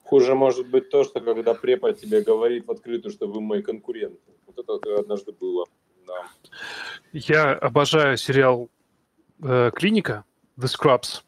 Хуже 0.06 0.36
может 0.36 0.68
быть 0.68 0.90
то, 0.90 1.03
что 1.03 1.19
когда 1.19 1.56
препод 1.56 1.99
тебе 1.99 2.22
говорит 2.22 2.68
в 2.68 2.72
открытую, 2.72 3.11
что 3.11 3.27
вы 3.27 3.41
мои 3.41 3.64
конкуренты. 3.64 4.32
Вот 4.45 4.57
это 4.60 4.99
однажды 4.99 5.32
было. 5.32 5.65
Да. 6.06 6.27
Я 7.11 7.53
обожаю 7.53 8.15
сериал 8.15 8.69
э, 9.44 9.72
«Клиника» 9.73 10.23
The 10.57 10.68
Scrubs. 10.68 11.23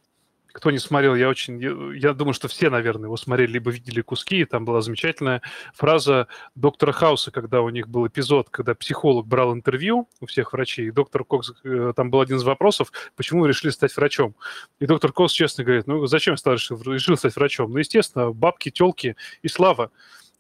Кто 0.58 0.72
не 0.72 0.80
смотрел, 0.80 1.14
я 1.14 1.30
очень... 1.30 1.62
Я, 1.62 2.10
я 2.10 2.14
думаю, 2.16 2.34
что 2.34 2.48
все, 2.48 2.72
наверное, 2.72 3.06
его 3.06 3.16
смотрели, 3.16 3.52
либо 3.52 3.70
видели 3.70 4.02
куски, 4.02 4.40
и 4.40 4.46
там 4.46 4.66
была 4.66 4.82
замечательная 4.82 5.44
фраза 5.76 6.28
доктора 6.56 6.94
Хауса, 6.94 7.30
когда 7.30 7.62
у 7.62 7.70
них 7.70 7.88
был 7.88 8.08
эпизод, 8.08 8.50
когда 8.50 8.74
психолог 8.74 9.28
брал 9.28 9.54
интервью 9.54 10.10
у 10.20 10.26
всех 10.26 10.54
врачей, 10.54 10.88
и 10.88 10.92
доктор 10.92 11.26
Кокс, 11.26 11.54
э, 11.64 11.94
там 11.96 12.10
был 12.10 12.22
один 12.22 12.38
из 12.38 12.44
вопросов, 12.44 12.92
почему 13.16 13.42
вы 13.42 13.50
решили 13.50 13.70
стать 13.70 13.96
врачом? 13.96 14.34
И 14.80 14.88
доктор 14.88 15.12
Кокс 15.12 15.32
честно 15.32 15.64
говорит, 15.64 15.86
ну 15.86 16.08
зачем 16.08 16.34
я 16.34 16.38
стал, 16.38 16.56
решил, 16.56 17.18
стать 17.18 17.36
врачом? 17.36 17.72
Ну, 17.72 17.78
естественно, 17.78 18.32
бабки, 18.32 18.72
телки 18.72 19.16
и 19.44 19.48
слава. 19.48 19.92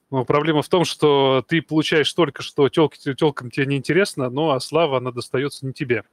Но 0.10 0.26
проблема 0.26 0.64
в 0.64 0.68
том, 0.68 0.84
что 0.84 1.46
ты 1.48 1.62
получаешь 1.62 2.12
только, 2.12 2.42
что 2.42 2.70
телки, 2.70 3.14
телкам 3.14 3.52
тебе 3.52 3.68
неинтересно, 3.68 4.32
но 4.32 4.50
а 4.50 4.60
слава, 4.62 4.98
она 4.98 5.12
достается 5.12 5.64
не 5.64 5.74
тебе. 5.74 6.06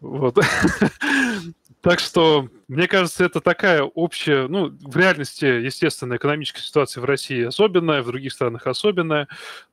Вот. 0.00 0.36
Так 1.88 2.00
что, 2.00 2.50
мне 2.68 2.86
кажется, 2.86 3.24
это 3.24 3.40
такая 3.40 3.82
общая, 3.82 4.46
ну, 4.46 4.68
в 4.68 4.94
реальности, 4.94 5.46
естественно, 5.46 6.16
экономическая 6.16 6.60
ситуация 6.60 7.00
в 7.00 7.06
России 7.06 7.44
особенная, 7.44 8.02
в 8.02 8.06
других 8.08 8.34
странах 8.34 8.66
особенная. 8.66 9.26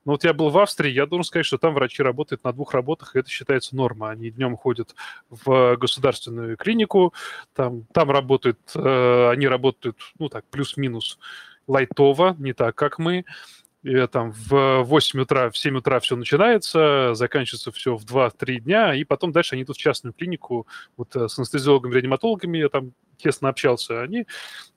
Но 0.06 0.14
вот 0.14 0.24
я 0.24 0.32
был 0.32 0.50
в 0.50 0.58
Австрии, 0.58 0.94
я 0.94 1.08
должен 1.08 1.26
сказать, 1.26 1.46
что 1.46 1.58
там 1.58 1.74
врачи 1.74 2.02
работают 2.02 2.46
на 2.46 2.54
двух 2.54 2.74
работах, 2.74 3.14
и 3.14 3.20
это 3.20 3.30
считается 3.30 3.76
норма. 3.76 4.12
Они 4.12 4.32
днем 4.32 4.56
ходят 4.56 4.96
в 5.30 5.76
государственную 5.76 6.56
клинику, 6.56 7.14
там, 7.54 7.84
там 7.92 8.10
работают, 8.10 8.60
э, 8.76 9.30
они 9.30 9.50
работают, 9.50 9.98
ну, 10.18 10.30
так, 10.30 10.46
плюс-минус 10.46 11.20
лайтово, 11.68 12.34
не 12.40 12.54
так, 12.54 12.76
как 12.76 12.98
мы 12.98 13.26
и, 13.86 14.08
там 14.08 14.32
в 14.32 14.82
8 14.82 15.22
утра, 15.22 15.52
в 15.52 15.58
7 15.58 15.78
утра 15.78 16.00
все 16.00 16.16
начинается, 16.16 17.14
заканчивается 17.14 17.72
все 17.72 17.96
в 17.96 18.04
2-3 18.04 18.62
дня, 18.62 18.96
и 18.96 19.04
потом 19.04 19.32
дальше 19.32 19.54
они 19.54 19.62
идут 19.62 19.78
в 19.78 19.80
частную 19.80 20.12
клинику, 20.12 20.66
вот 20.98 21.16
э, 21.16 21.28
с 21.28 21.38
анестезиологами, 21.38 21.94
реаниматологами 21.94 22.58
я 22.58 22.70
там 22.70 22.94
тесно 23.18 23.48
общался, 23.48 24.02
они 24.02 24.26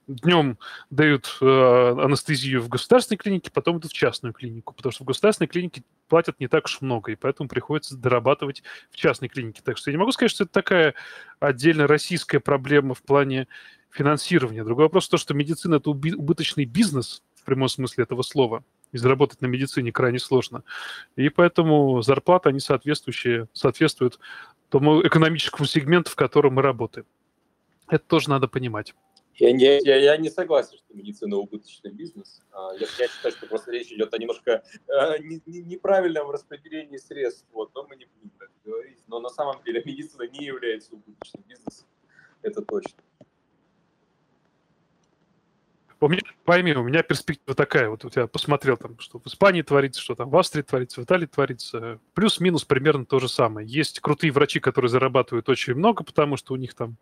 днем 0.06 0.58
дают 0.90 1.38
э, 1.40 1.46
анестезию 1.46 2.60
в 2.60 2.68
государственной 2.68 3.16
клинике, 3.16 3.50
потом 3.50 3.78
идут 3.78 3.92
в 3.92 3.94
частную 3.94 4.34
клинику, 4.34 4.74
потому 4.74 4.92
что 4.92 5.04
в 5.04 5.06
государственной 5.06 5.48
клинике 5.48 5.82
платят 6.08 6.38
не 6.38 6.46
так 6.46 6.66
уж 6.66 6.82
много, 6.82 7.10
и 7.10 7.16
поэтому 7.16 7.48
приходится 7.48 7.96
дорабатывать 7.96 8.62
в 8.90 8.96
частной 8.96 9.30
клинике. 9.30 9.62
Так 9.64 9.78
что 9.78 9.90
я 9.90 9.92
не 9.94 9.98
могу 9.98 10.12
сказать, 10.12 10.32
что 10.32 10.44
это 10.44 10.52
такая 10.52 10.94
отдельно 11.40 11.86
российская 11.86 12.40
проблема 12.40 12.94
в 12.94 13.02
плане 13.02 13.48
финансирования. 13.90 14.64
Другой 14.64 14.84
вопрос 14.84 15.08
то, 15.08 15.16
что 15.16 15.32
медицина– 15.32 15.74
это 15.76 15.88
убыточный 15.88 16.66
бизнес 16.66 17.22
в 17.36 17.44
прямом 17.44 17.70
смысле 17.70 18.04
этого 18.04 18.20
слова– 18.20 18.62
и 18.92 18.98
заработать 18.98 19.40
на 19.40 19.46
медицине 19.46 19.92
крайне 19.92 20.18
сложно. 20.18 20.64
И 21.16 21.28
поэтому 21.28 22.02
зарплаты, 22.02 22.48
они 22.48 22.60
соответствующие, 22.60 23.48
соответствуют 23.52 24.18
тому 24.68 25.02
экономическому 25.02 25.66
сегменту, 25.66 26.10
в 26.10 26.16
котором 26.16 26.54
мы 26.54 26.62
работаем. 26.62 27.06
Это 27.88 28.04
тоже 28.04 28.30
надо 28.30 28.48
понимать. 28.48 28.94
Я 29.34 29.52
не, 29.52 29.80
я, 29.84 29.96
я 29.96 30.16
не 30.16 30.30
согласен, 30.30 30.78
что 30.78 30.94
медицина 30.94 31.36
убыточный 31.36 31.92
бизнес. 31.92 32.42
А, 32.50 32.72
я, 32.74 32.86
я 32.98 33.08
считаю, 33.08 33.32
что 33.32 33.46
просто 33.46 33.70
речь 33.70 33.92
идет 33.92 34.12
о 34.12 34.18
немножко 34.18 34.64
э, 34.88 35.18
не, 35.20 35.40
не, 35.46 35.62
неправильном 35.62 36.30
распределении 36.30 36.96
средств. 36.96 37.46
Вот, 37.52 37.72
но 37.74 37.86
мы 37.86 37.94
не 37.94 38.06
будем 38.06 38.30
так 38.36 38.50
говорить. 38.64 38.98
Но 39.06 39.20
на 39.20 39.28
самом 39.28 39.62
деле 39.62 39.80
медицина 39.86 40.28
не 40.28 40.44
является 40.44 40.94
убыточным 40.94 41.44
бизнесом. 41.46 41.86
Это 42.42 42.62
точно. 42.62 42.98
У 46.00 46.08
меня, 46.08 46.22
пойми, 46.44 46.74
у 46.74 46.84
меня 46.84 47.02
перспектива 47.02 47.56
такая, 47.56 47.88
вот 47.88 48.04
я 48.14 48.28
посмотрел 48.28 48.76
там, 48.76 48.98
что 49.00 49.18
в 49.18 49.26
Испании 49.26 49.62
творится, 49.62 50.00
что 50.00 50.14
там 50.14 50.30
в 50.30 50.36
Австрии 50.36 50.62
творится, 50.62 51.00
в 51.00 51.04
Италии 51.04 51.26
творится, 51.26 51.98
плюс-минус 52.14 52.64
примерно 52.64 53.04
то 53.04 53.18
же 53.18 53.28
самое. 53.28 53.66
Есть 53.66 53.98
крутые 53.98 54.30
врачи, 54.30 54.60
которые 54.60 54.90
зарабатывают 54.90 55.48
очень 55.48 55.74
много, 55.74 56.04
потому 56.04 56.36
что 56.36 56.54
у 56.54 56.56
них 56.56 56.74
там 56.74 56.96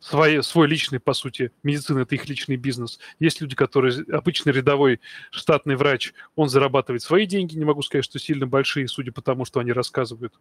свой, 0.00 0.42
свой 0.42 0.68
личный, 0.68 1.00
по 1.00 1.12
сути, 1.12 1.52
медицина– 1.62 1.98
это 2.00 2.14
их 2.14 2.28
личный 2.28 2.56
бизнес. 2.56 2.98
Есть 3.18 3.40
люди, 3.40 3.56
которые 3.56 4.04
обычный 4.12 4.52
рядовой 4.52 5.00
штатный 5.30 5.76
врач, 5.76 6.12
он 6.34 6.48
зарабатывает 6.48 7.02
свои 7.02 7.26
деньги, 7.26 7.56
не 7.56 7.64
могу 7.64 7.82
сказать, 7.82 8.04
что 8.04 8.18
сильно 8.18 8.46
большие, 8.46 8.88
судя 8.88 9.12
по 9.12 9.22
тому, 9.22 9.44
что 9.44 9.60
они 9.60 9.72
рассказывают. 9.72 10.34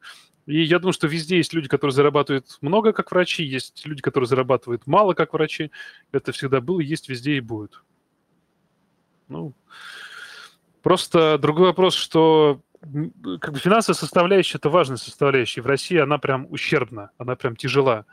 И 0.45 0.61
я 0.61 0.79
думаю, 0.79 0.93
что 0.93 1.07
везде 1.07 1.37
есть 1.37 1.53
люди, 1.53 1.67
которые 1.67 1.93
зарабатывают 1.93 2.57
много, 2.61 2.93
как 2.93 3.11
врачи, 3.11 3.43
есть 3.43 3.85
люди, 3.85 4.01
которые 4.01 4.27
зарабатывают 4.27 4.87
мало, 4.87 5.13
как 5.13 5.33
врачи. 5.33 5.71
Это 6.11 6.31
всегда 6.31 6.61
было, 6.61 6.79
есть 6.79 7.09
везде 7.09 7.37
и 7.37 7.39
будет. 7.39 7.81
Ну, 9.27 9.53
просто 10.83 11.37
другой 11.39 11.67
вопрос, 11.67 11.95
что 11.95 12.61
как 13.41 13.53
бы 13.53 13.59
финансовая 13.59 13.97
составляющая– 13.97 14.57
это 14.59 14.69
важная 14.69 14.97
составляющая. 14.97 15.61
В 15.61 15.65
России 15.65 15.97
она 15.97 16.19
прям 16.19 16.45
ущербна, 16.51 17.09
она 17.17 17.35
прям 17.35 17.55
тяжела. 17.55 18.05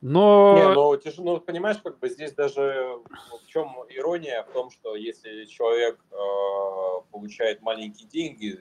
Но... 0.00 0.56
Не, 0.56 0.74
ну, 0.74 0.96
тяжело, 0.96 1.34
ну, 1.34 1.40
понимаешь, 1.40 1.76
как 1.82 1.98
бы 1.98 2.08
здесь 2.08 2.32
даже 2.32 2.98
в 3.42 3.46
чем 3.46 3.68
ирония 3.90 4.44
в 4.44 4.52
том, 4.52 4.70
что 4.70 4.96
если 4.96 5.44
человек 5.44 6.00
э, 6.10 6.16
получает 7.10 7.60
маленькие 7.60 8.08
деньги, 8.08 8.58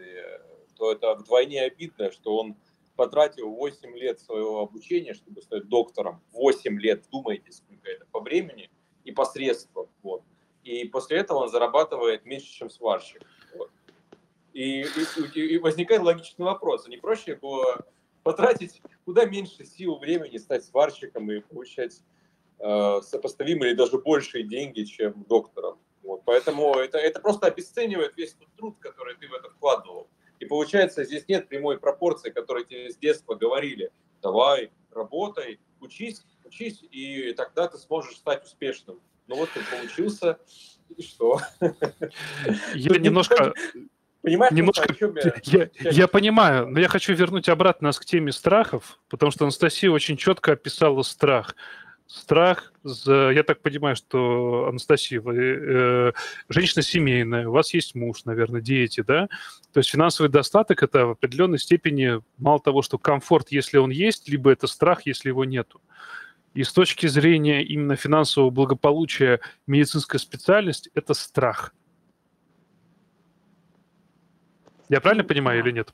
то 0.78 0.92
это 0.92 1.16
вдвойне 1.16 1.64
обидно, 1.64 2.12
что 2.12 2.38
он 2.38 2.56
потратил 2.96 3.50
8 3.52 3.98
лет 3.98 4.20
своего 4.20 4.60
обучения, 4.60 5.14
чтобы 5.14 5.42
стать 5.42 5.70
доктором. 5.70 6.22
8 6.34 6.80
лет, 6.80 7.06
думайте, 7.10 7.52
сколько 7.54 7.90
это 7.90 8.06
по 8.12 8.20
времени 8.20 8.70
и 9.06 9.12
по 9.14 9.24
средствам. 9.24 9.88
Вот. 10.04 10.24
И 10.66 10.84
после 10.86 11.20
этого 11.20 11.40
он 11.40 11.50
зарабатывает 11.50 12.26
меньше, 12.26 12.52
чем 12.52 12.70
сварщик. 12.70 13.22
Вот. 13.56 13.72
И, 14.52 14.82
и, 15.36 15.40
и 15.40 15.58
возникает 15.60 16.02
логичный 16.02 16.46
вопрос, 16.46 16.88
а 16.88 16.90
не 16.90 16.98
проще 16.98 17.36
было 17.36 17.86
потратить 18.30 18.80
куда 19.06 19.26
меньше 19.26 19.66
сил, 19.66 19.98
времени, 19.98 20.38
стать 20.38 20.64
сварщиком 20.64 21.32
и 21.32 21.40
получать 21.40 22.04
э, 22.60 23.02
сопоставимые 23.02 23.72
или 23.72 23.78
даже 23.78 23.98
большие 23.98 24.44
деньги, 24.44 24.84
чем 24.84 25.26
доктором. 25.28 25.80
Вот. 26.04 26.22
Поэтому 26.26 26.76
это, 26.76 27.00
это 27.00 27.20
просто 27.22 27.48
обесценивает 27.48 28.16
весь 28.18 28.34
тот 28.34 28.48
труд, 28.56 28.78
который 28.80 29.16
ты 29.16 29.28
в 29.28 29.34
это 29.34 29.50
вкладывал. 29.50 30.12
И 30.40 30.46
получается, 30.46 31.06
здесь 31.06 31.28
нет 31.28 31.48
прямой 31.48 31.80
пропорции, 31.80 32.30
которой 32.30 32.66
тебе 32.66 32.92
с 32.92 32.98
детства 32.98 33.34
говорили. 33.34 33.92
Давай, 34.22 34.72
работай, 34.92 35.60
учись, 35.82 36.24
учись, 36.46 36.84
и 36.92 37.34
тогда 37.34 37.68
ты 37.68 37.80
сможешь 37.80 38.16
стать 38.16 38.46
успешным. 38.46 39.02
Ну 39.26 39.38
вот 39.38 39.50
ты 39.56 39.62
получился, 39.76 40.38
и 40.96 41.02
что? 41.02 41.40
Я 42.76 43.00
немножко 43.00 43.56
Понимаешь, 44.22 44.52
Немножко... 44.52 44.94
я, 45.46 45.70
я, 45.80 45.90
я 45.90 46.08
понимаю, 46.08 46.68
но 46.68 46.80
я 46.80 46.90
хочу 46.90 47.14
вернуть 47.14 47.48
обратно 47.48 47.88
нас 47.88 48.00
к 48.00 48.06
теме 48.06 48.32
страхов, 48.32 49.00
потому 49.10 49.32
что 49.32 49.46
Анастасия 49.46 49.90
очень 49.90 50.18
четко 50.18 50.54
описала 50.54 51.04
страх. 51.04 51.56
Страх, 52.06 52.74
за, 52.84 53.30
я 53.30 53.44
так 53.44 53.62
понимаю, 53.62 53.96
что 53.96 54.66
Анастасия, 54.68 55.22
вы 55.22 55.38
э, 55.38 56.12
женщина 56.50 56.82
семейная, 56.82 57.48
у 57.48 57.52
вас 57.52 57.74
есть 57.74 57.94
муж, 57.94 58.26
наверное, 58.26 58.62
дети, 58.62 59.04
да? 59.06 59.30
То 59.74 59.78
есть 59.78 59.92
финансовый 59.92 60.28
достаток– 60.28 60.82
это 60.84 61.06
в 61.06 61.12
определенной 61.12 61.60
степени 61.60 62.20
мало 62.40 62.60
того, 62.60 62.82
что 62.82 62.98
комфорт, 62.98 63.52
если 63.52 63.78
он 63.78 63.92
есть, 63.92 64.28
либо 64.28 64.52
это 64.52 64.66
страх, 64.66 65.06
если 65.06 65.30
его 65.30 65.46
нету. 65.46 65.82
И 66.56 66.64
с 66.64 66.74
точки 66.74 67.06
зрения 67.06 67.64
именно 67.64 67.96
финансового 67.96 68.50
благополучия 68.50 69.40
медицинская 69.68 70.20
специальность– 70.20 70.90
это 70.96 71.14
страх– 71.14 71.74
Я 74.90 75.02
правильно 75.02 75.24
понимаю 75.24 75.60
или 75.60 75.72
нет? 75.72 75.94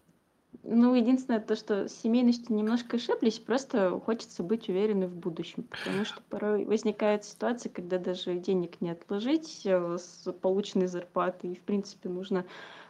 Ну, 0.63 0.95
единственное, 0.95 1.39
то, 1.39 1.55
что 1.55 1.87
с 1.87 1.93
семейностью 2.01 2.55
немножко 2.55 2.97
ошиблись, 2.97 3.39
просто 3.39 3.99
хочется 3.99 4.41
быть 4.41 4.69
уверенной 4.69 5.07
в 5.07 5.15
будущем, 5.15 5.63
потому 5.63 6.05
что 6.05 6.21
порой 6.29 6.65
возникает 6.65 7.25
ситуация, 7.25 7.69
когда 7.69 7.99
даже 7.99 8.35
денег 8.35 8.81
не 8.81 8.89
отложить 8.89 9.61
э, 9.65 9.97
с 9.99 10.31
полученной 10.31 10.87
зарплаты, 10.87 11.49
и, 11.49 11.55
в 11.55 11.61
принципе, 11.61 12.09
нужно 12.09 12.45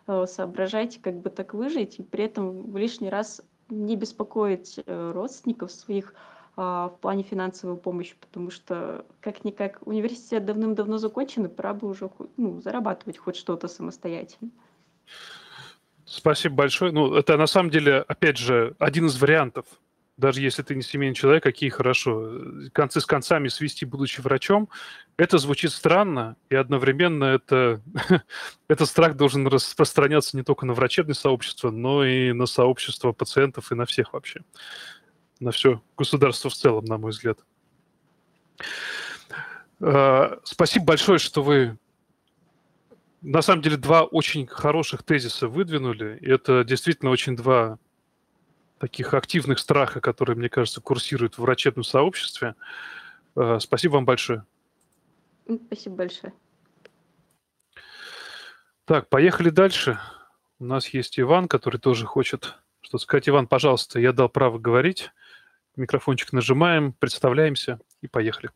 э, 0.07 0.25
соображать, 0.27 1.01
как 1.01 1.19
бы 1.19 1.29
так 1.29 1.53
выжить, 1.53 1.99
и 1.99 2.03
при 2.03 2.25
этом 2.25 2.71
в 2.71 2.77
лишний 2.77 3.09
раз 3.09 3.41
не 3.69 3.95
беспокоить 3.95 4.79
э, 4.85 5.11
родственников 5.11 5.71
своих 5.71 6.13
а, 6.57 6.87
в 6.87 6.99
плане 6.99 7.23
финансовой 7.23 7.75
помощи, 7.75 8.15
потому 8.21 8.49
что 8.49 9.05
как-никак 9.19 9.79
университет 9.85 10.45
давным-давно 10.45 10.97
закончен, 10.97 11.45
и 11.45 11.49
пора 11.49 11.73
бы 11.73 11.89
уже 11.89 12.09
ну, 12.37 12.61
зарабатывать 12.61 13.17
хоть 13.17 13.35
что-то 13.35 13.67
самостоятельно. 13.67 14.51
Спасибо 16.05 16.55
большое. 16.55 16.91
Ну, 16.91 17.15
это 17.15 17.35
на 17.35 17.47
самом 17.47 17.71
деле, 17.71 17.97
опять 18.07 18.37
же, 18.37 18.75
один 18.79 19.07
из 19.07 19.19
вариантов. 19.19 19.65
Даже 20.17 20.39
если 20.39 20.61
ты 20.61 20.75
не 20.75 20.81
семейный 20.81 21.15
человек, 21.15 21.43
какие 21.43 21.69
хорошо. 21.69 22.31
Концы 22.71 23.01
с 23.01 23.05
концами 23.05 23.49
свести, 23.49 23.85
будучи 23.85 24.21
врачом, 24.21 24.69
это 25.17 25.37
звучит 25.39 25.71
странно, 25.71 26.37
и 26.49 26.55
одновременно 26.55 27.25
это, 27.25 27.81
этот 28.69 28.87
страх 28.87 29.17
должен 29.17 29.45
распространяться 29.47 30.37
не 30.37 30.43
только 30.43 30.65
на 30.65 30.73
врачебное 30.73 31.15
сообщество, 31.15 31.69
но 31.69 32.05
и 32.05 32.31
на 32.31 32.45
сообщество 32.45 33.11
пациентов 33.11 33.71
и 33.71 33.75
на 33.75 33.85
всех 33.85 34.13
вообще. 34.13 34.41
На 35.41 35.51
все 35.51 35.81
государство 35.97 36.49
в 36.49 36.53
целом, 36.53 36.85
на 36.85 36.97
мой 36.97 37.11
взгляд. 37.11 37.39
А, 39.81 40.39
спасибо 40.43 40.85
большое, 40.85 41.19
что 41.19 41.43
вы 41.43 41.77
на 43.25 43.41
самом 43.41 43.63
деле 43.63 43.77
два 43.77 44.03
очень 44.03 44.45
хороших 44.45 45.01
тезиса 45.01 45.47
выдвинули. 45.47 46.19
И 46.21 46.29
это 46.29 46.63
действительно 46.63 47.09
очень 47.09 47.35
два 47.35 47.79
таких 48.77 49.15
активных 49.15 49.57
страха, 49.57 49.99
которые, 49.99 50.35
мне 50.35 50.47
кажется, 50.47 50.79
курсируют 50.79 51.35
в 51.35 51.39
врачебном 51.39 51.83
сообществе. 51.83 52.55
Э, 53.35 53.57
спасибо 53.59 53.93
вам 53.93 54.05
большое. 54.05 54.45
Спасибо 55.67 55.95
большое. 55.95 56.33
Так, 58.85 59.09
поехали 59.09 59.49
дальше. 59.49 59.99
У 60.59 60.65
нас 60.65 60.89
есть 60.89 61.19
Иван, 61.19 61.47
который 61.47 61.79
тоже 61.79 62.05
хочет 62.05 62.55
что 62.81 62.99
сказать. 62.99 63.27
Иван, 63.27 63.47
пожалуйста, 63.47 63.99
я 63.99 64.13
дал 64.13 64.29
право 64.29 64.59
говорить. 64.59 65.09
Микрофончик 65.75 66.31
нажимаем, 66.31 66.93
представляемся 66.93 67.79
и 68.01 68.07
поехали. 68.07 68.51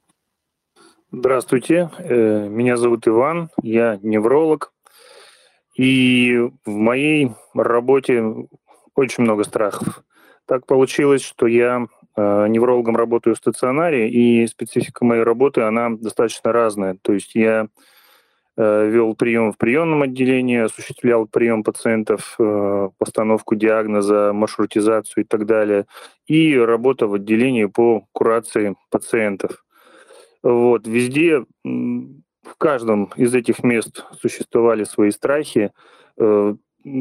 Здравствуйте, 1.11 1.89
э, 1.97 2.47
меня 2.49 2.77
зовут 2.77 3.07
Иван, 3.07 3.49
я 3.63 3.97
невролог. 4.03 4.71
И 5.75 6.37
в 6.65 6.69
моей 6.69 7.31
работе 7.55 8.23
очень 8.93 9.23
много 9.23 9.43
страхов. 9.43 10.03
Так 10.45 10.67
получилось, 10.67 11.23
что 11.23 11.47
я 11.47 11.87
э, 12.15 12.47
неврологом 12.47 12.95
работаю 12.95 13.33
в 13.33 13.39
стационаре, 13.39 14.07
и 14.07 14.45
специфика 14.45 15.03
моей 15.03 15.23
работы, 15.23 15.61
она 15.61 15.89
достаточно 15.89 16.51
разная. 16.51 16.95
То 17.01 17.13
есть 17.13 17.33
я 17.33 17.69
э, 18.55 18.87
вел 18.87 19.15
прием 19.15 19.51
в 19.51 19.57
приемном 19.57 20.03
отделении, 20.03 20.59
осуществлял 20.59 21.25
прием 21.25 21.63
пациентов, 21.63 22.37
постановку 22.99 23.55
диагноза, 23.55 24.31
маршрутизацию 24.31 25.23
и 25.23 25.27
так 25.27 25.47
далее, 25.47 25.87
и 26.27 26.55
работа 26.55 27.07
в 27.07 27.15
отделении 27.15 27.65
по 27.65 28.05
курации 28.11 28.75
пациентов. 28.91 29.63
Вот, 30.41 30.87
везде, 30.87 31.45
в 31.63 32.55
каждом 32.57 33.11
из 33.15 33.33
этих 33.35 33.63
мест 33.63 34.05
существовали 34.19 34.83
свои 34.83 35.11
страхи. 35.11 35.71
Э, 36.17 36.55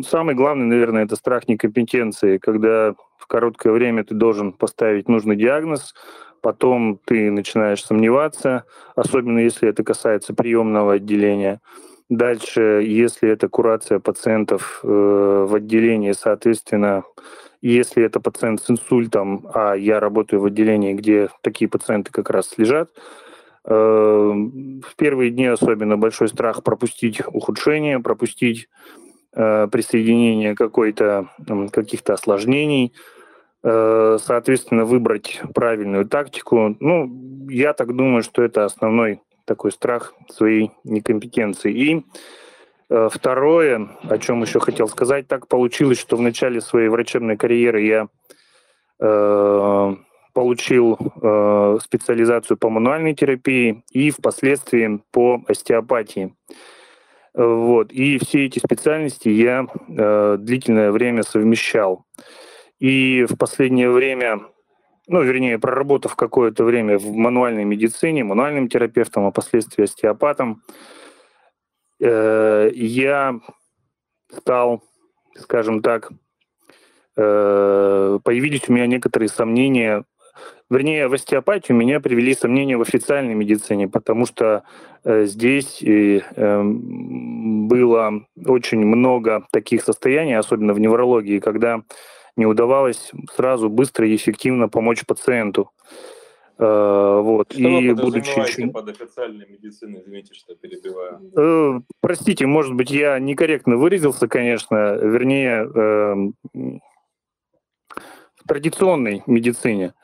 самый 0.06 0.34
главный, 0.34 0.66
наверное, 0.66 1.04
это 1.04 1.16
страх 1.16 1.48
некомпетенции, 1.48 2.38
когда 2.38 2.94
в 3.18 3.26
короткое 3.26 3.72
время 3.72 4.04
ты 4.04 4.14
должен 4.14 4.52
поставить 4.52 5.08
нужный 5.08 5.36
диагноз, 5.36 5.94
потом 6.40 6.98
ты 7.04 7.30
начинаешь 7.30 7.84
сомневаться, 7.84 8.64
особенно 8.96 9.38
если 9.38 9.68
это 9.68 9.84
касается 9.84 10.34
приемного 10.34 10.94
отделения. 10.94 11.60
Дальше, 12.08 12.82
если 12.84 13.28
это 13.28 13.48
курация 13.48 14.00
пациентов 14.00 14.80
э, 14.82 14.86
в 14.88 15.54
отделении, 15.54 16.12
соответственно, 16.12 17.04
если 17.60 18.02
это 18.02 18.18
пациент 18.18 18.62
с 18.62 18.70
инсультом, 18.70 19.46
а 19.52 19.74
я 19.74 20.00
работаю 20.00 20.40
в 20.40 20.46
отделении, 20.46 20.94
где 20.94 21.28
такие 21.42 21.68
пациенты 21.68 22.10
как 22.10 22.30
раз 22.30 22.56
лежат, 22.56 22.90
в 23.68 24.96
первые 24.96 25.30
дни 25.30 25.46
особенно 25.46 25.98
большой 25.98 26.28
страх 26.28 26.62
пропустить 26.62 27.20
ухудшение, 27.26 28.00
пропустить 28.00 28.68
э, 29.34 29.68
присоединение 29.70 30.54
какой-то, 30.54 31.28
каких-то 31.70 32.14
осложнений, 32.14 32.94
э, 33.62 34.18
соответственно, 34.22 34.86
выбрать 34.86 35.42
правильную 35.54 36.06
тактику. 36.06 36.76
Ну, 36.80 37.46
я 37.50 37.74
так 37.74 37.94
думаю, 37.94 38.22
что 38.22 38.42
это 38.42 38.64
основной 38.64 39.20
такой 39.44 39.70
страх 39.70 40.14
своей 40.30 40.70
некомпетенции. 40.84 41.72
И 41.72 42.06
э, 42.88 43.08
второе, 43.12 43.90
о 44.08 44.16
чем 44.16 44.40
еще 44.40 44.60
хотел 44.60 44.88
сказать, 44.88 45.28
так 45.28 45.46
получилось, 45.46 45.98
что 45.98 46.16
в 46.16 46.22
начале 46.22 46.62
своей 46.62 46.88
врачебной 46.88 47.36
карьеры 47.36 47.82
я 47.82 48.08
получил 50.38 50.96
э, 50.96 51.78
специализацию 51.82 52.56
по 52.56 52.70
мануальной 52.70 53.12
терапии 53.12 53.82
и 53.90 54.12
впоследствии 54.12 55.00
по 55.10 55.42
остеопатии. 55.48 56.32
Вот. 57.34 57.90
И 57.90 58.20
все 58.20 58.46
эти 58.46 58.60
специальности 58.60 59.30
я 59.30 59.66
э, 59.66 60.36
длительное 60.38 60.92
время 60.92 61.24
совмещал. 61.24 62.04
И 62.78 63.26
в 63.28 63.36
последнее 63.36 63.90
время 63.90 64.42
ну, 65.08 65.22
вернее, 65.22 65.58
проработав 65.58 66.14
какое-то 66.14 66.62
время 66.62 66.98
в 66.98 67.10
мануальной 67.10 67.64
медицине, 67.64 68.22
мануальным 68.22 68.68
терапевтом, 68.68 69.26
а 69.26 69.32
впоследствии 69.32 69.82
остеопатом, 69.82 70.62
э, 72.00 72.70
я 72.74 73.40
стал, 74.30 74.84
скажем 75.34 75.82
так, 75.82 76.12
э, 77.16 78.18
появились 78.22 78.68
у 78.68 78.72
меня 78.72 78.86
некоторые 78.86 79.30
сомнения 79.30 80.04
Вернее, 80.70 81.08
в 81.08 81.14
остеопатию 81.14 81.76
меня 81.76 82.00
привели 82.00 82.34
сомнения 82.34 82.76
в 82.76 82.82
официальной 82.82 83.34
медицине, 83.34 83.88
потому 83.88 84.26
что 84.26 84.64
э, 85.04 85.24
здесь 85.24 85.82
э, 85.82 86.20
э, 86.36 86.62
было 86.62 88.22
очень 88.46 88.84
много 88.84 89.46
таких 89.50 89.82
состояний, 89.82 90.34
особенно 90.34 90.74
в 90.74 90.80
неврологии, 90.80 91.38
когда 91.38 91.82
не 92.36 92.46
удавалось 92.46 93.10
сразу 93.34 93.68
быстро 93.68 94.06
и 94.06 94.14
эффективно 94.14 94.68
помочь 94.68 95.04
пациенту. 95.06 95.70
Э, 96.58 97.20
вот. 97.22 97.52
Что 97.52 97.60
и 97.60 97.88
вы 97.88 97.94
будучи 97.94 98.66
под 98.68 98.88
официальной 98.88 99.46
медициной, 99.46 100.00
извините, 100.00 100.34
что 100.34 100.56
перебиваю. 100.56 101.20
Э, 101.36 101.80
простите, 102.00 102.46
может 102.46 102.74
быть, 102.74 102.90
я 102.90 103.18
некорректно 103.18 103.76
выразился, 103.76 104.26
конечно, 104.26 104.96
вернее, 104.96 105.68
э, 105.72 106.70
в 108.34 108.48
традиционной 108.48 109.22
медицине. 109.26 109.94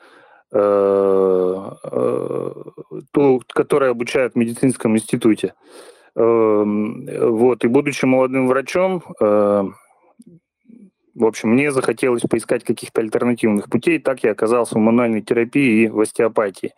Э, 0.51 1.71
э, 1.83 2.51
ту, 3.11 3.41
которая 3.47 3.91
обучает 3.91 4.33
в 4.33 4.35
медицинском 4.35 4.95
институте. 4.95 5.53
Эм, 6.15 7.05
вот, 7.35 7.65
и 7.65 7.67
будучи 7.67 8.05
молодым 8.05 8.47
врачом, 8.47 9.03
э, 9.19 9.63
в 11.15 11.25
общем, 11.25 11.49
мне 11.49 11.71
захотелось 11.71 12.21
поискать 12.21 12.63
каких-то 12.63 13.01
альтернативных 13.01 13.69
путей, 13.69 13.99
так 13.99 14.23
я 14.23 14.31
оказался 14.31 14.75
в 14.75 14.81
мануальной 14.81 15.21
терапии 15.21 15.83
и 15.83 15.87
в 15.87 15.99
остеопатии. 15.99 16.73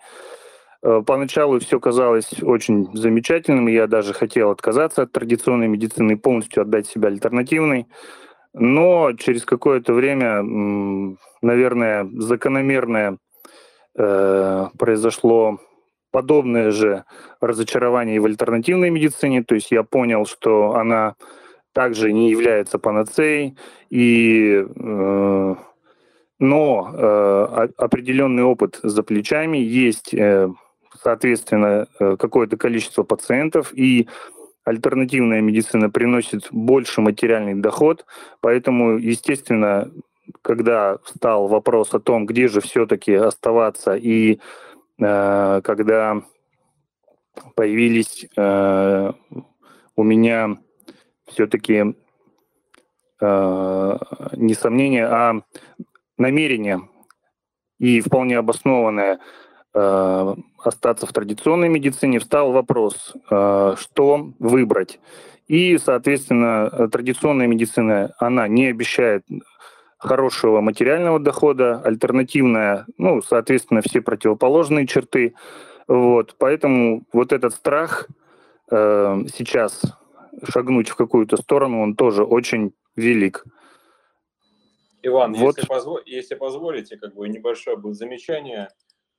Поначалу 0.81 1.60
все 1.60 1.80
казалось 1.80 2.31
очень 2.44 2.88
замечательным, 2.95 3.68
я 3.68 3.88
даже 3.88 4.14
хотел 4.14 4.52
отказаться 4.52 5.02
от 5.02 5.11
традиционной 5.11 5.68
медицины 5.68 6.14
и 6.14 6.15
полностью 6.15 6.61
отдать 6.61 6.88
себя 6.88 7.10
альтернативной. 7.10 7.88
Но 8.53 9.11
через 9.14 9.44
какое-то 9.44 9.94
время, 9.94 10.44
наверное, 11.41 12.07
закономерное 12.14 13.18
Э, 13.99 14.68
произошло 14.78 15.60
подобное 16.11 16.69
же 16.69 17.03
разочарование 17.41 18.19
в 18.19 18.26
альтернативной 18.26 18.91
медицине, 18.91 19.44
то 19.44 19.56
есть 19.56 19.72
я 19.72 19.82
понял, 19.82 20.28
что 20.28 20.76
она 20.76 21.15
также 21.74 22.14
не 22.14 22.30
является 22.30 22.78
панацеей, 22.78 23.57
и, 23.90 24.64
э, 24.68 25.56
но 26.40 26.91
э, 26.94 27.68
определенный 27.78 28.44
опыт 28.44 28.80
за 28.84 29.02
плечами, 29.02 29.57
есть, 29.57 30.14
э, 30.14 30.49
соответственно, 31.02 31.88
э, 31.99 32.18
какое-то 32.18 32.56
количество 32.56 33.02
пациентов, 33.02 33.74
и 33.74 34.07
альтернативная 34.64 35.41
медицина 35.41 35.90
приносит 35.90 36.49
больше 36.52 37.02
материальный 37.02 37.56
доход, 37.56 38.06
поэтому, 38.41 38.98
естественно, 38.98 39.90
когда 40.41 40.98
встал 41.04 41.48
вопрос 41.48 41.94
о 41.94 41.99
том, 41.99 42.26
где 42.26 42.48
же 42.48 42.62
все-таки 42.62 43.14
оставаться, 43.14 43.95
и 43.95 44.40
э, 44.99 45.62
когда 45.64 46.22
появились 47.56 48.28
э, 48.36 49.12
у 49.95 50.04
меня 50.04 50.58
все-таки 51.28 51.95
э, 53.22 53.98
не 54.34 54.54
сомнения, 54.54 55.08
а 55.08 55.41
намерение 56.18 56.82
и 57.80 58.02
вполне 58.02 58.38
обоснованное 58.38 59.20
э, 59.74 60.36
остаться 60.64 61.06
в 61.06 61.14
традиционной 61.14 61.70
медицине, 61.70 62.20
встал 62.20 62.52
вопрос, 62.52 63.14
э, 63.30 63.76
что 63.78 64.34
выбрать. 64.40 64.99
И, 65.48 65.78
соответственно, 65.78 66.90
традиционная 66.90 67.48
медицина, 67.48 68.14
она 68.20 68.48
не 68.48 68.68
обещает 68.68 69.24
хорошего 69.98 70.61
материального 70.61 71.19
дохода, 71.19 71.82
альтернативная, 71.82 72.86
ну, 72.98 73.22
соответственно, 73.22 73.82
все 73.82 74.02
противоположные 74.02 74.88
черты. 74.88 75.34
Вот, 75.88 76.36
поэтому 76.38 77.03
вот 77.14 77.32
этот 77.32 77.53
страх 77.53 78.07
э, 78.69 79.24
сейчас 79.34 79.82
шагнуть 80.44 80.90
в 80.90 80.95
какую-то 80.95 81.38
сторону, 81.38 81.82
он 81.82 81.95
тоже 81.95 82.24
очень 82.24 82.74
велик. 82.95 83.45
Иван, 85.02 85.34
вот. 85.34 85.57
если, 85.57 85.72
позво- 85.72 86.02
если 86.06 86.36
позволите, 86.36 86.98
как 86.98 87.15
бы 87.15 87.28
небольшое 87.30 87.78
будет 87.78 87.95
замечание, 87.95 88.69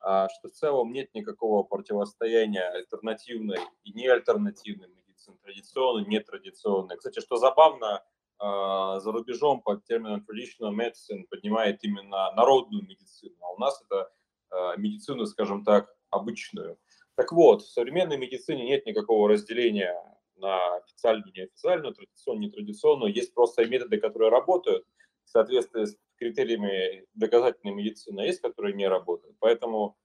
а, 0.01 0.29
что 0.29 0.49
в 0.49 0.53
целом 0.53 0.93
нет 0.93 1.13
никакого 1.15 1.63
противостояния 1.63 2.69
альтернативной 2.69 3.59
и 3.85 3.93
неальтернативной 3.93 4.89
медицины, 4.89 5.37
традиционной, 5.43 6.07
нетрадиционной. 6.07 6.97
Кстати, 6.97 7.21
что 7.21 7.37
забавно, 7.37 8.03
за 8.41 9.13
рубежом 9.13 9.61
под 9.63 9.85
термином 9.85 10.25
traditional 10.29 10.73
medicine 10.73 11.25
поднимает 11.29 11.83
именно 11.83 12.31
народную 12.33 12.85
медицину, 12.85 13.35
а 13.41 13.53
у 13.53 13.59
нас 13.59 13.83
это 13.85 14.11
а, 14.51 14.77
медицину, 14.77 15.27
скажем 15.27 15.65
так, 15.65 15.95
обычную. 16.11 16.79
Так 17.17 17.33
вот, 17.33 17.63
в 17.63 17.71
современной 17.71 18.17
медицине 18.17 18.65
нет 18.65 18.87
никакого 18.87 19.29
разделения 19.29 19.95
на 20.37 20.77
официальную, 20.77 21.33
неофициальную, 21.35 21.95
традиционную, 21.95 22.49
нетрадиционную. 22.49 23.13
Есть 23.13 23.35
просто 23.35 23.67
методы, 23.67 23.99
которые 23.99 24.31
работают 24.31 24.87
в 25.25 25.31
соответствии 25.31 25.85
с 25.85 25.97
критериями 26.17 27.07
доказательной 27.15 27.75
медицины, 27.75 28.21
а 28.21 28.25
есть, 28.25 28.41
которые 28.41 28.75
не 28.75 28.89
работают. 28.89 29.37
Поэтому 29.41 29.97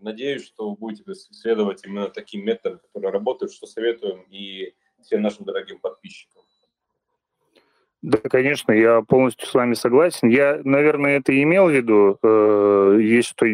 надеюсь, 0.00 0.44
что 0.44 0.70
вы 0.70 0.76
будете 0.76 1.14
следовать 1.14 1.84
именно 1.84 2.08
таким 2.08 2.44
методам, 2.44 2.80
которые 2.80 3.12
работают, 3.12 3.52
что 3.52 3.66
советуем 3.66 4.22
и 4.30 4.74
всем 5.02 5.22
нашим 5.22 5.44
дорогим 5.44 5.78
подписчикам. 5.80 6.41
Да, 8.02 8.18
конечно, 8.18 8.72
я 8.72 9.02
полностью 9.02 9.46
с 9.46 9.54
вами 9.54 9.74
согласен. 9.74 10.28
Я, 10.28 10.60
наверное, 10.64 11.18
это 11.18 11.40
имел 11.40 11.68
в 11.68 11.70
виду, 11.70 12.18
э, 12.22 12.98
есть 13.00 13.28
что... 13.28 13.46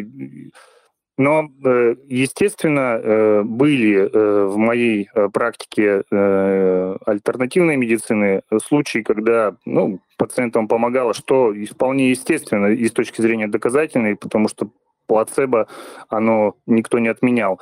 Но, 1.19 1.49
э, 1.65 1.95
естественно, 2.07 2.99
э, 3.01 3.43
были 3.43 4.09
в 4.47 4.55
моей 4.57 5.09
практике 5.33 6.03
альтернативной 6.09 7.75
медицины 7.75 8.41
случаи, 8.63 8.99
когда 8.99 9.55
ну, 9.65 9.99
пациентам 10.17 10.67
помогало, 10.67 11.13
что 11.13 11.53
вполне 11.69 12.09
естественно 12.09 12.67
и 12.67 12.87
с 12.87 12.91
точки 12.91 13.21
зрения 13.21 13.47
доказательной, 13.47 14.15
потому 14.15 14.47
что 14.47 14.71
плацебо, 15.07 15.67
оно 16.07 16.55
никто 16.65 16.97
не 16.99 17.09
отменял. 17.09 17.59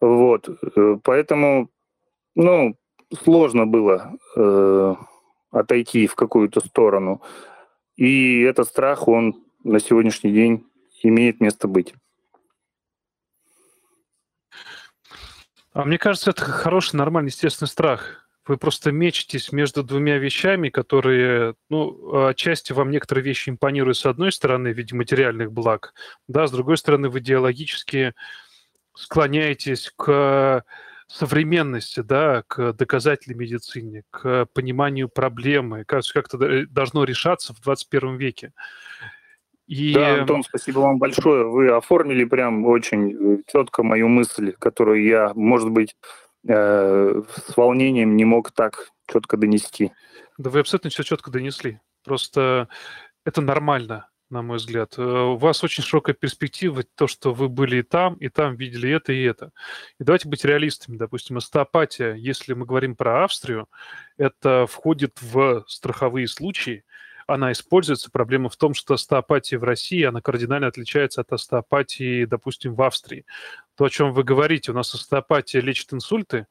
Вот, 0.00 0.48
поэтому, 1.02 1.70
ну, 2.36 2.76
сложно 3.24 3.66
было 3.66 4.12
отойти 5.50 6.06
в 6.06 6.14
какую-то 6.14 6.60
сторону. 6.60 7.22
И 7.96 8.40
этот 8.42 8.68
страх, 8.68 9.08
он 9.08 9.42
на 9.64 9.80
сегодняшний 9.80 10.32
день 10.32 10.66
имеет 11.02 11.40
место 11.40 11.68
быть. 11.68 11.94
А 15.72 15.84
мне 15.84 15.98
кажется, 15.98 16.30
это 16.30 16.42
хороший, 16.42 16.96
нормальный, 16.96 17.28
естественный 17.28 17.68
страх. 17.68 18.28
Вы 18.46 18.56
просто 18.56 18.90
мечетесь 18.90 19.52
между 19.52 19.84
двумя 19.84 20.18
вещами, 20.18 20.70
которые, 20.70 21.54
ну, 21.68 22.26
отчасти 22.26 22.72
вам 22.72 22.90
некоторые 22.90 23.22
вещи 23.22 23.50
импонируют 23.50 23.98
с 23.98 24.06
одной 24.06 24.32
стороны 24.32 24.72
в 24.72 24.76
виде 24.76 24.96
материальных 24.96 25.52
благ, 25.52 25.94
да, 26.26 26.46
с 26.46 26.50
другой 26.50 26.76
стороны 26.76 27.10
вы 27.10 27.20
идеологически 27.20 28.14
склоняетесь 28.94 29.92
к 29.96 30.64
современности, 31.10 32.00
да, 32.00 32.44
к 32.46 32.72
доказательной 32.72 33.36
медицине, 33.36 34.04
к 34.10 34.46
пониманию 34.54 35.08
проблемы, 35.08 35.84
как, 35.84 36.04
как 36.14 36.32
это 36.32 36.66
должно 36.66 37.04
решаться 37.04 37.52
в 37.52 37.60
21 37.60 38.16
веке. 38.16 38.52
И... 39.66 39.92
Да, 39.92 40.20
Антон, 40.20 40.42
спасибо 40.44 40.80
вам 40.80 40.98
большое. 40.98 41.48
Вы 41.48 41.70
оформили 41.70 42.24
прям 42.24 42.64
очень 42.64 43.12
э, 43.12 43.42
четко 43.46 43.82
мою 43.82 44.08
мысль, 44.08 44.52
которую 44.58 45.04
я, 45.04 45.32
может 45.34 45.70
быть, 45.70 45.96
э, 46.48 47.22
с 47.46 47.56
волнением 47.56 48.16
не 48.16 48.24
мог 48.24 48.50
так 48.52 48.90
четко 49.06 49.36
донести. 49.36 49.92
Да 50.38 50.50
вы 50.50 50.60
абсолютно 50.60 50.90
все 50.90 51.02
четко 51.02 51.30
донесли. 51.30 51.80
Просто 52.04 52.68
это 53.24 53.40
нормально 53.40 54.08
на 54.30 54.42
мой 54.42 54.56
взгляд. 54.58 54.94
Э, 54.96 55.02
у 55.02 55.36
вас 55.36 55.62
очень 55.64 55.82
широкая 55.82 56.14
перспектива, 56.14 56.84
то, 56.94 57.06
что 57.06 57.34
вы 57.34 57.48
были 57.48 57.78
и 57.78 57.82
там, 57.82 58.14
и 58.14 58.28
там 58.28 58.56
видели 58.56 58.90
это, 58.90 59.12
и 59.12 59.22
это. 59.22 59.50
И 59.98 60.04
давайте 60.04 60.28
быть 60.28 60.44
реалистами. 60.44 60.96
Допустим, 60.96 61.36
остеопатия, 61.36 62.14
если 62.14 62.54
мы 62.54 62.64
говорим 62.64 62.96
про 62.96 63.24
Австрию, 63.24 63.68
это 64.16 64.66
входит 64.66 65.20
в 65.20 65.64
страховые 65.66 66.28
случаи, 66.28 66.84
она 67.26 67.52
используется. 67.52 68.10
Проблема 68.10 68.48
в 68.48 68.56
том, 68.56 68.74
что 68.74 68.94
остеопатия 68.94 69.58
в 69.58 69.64
России, 69.64 70.02
она 70.02 70.20
кардинально 70.20 70.66
отличается 70.66 71.20
от 71.20 71.32
остеопатии, 71.32 72.24
допустим, 72.24 72.74
в 72.74 72.82
Австрии. 72.82 73.24
То, 73.76 73.84
о 73.84 73.90
чем 73.90 74.12
вы 74.12 74.24
говорите, 74.24 74.72
у 74.72 74.74
нас 74.74 74.94
остеопатия 74.94 75.60
лечит 75.60 75.92
инсульты, 75.92 76.46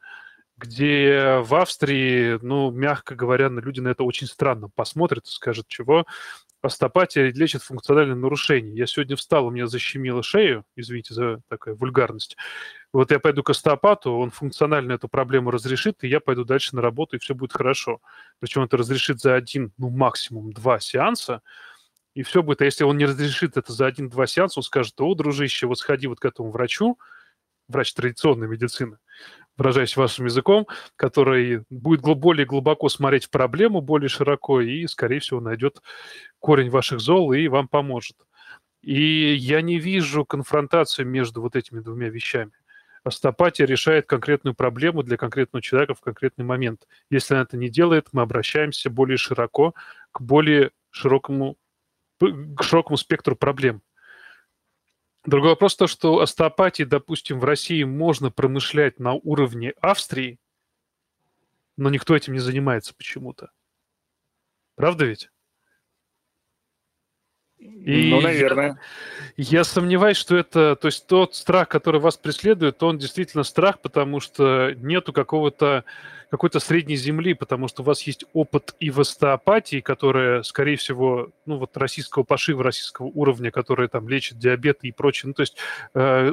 где 0.58 1.40
в 1.42 1.56
Австрии, 1.56 2.38
ну, 2.42 2.72
мягко 2.72 3.16
говоря, 3.16 3.48
люди 3.50 3.80
на 3.80 3.90
это 3.90 4.04
очень 4.04 4.28
странно 4.28 4.70
посмотрят 4.70 5.26
и 5.26 5.32
скажут, 5.32 5.68
чего 5.68 6.06
остеопатия 6.62 7.32
лечит 7.32 7.64
функциональные 7.64 8.16
нарушения. 8.16 8.74
Я 8.76 8.86
сегодня 8.86 9.16
встал, 9.16 9.48
у 9.48 9.52
меня 9.52 9.68
защемило 9.68 10.24
шею, 10.24 10.66
извините 10.76 11.14
за 11.14 11.42
такую 11.48 11.76
вульгарность. 11.76 12.38
Вот 12.92 13.12
я 13.12 13.20
пойду 13.20 13.44
к 13.44 13.50
остеопату, 13.52 14.12
он 14.12 14.32
функционально 14.32 14.94
эту 14.94 15.08
проблему 15.08 15.52
разрешит, 15.52 16.04
и 16.04 16.08
я 16.08 16.20
пойду 16.20 16.44
дальше 16.44 16.76
на 16.76 16.82
работу, 16.82 17.16
и 17.16 17.20
все 17.20 17.36
будет 17.36 17.54
хорошо. 17.54 18.02
Причем 18.40 18.64
это 18.64 18.78
разрешит 18.78 19.20
за 19.20 19.36
один, 19.36 19.72
ну, 19.78 19.90
максимум 19.90 20.52
два 20.52 20.80
сеанса, 20.80 21.42
и 22.16 22.24
все 22.24 22.44
будет. 22.44 22.62
А 22.62 22.66
если 22.66 22.84
он 22.84 22.98
не 22.98 23.06
разрешит 23.06 23.58
это 23.58 23.72
за 23.72 23.86
один-два 23.86 24.28
сеанса, 24.28 24.60
он 24.60 24.64
скажет, 24.64 25.00
о, 25.00 25.14
дружище, 25.14 25.68
вот 25.68 25.78
сходи 25.78 26.08
вот 26.08 26.20
к 26.20 26.26
этому 26.26 26.52
врачу, 26.52 26.98
врач 27.68 27.94
традиционной 27.94 28.48
медицины, 28.48 28.98
выражаясь 29.60 29.98
вашим 29.98 30.26
языком, 30.26 30.68
который 30.96 31.64
будет 31.70 32.02
более 32.02 32.46
глубоко 32.46 32.88
смотреть 32.88 33.26
в 33.26 33.30
проблему, 33.30 33.82
более 33.82 34.08
широко, 34.08 34.62
и, 34.62 34.88
скорее 34.88 35.20
всего, 35.20 35.42
найдет 35.42 35.82
корень 36.40 36.70
ваших 36.70 37.02
зол 37.02 37.34
и 37.34 37.50
вам 37.50 37.68
поможет. 37.68 38.16
И 38.82 39.34
я 39.36 39.62
не 39.62 39.78
вижу 39.78 40.24
конфронтацию 40.26 41.06
между 41.06 41.42
вот 41.42 41.58
этими 41.58 41.82
двумя 41.82 42.08
вещами. 42.08 42.54
Остеопатия 43.04 43.66
решает 43.66 44.06
конкретную 44.06 44.56
проблему 44.56 45.04
для 45.04 45.18
конкретного 45.18 45.62
человека 45.62 45.94
в 45.94 46.00
конкретный 46.00 46.46
момент. 46.46 46.88
Если 47.10 47.34
она 47.34 47.44
это 47.44 47.58
не 47.58 47.68
делает, 47.70 48.08
мы 48.14 48.22
обращаемся 48.22 48.90
более 48.90 49.18
широко 49.18 49.74
к 50.14 50.22
более 50.22 50.72
широкому, 50.90 51.58
к 52.20 52.64
широкому 52.64 52.96
спектру 52.96 53.36
проблем. 53.36 53.82
Другой 55.30 55.52
вопрос 55.52 55.76
то, 55.76 55.86
что 55.86 56.22
остеопатии, 56.22 56.84
допустим, 56.84 57.40
в 57.40 57.44
России 57.44 57.84
можно 57.84 58.32
промышлять 58.32 59.00
на 59.00 59.14
уровне 59.14 59.74
Австрии, 59.80 60.40
но 61.78 61.92
никто 61.92 62.16
этим 62.16 62.34
не 62.34 62.40
занимается 62.40 62.96
почему-то. 62.96 63.52
Правда 64.76 65.06
ведь? 65.06 65.30
И 67.60 68.10
ну, 68.10 68.22
наверное. 68.22 68.80
Я, 69.38 69.60
я 69.60 69.64
сомневаюсь, 69.64 70.18
что 70.18 70.36
это, 70.36 70.76
то 70.76 70.88
есть 70.88 71.06
тот 71.06 71.36
страх, 71.36 71.70
который 71.70 72.02
вас 72.02 72.18
преследует, 72.18 72.82
он 72.82 72.98
действительно 72.98 73.44
страх, 73.44 73.82
потому 73.82 74.20
что 74.22 74.74
нету 74.78 75.14
какого-то 75.14 75.86
какой-то 76.30 76.60
средней 76.60 76.96
земли, 76.96 77.34
потому 77.34 77.68
что 77.68 77.82
у 77.82 77.86
вас 77.86 78.02
есть 78.04 78.26
опыт 78.34 78.76
и 78.80 78.90
в 78.92 79.00
остеопатии, 79.00 79.80
которая, 79.80 80.44
скорее 80.44 80.78
всего, 80.78 81.30
ну 81.46 81.58
вот 81.58 81.76
российского 81.76 82.24
пошива, 82.24 82.64
российского 82.64 83.08
уровня, 83.08 83.52
которая 83.52 83.88
там 83.88 84.08
лечит 84.08 84.38
диабет 84.38 84.80
и 84.84 84.92
прочее. 84.92 85.30
Ну, 85.30 85.34
то 85.34 85.42
есть, 85.42 85.58
э, 85.96 86.32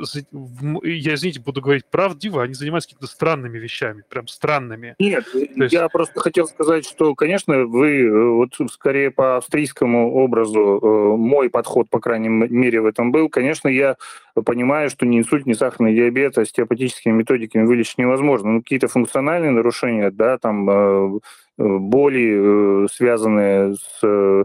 я, 0.83 1.15
извините, 1.15 1.41
буду 1.41 1.61
говорить 1.61 1.87
правдиво, 1.87 2.43
они 2.43 2.55
занимаются 2.55 2.91
какими-то 2.91 3.07
странными 3.07 3.59
вещами, 3.59 4.03
прям 4.09 4.29
странными. 4.29 4.95
Нет, 4.99 5.25
есть... 5.33 5.73
я 5.73 5.89
просто 5.89 6.21
хотел 6.21 6.47
сказать, 6.47 6.87
что, 6.87 7.15
конечно, 7.15 7.65
вы 7.65 8.03
э, 8.03 8.29
вот 8.31 8.51
скорее 8.71 9.11
по 9.11 9.39
австрийскому 9.39 10.15
образу, 10.15 10.81
э, 10.83 11.17
мой 11.17 11.49
подход, 11.49 11.89
по 11.89 12.01
крайней 12.01 12.29
мере, 12.29 12.81
в 12.81 12.87
этом 12.87 13.13
был. 13.13 13.29
Конечно, 13.29 13.69
я 13.69 13.97
понимаю, 14.43 14.91
что 14.91 15.07
ни 15.07 15.19
инсульт, 15.19 15.47
ни 15.47 15.53
сахарный 15.55 15.95
диабет 15.95 16.37
остеопатическими 16.39 17.13
методиками 17.13 17.65
вылечить 17.65 17.99
невозможно. 17.99 18.53
Ну, 18.53 18.63
какие-то 18.63 18.89
функциональные 18.89 19.51
нарушения, 19.51 19.86
да, 20.11 20.39
там 20.39 20.69
э, 20.71 21.21
боли, 21.59 22.85
э, 22.85 22.87
связанные 22.93 23.75
с 23.75 24.01
э, 24.03 24.45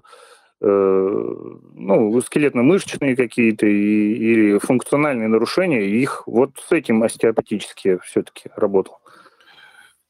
ну, 0.64 2.22
скелетно-мышечные 2.22 3.16
какие-то 3.16 3.66
или 3.66 4.60
функциональные 4.60 5.28
нарушения, 5.28 5.88
их 5.88 6.24
вот 6.28 6.52
с 6.68 6.72
этим 6.72 7.02
остеопатически 7.02 7.98
все-таки 8.04 8.50
работал. 8.56 9.00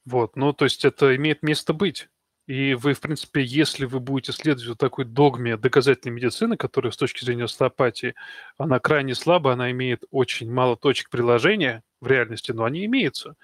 Вот, 0.06 0.36
ну, 0.36 0.52
то 0.52 0.66
есть 0.66 0.84
это 0.84 1.16
имеет 1.16 1.41
место 1.41 1.74
быть. 1.74 2.10
И 2.48 2.74
вы, 2.74 2.94
в 2.94 2.99
принципе, 2.99 3.44
если 3.44 3.86
вы 3.86 3.99
будете 3.99 4.34
следовать 4.34 4.78
такой 4.78 5.06
догме 5.06 5.56
доказательной 5.56 6.16
медицины, 6.16 6.58
которая 6.58 6.91
с 6.91 6.98
точки 6.98 7.24
зрения 7.24 7.45
остеопатии, 7.45 8.16
она 8.58 8.80
крайне 8.80 9.16
слабая, 9.16 9.53
она 9.53 9.72
имеет 9.72 10.03
очень 10.12 10.52
мало 10.52 10.76
точек 10.76 11.10
приложения 11.10 11.82
в 12.02 12.08
реальности, 12.08 12.52
но 12.52 12.66
они 12.66 12.86
имеются 12.86 13.36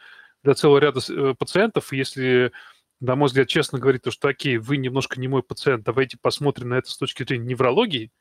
для 0.48 0.56
целого 0.56 0.78
ряда 0.78 1.02
э, 1.10 1.34
пациентов. 1.38 1.92
Если, 1.92 2.54
на 3.02 3.18
мой 3.18 3.28
взгляд, 3.28 3.50
честно 3.50 3.80
говорить, 3.80 4.04
то, 4.04 4.12
что 4.12 4.30
окей, 4.30 4.58
вы 4.58 4.78
немножко 4.78 5.20
не 5.20 5.28
мой 5.28 5.44
пациент, 5.44 5.84
давайте 5.84 6.18
посмотрим 6.18 6.70
на 6.70 6.76
это 6.76 6.90
с 6.90 6.96
точки 6.96 7.24
зрения 7.24 7.48
неврологии, 7.48 8.14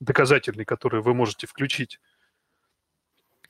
доказательной, 0.00 0.64
которую 0.64 1.04
вы 1.04 1.14
можете 1.14 1.46
включить, 1.46 2.00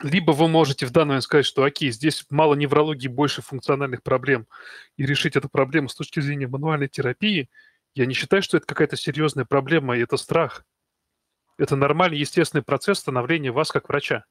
либо 0.01 0.33
вы 0.33 0.47
можете 0.47 0.85
в 0.85 0.91
данный 0.91 1.09
момент 1.09 1.25
сказать, 1.25 1.47
что 1.47 1.65
окей, 1.65 1.91
здесь 1.91 2.27
мало 2.29 2.55
неврологии, 2.55 3.09
больше 3.09 3.41
функциональных 3.41 4.03
проблем, 4.03 4.47
и 4.99 5.07
решить 5.07 5.35
эту 5.35 5.49
проблему 5.49 5.89
с 5.89 5.95
точки 5.95 6.21
зрения 6.21 6.49
мануальной 6.49 6.89
терапии, 6.89 7.49
я 7.95 8.05
не 8.05 8.13
считаю, 8.13 8.43
что 8.43 8.59
это 8.59 8.67
какая-то 8.67 8.97
серьезная 8.97 9.47
проблема, 9.47 9.97
и 9.97 10.03
это 10.03 10.19
страх. 10.19 10.67
Это 11.57 11.77
нормальный, 11.77 12.19
естественный 12.19 12.63
процесс 12.63 12.99
становления 12.99 13.53
вас 13.53 13.73
как 13.73 13.89
врача. 13.89 14.27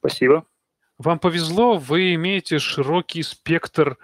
Спасибо. 0.00 0.49
Вам 1.00 1.18
повезло, 1.18 1.78
вы 1.78 2.12
имеете 2.12 2.58
широкий 2.58 3.22
спектр 3.22 3.96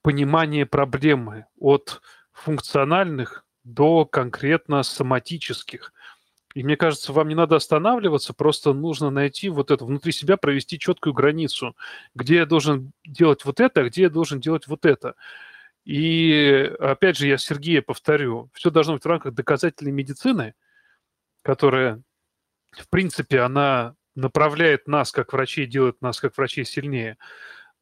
понимания 0.00 0.64
проблемы 0.64 1.46
от 1.58 2.00
функциональных 2.30 3.44
до 3.64 4.04
конкретно 4.04 4.84
соматических. 4.84 5.92
И 6.54 6.62
мне 6.62 6.76
кажется, 6.76 7.12
вам 7.12 7.26
не 7.26 7.34
надо 7.34 7.56
останавливаться, 7.56 8.32
просто 8.32 8.72
нужно 8.74 9.10
найти 9.10 9.48
вот 9.48 9.72
это, 9.72 9.84
внутри 9.84 10.12
себя 10.12 10.36
провести 10.36 10.78
четкую 10.78 11.14
границу, 11.14 11.76
где 12.14 12.36
я 12.36 12.46
должен 12.46 12.92
делать 13.04 13.44
вот 13.44 13.58
это, 13.58 13.80
а 13.80 13.84
где 13.88 14.02
я 14.02 14.08
должен 14.08 14.38
делать 14.38 14.68
вот 14.68 14.86
это. 14.86 15.16
И 15.84 16.72
опять 16.78 17.16
же, 17.16 17.26
я 17.26 17.38
Сергея 17.38 17.82
повторю, 17.82 18.50
все 18.52 18.70
должно 18.70 18.92
быть 18.94 19.02
в 19.02 19.08
рамках 19.08 19.34
доказательной 19.34 19.90
медицины, 19.90 20.54
которая, 21.42 22.02
в 22.70 22.88
принципе, 22.88 23.40
она 23.40 23.95
направляет 24.16 24.88
нас 24.88 25.12
как 25.12 25.32
врачей, 25.32 25.66
делает 25.66 26.02
нас 26.02 26.20
как 26.20 26.36
врачей 26.36 26.64
сильнее. 26.64 27.16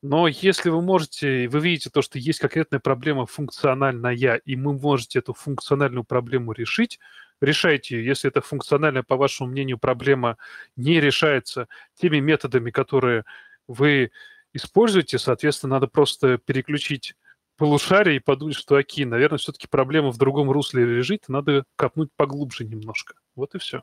Но 0.03 0.29
если 0.29 0.69
вы 0.69 0.83
можете, 0.83 1.49
вы 1.49 1.61
видите 1.61 1.89
то, 1.89 2.03
что 2.03 2.19
есть 2.19 2.39
конкретная 2.39 2.81
проблема 2.81 3.25
функциональная, 3.25 4.37
и 4.37 4.55
мы 4.55 4.75
можете 4.75 5.21
эту 5.21 5.33
функциональную 5.33 6.05
проблему 6.05 6.53
решить, 6.53 6.99
решайте 7.41 7.97
ее. 7.97 8.05
Если 8.05 8.29
это 8.29 8.43
функциональная, 8.43 9.03
по 9.03 9.17
вашему 9.17 9.49
мнению, 9.51 9.79
проблема 9.79 10.37
не 10.77 11.01
решается 11.01 11.69
теми 11.95 12.19
методами, 12.19 12.71
которые 12.71 13.25
вы 13.67 14.11
используете, 14.53 15.19
соответственно, 15.19 15.77
надо 15.77 15.87
просто 15.87 16.37
переключить 16.37 17.15
полушарие 17.57 18.17
и 18.17 18.21
подумать, 18.21 18.57
что 18.57 18.77
окей, 18.77 19.05
наверное, 19.05 19.39
все-таки 19.39 19.69
проблема 19.69 20.11
в 20.11 20.19
другом 20.19 20.51
русле 20.51 20.85
лежит, 20.85 21.29
надо 21.29 21.65
копнуть 21.77 22.11
поглубже 22.17 22.65
немножко. 22.65 23.15
Вот 23.37 23.55
и 23.55 23.59
все. 23.59 23.83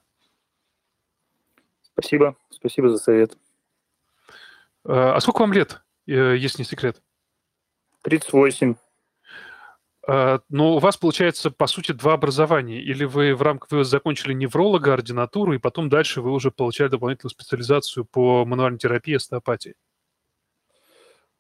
Спасибо. 2.02 2.36
Спасибо 2.50 2.90
за 2.90 2.98
совет. 2.98 3.38
А, 4.86 5.16
а 5.16 5.22
сколько 5.22 5.42
вам 5.42 5.54
лет, 5.54 5.82
э, 6.08 6.36
если 6.38 6.60
не 6.60 6.66
секрет? 6.66 7.02
38. 8.02 8.76
А, 10.08 10.40
но 10.50 10.76
у 10.76 10.80
вас, 10.80 10.98
получается, 10.98 11.52
по 11.52 11.68
сути, 11.68 11.92
два 11.92 12.14
образования. 12.14 12.82
Или 12.82 13.06
вы 13.06 13.36
в 13.36 13.42
рамках 13.42 13.72
вы 13.72 13.84
закончили 13.84 14.34
невролога, 14.34 14.94
ординатуру, 14.94 15.54
и 15.54 15.60
потом 15.60 15.90
дальше 15.90 16.22
вы 16.22 16.32
уже 16.32 16.50
получали 16.52 16.90
дополнительную 16.90 17.32
специализацию 17.32 18.06
по 18.06 18.46
мануальной 18.46 18.80
терапии 18.80 19.16
остеопатии? 19.16 19.76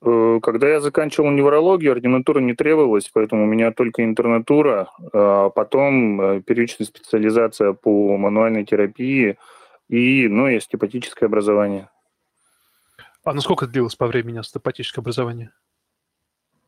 Э, 0.03 0.39
когда 0.43 0.69
я 0.69 0.79
заканчивал 0.79 1.31
неврологию, 1.31 1.91
ординатура 1.91 2.39
не 2.39 2.53
требовалась, 2.53 3.09
поэтому 3.11 3.43
у 3.43 3.47
меня 3.47 3.71
только 3.71 4.03
интернатура, 4.03 4.91
а 5.11 5.49
потом 5.49 6.21
э, 6.21 6.41
первичная 6.41 6.85
специализация 6.85 7.73
по 7.73 8.15
мануальной 8.17 8.63
терапии 8.63 9.37
и, 9.91 10.27
ну, 10.29 10.47
и 10.47 10.55
остеопатическое 10.55 11.27
образование. 11.27 11.89
А 13.23 13.33
насколько 13.33 13.67
длилось 13.67 13.95
по 13.95 14.07
времени 14.07 14.39
остеопатическое 14.39 15.03
образование? 15.03 15.51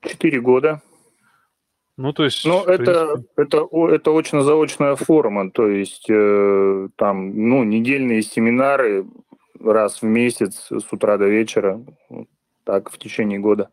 Четыре 0.01 0.41
года. 0.41 0.81
Ну, 1.95 2.11
то 2.11 2.25
есть... 2.25 2.43
Ну, 2.45 2.63
это, 2.63 3.23
это, 3.37 3.65
это 3.71 4.11
очно-заочная 4.11 4.95
форма, 4.95 5.49
то 5.51 5.67
есть 5.67 6.09
э, 6.09 6.89
там, 6.97 7.49
ну, 7.49 7.63
недельные 7.63 8.23
семинары 8.23 9.05
раз 9.59 10.01
в 10.01 10.05
месяц 10.05 10.67
с 10.69 10.91
утра 10.91 11.17
до 11.17 11.27
вечера, 11.27 11.81
так, 12.65 12.89
в 12.91 12.97
течение 12.97 13.39
года. 13.39 13.69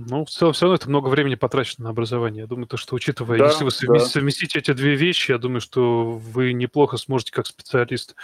Ну, 0.00 0.24
в 0.24 0.30
целом, 0.30 0.52
все 0.52 0.66
равно 0.66 0.76
это 0.76 0.88
много 0.88 1.08
времени 1.08 1.34
потрачено 1.34 1.84
на 1.84 1.90
образование. 1.90 2.42
Я 2.42 2.46
думаю, 2.46 2.68
то, 2.68 2.76
что 2.76 2.94
учитывая, 2.94 3.36
да, 3.36 3.46
если 3.46 3.64
вы 3.64 3.72
совместите, 3.72 4.04
да. 4.04 4.10
совместите 4.12 4.58
эти 4.60 4.72
две 4.72 4.94
вещи, 4.94 5.32
я 5.32 5.38
думаю, 5.38 5.60
что 5.60 6.12
вы 6.12 6.52
неплохо 6.52 6.96
сможете 6.98 7.32
как 7.32 7.48
специалист 7.48 8.14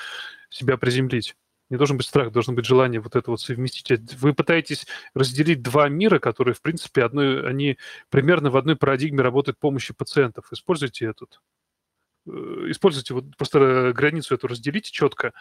себя 0.51 0.77
приземлить. 0.77 1.35
Не 1.71 1.77
должен 1.77 1.97
быть 1.97 2.07
страх, 2.07 2.31
должно 2.31 2.53
быть 2.53 2.65
желание 2.65 3.01
вот 3.01 3.17
это 3.17 3.29
вот 3.29 3.41
совместить. 3.41 3.91
Вы 4.15 4.35
пытаетесь 4.35 4.87
разделить 5.15 5.63
два 5.63 5.89
мира, 5.89 6.21
которые, 6.21 6.55
в 6.55 6.63
принципе, 6.63 7.03
одной, 7.03 7.45
они 7.45 7.77
примерно 8.09 8.51
в 8.51 8.57
одной 8.57 8.77
парадигме 8.77 9.23
работают 9.23 9.59
помощи 9.59 9.93
пациентов. 9.95 10.47
Используйте 10.53 11.07
этот. 11.07 11.41
Э, 12.29 12.31
используйте 12.69 13.15
вот 13.15 13.37
просто 13.37 13.93
границу 13.93 14.37
эту 14.37 14.47
разделите 14.47 14.93
четко 14.93 15.33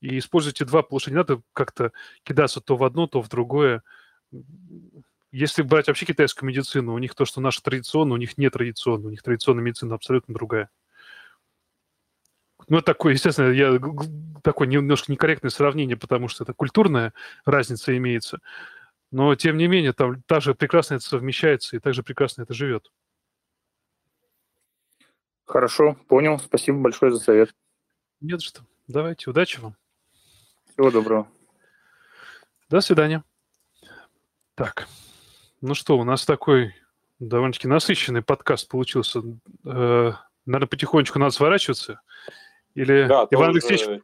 И 0.00 0.18
используйте 0.18 0.64
два 0.64 0.84
полушария. 0.84 1.14
Не 1.14 1.18
надо 1.18 1.42
как-то 1.52 1.90
кидаться 2.22 2.60
то 2.60 2.76
в 2.76 2.84
одно, 2.84 3.08
то 3.08 3.20
в 3.20 3.28
другое. 3.28 3.82
Если 5.32 5.62
брать 5.62 5.86
вообще 5.86 6.06
китайскую 6.06 6.48
медицину, 6.48 6.92
у 6.92 6.98
них 6.98 7.14
то, 7.14 7.24
что 7.24 7.40
наша 7.40 7.62
традиционная, 7.62 8.14
у 8.14 8.18
них 8.18 8.36
не 8.36 8.50
традиционная. 8.50 9.08
У 9.08 9.10
них 9.10 9.22
традиционная 9.22 9.62
медицина 9.62 9.94
абсолютно 9.94 10.34
другая. 10.34 10.70
Ну, 12.68 12.78
это 12.78 12.86
такое, 12.86 13.14
естественно, 13.14 13.50
я, 13.50 13.78
такое 14.42 14.68
немножко 14.68 15.10
некорректное 15.10 15.50
сравнение, 15.50 15.96
потому 15.96 16.28
что 16.28 16.44
это 16.44 16.52
культурная 16.52 17.12
разница 17.44 17.96
имеется. 17.96 18.38
Но, 19.10 19.34
тем 19.34 19.56
не 19.56 19.66
менее, 19.66 19.92
там 19.92 20.22
также 20.22 20.54
прекрасно 20.54 20.94
это 20.94 21.04
совмещается 21.04 21.76
и 21.76 21.80
также 21.80 22.02
прекрасно 22.02 22.42
это 22.42 22.54
живет. 22.54 22.92
Хорошо, 25.46 25.96
понял. 26.06 26.38
Спасибо 26.38 26.78
большое 26.78 27.12
за 27.12 27.18
совет. 27.18 27.54
Не 28.20 28.34
за 28.34 28.40
что. 28.40 28.62
Давайте, 28.86 29.30
удачи 29.30 29.58
вам. 29.58 29.76
Всего 30.72 30.90
доброго. 30.90 31.28
До 32.68 32.80
свидания. 32.80 33.24
Так, 34.54 34.86
ну 35.60 35.74
что, 35.74 35.98
у 35.98 36.04
нас 36.04 36.24
такой 36.24 36.74
довольно-таки 37.18 37.68
насыщенный 37.68 38.22
подкаст 38.22 38.68
получился. 38.68 39.20
Э, 39.64 40.12
наверное, 40.46 40.68
потихонечку 40.68 41.18
надо 41.18 41.32
сворачиваться. 41.32 42.00
Или 42.74 43.06
да, 43.08 43.26
Иван 43.30 43.50
Алексеевич, 43.50 44.02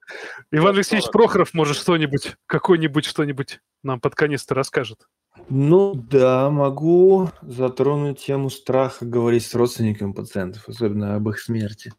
Иван 0.51 0.75
Алексеевич 0.75 1.11
Прохоров 1.11 1.55
может 1.55 1.77
что-нибудь, 1.77 2.37
какой-нибудь 2.47 3.05
что-нибудь 3.05 3.61
нам 3.83 4.01
под 4.01 4.15
конец-то 4.17 4.55
расскажет. 4.55 5.07
Ну 5.49 5.95
да, 5.95 6.51
могу 6.51 7.31
затронуть 7.43 8.25
тему 8.25 8.51
страха 8.51 9.05
говорить 9.05 9.47
с 9.47 9.55
родственниками 9.55 10.13
пациентов, 10.13 10.69
особенно 10.69 11.15
об 11.15 11.29
их 11.29 11.39
смерти. 11.39 11.93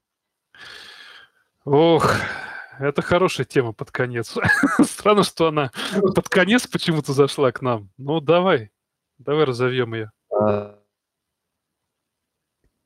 Ох, 1.64 2.14
это 2.80 3.02
хорошая 3.02 3.46
тема 3.46 3.72
под 3.72 3.92
конец. 3.92 4.36
Странно, 4.84 5.24
что 5.24 5.48
она 5.48 5.72
под 5.94 6.28
конец 6.28 6.68
почему-то 6.68 7.14
зашла 7.14 7.52
к 7.52 7.62
нам. 7.62 7.90
Ну 7.98 8.20
давай, 8.20 8.72
давай 9.20 9.46
разовьем 9.46 9.94
ее. 9.94 10.12
А, 10.32 10.80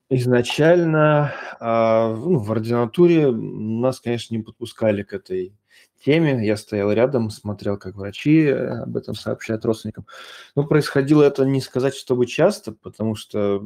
изначально 0.09 1.33
а, 1.59 2.13
ну, 2.13 2.39
в 2.39 2.51
ординатуре 2.51 3.31
нас, 3.31 3.99
конечно, 3.99 4.35
не 4.35 4.43
подпускали 4.43 5.03
к 5.03 5.13
этой 5.13 5.55
теме. 6.03 6.45
Я 6.45 6.57
стоял 6.57 6.91
рядом, 6.91 7.29
смотрел, 7.29 7.77
как 7.77 7.95
врачи 7.95 8.43
э, 8.43 8.81
об 8.81 8.97
этом 8.97 9.15
сообщают 9.15 9.65
родственникам. 9.65 10.05
Но 10.55 10.65
происходило 10.65 11.23
это 11.23 11.45
не 11.45 11.61
сказать, 11.61 11.95
чтобы 11.95 12.25
часто, 12.25 12.73
потому 12.73 13.15
что 13.15 13.63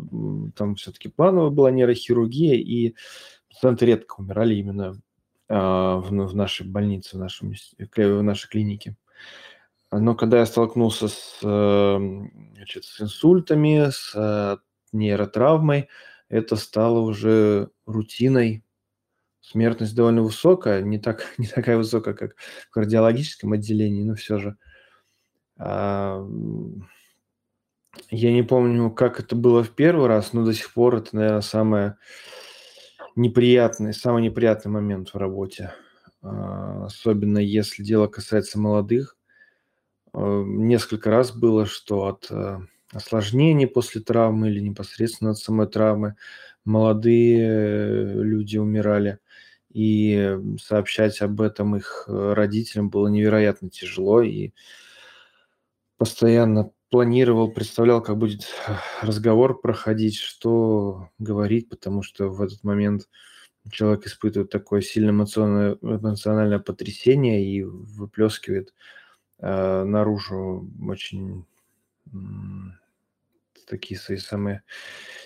там 0.56 0.76
все-таки 0.76 1.10
плановая 1.10 1.50
была 1.50 1.72
нейрохирургия, 1.72 2.56
и 2.56 2.96
пациенты 3.50 3.86
редко 3.86 4.16
умирали 4.18 4.56
именно 4.56 5.02
а, 5.48 5.98
в, 5.98 6.36
нашей 6.36 6.68
больнице, 6.68 7.18
в, 7.18 7.20
нашем, 7.20 7.54
в 7.80 8.22
нашей 8.22 8.50
клинике. 8.50 8.96
Но 9.92 10.16
когда 10.16 10.40
я 10.40 10.46
столкнулся 10.46 11.08
с, 11.08 11.40
эм, 11.44 12.32
значит, 12.56 12.86
с 12.86 13.02
инсультами, 13.02 13.90
с 13.92 14.12
э, 14.16 14.58
нейротравмой, 14.92 15.90
это 16.30 16.56
стало 16.56 17.00
уже 17.00 17.70
рутиной 17.86 18.64
смертность 19.42 19.96
довольно 19.96 20.24
высокая, 20.24 20.82
не, 20.82 20.98
так, 21.00 21.34
не 21.38 21.48
такая 21.48 21.78
высокая, 21.78 22.14
как 22.14 22.36
в 22.68 22.70
кардиологическом 22.72 23.54
отделении, 23.54 24.04
но 24.04 24.16
все 24.16 24.38
же. 24.40 24.58
Я 28.12 28.32
не 28.34 28.44
помню, 28.44 28.92
как 28.92 29.20
это 29.20 29.36
было 29.36 29.64
в 29.64 29.72
первый 29.72 30.08
раз, 30.08 30.34
но 30.34 30.44
до 30.44 30.54
сих 30.54 30.74
пор 30.74 30.98
это, 30.98 31.16
наверное, 31.16 31.42
самое 31.42 31.98
неприятный, 33.16 33.94
самый 33.94 34.22
неприятный 34.22 34.72
момент 34.72 35.10
в 35.10 35.18
работе. 35.18 35.74
А, 36.22 36.86
особенно 36.86 37.38
если 37.38 37.84
дело 37.84 38.08
касается 38.08 38.60
молодых. 38.60 39.18
А, 40.16 40.44
несколько 40.44 41.10
раз 41.10 41.32
было, 41.36 41.66
что 41.66 42.06
от 42.06 42.28
э, 42.30 42.60
осложнений 42.94 43.68
после 43.68 44.02
травмы 44.02 44.50
или 44.50 44.62
непосредственно 44.62 45.32
от 45.32 45.38
самой 45.38 45.68
травмы 45.68 46.16
молодые 46.64 47.40
э, 47.40 48.14
люди 48.24 48.58
умирали. 48.58 49.20
И 49.74 50.38
сообщать 50.62 51.22
об 51.22 51.42
этом 51.42 51.76
их 51.76 52.06
э, 52.08 52.34
родителям 52.34 52.90
было 52.90 53.10
невероятно 53.10 53.70
тяжело, 53.70 54.22
и 54.22 54.52
постоянно 55.98 56.72
планировал, 56.90 57.52
представлял, 57.52 58.02
как 58.02 58.18
будет 58.18 58.48
разговор 59.02 59.60
проходить, 59.60 60.16
что 60.18 61.10
говорить, 61.20 61.68
потому 61.68 62.04
что 62.04 62.30
в 62.30 62.42
этот 62.42 62.64
момент 62.64 63.10
человек 63.70 64.08
испытывает 64.08 64.50
такое 64.50 64.80
сильное 64.80 65.12
эмоциональное, 65.12 65.78
эмоциональное 65.82 66.60
потрясение 66.60 67.46
и 67.46 67.64
выплескивает 67.64 68.70
э, 68.70 68.74
наружу 69.40 70.70
очень 70.88 71.46
э, 72.08 72.10
такие 73.68 74.00
свои 74.00 74.18
самые 74.18 74.64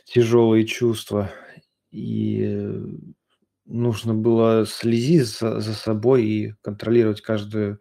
тяжелые 0.05 0.65
чувства. 0.65 1.31
И 1.91 2.67
нужно 3.65 4.13
было 4.13 4.65
следить 4.65 5.27
за, 5.27 5.59
за 5.59 5.73
собой 5.73 6.25
и 6.25 6.53
контролировать 6.61 7.21
каждую, 7.21 7.79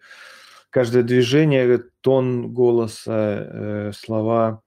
каждое 0.70 1.02
движение, 1.02 1.82
тон 2.00 2.52
голоса, 2.52 3.38
э, 3.40 3.92
слова. 3.94 4.62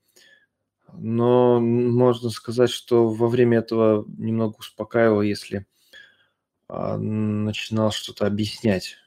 Но 0.93 1.59
можно 1.61 2.29
сказать, 2.29 2.69
что 2.69 3.07
во 3.07 3.27
время 3.29 3.59
этого 3.59 4.05
немного 4.17 4.57
успокаивало, 4.57 5.21
если 5.21 5.65
э, 6.67 6.97
начинал 6.97 7.91
что-то 7.91 8.27
объяснять. 8.27 8.97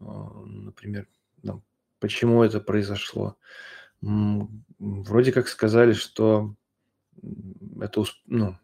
Э, 0.00 0.04
например, 0.44 1.08
ну, 1.42 1.62
почему 2.00 2.42
это 2.42 2.60
произошло. 2.60 3.36
Вроде 4.00 5.32
как 5.32 5.48
сказали, 5.48 5.92
что 5.92 6.54
это 7.80 8.04
ну, 8.26 8.56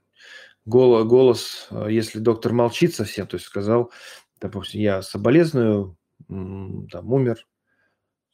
голос, 0.64 1.68
э, 1.70 1.88
если 1.90 2.18
доктор 2.18 2.52
молчит 2.52 2.94
совсем, 2.94 3.26
то 3.26 3.36
есть 3.36 3.46
сказал, 3.46 3.92
допустим, 4.40 4.80
я 4.80 5.02
соболезную, 5.02 5.96
там, 6.28 7.12
умер, 7.12 7.46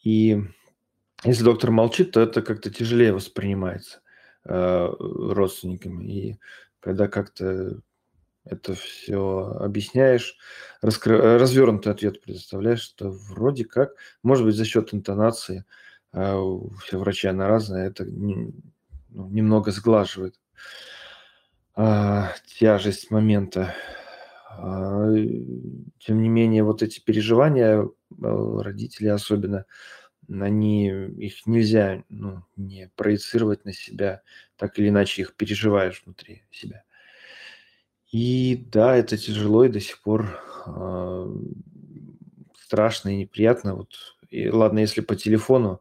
и 0.03 0.41
если 1.25 1.45
доктор 1.45 1.71
молчит, 1.71 2.13
то 2.13 2.21
это 2.21 2.43
как-то 2.43 2.71
тяжелее 2.71 3.13
воспринимается 3.13 4.01
э, 4.45 4.89
родственниками. 4.99 6.05
И 6.05 6.39
когда 6.81 7.07
как-то 7.09 7.81
это 8.45 8.75
все 8.75 9.57
объясняешь, 9.61 10.37
раскры... 10.81 11.39
развернутый 11.39 11.93
ответ 11.93 12.21
предоставляешь, 12.21 12.87
то 12.89 13.11
вроде 13.11 13.65
как, 13.65 13.93
может 14.23 14.45
быть, 14.45 14.57
за 14.57 14.65
счет 14.65 14.93
интонации, 14.93 15.65
э, 16.13 16.59
все 16.85 16.99
врачи, 16.99 17.29
она 17.29 17.49
разная, 17.49 17.89
это 17.89 18.05
не, 18.05 18.53
ну, 19.11 19.29
немного 19.29 19.71
сглаживает 19.71 20.37
а, 21.75 22.33
тяжесть 22.47 23.11
момента. 23.11 23.75
А, 24.51 25.09
тем 25.99 26.23
не 26.23 26.29
менее, 26.29 26.65
вот 26.65 26.83
эти 26.83 27.01
переживания 27.01 27.89
а, 28.23 28.63
родителей 28.63 29.09
особенно, 29.09 29.65
они, 30.29 30.89
их 30.89 31.47
нельзя 31.47 32.05
ну, 32.09 32.45
не 32.57 32.91
проецировать 32.97 33.65
на 33.65 33.73
себя, 33.73 34.23
так 34.57 34.79
или 34.79 34.89
иначе 34.89 35.23
их 35.23 35.35
переживаешь 35.35 36.03
внутри 36.05 36.45
себя. 36.51 36.85
И 38.13 38.57
да, 38.71 38.95
это 38.95 39.17
тяжело 39.17 39.65
и 39.65 39.71
до 39.71 39.81
сих 39.81 40.01
пор 40.03 40.39
э, 40.67 41.35
страшно 42.61 43.09
и 43.09 43.17
неприятно. 43.17 43.75
Вот, 43.75 43.95
и, 44.29 44.51
ладно, 44.51 44.81
если 44.81 45.01
по 45.01 45.17
телефону, 45.17 45.81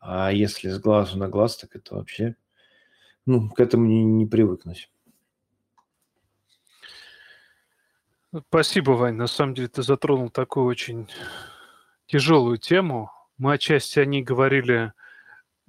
а 0.00 0.32
если 0.32 0.68
с 0.68 0.78
глазу 0.78 1.18
на 1.18 1.28
глаз, 1.28 1.56
так 1.56 1.74
это 1.74 1.96
вообще, 1.96 2.36
ну, 3.26 3.50
к 3.50 3.58
этому 3.58 3.86
не, 3.86 4.04
не 4.04 4.26
привыкнуть. 4.26 4.90
Спасибо, 8.48 8.92
Вань. 8.92 9.16
На 9.16 9.26
самом 9.26 9.54
деле 9.54 9.68
ты 9.68 9.82
затронул 9.82 10.30
такую 10.30 10.66
очень 10.66 11.08
тяжелую 12.06 12.58
тему. 12.58 13.10
Мы 13.38 13.54
отчасти 13.54 13.98
о 13.98 14.04
ней 14.04 14.22
говорили. 14.22 14.92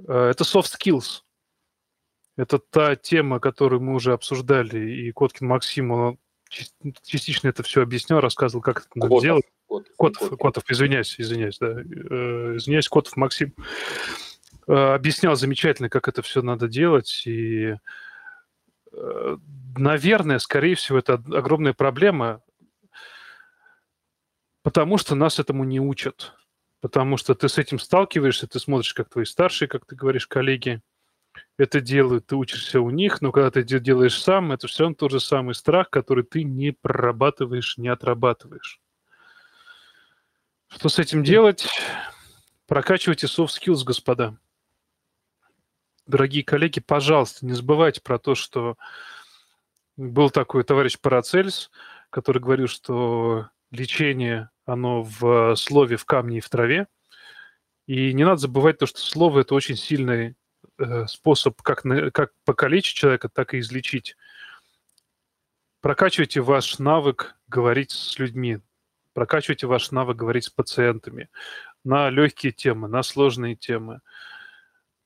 Э, 0.07 0.29
это 0.29 0.43
soft 0.43 0.71
skills. 0.79 1.23
Это 2.35 2.57
та 2.57 2.95
тема, 2.95 3.39
которую 3.39 3.81
мы 3.81 3.93
уже 3.93 4.13
обсуждали, 4.13 4.89
и 4.89 5.11
Коткин 5.11 5.47
Максим, 5.47 5.91
он 5.91 6.17
частично 6.49 7.47
это 7.47 7.63
все 7.63 7.81
объяснял, 7.81 8.19
рассказывал, 8.19 8.61
как 8.61 8.79
это 8.79 8.89
надо 8.95 9.07
Котов, 9.09 9.23
делать. 9.23 9.45
Котов, 9.67 9.87
Котов, 9.97 10.39
Котов, 10.39 10.63
извиняюсь, 10.69 11.15
извиняюсь, 11.19 11.57
да. 11.59 11.67
Э, 11.69 12.55
извиняюсь, 12.57 12.89
Котов 12.89 13.15
Максим. 13.17 13.53
Э, 14.67 14.93
объяснял 14.93 15.35
замечательно, 15.35 15.89
как 15.89 16.07
это 16.07 16.21
все 16.21 16.41
надо 16.41 16.67
делать, 16.67 17.23
и 17.25 17.75
наверное, 19.75 20.37
скорее 20.37 20.75
всего, 20.75 20.99
это 20.99 21.13
огромная 21.13 21.73
проблема 21.73 22.43
Потому 24.63 24.97
что 24.97 25.13
нас 25.13 25.39
этому 25.39 25.65
не 25.65 25.79
учат. 25.79 26.33
Потому 26.79 27.17
что 27.17 27.35
ты 27.35 27.47
с 27.47 27.57
этим 27.57 27.79
сталкиваешься, 27.79 28.47
ты 28.47 28.59
смотришь, 28.59 28.93
как 28.93 29.09
твои 29.09 29.25
старшие, 29.25 29.67
как 29.67 29.85
ты 29.85 29.95
говоришь, 29.95 30.27
коллеги 30.27 30.81
это 31.57 31.81
делают, 31.81 32.27
ты 32.27 32.35
учишься 32.35 32.81
у 32.81 32.89
них, 32.89 33.21
но 33.21 33.31
когда 33.31 33.51
ты 33.51 33.63
делаешь 33.63 34.19
сам, 34.19 34.51
это 34.51 34.67
все 34.67 34.83
равно 34.83 34.95
тот 34.95 35.11
же 35.11 35.19
самый 35.19 35.55
страх, 35.55 35.89
который 35.89 36.23
ты 36.23 36.43
не 36.43 36.71
прорабатываешь, 36.71 37.77
не 37.77 37.87
отрабатываешь. 37.87 38.81
Что 40.67 40.89
с 40.89 40.97
этим 40.97 41.23
делать? 41.23 41.67
Прокачивайте 42.67 43.27
soft 43.27 43.49
skills, 43.49 43.83
господа. 43.83 44.37
Дорогие 46.07 46.43
коллеги, 46.43 46.79
пожалуйста, 46.79 47.45
не 47.45 47.53
забывайте 47.53 48.01
про 48.01 48.17
то, 48.17 48.35
что 48.35 48.77
был 49.95 50.29
такой 50.29 50.63
товарищ 50.63 50.99
Парацельс, 50.99 51.69
который 52.09 52.41
говорил, 52.41 52.67
что 52.67 53.49
лечение, 53.71 54.49
оно 54.65 55.03
в 55.03 55.55
слове, 55.55 55.97
в 55.97 56.05
камне 56.05 56.39
и 56.39 56.41
в 56.41 56.49
траве. 56.49 56.87
И 57.85 58.13
не 58.13 58.23
надо 58.23 58.37
забывать 58.37 58.79
то, 58.79 58.85
что 58.85 58.99
слово– 58.99 59.39
это 59.41 59.55
очень 59.55 59.75
сильный 59.75 60.35
способ 61.07 61.61
как, 61.61 61.83
на, 61.83 62.11
как 62.11 62.31
покалечить 62.45 62.95
человека, 62.95 63.29
так 63.29 63.53
и 63.53 63.59
излечить. 63.59 64.15
Прокачивайте 65.81 66.41
ваш 66.41 66.79
навык 66.79 67.35
говорить 67.47 67.91
с 67.91 68.17
людьми, 68.17 68.59
прокачивайте 69.13 69.67
ваш 69.67 69.91
навык 69.91 70.17
говорить 70.17 70.45
с 70.45 70.49
пациентами 70.49 71.29
на 71.83 72.09
легкие 72.09 72.51
темы, 72.51 72.87
на 72.87 73.03
сложные 73.03 73.55
темы. 73.55 73.99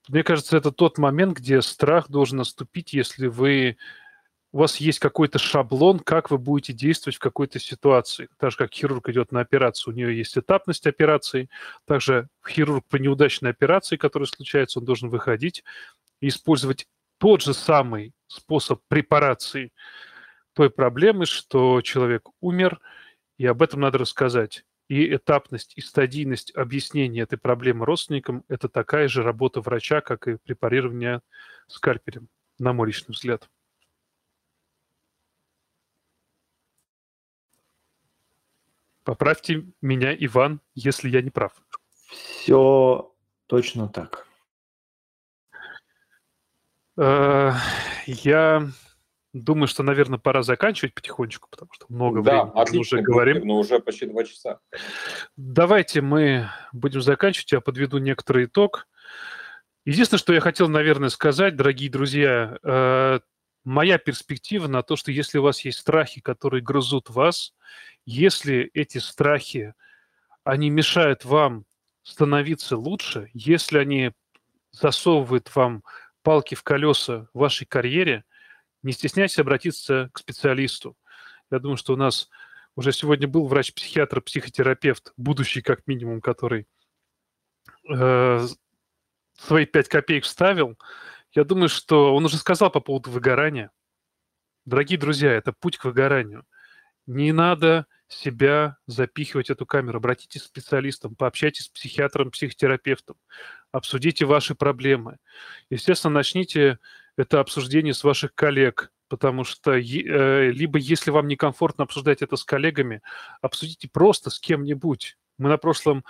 Мне 0.07 0.23
кажется, 0.23 0.55
это 0.55 0.71
тот 0.71 0.97
момент, 0.97 1.38
где 1.38 1.61
страх 1.61 2.09
должен 2.09 2.38
наступить, 2.38 2.93
если 2.93 3.27
вы 3.27 3.77
у 4.53 4.60
вас 4.60 4.78
есть 4.78 4.99
какой-то 4.99 5.40
шаблон, 5.40 5.99
как 5.99 6.32
вы 6.32 6.38
будете 6.38 6.74
действовать 6.74 7.18
в 7.18 7.19
какой-то 7.19 7.60
ситуации. 7.60 8.30
Так 8.38 8.52
же, 8.52 8.57
как 8.57 8.74
хирург 8.74 9.10
идет 9.10 9.32
на 9.32 9.41
операцию, 9.41 9.94
у 9.94 9.98
нее 9.98 10.18
есть 10.18 10.38
этапность 10.38 10.88
операции. 10.88 11.49
Также 11.86 12.30
хирург 12.48 12.86
по 12.88 12.95
неудачной 12.95 13.52
операции, 13.52 13.98
которая 13.98 14.28
случается, 14.28 14.80
он 14.80 14.86
должен 14.86 15.10
выходить 15.10 15.64
и 16.22 16.30
использовать 16.30 16.88
тот 17.18 17.41
же 17.41 17.53
самый 17.53 18.14
способ 18.28 18.82
препарации 18.88 19.72
той 20.53 20.69
проблемы, 20.69 21.26
что 21.26 21.82
человек 21.82 22.30
умер, 22.41 22.80
и 23.38 23.45
об 23.45 23.61
этом 23.61 23.82
надо 23.82 23.99
рассказать. 23.99 24.64
И 24.88 25.14
этапность, 25.14 25.74
и 25.76 25.82
стадийность 25.82 26.56
объяснения 26.56 27.22
этой 27.22 27.38
проблемы 27.38 27.86
родственникам– 27.86 28.44
это 28.48 28.69
такая 28.69 29.10
же 29.10 29.22
работа 29.22 29.60
врача, 29.60 29.99
как 29.99 30.28
и 30.28 30.38
препарирование 30.38 31.19
скальпелем, 31.68 32.30
на 32.57 32.72
мой 32.72 32.88
личный 32.88 33.14
взгляд. 33.14 33.49
Поправьте 39.07 39.63
меня, 39.81 40.13
Иван, 40.13 40.59
если 40.75 41.07
я 41.07 41.21
не 41.21 41.29
прав. 41.29 41.53
Все 42.09 43.15
точно 43.45 43.88
так. 43.88 44.27
Э, 46.97 47.53
я 48.05 48.67
Думаю, 49.31 49.67
что, 49.67 49.84
наверное, 49.84 50.19
пора 50.19 50.41
заканчивать 50.43 50.93
потихонечку, 50.93 51.47
потому 51.49 51.71
что 51.71 51.85
много 51.89 52.21
да, 52.21 52.45
времени 52.45 52.73
мы 52.73 52.79
уже 52.79 53.01
говорим. 53.01 53.47
но 53.47 53.59
уже 53.59 53.79
почти 53.79 54.07
два 54.07 54.25
часа. 54.25 54.59
Давайте 55.38 56.01
мы 56.01 56.49
будем 56.73 57.01
заканчивать. 57.01 57.51
Я 57.53 57.61
подведу 57.61 57.99
некоторый 57.99 58.45
итог. 58.45 58.88
Единственное, 59.85 60.19
что 60.19 60.34
я 60.34 60.41
хотел, 60.41 60.67
наверное, 60.67 61.09
сказать, 61.09 61.55
дорогие 61.55 61.89
друзья, 61.89 62.57
э, 62.61 63.19
моя 63.63 63.97
перспектива 63.99 64.67
на 64.67 64.81
то, 64.81 64.95
что 64.95 65.11
если 65.11 65.38
у 65.38 65.43
вас 65.43 65.63
есть 65.63 65.79
страхи, 65.79 66.19
которые 66.19 66.61
грызут 66.61 67.09
вас, 67.09 67.53
если 68.07 68.71
эти 68.73 68.97
страхи, 68.97 69.75
они 70.43 70.71
мешают 70.71 71.25
вам 71.25 71.65
становиться 72.01 72.75
лучше, 72.75 73.29
если 73.34 73.77
они 73.77 74.13
засовывают 74.71 75.55
вам 75.55 75.84
палки 76.23 76.55
в 76.55 76.63
колеса 76.63 77.27
в 77.34 77.39
вашей 77.39 77.67
карьере– 77.67 78.23
не 78.84 78.93
стесняйтесь 78.93 79.39
обратиться 79.39 80.09
к 80.13 80.19
специалисту. 80.19 80.95
Я 81.51 81.59
думаю, 81.59 81.77
что 81.77 81.93
у 81.93 81.97
нас 81.97 82.29
уже 82.75 82.91
сегодня 82.91 83.27
был 83.27 83.47
врач-психиатр, 83.47 84.21
психотерапевт, 84.21 85.13
будущий 85.17 85.61
как 85.61 85.88
минимум, 85.88 86.21
который 86.21 86.67
э, 87.89 88.47
свои 89.38 89.65
пять 89.65 89.89
копеек 89.89 90.23
вставил. 90.23 90.77
Я 91.34 91.43
думаю, 91.43 91.69
что 91.69 92.15
он 92.15 92.25
уже 92.25 92.38
сказал 92.38 92.69
по 92.69 92.79
поводу 92.79 93.11
выгорания. 93.11 93.71
Дорогие 94.65 94.99
друзья, 94.99 95.31
это 95.31 95.53
путь 95.53 95.77
к 95.77 95.85
выгоранию. 95.85 96.45
Не 97.05 97.31
надо 97.31 97.88
себя 98.07 98.77
запихивать 98.88 99.49
эту 99.49 99.65
камеру. 99.65 99.97
Обратитесь 99.97 100.43
к 100.43 100.45
специалистам, 100.45 101.15
пообщайтесь 101.15 101.65
с 101.65 101.69
психиатром, 101.69 102.31
психотерапевтом, 102.31 103.17
обсудите 103.71 104.25
ваши 104.25 104.55
проблемы. 104.55 105.17
Естественно, 105.69 106.13
начните 106.13 106.79
это 107.17 107.39
обсуждение 107.39 107.93
с 107.93 108.03
ваших 108.03 108.34
коллег, 108.34 108.91
потому 109.09 109.43
что 109.43 109.73
э, 109.73 110.51
либо 110.51 110.79
если 110.79 111.11
вам 111.11 111.27
некомфортно 111.27 111.84
обсуждать 111.84 112.21
это 112.21 112.35
с 112.35 112.43
коллегами, 112.43 113.01
обсудите 113.41 113.89
просто 113.89 114.29
с 114.29 114.39
кем-нибудь. 114.39 115.17
Мы 115.38 115.49
на 115.49 115.57
прошлом 115.57 116.03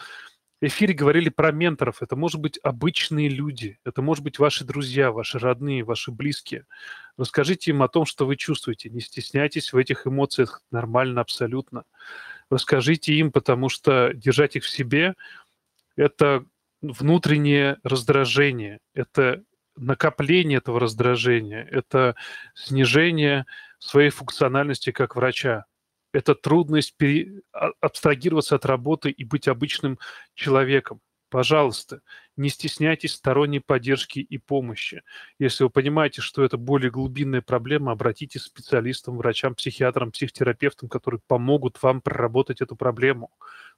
эфире 0.61 0.93
говорили 0.93 1.29
про 1.29 1.51
менторов. 1.51 2.01
Это 2.01 2.15
может 2.15 2.41
быть 2.41 2.59
обычные 2.63 3.29
люди, 3.29 3.79
это 3.84 4.01
может 4.01 4.23
быть 4.23 4.39
ваши 4.39 4.65
друзья, 4.65 5.11
ваши 5.11 5.39
родные, 5.39 5.84
ваши 5.84 6.11
близкие. 6.11 6.65
Расскажите 7.17 7.71
им 7.71 7.84
о 7.84 7.88
том, 7.88 8.05
что 8.05 8.25
вы 8.25 8.35
чувствуете. 8.35 8.89
Не 8.89 9.01
стесняйтесь 9.01 9.73
в 9.73 9.77
этих 9.77 10.07
эмоциях, 10.07 10.61
нормально 10.71 11.21
абсолютно. 11.21 11.84
Расскажите 12.49 13.13
им, 13.13 13.31
потому 13.31 13.69
что 13.69 14.11
держать 14.13 14.55
их 14.55 14.63
в 14.63 14.69
себе– 14.69 15.15
это 15.97 16.45
внутреннее 16.81 17.79
раздражение, 17.84 18.79
это 18.93 19.43
накопление 19.75 20.59
этого 20.59 20.79
раздражения, 20.79 21.63
это 21.63 22.15
снижение 22.53 23.45
своей 23.79 24.11
функциональности 24.11 24.91
как 24.91 25.15
врача, 25.15 25.65
это 26.18 26.34
трудность 26.34 26.98
пере... 26.98 27.41
А, 27.53 27.69
абстрагироваться 27.80 28.56
от 28.56 28.65
работы 28.65 29.11
и 29.11 29.23
быть 29.23 29.48
обычным 29.48 29.99
человеком. 30.34 30.99
Пожалуйста, 31.30 32.02
не 32.38 32.49
стесняйтесь 32.49 33.14
сторонней 33.14 33.60
поддержки 33.60 34.19
и 34.19 34.38
помощи. 34.39 35.03
Если 35.38 35.64
вы 35.64 35.69
понимаете, 35.69 36.22
что 36.22 36.44
это 36.44 36.57
более 36.57 36.89
глубинная 36.89 37.41
проблема, 37.41 37.91
обратитесь 37.91 38.44
к 38.44 38.45
специалистам, 38.45 39.18
врачам, 39.18 39.53
психиатрам, 39.53 40.11
психотерапевтам, 40.11 40.89
которые 40.89 41.22
помогут 41.27 41.84
вам 41.84 42.02
проработать 42.02 42.61
эту 42.61 42.76
проблему. 42.76 43.30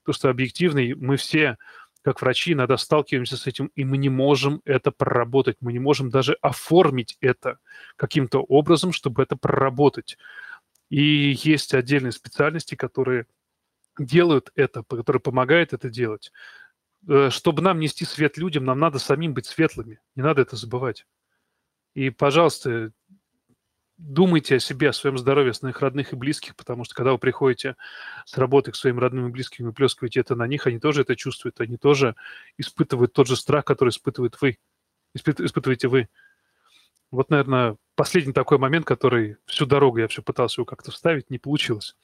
Потому 0.03 0.13
что 0.13 0.29
объективно 0.29 0.81
мы 0.95 1.17
все 1.17 1.57
как 2.01 2.21
врачи 2.21 2.53
иногда 2.53 2.77
сталкиваемся 2.77 3.35
с 3.35 3.45
этим, 3.47 3.71
и 3.75 3.83
мы 3.83 3.97
не 3.97 4.07
можем 4.07 4.61
это 4.63 4.91
проработать, 4.91 5.57
мы 5.59 5.73
не 5.73 5.79
можем 5.79 6.09
даже 6.09 6.37
оформить 6.41 7.17
это 7.19 7.59
каким-то 7.97 8.39
образом, 8.39 8.93
чтобы 8.93 9.21
это 9.21 9.35
проработать. 9.35 10.17
И 10.89 11.37
есть 11.43 11.73
отдельные 11.73 12.11
специальности, 12.11 12.75
которые 12.75 13.27
делают 13.97 14.51
это, 14.55 14.83
которые 14.83 15.21
помогают 15.21 15.73
это 15.73 15.89
делать. 15.89 16.31
Э, 17.07 17.29
чтобы 17.29 17.61
нам 17.61 17.79
нести 17.79 18.05
свет 18.05 18.37
людям, 18.37 18.65
нам 18.65 18.79
надо 18.79 18.99
самим 18.99 19.33
быть 19.33 19.45
светлыми. 19.45 19.99
Не 20.15 20.23
надо 20.23 20.41
это 20.41 20.55
забывать. 20.55 21.05
И, 21.93 22.09
пожалуйста, 22.09 22.91
думайте 23.97 24.55
о 24.55 24.59
себе, 24.59 24.89
о 24.89 24.93
своем 24.93 25.17
здоровье, 25.17 25.51
о 25.51 25.53
своих 25.53 25.79
родных 25.81 26.13
и 26.13 26.15
близких, 26.15 26.55
потому 26.55 26.85
что 26.85 26.95
когда 26.95 27.11
вы 27.11 27.17
приходите 27.17 27.75
с 28.25 28.37
работы 28.37 28.71
к 28.71 28.75
своим 28.75 28.99
родным 28.99 29.27
и 29.27 29.31
близким 29.31 29.69
и 29.69 29.73
плескиваете 29.73 30.21
это 30.21 30.35
на 30.35 30.47
них, 30.47 30.65
они 30.67 30.79
тоже 30.79 31.01
это 31.01 31.15
чувствуют, 31.15 31.59
они 31.59 31.77
тоже 31.77 32.15
испытывают 32.57 33.13
тот 33.13 33.27
же 33.27 33.35
страх, 33.35 33.65
который 33.65 33.89
испытывает 33.89 34.39
вы, 34.41 34.57
испытываете 35.13 35.89
вы. 35.89 36.07
Вот, 37.11 37.29
наверное, 37.29 37.77
последний 37.95 38.33
такой 38.33 38.57
момент, 38.57 38.85
который 38.85 39.37
всю 39.45 39.65
дорогу 39.65 39.97
я 39.97 40.07
все 40.07 40.21
пытался 40.21 40.61
его 40.61 40.65
как-то 40.65 40.91
вставить, 40.91 41.29
не 41.29 41.39
получилось. 41.39 41.95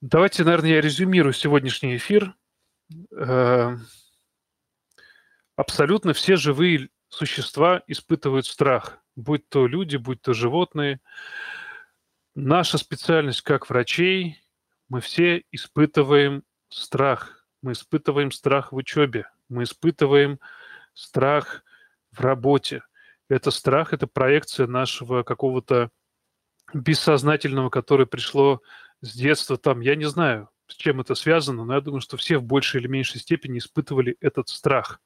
Давайте, 0.00 0.44
наверное, 0.44 0.70
я 0.70 0.80
резюмирую 0.80 1.32
сегодняшний 1.32 1.96
эфир. 1.96 2.34
Э, 3.16 3.76
абсолютно 5.56 6.12
все 6.12 6.36
живые 6.36 6.90
существа 7.08 7.82
испытывают 7.86 8.46
страх– 8.46 8.98
будь 9.16 9.48
то 9.48 9.66
люди, 9.66 9.96
будь 9.96 10.22
то 10.22 10.34
животные. 10.34 11.00
Наша 12.34 12.78
специальность 12.78 13.40
как 13.40 13.68
врачей, 13.68 14.40
мы 14.88 15.00
все 15.00 15.42
испытываем 15.50 16.44
страх. 16.68 17.46
Мы 17.62 17.72
испытываем 17.72 18.30
страх 18.30 18.70
в 18.70 18.76
учебе, 18.76 19.28
мы 19.48 19.64
испытываем 19.64 20.38
страх 20.92 21.64
в 22.16 22.20
работе. 22.20 22.82
Это 23.28 23.50
страх, 23.50 23.92
это 23.92 24.06
проекция 24.06 24.66
нашего 24.66 25.22
какого-то 25.22 25.90
бессознательного, 26.72 27.70
которое 27.70 28.06
пришло 28.06 28.60
с 29.00 29.14
детства 29.14 29.56
там. 29.56 29.80
Я 29.80 29.96
не 29.96 30.04
знаю, 30.06 30.48
с 30.68 30.74
чем 30.74 31.00
это 31.00 31.14
связано, 31.14 31.64
но 31.64 31.74
я 31.74 31.80
думаю, 31.80 32.00
что 32.00 32.16
все 32.16 32.38
в 32.38 32.44
большей 32.44 32.80
или 32.80 32.88
меньшей 32.88 33.20
степени 33.20 33.58
испытывали 33.58 34.16
этот 34.20 34.48
страх. 34.48 35.00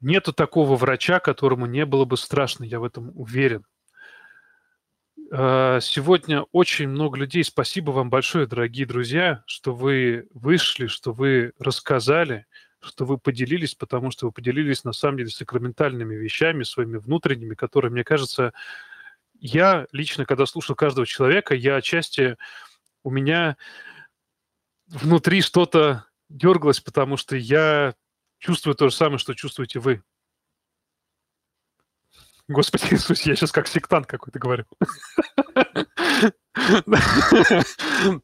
Нету 0.00 0.32
такого 0.32 0.76
врача, 0.76 1.18
которому 1.18 1.66
не 1.66 1.84
было 1.84 2.04
бы 2.04 2.16
страшно, 2.16 2.64
я 2.64 2.78
в 2.78 2.84
этом 2.84 3.10
уверен. 3.14 3.64
А, 5.30 5.80
сегодня 5.80 6.42
очень 6.52 6.88
много 6.88 7.18
людей. 7.18 7.42
Спасибо 7.42 7.90
вам 7.90 8.08
большое, 8.08 8.46
дорогие 8.46 8.86
друзья, 8.86 9.42
что 9.46 9.74
вы 9.74 10.28
вышли, 10.32 10.86
что 10.86 11.12
вы 11.12 11.52
рассказали, 11.58 12.46
что 12.80 13.04
вы 13.04 13.18
поделились, 13.18 13.74
потому 13.74 14.10
что 14.10 14.26
вы 14.26 14.32
поделились 14.32 14.84
на 14.84 14.92
самом 14.92 15.18
деле 15.18 15.30
сакраментальными 15.30 16.14
вещами, 16.14 16.62
своими 16.62 16.98
внутренними, 16.98 17.54
которые, 17.54 17.90
мне 17.90 18.04
кажется, 18.04 18.52
я 19.40 19.86
лично, 19.92 20.24
когда 20.26 20.46
слушал 20.46 20.74
каждого 20.74 21.06
человека, 21.06 21.54
я 21.54 21.76
отчасти, 21.76 22.36
у 23.02 23.10
меня 23.10 23.56
внутри 24.86 25.42
что-то 25.42 26.06
дергалось, 26.28 26.80
потому 26.80 27.16
что 27.16 27.36
я 27.36 27.94
чувствую 28.38 28.74
то 28.74 28.88
же 28.88 28.94
самое, 28.94 29.18
что 29.18 29.34
чувствуете 29.34 29.80
вы. 29.80 30.02
Господи 32.48 32.94
Иисус, 32.94 33.22
я 33.22 33.36
сейчас 33.36 33.52
как 33.52 33.68
сектант 33.68 34.06
какой-то 34.06 34.38
говорю. 34.38 34.64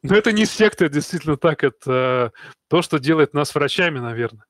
Но 0.03 0.15
это 0.15 0.31
не 0.31 0.45
секта, 0.45 0.89
действительно 0.89 1.37
так. 1.37 1.63
Это 1.63 2.31
то, 2.69 2.81
что 2.81 2.99
делает 2.99 3.33
нас 3.33 3.53
врачами, 3.53 3.99
наверное. 3.99 4.45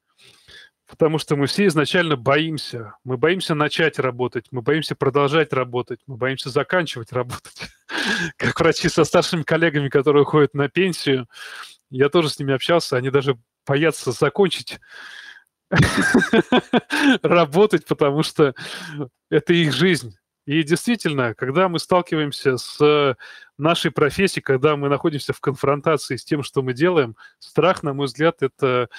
Потому 0.87 1.17
что 1.17 1.35
мы 1.35 1.47
все 1.47 1.65
изначально 1.65 2.15
боимся. 2.15 2.95
Мы 3.03 3.17
боимся 3.17 3.55
начать 3.55 3.97
работать, 3.97 4.47
мы 4.51 4.61
боимся 4.61 4.95
продолжать 4.95 5.51
работать, 5.51 5.99
мы 6.05 6.15
боимся 6.15 6.49
заканчивать 6.49 7.11
работать. 7.11 7.69
Как 8.37 8.59
врачи 8.59 8.87
со 8.87 9.03
старшими 9.03 9.41
коллегами, 9.41 9.89
которые 9.89 10.23
уходят 10.23 10.53
на 10.53 10.69
пенсию, 10.69 11.27
я 11.89 12.09
тоже 12.09 12.29
с 12.29 12.37
ними 12.37 12.53
общался, 12.53 12.97
они 12.97 13.09
даже 13.09 13.37
боятся 13.65 14.11
закончить 14.11 14.79
работать, 17.23 17.85
потому 17.85 18.21
что 18.21 18.53
это 19.29 19.53
их 19.53 19.73
жизнь. 19.73 20.15
И 20.45 20.61
действительно, 20.63 21.33
когда 21.33 21.69
мы 21.69 21.79
сталкиваемся 21.79 22.57
с 22.57 23.17
нашей 23.57 23.91
профессией, 23.91 24.43
когда 24.43 24.75
мы 24.75 24.89
находимся 24.89 25.33
в 25.33 25.41
конфронтации 25.41 26.17
с 26.17 26.23
тем, 26.23 26.43
что 26.43 26.61
мы 26.61 26.73
делаем, 26.73 27.15
страх, 27.39 27.81
на 27.81 27.93
мой 27.93 28.05
взгляд, 28.05 28.43
это 28.43 28.89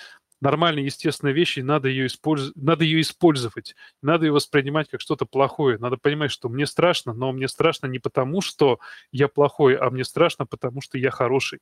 нормальная, 0.41 0.83
естественная 0.83 1.33
вещь, 1.33 1.59
и 1.59 1.63
надо 1.63 1.89
ее, 1.89 2.07
использ... 2.07 2.53
надо 2.57 2.85
ее 2.85 3.01
использовать. 3.01 3.75
Надо 4.03 4.27
ее 4.27 4.33
воспринимать 4.33 4.89
как 4.89 5.01
что-то 5.01 5.25
плохое. 5.25 5.79
Надо 5.79 5.97
понимать, 5.97 6.31
что 6.31 6.49
мне 6.49 6.67
страшно, 6.67 7.13
но 7.13 7.33
мне 7.33 7.49
страшно 7.49 7.87
не 7.87 7.99
потому, 7.99 8.41
что 8.41 8.81
я 9.13 9.29
плохой, 9.29 9.77
а 9.77 9.89
мне 9.91 10.05
страшно, 10.05 10.47
потому 10.47 10.81
что 10.81 10.99
я 10.99 11.11
хороший. 11.11 11.61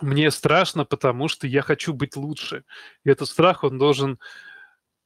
Мне 0.00 0.30
страшно, 0.30 0.84
потому 0.84 1.28
что 1.28 1.46
я 1.46 1.62
хочу 1.62 1.94
быть 1.94 2.16
лучше. 2.16 2.64
И 3.04 3.10
этот 3.10 3.28
страх, 3.28 3.64
он 3.64 3.78
должен 3.78 4.18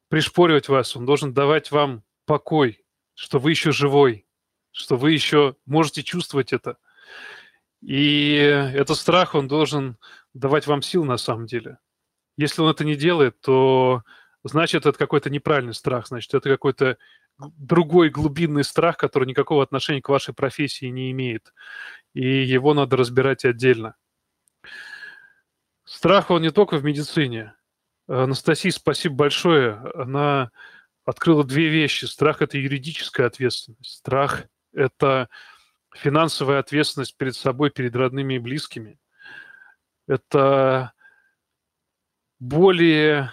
пришпоривать 0.09 0.69
вас, 0.69 0.97
он 0.97 1.07
должен 1.07 1.35
давать 1.35 1.71
вам 1.71 2.03
покой, 2.25 2.83
что 3.19 3.41
вы 3.41 3.51
еще 3.51 3.73
живой, 3.73 4.25
что 4.71 4.97
вы 4.97 5.11
еще 5.11 5.57
можете 5.67 6.05
чувствовать 6.05 6.53
это. 6.53 6.79
И 7.83 8.35
этот 8.35 8.97
страх, 8.97 9.35
он 9.35 9.49
должен 9.49 9.99
давать 10.35 10.69
вам 10.69 10.83
сил 10.83 11.05
на 11.05 11.17
самом 11.17 11.47
деле. 11.47 11.79
Если 12.37 12.63
он 12.63 12.71
это 12.71 12.85
не 12.85 12.95
делает, 12.95 13.41
то 13.41 14.05
значит, 14.45 14.87
это 14.87 14.97
какой-то 14.97 15.31
неправильный 15.31 15.75
страх, 15.75 16.07
значит, 16.07 16.33
это 16.33 16.49
какой-то 16.49 16.97
другой 17.39 18.11
глубинный 18.11 18.63
страх, 18.63 18.97
который 18.97 19.27
никакого 19.27 19.65
отношения 19.65 20.01
к 20.01 20.09
вашей 20.09 20.33
профессии 20.33 20.87
не 20.87 21.11
имеет. 21.11 21.53
И 22.15 22.25
его 22.25 22.73
надо 22.73 22.97
разбирать 22.97 23.45
отдельно. 23.45 23.97
Страх, 25.85 26.31
он 26.31 26.43
не 26.43 26.53
только 26.53 26.77
в 26.77 26.85
медицине. 26.85 27.53
Анастасия, 28.07 28.71
спасибо 28.71 29.17
большое. 29.17 29.73
Она 29.97 30.53
открыла 31.09 31.43
две 31.43 31.69
вещи. 31.69 32.05
Страх– 32.05 32.37
это 32.43 32.59
юридическая 32.59 33.27
ответственность. 33.27 33.97
Страх– 33.97 34.45
это 34.75 35.31
финансовая 35.95 36.59
ответственность 36.59 37.17
перед 37.17 37.35
собой, 37.35 37.71
перед 37.71 37.97
родными 37.97 38.35
и 38.35 38.39
близкими. 38.39 39.01
Это 40.07 40.93
более 42.39 43.33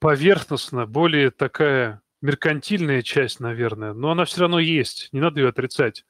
поверхностно, 0.00 0.84
более 0.84 1.30
такая 1.30 2.02
меркантильная 2.20 3.00
часть, 3.00 3.40
наверное, 3.40 3.94
но 3.94 4.10
она 4.10 4.26
все 4.26 4.42
равно 4.42 4.58
есть, 4.58 5.08
не 5.12 5.20
надо 5.20 5.40
ее 5.40 5.48
отрицать. 5.48 6.04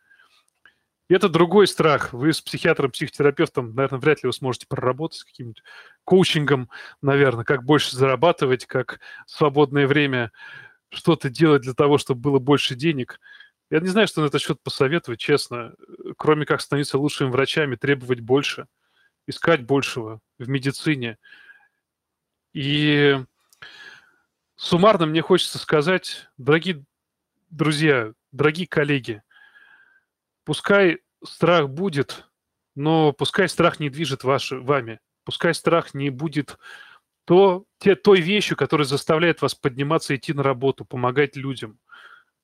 И 1.08 1.14
это 1.14 1.28
другой 1.28 1.68
страх. 1.68 2.12
Вы 2.12 2.32
с 2.32 2.40
психиатром, 2.40 2.90
психотерапевтом, 2.90 3.72
наверное, 3.72 4.00
вряд 4.00 4.24
ли 4.24 4.26
вы 4.26 4.32
сможете 4.32 4.66
проработать 4.66 5.20
с 5.20 5.24
каким-нибудь 5.24 5.62
коучингом, 6.02 6.70
наверное, 7.02 7.44
как 7.44 7.62
больше 7.62 7.96
зарабатывать, 7.96 8.66
как 8.66 8.98
свободное 9.26 9.86
время 9.86 10.32
что-то 10.94 11.30
делать 11.30 11.62
для 11.62 11.74
того, 11.74 11.98
чтобы 11.98 12.20
было 12.20 12.38
больше 12.38 12.74
денег. 12.74 13.20
Я 13.70 13.80
не 13.80 13.88
знаю, 13.88 14.06
что 14.06 14.20
на 14.20 14.26
этот 14.26 14.42
счет 14.42 14.60
посоветовать, 14.62 15.20
честно. 15.20 15.74
Кроме 16.16 16.46
как 16.46 16.60
становиться 16.60 16.98
лучшими 16.98 17.30
врачами, 17.30 17.76
требовать 17.76 18.20
больше, 18.20 18.66
искать 19.26 19.62
большего 19.62 20.20
в 20.38 20.48
медицине. 20.48 21.18
И 22.52 23.18
суммарно 24.56 25.06
мне 25.06 25.22
хочется 25.22 25.58
сказать, 25.58 26.28
дорогие 26.36 26.84
друзья, 27.50 28.12
дорогие 28.32 28.66
коллеги, 28.66 29.22
пускай 30.44 31.00
страх 31.24 31.68
будет, 31.68 32.26
но 32.74 33.12
пускай 33.12 33.48
страх 33.48 33.80
не 33.80 33.90
движет 33.90 34.24
ваш, 34.24 34.52
вами. 34.52 35.00
Пускай 35.24 35.54
страх 35.54 35.94
не 35.94 36.10
будет 36.10 36.58
то, 37.24 37.64
те, 37.78 37.94
той 37.94 38.20
вещью, 38.20 38.56
которая 38.56 38.86
заставляет 38.86 39.42
вас 39.42 39.54
подниматься, 39.54 40.14
идти 40.14 40.32
на 40.32 40.42
работу, 40.42 40.84
помогать 40.84 41.36
людям. 41.36 41.78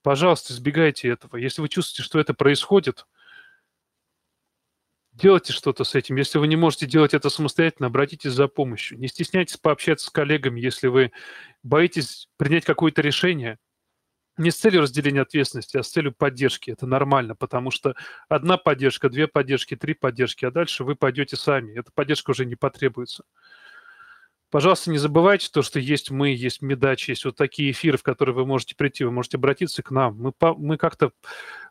Пожалуйста, 0.02 0.54
избегайте 0.54 1.08
этого. 1.08 1.36
Если 1.36 1.60
вы 1.60 1.68
чувствуете, 1.68 2.02
что 2.02 2.18
это 2.18 2.32
происходит, 2.32 3.06
делайте 5.12 5.52
что-то 5.52 5.84
с 5.84 5.94
этим. 5.94 6.16
Если 6.16 6.38
вы 6.38 6.48
не 6.48 6.56
можете 6.56 6.86
делать 6.86 7.12
это 7.12 7.28
самостоятельно, 7.28 7.88
обратитесь 7.88 8.32
за 8.32 8.48
помощью. 8.48 8.98
Не 8.98 9.08
стесняйтесь 9.08 9.58
пообщаться 9.58 10.06
с 10.06 10.10
коллегами, 10.10 10.60
если 10.60 10.88
вы 10.88 11.12
боитесь 11.62 12.28
принять 12.38 12.64
какое-то 12.64 13.02
решение. 13.02 13.58
Не 14.38 14.50
с 14.50 14.56
целью 14.56 14.80
разделения 14.80 15.20
ответственности, 15.20 15.76
а 15.76 15.82
с 15.82 15.90
целью 15.90 16.14
поддержки. 16.16 16.70
Это 16.70 16.86
нормально, 16.86 17.34
потому 17.36 17.70
что 17.70 17.94
одна 18.30 18.56
поддержка, 18.56 19.10
две 19.10 19.28
поддержки, 19.28 19.76
три 19.76 19.92
поддержки, 19.92 20.46
а 20.46 20.50
дальше 20.50 20.84
вы 20.84 20.96
пойдете 20.96 21.36
сами. 21.36 21.78
Эта 21.78 21.92
поддержка 21.92 22.30
уже 22.30 22.46
не 22.46 22.54
потребуется. 22.54 23.24
Пожалуйста, 24.50 24.90
не 24.90 24.98
забывайте 24.98 25.48
то, 25.52 25.62
что 25.62 25.78
есть 25.78 26.10
мы, 26.10 26.30
есть 26.30 26.60
Медач, 26.60 27.08
есть 27.08 27.24
вот 27.24 27.36
такие 27.36 27.70
эфиры, 27.70 27.96
в 27.96 28.02
которые 28.02 28.34
вы 28.34 28.44
можете 28.44 28.74
прийти, 28.74 29.04
вы 29.04 29.12
можете 29.12 29.36
обратиться 29.36 29.82
к 29.82 29.92
нам. 29.92 30.16
Мы, 30.18 30.32
по, 30.32 30.54
мы 30.54 30.76
как-то 30.76 31.12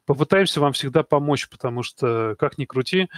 попытаемся 0.05 0.61
вам 0.61 0.71
всегда 0.71 1.03
помочь, 1.03 1.49
потому 1.49 1.83
что, 1.83 2.35
как 2.39 2.57
ни 2.57 2.63
крути, 2.63 3.09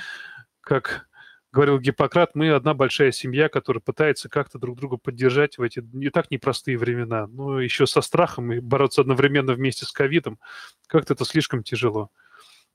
как 0.62 1.08
говорил 1.52 1.80
Гиппократ, 1.80 2.34
мы 2.34 2.50
одна 2.52 2.74
большая 2.74 3.12
семья, 3.12 3.50
которая 3.50 3.82
пытается 3.82 4.30
как-то 4.30 4.58
друг 4.58 4.80
друга 4.80 4.98
поддержать 4.98 5.58
в 5.58 5.62
эти 5.62 5.84
не 5.94 6.10
так 6.10 6.32
непростые 6.32 6.78
времена. 6.78 7.28
Но 7.28 7.60
еще 7.60 7.86
со 7.86 8.02
страхом 8.02 8.52
и 8.54 8.60
бороться 8.60 9.02
одновременно 9.02 9.54
вместе 9.54 9.86
с 9.86 9.92
ковидом, 9.92 10.40
как-то 10.88 11.14
это 11.14 11.26
слишком 11.26 11.62
тяжело. 11.62 12.10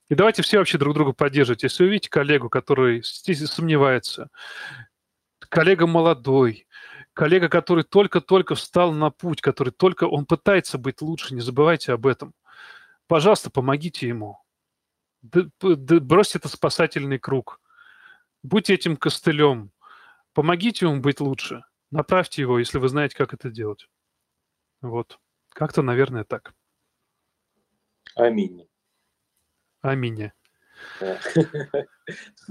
И 0.08 0.14
давайте 0.14 0.42
все 0.42 0.58
вообще 0.58 0.78
друг 0.78 0.94
друга 0.94 1.12
поддерживать. 1.12 1.64
Если 1.64 1.82
вы 1.82 1.90
видите 1.90 2.10
коллегу, 2.10 2.48
который 2.48 3.02
сомневается, 3.02 4.28
коллега 5.48 5.86
молодой, 5.86 6.65
коллега, 7.16 7.48
который 7.48 7.82
только-только 7.82 8.54
встал 8.54 8.92
на 8.92 9.10
путь, 9.10 9.40
который 9.40 9.72
только, 9.72 10.04
он 10.04 10.26
пытается 10.26 10.76
быть 10.76 11.00
лучше, 11.00 11.34
не 11.34 11.40
забывайте 11.40 11.92
об 11.92 12.06
этом. 12.06 12.34
Пожалуйста, 13.06 13.50
помогите 13.50 14.06
ему. 14.06 14.38
Бросьте 15.22 16.38
это 16.38 16.48
спасательный 16.48 17.18
круг. 17.18 17.60
Будьте 18.42 18.74
этим 18.74 18.98
костылем. 18.98 19.72
Помогите 20.34 20.84
ему 20.86 21.00
быть 21.00 21.20
лучше. 21.20 21.64
Направьте 21.90 22.42
его, 22.42 22.58
если 22.58 22.78
вы 22.78 22.88
знаете, 22.90 23.16
как 23.16 23.32
это 23.32 23.48
делать. 23.48 23.88
Вот. 24.82 25.18
Как-то, 25.48 25.80
наверное, 25.80 26.24
так. 26.24 26.52
Аминь. 28.14 28.68
Аминь. 29.80 30.32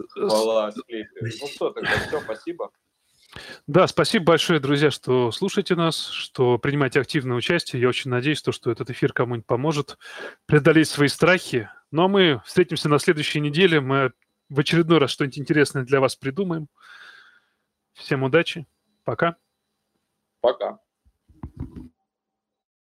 Хвала 0.10 0.74
Ну 1.22 1.48
что, 1.48 1.70
тогда 1.70 2.00
все, 2.08 2.20
спасибо. 2.22 2.72
Да, 3.68 3.88
спасибо 3.88 4.26
большое, 4.26 4.60
друзья, 4.60 4.92
что 4.92 5.32
слушаете 5.32 5.76
нас, 5.76 6.08
что 6.08 6.58
принимаете 6.58 7.02
активное 7.02 7.38
участие. 7.38 7.82
Я 7.82 7.90
очень 7.90 8.12
надеюсь, 8.12 8.40
что, 8.40 8.72
этот 8.72 8.90
эфир 8.90 9.14
кому-нибудь 9.14 9.46
поможет 9.46 9.98
преодолеть 10.46 10.88
свои 10.88 11.08
страхи. 11.08 11.70
Ну 11.92 12.04
а 12.04 12.08
мы 12.08 12.42
встретимся 12.46 12.90
на 12.90 13.00
следующей 13.00 13.40
неделе. 13.40 13.82
Мы 13.82 14.12
в 14.50 14.60
очередной 14.60 15.00
раз 15.00 15.12
что-нибудь 15.12 15.40
интересное 15.40 15.84
для 15.84 16.00
вас 16.00 16.16
придумаем. 16.16 16.68
Всем 17.94 18.24
удачи. 18.24 18.68
Пока. 19.04 19.38
Пока. 20.42 20.80